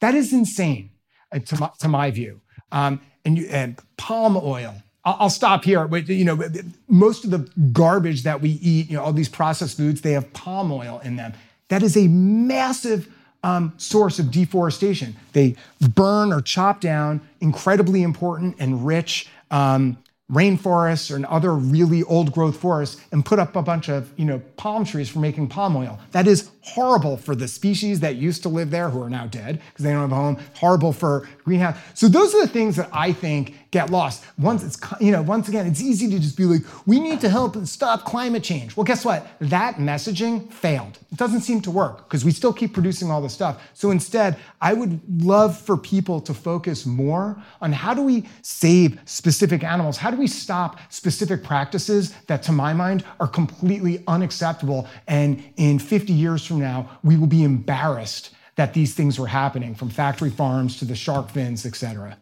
That 0.00 0.16
is 0.16 0.32
insane, 0.32 0.90
uh, 1.30 1.38
to 1.38 1.60
my, 1.60 1.70
to 1.78 1.86
my 1.86 2.10
view. 2.10 2.40
Um, 2.72 3.00
and, 3.24 3.38
you, 3.38 3.46
and 3.46 3.78
palm 3.96 4.36
oil. 4.36 4.82
I'll, 5.04 5.30
stop 5.30 5.64
here. 5.64 5.86
But 5.88 6.08
you 6.08 6.24
know, 6.24 6.42
most 6.88 7.24
of 7.24 7.30
the 7.30 7.38
garbage 7.72 8.24
that 8.24 8.42
we 8.42 8.50
eat, 8.50 8.90
you 8.90 8.96
know, 8.96 9.02
all 9.04 9.12
these 9.12 9.28
processed 9.28 9.76
foods, 9.76 10.00
they 10.02 10.12
have 10.12 10.32
palm 10.32 10.70
oil 10.70 11.00
in 11.02 11.16
them. 11.16 11.32
That 11.68 11.82
is 11.82 11.96
a 11.96 12.08
massive 12.08 13.08
um, 13.42 13.72
source 13.76 14.18
of 14.18 14.30
deforestation. 14.30 15.16
They 15.32 15.56
burn 15.94 16.32
or 16.32 16.40
chop 16.40 16.80
down 16.80 17.20
incredibly 17.40 18.02
important 18.02 18.56
and 18.58 18.84
rich 18.84 19.28
um, 19.50 19.96
rainforests 20.30 21.10
or 21.10 21.26
other 21.32 21.54
really 21.54 22.02
old 22.02 22.32
growth 22.32 22.56
forests 22.56 23.00
and 23.12 23.24
put 23.24 23.38
up 23.38 23.56
a 23.56 23.62
bunch 23.62 23.88
of 23.88 24.12
you 24.18 24.26
know 24.26 24.38
palm 24.56 24.84
trees 24.84 25.08
for 25.08 25.20
making 25.20 25.48
palm 25.48 25.74
oil. 25.74 25.98
That 26.12 26.26
is 26.26 26.50
horrible 26.60 27.16
for 27.16 27.34
the 27.34 27.48
species 27.48 28.00
that 28.00 28.16
used 28.16 28.42
to 28.42 28.50
live 28.50 28.70
there 28.70 28.90
who 28.90 29.00
are 29.00 29.08
now 29.08 29.26
dead 29.26 29.60
because 29.70 29.84
they 29.84 29.90
don't 29.90 30.02
have 30.02 30.12
a 30.12 30.14
home. 30.14 30.38
Horrible 30.54 30.92
for 30.92 31.26
greenhouse. 31.44 31.78
So 31.94 32.08
those 32.08 32.34
are 32.34 32.42
the 32.42 32.48
things 32.48 32.76
that 32.76 32.90
i 32.92 33.10
think 33.12 33.54
get 33.70 33.90
lost. 33.90 34.24
Once 34.38 34.62
it's 34.62 34.78
you 35.00 35.12
know 35.12 35.22
once 35.22 35.48
again 35.48 35.66
it's 35.66 35.80
easy 35.80 36.10
to 36.10 36.18
just 36.18 36.36
be 36.36 36.44
like 36.44 36.62
we 36.86 37.00
need 37.00 37.20
to 37.22 37.30
help 37.30 37.56
stop 37.64 38.04
climate 38.04 38.42
change. 38.42 38.76
Well 38.76 38.84
guess 38.84 39.06
what? 39.06 39.26
That 39.40 39.76
messaging 39.76 40.52
failed. 40.52 40.98
It 41.10 41.16
doesn't 41.16 41.40
seem 41.40 41.62
to 41.62 41.70
work 41.70 42.06
because 42.06 42.22
we 42.22 42.32
still 42.32 42.52
keep 42.52 42.74
producing 42.74 43.10
all 43.10 43.22
this 43.22 43.32
stuff. 43.32 43.62
So 43.72 43.90
instead 43.90 44.36
i 44.60 44.74
would 44.74 45.00
love 45.24 45.58
for 45.58 45.78
people 45.78 46.20
to 46.20 46.34
focus 46.34 46.84
more 46.84 47.42
on 47.62 47.72
how 47.72 47.94
do 47.94 48.02
we 48.02 48.28
save 48.42 49.00
specific 49.06 49.64
animals? 49.64 49.96
How 49.96 50.10
do 50.10 50.17
we 50.18 50.26
stop 50.26 50.78
specific 50.90 51.42
practices 51.42 52.12
that 52.26 52.42
to 52.44 52.52
my 52.52 52.72
mind 52.72 53.04
are 53.20 53.28
completely 53.28 54.02
unacceptable 54.06 54.86
and 55.06 55.42
in 55.56 55.78
50 55.78 56.12
years 56.12 56.44
from 56.44 56.58
now 56.58 56.90
we 57.02 57.16
will 57.16 57.26
be 57.26 57.44
embarrassed 57.44 58.30
that 58.56 58.74
these 58.74 58.94
things 58.94 59.18
were 59.18 59.28
happening 59.28 59.74
from 59.74 59.88
factory 59.88 60.30
farms 60.30 60.78
to 60.78 60.84
the 60.84 60.96
shark 60.96 61.30
fins 61.30 61.64
et 61.64 61.76
cetera 61.76 62.18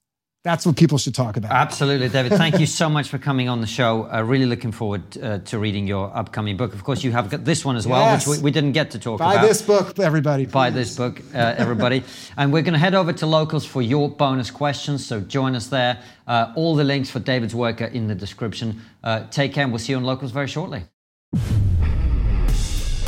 that's 0.46 0.64
what 0.64 0.76
people 0.76 0.98
should 0.98 1.14
talk 1.14 1.36
about 1.36 1.50
Absolutely, 1.50 2.08
David. 2.08 2.32
Thank 2.32 2.60
you 2.60 2.66
so 2.82 2.88
much 2.88 3.08
for 3.08 3.18
coming 3.18 3.48
on 3.48 3.60
the 3.60 3.66
show. 3.66 4.08
Uh, 4.10 4.22
really 4.22 4.46
looking 4.46 4.72
forward 4.72 5.02
uh, 5.18 5.38
to 5.50 5.58
reading 5.58 5.86
your 5.86 6.10
upcoming 6.16 6.56
book. 6.56 6.72
Of 6.72 6.84
course, 6.84 7.02
you 7.04 7.12
have 7.12 7.28
got 7.30 7.44
this 7.44 7.64
one 7.64 7.76
as 7.76 7.86
well, 7.86 8.00
Yes. 8.00 8.26
which 8.26 8.38
we, 8.38 8.44
we 8.44 8.50
didn't 8.50 8.72
get 8.72 8.92
to 8.92 8.98
talk 8.98 9.18
buy 9.18 9.32
about. 9.32 9.42
Buy 9.42 9.48
this 9.48 9.62
book 9.62 9.98
everybody 9.98 10.46
Buy 10.46 10.70
this 10.70 10.96
book, 10.96 11.20
uh, 11.34 11.54
everybody. 11.58 12.04
and 12.36 12.52
we're 12.52 12.62
going 12.62 12.74
to 12.74 12.78
head 12.78 12.94
over 12.94 13.12
to 13.14 13.26
Locals 13.26 13.66
for 13.66 13.82
your 13.82 14.08
bonus 14.08 14.50
questions. 14.50 15.04
So 15.04 15.20
join 15.20 15.54
us 15.54 15.66
there. 15.66 15.98
Uh, 16.26 16.52
all 16.56 16.76
the 16.76 16.84
links 16.84 17.10
for 17.10 17.18
David's 17.18 17.54
work 17.54 17.80
are 17.80 17.86
in 17.86 18.06
the 18.06 18.14
description. 18.14 18.80
Uh, 19.02 19.26
take 19.30 19.52
care, 19.52 19.64
and 19.64 19.72
we'll 19.72 19.78
see 19.78 19.92
you 19.92 19.98
on 19.98 20.04
Locals 20.04 20.32
very 20.32 20.48
shortly. 20.48 20.84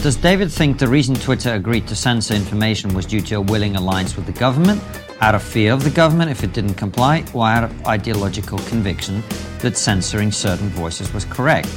Does 0.00 0.14
David 0.14 0.52
think 0.52 0.78
the 0.78 0.86
reason 0.86 1.16
Twitter 1.16 1.54
agreed 1.54 1.88
to 1.88 1.96
censor 1.96 2.32
information 2.32 2.94
was 2.94 3.04
due 3.04 3.20
to 3.22 3.34
a 3.34 3.40
willing 3.40 3.74
alliance 3.74 4.14
with 4.14 4.26
the 4.26 4.32
government, 4.32 4.80
out 5.20 5.34
of 5.34 5.42
fear 5.42 5.72
of 5.72 5.82
the 5.82 5.90
government 5.90 6.30
if 6.30 6.44
it 6.44 6.52
didn't 6.52 6.74
comply, 6.74 7.24
or 7.34 7.48
out 7.48 7.64
of 7.64 7.86
ideological 7.86 8.58
conviction 8.58 9.24
that 9.58 9.76
censoring 9.76 10.30
certain 10.30 10.68
voices 10.68 11.12
was 11.12 11.24
correct? 11.24 11.68